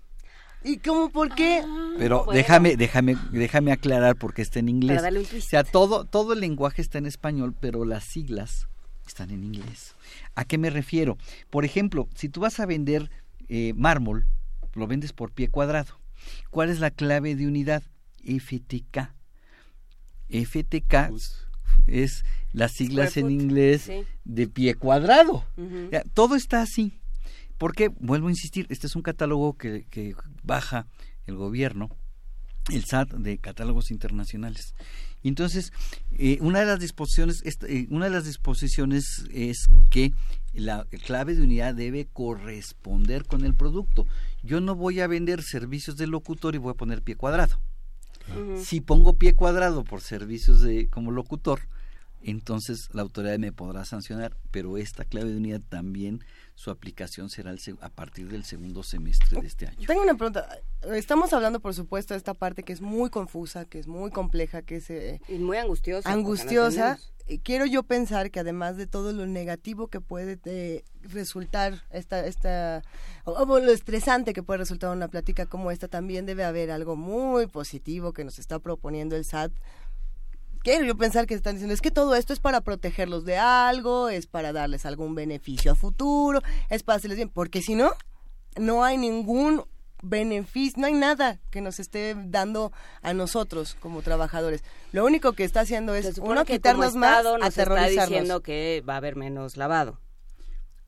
¿Y 0.65 0.79
cómo 0.79 1.11
por 1.11 1.35
qué? 1.35 1.63
Ah, 1.63 1.95
pero 1.99 2.27
déjame, 2.33 2.77
déjame, 2.77 3.17
déjame 3.31 3.71
aclarar 3.71 4.17
porque 4.17 4.43
está 4.43 4.59
en 4.59 4.71
inglés. 4.71 5.03
o 5.03 5.41
sea, 5.41 5.63
todo, 5.63 6.05
todo 6.07 6.33
el 6.33 6.41
lenguaje 6.41 6.81
está 6.81 6.99
en 6.99 7.07
español, 7.07 7.55
pero 7.59 7.85
las 7.85 8.05
siglas 8.05 8.67
están 9.07 9.31
en 9.31 9.45
inglés. 9.45 9.95
¿A 10.35 10.45
qué 10.45 10.57
me 10.57 10.71
refiero? 10.71 11.19
Por 11.51 11.65
ejemplo, 11.65 12.09
si 12.15 12.29
tú 12.29 12.41
vas 12.41 12.59
a 12.61 12.67
vender 12.67 13.11
eh, 13.49 13.75
mármol, 13.77 14.27
lo 14.73 14.87
vendes 14.87 15.13
por 15.13 15.31
pie 15.33 15.49
cuadrado. 15.49 16.01
¿Cuál 16.51 16.71
es 16.71 16.81
la 16.81 16.91
clave 16.91 17.35
de 17.37 17.47
unidad? 17.47 17.83
FTK. 18.25 19.15
FTK 20.31 21.13
es 21.87 22.25
las 22.53 22.73
siglas 22.73 23.17
en 23.17 23.31
inglés 23.31 23.91
de 24.25 24.49
pie 24.49 24.75
cuadrado. 24.75 25.45
todo 26.15 26.37
está 26.37 26.63
así. 26.63 27.01
Porque, 27.59 27.89
vuelvo 27.89 28.29
a 28.29 28.31
insistir, 28.31 28.67
este 28.69 28.87
es 28.87 28.97
un 28.97 29.03
catálogo 29.03 29.57
que, 29.57 29.87
que 29.91 30.15
baja 30.43 30.87
el 31.27 31.37
gobierno, 31.37 31.91
el 32.73 32.85
SAT 32.85 33.13
de 33.15 33.39
catálogos 33.39 33.91
internacionales. 33.91 34.75
entonces, 35.23 35.73
eh, 36.13 36.39
una 36.41 36.61
de 36.61 36.67
las 36.67 36.81
disposiciones, 36.81 37.43
eh, 37.45 37.87
una 37.91 38.07
de 38.07 38.11
las 38.11 38.25
disposiciones 38.25 39.25
es 39.31 39.69
que 39.91 40.13
la 40.53 40.87
clave 41.05 41.35
de 41.35 41.43
unidad 41.43 41.75
debe 41.75 42.07
corresponder 42.07 43.25
con 43.27 43.45
el 43.45 43.55
producto. 43.55 44.07
Yo 44.43 44.61
no 44.61 44.75
voy 44.75 45.01
a 45.01 45.07
vender 45.07 45.43
servicios 45.43 45.97
de 45.97 46.07
locutor 46.07 46.55
y 46.55 46.59
voy 46.59 46.73
a 46.73 46.77
poner 46.77 47.03
pie 47.03 47.17
cuadrado. 47.17 47.59
Si 48.63 48.81
pongo 48.81 49.19
pie 49.19 49.35
cuadrado 49.35 49.85
por 49.85 50.01
servicios 50.01 50.63
de 50.63 50.89
como 50.89 51.11
locutor, 51.11 51.61
entonces 52.23 52.89
la 52.95 53.03
autoridad 53.03 53.39
me 53.39 53.53
podrá 53.53 53.85
sancionar, 53.85 54.35
pero 54.51 54.79
esta 54.79 55.05
clave 55.05 55.31
de 55.31 55.37
unidad 55.37 55.61
también 55.69 56.25
su 56.55 56.71
aplicación 56.71 57.31
será 57.31 57.55
a 57.81 57.89
partir 57.89 58.29
del 58.29 58.45
segundo 58.45 58.83
semestre 58.83 59.41
de 59.41 59.47
este 59.47 59.67
año. 59.67 59.87
Tengo 59.87 60.03
una 60.03 60.15
pregunta. 60.15 60.49
Estamos 60.93 61.33
hablando, 61.33 61.61
por 61.61 61.75
supuesto, 61.75 62.15
de 62.15 62.19
esta 62.19 62.35
parte 62.35 62.63
que 62.63 62.73
es 62.73 62.81
muy 62.81 63.11
confusa, 63.11 63.65
que 63.65 63.79
es 63.79 63.89
muy 63.89 64.11
compleja, 64.11 64.63
que 64.63 64.77
es... 64.77 64.89
Eh, 64.91 65.21
y 65.29 65.39
muy 65.39 65.57
angustiosa. 65.57 66.11
Angustiosa. 66.11 66.99
Quiero 67.43 67.65
yo 67.65 67.83
pensar 67.83 68.31
que 68.31 68.41
además 68.41 68.77
de 68.77 68.87
todo 68.87 69.13
lo 69.13 69.27
negativo 69.27 69.89
que 69.89 70.03
puede 70.03 70.39
eh, 70.45 70.85
resultar 71.01 71.83
esta, 71.91 72.27
esta 72.27 72.83
o, 73.25 73.47
lo 73.47 73.73
estresante 73.73 74.35
que 74.35 74.43
puede 74.43 74.59
resultar 74.59 74.95
una 74.95 75.09
plática 75.09 75.47
como 75.47 75.71
esta, 75.71 75.89
también 75.89 76.27
debe 76.27 76.45
haber 76.45 76.71
algo 76.71 76.97
muy 76.97 77.47
positivo 77.47 78.13
que 78.13 78.25
nos 78.25 78.39
está 78.39 78.59
proponiendo 78.59 79.17
el 79.17 79.25
SAT 79.25 79.53
quiero 80.65 80.85
yo 80.85 80.97
pensar 80.97 81.27
que 81.27 81.35
están 81.35 81.55
diciendo 81.55 81.75
es 81.75 81.81
que 81.81 81.93
todo 81.93 82.17
esto 82.17 82.33
es 82.33 82.41
para 82.41 82.63
protegerlos 82.63 83.25
de 83.25 83.37
algo, 83.37 84.09
es 84.09 84.27
para 84.27 84.53
darles 84.53 84.85
algún 84.87 85.15
beneficio 85.15 85.71
a 85.71 85.75
futuro, 85.77 86.43
es 86.71 86.83
para 86.83 86.97
hacerles 86.97 87.19
bien, 87.19 87.29
porque 87.29 87.63
si 87.63 87.77
no, 87.77 87.93
no 88.57 88.83
hay 88.83 88.97
ningún 88.97 89.63
beneficio, 90.03 90.81
no 90.81 90.87
hay 90.87 90.95
nada 90.95 91.39
que 91.51 91.61
nos 91.61 91.79
esté 91.79 92.17
dando 92.17 92.73
a 93.03 93.15
nosotros 93.15 93.77
como 93.79 94.03
trabajadores. 94.03 94.65
Lo 94.93 95.05
único 95.05 95.35
que 95.35 95.45
está 95.45 95.61
haciendo 95.61 95.95
es 95.95 96.19
uno 96.19 96.45
quitarnos 96.45 96.97
más, 96.97 97.25
nos 97.25 97.57
está 97.57 97.87
diciendo 97.87 98.43
que 98.43 98.83
va 98.89 98.95
a 98.95 98.97
haber 98.97 99.17
menos 99.17 99.57
lavado. 99.57 100.01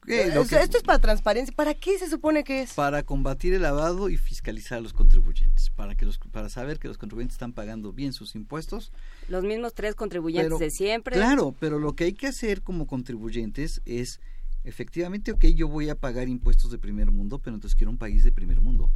Eh, 0.06 0.32
esto 0.34 0.78
es 0.78 0.82
para 0.84 0.98
transparencia. 0.98 1.54
¿Para 1.54 1.74
qué 1.74 1.98
se 1.98 2.08
supone 2.08 2.44
que 2.44 2.62
es? 2.62 2.74
Para 2.74 3.02
combatir 3.02 3.54
el 3.54 3.62
lavado 3.62 4.08
y 4.08 4.16
fiscalizar 4.16 4.78
a 4.78 4.80
los 4.80 4.92
contribuyentes, 4.92 5.70
para 5.70 5.94
que 5.94 6.04
los, 6.04 6.18
para 6.18 6.48
saber 6.48 6.78
que 6.78 6.88
los 6.88 6.98
contribuyentes 6.98 7.34
están 7.34 7.52
pagando 7.52 7.92
bien 7.92 8.12
sus 8.12 8.34
impuestos. 8.34 8.92
Los 9.28 9.42
mismos 9.42 9.74
tres 9.74 9.94
contribuyentes 9.94 10.58
de 10.58 10.70
siempre. 10.70 11.16
Claro, 11.16 11.54
pero 11.58 11.78
lo 11.78 11.94
que 11.94 12.04
hay 12.04 12.12
que 12.12 12.28
hacer 12.28 12.62
como 12.62 12.86
contribuyentes 12.86 13.82
es 13.84 14.20
efectivamente, 14.64 15.32
ok, 15.32 15.44
yo 15.46 15.68
voy 15.68 15.88
a 15.88 15.94
pagar 15.94 16.28
impuestos 16.28 16.70
de 16.70 16.78
primer 16.78 17.10
mundo, 17.10 17.38
pero 17.38 17.54
entonces 17.54 17.76
quiero 17.76 17.90
un 17.90 17.98
país 17.98 18.24
de 18.24 18.32
primer 18.32 18.60
mundo. 18.60 18.90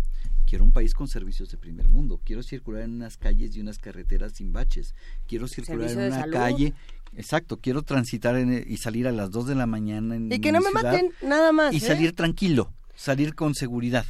Quiero 0.46 0.64
un 0.64 0.72
país 0.72 0.94
con 0.94 1.06
servicios 1.06 1.48
de 1.50 1.58
primer 1.58 1.88
mundo. 1.88 2.20
Quiero 2.24 2.42
circular 2.42 2.82
en 2.82 2.94
unas 2.94 3.16
calles 3.16 3.54
y 3.54 3.60
unas 3.60 3.78
carreteras 3.78 4.32
sin 4.32 4.52
baches. 4.52 4.96
Quiero 5.28 5.46
circular 5.46 5.90
en 5.90 6.12
una 6.12 6.28
calle 6.28 6.74
Exacto, 7.16 7.58
quiero 7.58 7.82
transitar 7.82 8.38
y 8.38 8.76
salir 8.76 9.08
a 9.08 9.12
las 9.12 9.30
2 9.30 9.48
de 9.48 9.54
la 9.54 9.66
mañana 9.66 10.14
en 10.14 10.32
Y 10.32 10.40
que 10.40 10.52
no 10.52 10.60
me 10.60 10.70
maten, 10.70 11.12
nada 11.22 11.52
más. 11.52 11.74
Y 11.74 11.78
¿eh? 11.78 11.80
salir 11.80 12.14
tranquilo, 12.14 12.72
salir 12.94 13.34
con 13.34 13.54
seguridad. 13.54 14.06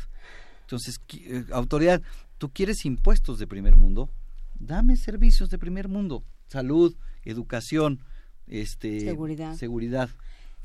Entonces, 0.63 1.01
eh, 1.15 1.45
autoridad, 1.53 2.03
¿tú 2.39 2.51
quieres 2.51 2.85
impuestos 2.85 3.39
de 3.39 3.47
primer 3.47 3.77
mundo? 3.77 4.11
Dame 4.59 4.97
servicios 4.97 5.49
de 5.51 5.59
primer 5.59 5.89
mundo, 5.89 6.23
salud, 6.47 6.95
educación, 7.25 8.01
este, 8.47 9.01
seguridad. 9.01 9.55
seguridad. 9.55 10.11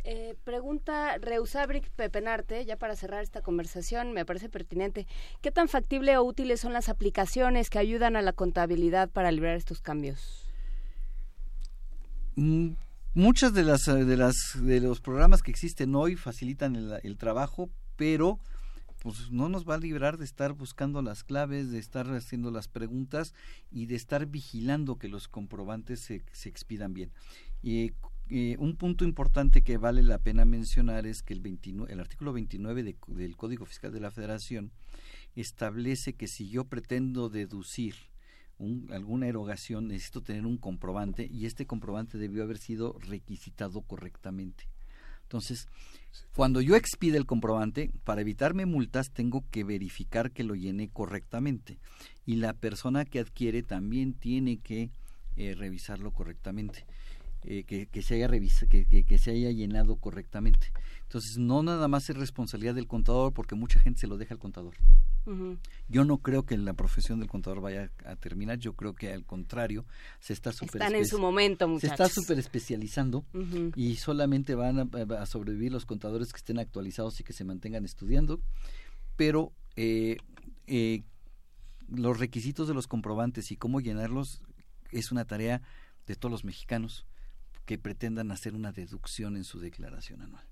Eh, 0.03 0.35
pregunta 0.43 1.17
Reusabric 1.17 1.89
Pepenarte, 1.89 2.63
ya 2.65 2.77
para 2.77 2.95
cerrar 2.95 3.23
esta 3.23 3.41
conversación, 3.41 4.11
me 4.11 4.23
parece 4.23 4.49
pertinente. 4.49 5.07
¿Qué 5.41 5.49
tan 5.49 5.67
factible 5.67 6.15
o 6.17 6.23
útiles 6.23 6.59
son 6.59 6.73
las 6.73 6.89
aplicaciones 6.89 7.71
que 7.71 7.79
ayudan 7.79 8.15
a 8.15 8.21
la 8.21 8.33
contabilidad 8.33 9.09
para 9.09 9.31
librar 9.31 9.55
estos 9.55 9.81
cambios? 9.81 10.44
Muchas 12.35 13.53
de 13.53 13.63
las 13.63 13.85
de 13.85 14.17
las 14.17 14.35
de 14.61 14.81
los 14.81 14.99
programas 14.99 15.41
que 15.41 15.51
existen 15.51 15.95
hoy 15.95 16.15
facilitan 16.15 16.75
el, 16.75 17.17
trabajo 17.17 17.69
pero 17.95 18.39
pues 18.99 19.31
no 19.31 19.49
nos 19.49 19.69
va 19.69 19.75
a 19.75 19.77
librar 19.77 20.17
de 20.17 20.25
estar 20.25 20.53
buscando 20.53 21.01
las 21.01 21.23
claves, 21.23 21.71
de 21.71 21.79
estar 21.79 22.07
haciendo 22.11 22.51
las 22.51 22.67
preguntas 22.67 23.33
y 23.71 23.85
de 23.85 23.95
estar 23.95 24.25
vigilando 24.25 24.97
que 24.97 25.07
los 25.07 25.27
comprobantes 25.27 26.01
se, 26.01 26.23
se 26.31 26.49
expidan 26.49 26.93
bien. 26.93 27.11
Eh, 28.27 28.57
un 28.57 28.75
punto 28.75 29.05
importante 29.05 29.61
que 29.61 29.77
vale 29.77 30.01
la 30.01 30.17
pena 30.17 30.45
mencionar 30.45 31.05
es 31.05 31.21
que 31.21 31.33
el, 31.33 31.41
29, 31.41 31.93
el 31.93 31.99
artículo 31.99 32.33
29 32.33 32.95
del 33.07 33.37
Código 33.37 33.65
Fiscal 33.65 33.91
de 33.91 33.99
la 33.99 34.09
Federación 34.09 34.71
establece 35.35 36.13
que 36.13 36.27
si 36.27 36.49
yo 36.49 36.65
pretendo 36.65 37.29
deducir 37.29 37.95
alguna 38.89 39.27
erogación, 39.27 39.87
necesito 39.87 40.21
tener 40.21 40.45
un 40.45 40.57
comprobante 40.57 41.27
y 41.29 41.45
este 41.45 41.65
comprobante 41.65 42.17
debió 42.17 42.43
haber 42.43 42.57
sido 42.57 42.97
requisitado 42.99 43.81
correctamente. 43.81 44.67
Entonces, 45.23 45.67
cuando 46.35 46.61
yo 46.61 46.75
expide 46.75 47.17
el 47.17 47.25
comprobante, 47.25 47.91
para 48.03 48.21
evitarme 48.21 48.65
multas, 48.65 49.11
tengo 49.11 49.43
que 49.51 49.63
verificar 49.63 50.31
que 50.31 50.43
lo 50.43 50.55
llene 50.55 50.89
correctamente. 50.89 51.79
Y 52.25 52.35
la 52.35 52.53
persona 52.53 53.05
que 53.05 53.19
adquiere 53.19 53.63
también 53.63 54.13
tiene 54.13 54.57
que 54.57 54.91
eh, 55.35 55.55
revisarlo 55.55 56.11
correctamente. 56.11 56.85
Eh, 57.47 57.63
que, 57.63 58.01
se 58.01 58.15
haya 58.15 58.27
que, 58.29 59.03
que, 59.03 59.17
se 59.19 59.29
haya 59.29 59.51
llenado 59.51 59.97
correctamente. 59.97 60.71
Entonces, 61.03 61.37
no 61.37 61.61
nada 61.61 61.87
más 61.87 62.09
es 62.09 62.17
responsabilidad 62.17 62.73
del 62.73 62.87
contador, 62.87 63.33
porque 63.33 63.53
mucha 63.53 63.79
gente 63.79 63.99
se 63.99 64.07
lo 64.07 64.17
deja 64.17 64.33
al 64.33 64.39
contador. 64.39 64.73
Yo 65.87 66.05
no 66.05 66.17
creo 66.19 66.43
que 66.43 66.57
la 66.57 66.73
profesión 66.73 67.19
del 67.19 67.29
contador 67.29 67.61
vaya 67.61 67.91
a 68.03 68.15
terminar, 68.15 68.57
yo 68.57 68.73
creo 68.73 68.93
que 68.93 69.11
al 69.11 69.25
contrario, 69.25 69.85
se 70.19 70.33
está 70.33 70.51
super 70.51 70.81
Están 70.81 70.95
en 70.95 71.05
su 71.05 71.19
momento, 71.19 71.79
Se 71.79 71.87
está 71.87 72.09
super 72.09 72.37
especializando 72.39 73.25
y 73.75 73.95
solamente 73.95 74.55
van 74.55 74.79
a, 74.79 75.25
sobrevivir 75.25 75.71
los 75.71 75.85
contadores 75.85 76.31
que 76.31 76.37
estén 76.37 76.59
actualizados 76.59 77.19
y 77.19 77.23
que 77.23 77.33
se 77.33 77.43
mantengan 77.43 77.85
estudiando, 77.85 78.39
pero 79.15 79.51
eh, 79.75 80.17
eh, 80.67 81.03
los 81.89 82.19
requisitos 82.19 82.67
de 82.67 82.73
los 82.75 82.87
comprobantes 82.87 83.51
y 83.51 83.55
cómo 83.55 83.81
llenarlos 83.81 84.41
es 84.91 85.11
una 85.11 85.25
tarea 85.25 85.61
de 86.05 86.15
todos 86.15 86.31
los 86.31 86.43
mexicanos 86.43 87.05
que 87.65 87.77
pretendan 87.77 88.31
hacer 88.31 88.53
una 88.53 88.71
deducción 88.71 89.35
en 89.35 89.43
su 89.43 89.59
declaración 89.59 90.21
anual. 90.21 90.45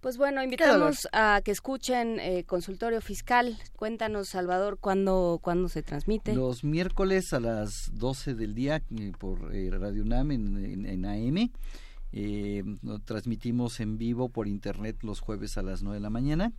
Pues 0.00 0.16
bueno, 0.16 0.42
invitamos 0.42 1.06
a 1.12 1.42
que 1.44 1.50
escuchen 1.50 2.18
eh, 2.20 2.44
Consultorio 2.44 3.02
Fiscal. 3.02 3.58
Cuéntanos, 3.76 4.30
Salvador, 4.30 4.78
¿cuándo, 4.80 5.38
¿cuándo 5.42 5.68
se 5.68 5.82
transmite? 5.82 6.34
Los 6.34 6.64
miércoles 6.64 7.34
a 7.34 7.40
las 7.40 7.90
12 7.92 8.34
del 8.34 8.54
día 8.54 8.82
eh, 8.98 9.12
por 9.18 9.54
eh, 9.54 9.70
Radio 9.70 10.02
UNAM 10.02 10.30
en, 10.30 10.86
en, 10.86 11.04
AM. 11.04 11.50
lo 12.82 12.98
transmitimos 13.00 13.78
en 13.80 13.98
vivo 13.98 14.30
por 14.30 14.48
internet 14.48 14.96
los 15.02 15.20
jueves 15.20 15.58
a 15.58 15.62
las 15.62 15.82
9 15.82 15.96
de 15.96 16.00
la 16.02 16.10
mañana. 16.10 16.52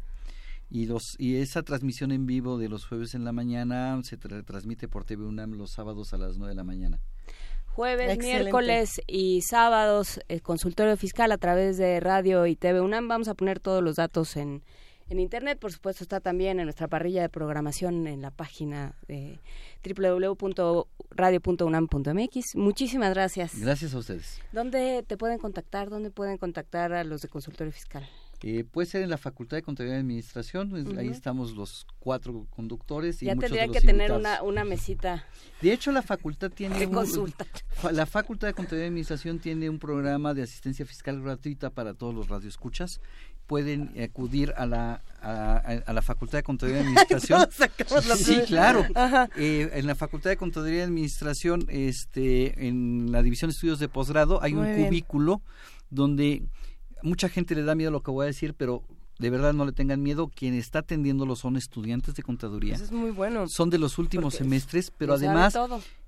Y, 0.69 0.85
los, 0.85 1.15
y 1.17 1.37
esa 1.37 1.63
transmisión 1.63 2.11
en 2.11 2.27
vivo 2.27 2.59
de 2.59 2.69
los 2.69 2.85
jueves 2.85 3.15
en 3.15 3.25
la 3.25 3.31
mañana 3.31 3.99
se 4.03 4.17
transmite 4.17 4.87
por 4.87 5.03
TV 5.03 5.25
UNAM 5.25 5.53
los 5.53 5.71
sábados 5.71 6.13
a 6.13 6.17
las 6.17 6.37
9 6.37 6.51
de 6.51 6.55
la 6.55 6.63
mañana 6.63 6.99
jueves, 7.71 8.17
miércoles 8.17 9.01
y 9.07 9.41
sábados 9.41 10.19
el 10.27 10.41
consultorio 10.41 10.97
fiscal 10.97 11.31
a 11.31 11.37
través 11.37 11.77
de 11.77 11.99
radio 11.99 12.45
y 12.45 12.55
TV 12.55 12.81
UNAM. 12.81 13.07
Vamos 13.07 13.27
a 13.27 13.33
poner 13.33 13.59
todos 13.59 13.83
los 13.83 13.95
datos 13.95 14.37
en, 14.37 14.63
en 15.09 15.19
internet. 15.19 15.57
Por 15.59 15.71
supuesto, 15.71 16.03
está 16.03 16.19
también 16.19 16.59
en 16.59 16.65
nuestra 16.65 16.87
parrilla 16.87 17.21
de 17.21 17.29
programación 17.29 18.07
en 18.07 18.21
la 18.21 18.31
página 18.31 18.95
de 19.07 19.39
www.radio.unam.mx. 19.83 22.55
Muchísimas 22.55 23.13
gracias. 23.13 23.59
Gracias 23.59 23.93
a 23.93 23.97
ustedes. 23.97 24.39
¿Dónde 24.51 25.03
te 25.07 25.17
pueden 25.17 25.39
contactar? 25.39 25.89
¿Dónde 25.89 26.11
pueden 26.11 26.37
contactar 26.37 26.93
a 26.93 27.03
los 27.03 27.21
de 27.21 27.27
consultorio 27.29 27.73
fiscal? 27.73 28.07
Eh, 28.43 28.63
puede 28.63 28.87
ser 28.87 29.03
en 29.03 29.09
la 29.09 29.17
Facultad 29.17 29.57
de 29.57 29.61
Contabilidad 29.61 29.97
y 29.97 30.01
Administración, 30.01 30.97
ahí 30.97 31.09
estamos 31.09 31.51
los 31.55 31.85
cuatro 31.99 32.47
conductores. 32.49 33.21
Y 33.21 33.27
ya 33.27 33.35
tendría 33.35 33.67
que 33.67 33.81
tener 33.81 34.11
una, 34.11 34.41
una 34.41 34.63
mesita. 34.63 35.25
De 35.61 35.71
hecho, 35.71 35.91
la 35.91 36.01
facultad 36.01 36.49
tiene... 36.49 36.89
consulta. 36.89 37.45
La 37.91 38.07
Facultad 38.07 38.47
de 38.47 38.53
Contabilidad 38.53 38.85
y 38.85 38.87
Administración 38.87 39.39
tiene 39.39 39.69
un 39.69 39.77
programa 39.77 40.33
de 40.33 40.41
asistencia 40.41 40.85
fiscal 40.85 41.21
gratuita 41.21 41.69
para 41.69 41.93
todos 41.93 42.15
los 42.15 42.29
radioescuchas 42.29 42.99
pueden 43.51 43.91
acudir 44.01 44.53
a 44.55 44.65
la, 44.65 45.01
a, 45.21 45.91
la 45.91 46.01
Facultad 46.01 46.37
de 46.37 46.43
Contaduría 46.43 46.83
y 46.83 46.85
Administración. 46.85 47.49
sí, 48.15 48.39
claro. 48.47 48.85
Eh, 49.35 49.69
en 49.73 49.87
la 49.87 49.95
Facultad 49.95 50.29
de 50.29 50.37
Contaduría 50.37 50.79
y 50.79 50.83
Administración, 50.83 51.65
este, 51.67 52.65
en 52.65 53.11
la 53.11 53.21
División 53.21 53.49
de 53.49 53.53
Estudios 53.53 53.79
de 53.79 53.89
Posgrado, 53.89 54.41
hay 54.41 54.53
un 54.53 54.73
cubículo 54.73 55.41
donde 55.89 56.43
mucha 57.03 57.29
gente 57.29 57.55
le 57.55 57.63
da 57.63 57.75
miedo 57.75 57.91
lo 57.91 58.01
que 58.01 58.11
voy 58.11 58.23
a 58.23 58.27
decir, 58.27 58.53
pero 58.53 58.83
de 59.19 59.29
verdad 59.29 59.53
no 59.53 59.65
le 59.65 59.71
tengan 59.71 60.01
miedo. 60.01 60.31
Quien 60.33 60.55
está 60.55 60.79
atendiéndolo 60.79 61.35
son 61.35 61.55
estudiantes 61.55 62.15
de 62.15 62.23
contaduría. 62.23 62.75
Eso 62.75 62.85
es 62.85 62.91
muy 62.91 63.11
bueno. 63.11 63.47
Son 63.47 63.69
de 63.69 63.77
los 63.77 63.97
últimos 63.97 64.33
semestres, 64.33 64.91
pero 64.97 65.13
además 65.13 65.55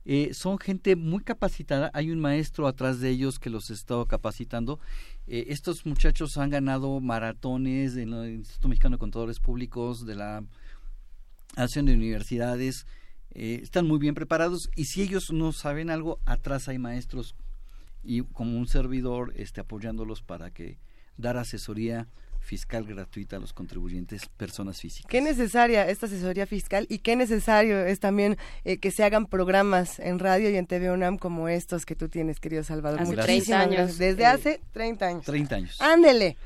eh, 0.05 0.33
son 0.33 0.57
gente 0.57 0.95
muy 0.95 1.23
capacitada. 1.23 1.91
Hay 1.93 2.11
un 2.11 2.19
maestro 2.19 2.67
atrás 2.67 2.99
de 2.99 3.09
ellos 3.09 3.39
que 3.39 3.49
los 3.49 3.69
está 3.69 4.03
capacitando. 4.07 4.79
Eh, 5.27 5.45
estos 5.49 5.85
muchachos 5.85 6.37
han 6.37 6.49
ganado 6.49 6.99
maratones 6.99 7.93
del 7.93 8.13
Instituto 8.33 8.67
Mexicano 8.67 8.95
de 8.97 8.99
Contadores 8.99 9.39
Públicos, 9.39 10.05
de 10.05 10.15
la 10.15 10.43
Asociación 11.55 11.85
de 11.85 11.93
Universidades. 11.93 12.87
Eh, 13.35 13.59
están 13.63 13.87
muy 13.87 13.99
bien 13.99 14.15
preparados 14.15 14.69
y 14.75 14.85
si 14.85 15.01
ellos 15.01 15.31
no 15.31 15.53
saben 15.53 15.89
algo, 15.89 16.19
atrás 16.25 16.67
hay 16.67 16.77
maestros 16.77 17.35
y 18.03 18.21
como 18.21 18.57
un 18.57 18.67
servidor 18.67 19.33
este, 19.35 19.61
apoyándolos 19.61 20.21
para 20.21 20.51
que 20.51 20.77
dar 21.17 21.37
asesoría 21.37 22.07
fiscal 22.39 22.83
gratuita 22.83 23.37
a 23.37 23.39
los 23.39 23.53
contribuyentes 23.53 24.27
personas 24.27 24.79
físicas. 24.81 25.09
Qué 25.09 25.21
necesaria 25.21 25.87
esta 25.87 26.07
asesoría 26.07 26.45
fiscal 26.45 26.85
y 26.89 26.99
qué 26.99 27.15
necesario 27.15 27.85
es 27.85 27.99
también 27.99 28.37
eh, 28.65 28.77
que 28.77 28.91
se 28.91 29.03
hagan 29.03 29.27
programas 29.27 29.99
en 29.99 30.19
radio 30.19 30.49
y 30.49 30.57
en 30.57 30.67
TV 30.67 30.91
UNAM 30.91 31.17
como 31.17 31.47
estos 31.47 31.85
que 31.85 31.95
tú 31.95 32.09
tienes, 32.09 32.41
querido 32.41 32.63
Salvador. 32.63 33.01
Hace 33.01 33.15
30 33.15 33.59
años. 33.59 33.97
Desde 33.97 34.25
hace 34.25 34.59
30 34.73 35.05
años. 35.05 35.25
30 35.25 35.55
años. 35.55 35.81
Ándele 35.81 36.37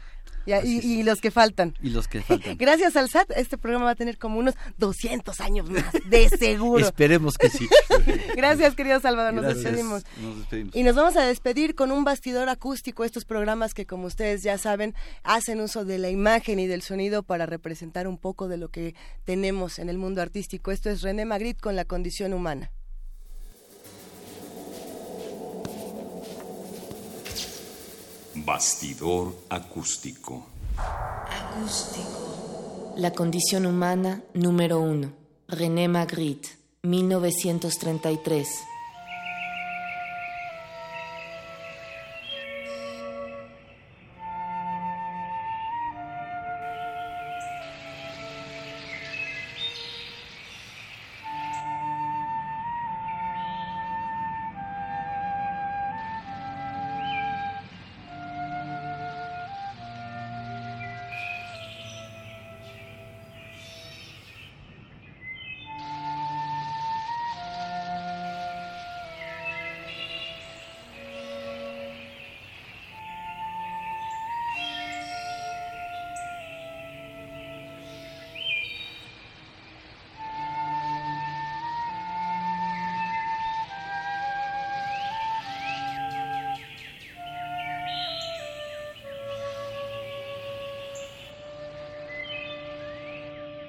y, 0.63 1.03
los 1.03 1.21
que 1.21 1.31
faltan. 1.31 1.75
Y 1.81 1.89
los 1.89 2.07
que 2.07 2.21
faltan. 2.21 2.57
Gracias 2.59 2.95
al 2.95 3.09
SAT, 3.09 3.31
este 3.35 3.57
programa 3.57 3.85
va 3.85 3.91
a 3.91 3.95
tener 3.95 4.17
como 4.17 4.39
unos 4.39 4.55
200 4.77 5.39
años 5.41 5.69
más, 5.69 5.85
de 6.09 6.29
seguro. 6.39 6.85
Esperemos 6.85 7.37
que 7.37 7.49
sí. 7.49 7.67
Gracias, 8.35 8.75
querido 8.75 8.99
Salvador, 8.99 9.33
nos 9.33 9.45
despedimos. 9.45 10.03
Nos 10.21 10.39
despedimos. 10.39 10.75
Y 10.75 10.83
nos 10.83 10.95
vamos 10.95 11.15
a 11.17 11.25
despedir 11.25 11.75
con 11.75 11.91
un 11.91 12.03
bastidor 12.03 12.49
acústico, 12.49 13.03
estos 13.03 13.25
programas 13.25 13.73
que, 13.73 13.85
como 13.85 14.07
ustedes 14.07 14.43
ya 14.43 14.57
saben, 14.57 14.95
hacen 15.23 15.61
uso 15.61 15.85
de 15.85 15.97
la 15.97 16.09
imagen 16.09 16.59
y 16.59 16.67
del 16.67 16.81
sonido 16.81 17.23
para 17.23 17.45
representar 17.45 18.07
un 18.07 18.17
poco 18.17 18.47
de 18.47 18.57
lo 18.57 18.69
que 18.69 18.95
tenemos 19.25 19.79
en 19.79 19.89
el 19.89 19.97
mundo 19.97 20.21
artístico. 20.21 20.71
Esto 20.71 20.89
es 20.89 21.01
René 21.01 21.25
Magritte 21.25 21.61
con 21.61 21.75
la 21.75 21.85
condición 21.85 22.33
humana. 22.33 22.71
Bastidor 28.47 29.35
acústico. 29.49 30.47
Acústico. 30.77 32.93
La 32.95 33.11
condición 33.11 33.65
humana 33.65 34.23
número 34.33 34.79
uno. 34.79 35.11
René 35.49 35.89
Magritte, 35.89 36.47
1933. 36.81 38.47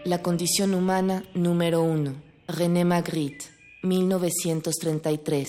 La 0.09 0.23
condición 0.23 0.73
humana 0.73 1.23
número 1.35 1.83
uno. 1.83 2.15
René 2.47 2.83
Magritte, 2.83 3.45
1933. 3.83 5.49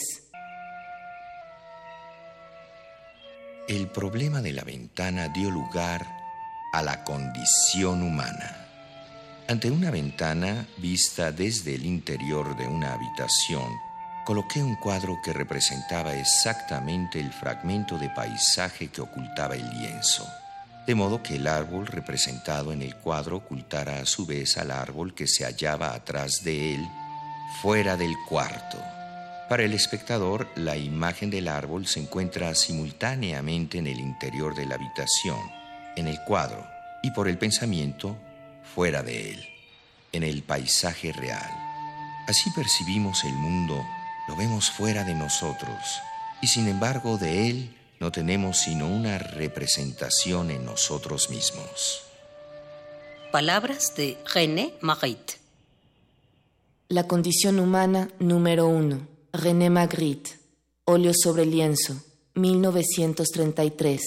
El 3.69 3.87
problema 3.87 4.41
de 4.41 4.51
la 4.51 4.65
ventana 4.65 5.29
dio 5.29 5.49
lugar 5.49 6.05
a 6.73 6.83
la 6.83 7.05
condición 7.05 8.03
humana. 8.03 8.67
Ante 9.47 9.71
una 9.71 9.91
ventana 9.91 10.67
vista 10.75 11.31
desde 11.31 11.75
el 11.75 11.85
interior 11.85 12.57
de 12.57 12.67
una 12.67 12.95
habitación, 12.95 13.71
coloqué 14.25 14.61
un 14.61 14.75
cuadro 14.75 15.19
que 15.23 15.31
representaba 15.31 16.15
exactamente 16.15 17.17
el 17.17 17.31
fragmento 17.31 17.97
de 17.97 18.09
paisaje 18.09 18.89
que 18.89 18.99
ocultaba 18.99 19.55
el 19.55 19.69
lienzo 19.69 20.27
de 20.89 20.95
modo 20.95 21.21
que 21.21 21.35
el 21.35 21.45
árbol 21.45 21.85
representado 21.85 22.73
en 22.73 22.81
el 22.81 22.95
cuadro 22.95 23.37
ocultara 23.37 23.99
a 23.99 24.07
su 24.07 24.25
vez 24.25 24.57
al 24.57 24.71
árbol 24.71 25.13
que 25.13 25.27
se 25.27 25.45
hallaba 25.45 25.93
atrás 25.93 26.43
de 26.43 26.73
él, 26.73 26.89
fuera 27.61 27.95
del 27.95 28.15
cuarto. 28.27 28.79
Para 29.47 29.61
el 29.61 29.73
espectador, 29.73 30.49
la 30.55 30.77
imagen 30.77 31.29
del 31.29 31.47
árbol 31.47 31.85
se 31.85 31.99
encuentra 31.99 32.55
simultáneamente 32.55 33.77
en 33.77 33.85
el 33.85 33.99
interior 33.99 34.55
de 34.55 34.65
la 34.65 34.73
habitación, 34.73 35.37
en 35.95 36.07
el 36.07 36.19
cuadro, 36.23 36.65
y 37.03 37.11
por 37.11 37.27
el 37.27 37.37
pensamiento, 37.37 38.17
fuera 38.73 39.03
de 39.03 39.33
él, 39.33 39.45
en 40.11 40.23
el 40.23 40.41
paisaje 40.41 41.13
real. 41.13 41.51
Así 42.27 42.49
percibimos 42.55 43.23
el 43.25 43.33
mundo, 43.33 43.79
lo 44.27 44.35
vemos 44.35 44.71
fuera 44.71 45.03
de 45.03 45.13
nosotros, 45.13 46.01
y 46.41 46.47
sin 46.47 46.67
embargo 46.67 47.19
de 47.19 47.47
él 47.47 47.78
no 47.99 48.11
tenemos 48.11 48.59
sino 48.59 48.87
una 48.87 49.17
representación 49.17 50.51
en 50.51 50.65
nosotros 50.65 51.29
mismos. 51.29 52.03
Palabras 53.31 53.93
de 53.95 54.17
René 54.33 54.73
Magritte. 54.81 55.35
La 56.87 57.07
condición 57.07 57.59
humana 57.59 58.09
número 58.19 58.67
uno. 58.67 59.07
René 59.33 59.69
Magritte. 59.69 60.39
Óleo 60.85 61.11
sobre 61.13 61.45
lienzo. 61.45 62.01
1933. 62.35 64.01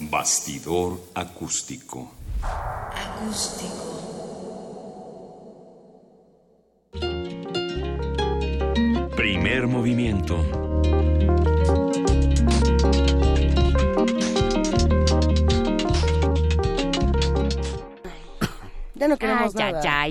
Bastidor 0.00 1.00
acústico. 1.14 2.12
Acústico. 2.92 3.92
Primer 9.16 9.66
movimiento 9.66 10.65
Ya 18.94 19.08
no 19.08 19.18
queremos 19.18 19.54
nada. 19.54 20.08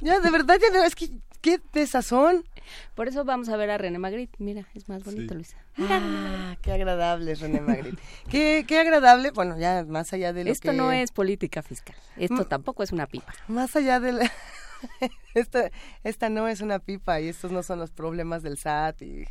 Ya, 0.00 0.20
de 0.20 0.30
verdad, 0.30 0.58
ya 0.60 0.70
no, 0.70 0.84
es 0.84 0.94
que 0.94 1.10
qué 1.40 1.60
desazón. 1.72 2.44
Por 2.94 3.08
eso 3.08 3.24
vamos 3.24 3.48
a 3.48 3.56
ver 3.56 3.70
a 3.70 3.78
René 3.78 3.98
Magritte. 3.98 4.36
Mira, 4.38 4.66
es 4.74 4.88
más 4.88 5.02
bonito, 5.02 5.34
Luisa. 5.34 5.56
Ah, 5.78 6.56
qué 6.62 6.72
agradable 6.72 7.32
es 7.32 7.40
René 7.40 7.60
Magritte. 7.60 8.00
qué, 8.30 8.64
qué 8.66 8.78
agradable, 8.78 9.30
bueno, 9.32 9.58
ya 9.58 9.84
más 9.88 10.12
allá 10.12 10.32
de 10.32 10.44
lo 10.44 10.52
Esto 10.52 10.72
no 10.72 10.92
es 10.92 11.10
política 11.10 11.62
fiscal. 11.62 11.96
Esto 12.16 12.46
tampoco 12.46 12.82
es 12.82 12.92
una 12.92 13.06
pipa. 13.06 13.32
Más 13.48 13.74
allá 13.76 13.98
de 13.98 14.12
la... 14.12 14.32
esta, 15.34 15.70
esta 16.04 16.28
no 16.28 16.48
es 16.48 16.60
una 16.60 16.78
pipa 16.78 17.20
y 17.20 17.28
estos 17.28 17.50
no 17.50 17.62
son 17.62 17.78
los 17.78 17.90
problemas 17.90 18.42
del 18.42 18.56
SAT 18.56 19.02
y 19.02 19.26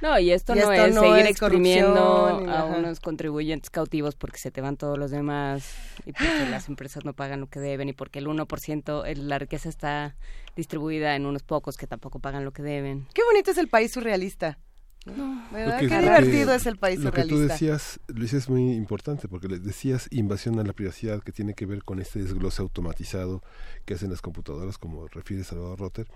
No, 0.00 0.18
y 0.18 0.30
esto, 0.30 0.54
no, 0.54 0.72
es 0.72 0.94
seguir 0.94 1.26
exprimiendo 1.26 2.28
a 2.48 2.64
unos 2.64 3.00
contribuyentes 3.00 3.68
cautivos 3.68 4.14
porque 4.14 4.38
se 4.38 4.50
te 4.50 4.60
van 4.60 4.76
todos 4.76 4.96
los 4.96 5.10
demás 5.10 5.74
y 6.06 6.12
porque 6.12 6.46
las 6.50 6.68
empresas 6.68 7.04
no 7.04 7.14
pagan 7.14 7.40
lo 7.40 7.48
que 7.48 7.58
deben 7.58 7.88
y 7.88 7.92
porque 7.92 8.20
el 8.20 8.26
1%, 8.26 9.16
la 9.16 9.38
riqueza 9.38 9.68
está 9.68 10.14
distribuida 10.54 11.16
en 11.16 11.26
unos 11.26 11.42
pocos 11.42 11.76
que 11.76 11.86
tampoco 11.86 12.20
pagan 12.20 12.44
lo 12.44 12.52
que 12.52 12.62
deben. 12.62 13.06
Qué 13.12 13.22
bonito 13.24 13.50
es 13.50 13.58
el 13.58 13.68
país 13.68 13.90
surrealista. 13.92 14.58
No, 15.06 15.46
¿verdad? 15.52 15.80
Qué 15.80 15.86
divertido 15.86 16.52
es 16.52 16.66
el 16.66 16.76
país 16.76 17.00
Lo 17.00 17.12
que 17.12 17.24
tú 17.24 17.38
decías, 17.38 17.98
Luis, 18.08 18.34
es 18.34 18.48
muy 18.48 18.72
importante 18.72 19.26
porque 19.26 19.48
le 19.48 19.58
decías 19.58 20.06
invasión 20.10 20.58
a 20.58 20.64
la 20.64 20.74
privacidad 20.74 21.22
que 21.22 21.32
tiene 21.32 21.54
que 21.54 21.66
ver 21.66 21.82
con 21.82 21.98
este 21.98 22.22
desglose 22.22 22.60
automatizado 22.60 23.42
que 23.84 23.94
hacen 23.94 24.10
las 24.10 24.20
computadoras, 24.20 24.76
como 24.76 25.08
refiere 25.08 25.44
Salvador 25.44 25.78
Rotter 25.78 26.06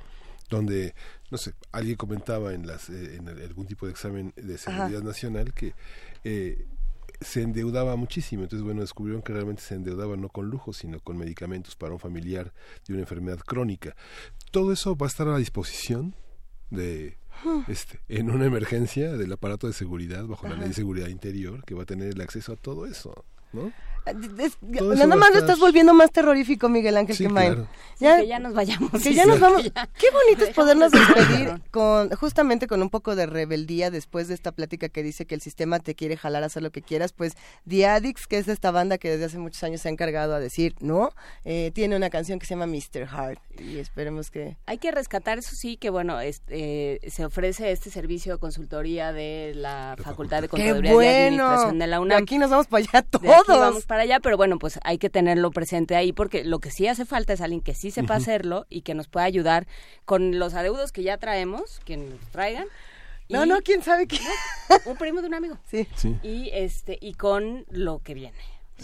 donde, 0.52 0.94
no 1.30 1.38
sé, 1.38 1.54
alguien 1.72 1.96
comentaba 1.96 2.52
en, 2.52 2.66
las, 2.66 2.90
eh, 2.90 3.16
en 3.16 3.28
algún 3.28 3.66
tipo 3.66 3.86
de 3.86 3.92
examen 3.92 4.32
de 4.36 4.58
seguridad 4.58 5.02
nacional 5.02 5.54
que 5.54 5.74
eh, 6.24 6.66
se 7.20 7.42
endeudaba 7.42 7.96
muchísimo. 7.96 8.42
Entonces, 8.42 8.64
bueno, 8.64 8.82
descubrieron 8.82 9.22
que 9.22 9.32
realmente 9.32 9.62
se 9.62 9.74
endeudaba 9.74 10.16
no 10.16 10.28
con 10.28 10.50
lujo, 10.50 10.72
sino 10.72 11.00
con 11.00 11.16
medicamentos 11.16 11.74
para 11.74 11.94
un 11.94 12.00
familiar 12.00 12.52
de 12.86 12.92
una 12.92 13.02
enfermedad 13.02 13.38
crónica. 13.38 13.96
Todo 14.50 14.72
eso 14.72 14.94
va 14.94 15.06
a 15.06 15.08
estar 15.08 15.26
a 15.26 15.32
la 15.32 15.38
disposición 15.38 16.14
de 16.70 17.16
este, 17.66 17.98
en 18.08 18.30
una 18.30 18.44
emergencia 18.44 19.12
del 19.12 19.32
aparato 19.32 19.66
de 19.66 19.72
seguridad 19.72 20.26
bajo 20.26 20.48
la 20.48 20.56
ley 20.56 20.68
de 20.68 20.74
seguridad 20.74 21.08
interior 21.08 21.64
que 21.64 21.74
va 21.74 21.84
a 21.84 21.86
tener 21.86 22.08
el 22.08 22.20
acceso 22.20 22.52
a 22.52 22.56
todo 22.56 22.86
eso, 22.86 23.24
¿no? 23.52 23.72
Nada 24.06 25.16
más 25.16 25.32
lo 25.32 25.38
estás 25.38 25.58
volviendo 25.58 25.94
más 25.94 26.10
terrorífico, 26.10 26.68
Miguel 26.68 26.96
Ángel 26.96 27.16
sí, 27.16 27.26
Ya, 28.00 28.18
que 28.18 28.26
ya 28.26 28.38
nos 28.38 28.54
vayamos. 28.54 28.90
Que 29.02 29.14
ya 29.14 29.26
nos 29.26 29.38
vamos. 29.38 29.62
Qué 29.98 30.06
bonito 30.10 30.44
es 30.44 30.54
podernos 30.54 30.90
despedir 30.90 31.60
con 31.70 32.10
justamente 32.10 32.66
con 32.66 32.82
un 32.82 32.90
poco 32.90 33.14
de 33.14 33.26
rebeldía 33.26 33.90
después 33.90 34.28
de 34.28 34.34
esta 34.34 34.52
plática 34.52 34.88
que 34.88 35.02
dice 35.02 35.26
que 35.26 35.34
el 35.34 35.40
sistema 35.40 35.78
te 35.78 35.94
quiere 35.94 36.16
jalar 36.16 36.42
a 36.42 36.46
hacer 36.46 36.62
lo 36.62 36.70
que 36.70 36.82
quieras. 36.82 37.12
Pues 37.12 37.34
The 37.68 37.86
Addicts, 37.86 38.26
que 38.26 38.38
es 38.38 38.48
esta 38.48 38.70
banda 38.70 38.98
que 38.98 39.10
desde 39.10 39.26
hace 39.26 39.38
muchos 39.38 39.62
años 39.62 39.80
se 39.80 39.88
ha 39.88 39.92
encargado 39.92 40.34
a 40.34 40.40
decir 40.40 40.74
no, 40.80 41.10
eh, 41.44 41.70
tiene 41.74 41.96
una 41.96 42.10
canción 42.10 42.38
que 42.38 42.46
se 42.46 42.54
llama 42.54 42.66
Mr. 42.66 43.06
Heart 43.06 43.40
y 43.60 43.78
esperemos 43.78 44.30
que... 44.30 44.56
Hay 44.66 44.78
que 44.78 44.90
rescatar, 44.90 45.38
eso 45.38 45.54
sí, 45.54 45.76
que 45.76 45.90
bueno, 45.90 46.20
este, 46.20 47.00
se 47.08 47.24
ofrece 47.24 47.70
este 47.70 47.90
servicio 47.90 48.34
de 48.34 48.38
consultoría 48.38 49.12
de 49.12 49.52
la 49.54 49.96
Facultad 50.02 50.42
de 50.42 50.48
Contaduría 50.48 50.92
y 50.92 51.26
Administración 51.26 51.78
de 51.78 51.86
la 51.86 52.00
UNAM. 52.00 52.22
aquí 52.22 52.38
nos 52.38 52.50
vamos 52.50 52.66
para 52.66 52.84
allá 52.84 53.02
todos 53.02 53.84
para 53.92 54.04
allá, 54.04 54.20
pero 54.20 54.38
bueno, 54.38 54.58
pues 54.58 54.80
hay 54.84 54.96
que 54.96 55.10
tenerlo 55.10 55.50
presente 55.50 55.96
ahí 55.96 56.14
porque 56.14 56.44
lo 56.44 56.60
que 56.60 56.70
sí 56.70 56.86
hace 56.88 57.04
falta 57.04 57.34
es 57.34 57.42
alguien 57.42 57.60
que 57.60 57.74
sí 57.74 57.90
sepa 57.90 58.14
hacerlo 58.14 58.64
y 58.70 58.80
que 58.80 58.94
nos 58.94 59.06
pueda 59.06 59.26
ayudar 59.26 59.66
con 60.06 60.38
los 60.38 60.54
adeudos 60.54 60.92
que 60.92 61.02
ya 61.02 61.18
traemos, 61.18 61.78
que 61.84 61.98
nos 61.98 62.18
traigan. 62.30 62.68
No, 63.28 63.44
no, 63.44 63.60
quién 63.60 63.82
sabe 63.82 64.06
qué. 64.06 64.18
Un 64.86 64.96
primo 64.96 65.20
de 65.20 65.26
un 65.26 65.34
amigo. 65.34 65.58
Sí. 65.70 65.86
sí. 65.94 66.16
Y 66.22 66.48
este 66.54 66.96
y 67.02 67.12
con 67.12 67.66
lo 67.68 67.98
que 67.98 68.14
viene. 68.14 68.38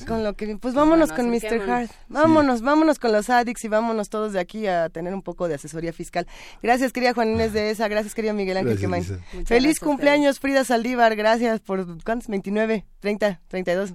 Con 0.07 0.25
lo 0.25 0.35
que 0.35 0.59
pues 0.59 0.75
vámonos 0.75 1.11
con 1.11 1.31
Mr. 1.31 1.71
Hart. 1.71 1.91
Vámonos, 2.09 2.61
vámonos 2.61 2.99
con 2.99 3.11
los 3.11 3.31
addicts 3.31 3.65
y 3.65 3.69
vámonos 3.69 4.11
todos 4.11 4.35
de 4.35 4.41
aquí 4.41 4.67
a 4.67 4.91
tener 4.91 5.15
un 5.15 5.23
poco 5.23 5.49
de 5.49 5.55
asesoría 5.55 5.95
fiscal. 5.95 6.27
Gracias, 6.63 6.93
querida 6.93 7.15
Juan 7.15 7.31
Inés 7.31 7.55
de 7.55 7.71
esa. 7.71 7.89
Gracias, 7.89 8.15
querido 8.15 8.35
Miguel 8.35 8.59
Ángel 8.59 8.79
Quemain. 8.79 9.07
Feliz 9.47 9.81
cumpleaños, 9.81 10.39
Frida 10.39 10.65
Saldívar. 10.65 11.17
Gracias 11.17 11.61
por, 11.61 12.05
¿cuántos? 12.05 12.29
29, 12.29 12.85
30, 13.01 13.41
32. 13.49 13.95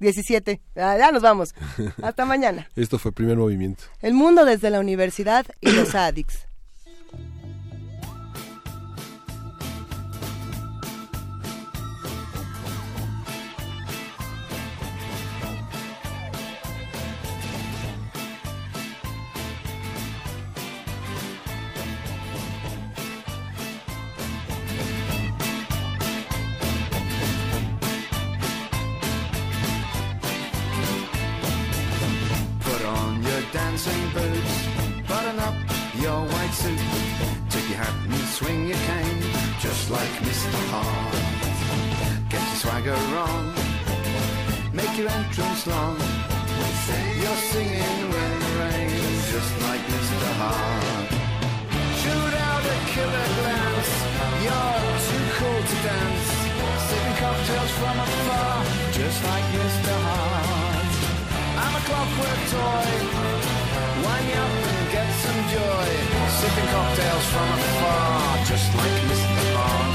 17. 0.00 0.60
Ah, 0.76 0.96
ya 0.98 1.12
nos 1.12 1.22
vamos. 1.22 1.54
Hasta 2.02 2.24
mañana. 2.24 2.68
Esto 2.76 2.98
fue 2.98 3.12
primer 3.12 3.36
movimiento. 3.36 3.84
El 4.00 4.14
mundo 4.14 4.44
desde 4.44 4.70
la 4.70 4.80
universidad 4.80 5.46
y 5.60 5.72
los 5.72 5.94
addicts. 5.94 6.46
hat 37.78 37.94
and 38.10 38.26
swing 38.36 38.66
your 38.66 38.80
cane, 38.90 39.22
just 39.60 39.90
like 39.90 40.14
Mr. 40.26 40.58
Hart. 40.72 41.14
Get 42.32 42.42
your 42.50 42.58
swagger 42.62 43.00
on, 43.26 43.44
make 44.74 44.94
your 44.98 45.08
entrance 45.08 45.62
long. 45.66 45.96
You're 47.22 47.42
singing 47.54 48.02
when 48.12 48.30
it 48.46 48.54
rains, 48.62 49.22
just 49.34 49.52
like 49.66 49.84
Mr. 49.94 50.28
Hart. 50.40 51.08
Shoot 52.00 52.34
out 52.48 52.64
a 52.74 52.78
killer 52.92 53.28
glance, 53.38 53.92
you're 54.46 54.86
too 55.08 55.24
cool 55.38 55.60
to 55.70 55.76
dance. 55.86 56.28
Sipping 56.86 57.16
cocktails 57.22 57.72
from 57.80 57.96
afar, 58.06 58.54
just 58.98 59.18
like 59.30 59.46
Mr. 59.60 59.94
Hart. 60.06 60.92
I'm 61.62 61.74
a 61.80 61.82
clockwork 61.88 62.40
toy 62.54 63.28
Wind 64.04 64.26
me 64.28 64.57
Sipping 66.58 66.70
cocktails 66.70 67.26
from 67.26 67.48
afar, 67.52 68.44
just 68.44 68.74
like 68.74 69.02
Mr. 69.10 69.54
Hart. 69.54 69.94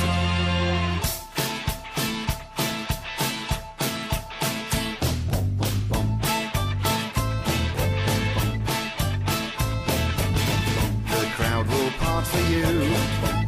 The 11.10 11.24
crowd 11.36 11.66
will 11.68 11.92
part 12.00 12.26
for 12.28 12.44
you. 12.54 12.66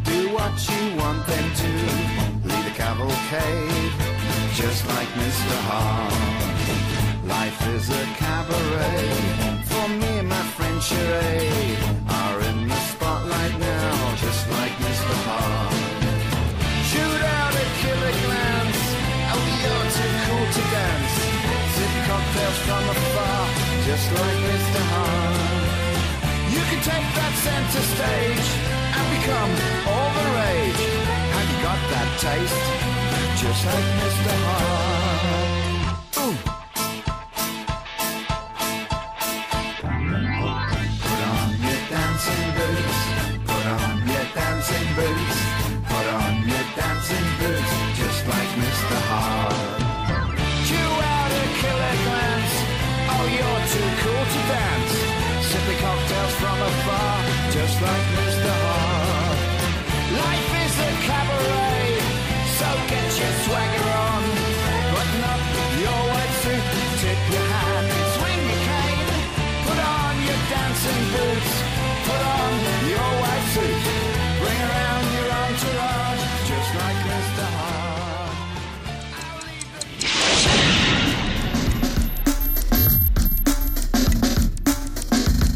Do 0.04 0.20
what 0.34 0.54
you 0.70 0.82
want 0.98 1.26
them 1.26 1.48
to. 1.62 1.72
Lead 2.50 2.66
a 2.68 2.76
cavalcade, 2.76 3.94
just 4.54 4.86
like 4.88 5.08
Mr. 5.24 5.56
Hart. 5.70 6.14
Life 7.26 7.68
is 7.68 7.90
a 7.90 8.06
cabaret 8.18 9.56
for 9.70 9.88
me 9.90 10.20
and 10.20 10.30
my 10.30 10.44
friend 10.56 10.80
Sheree 10.82 11.78
are 12.10 12.40
in 12.42 12.68
the 12.68 12.76
spotlight 13.26 13.60
now, 13.60 14.16
just 14.18 14.50
like 14.52 14.72
Mr. 14.86 15.14
Hart. 15.26 15.74
Shoot 16.90 17.22
out 17.38 17.54
a 17.54 17.66
killer 17.82 18.16
glance, 18.24 18.82
oh 19.34 19.46
you're 19.62 19.88
too 19.98 20.14
cool 20.26 20.48
to 20.56 20.64
dance. 20.76 21.16
Sip 21.76 21.94
cocktails 22.08 22.60
from 22.66 22.84
afar, 22.94 23.42
just 23.86 24.08
like 24.20 24.40
Mr. 24.50 24.82
Hart. 24.94 25.38
You 26.54 26.62
can 26.70 26.82
take 26.92 27.08
that 27.20 27.34
center 27.46 27.84
stage 27.94 28.50
and 28.98 29.06
become 29.18 29.52
all 29.90 30.10
the 30.18 30.26
rage. 30.40 30.84
Have 31.34 31.48
you 31.52 31.60
got 31.70 31.82
that 31.94 32.10
taste? 32.26 32.66
Just 33.42 33.62
like 33.66 33.88
Mr. 34.02 34.34
Hart. 34.46 34.86
Ooh. 36.18 36.55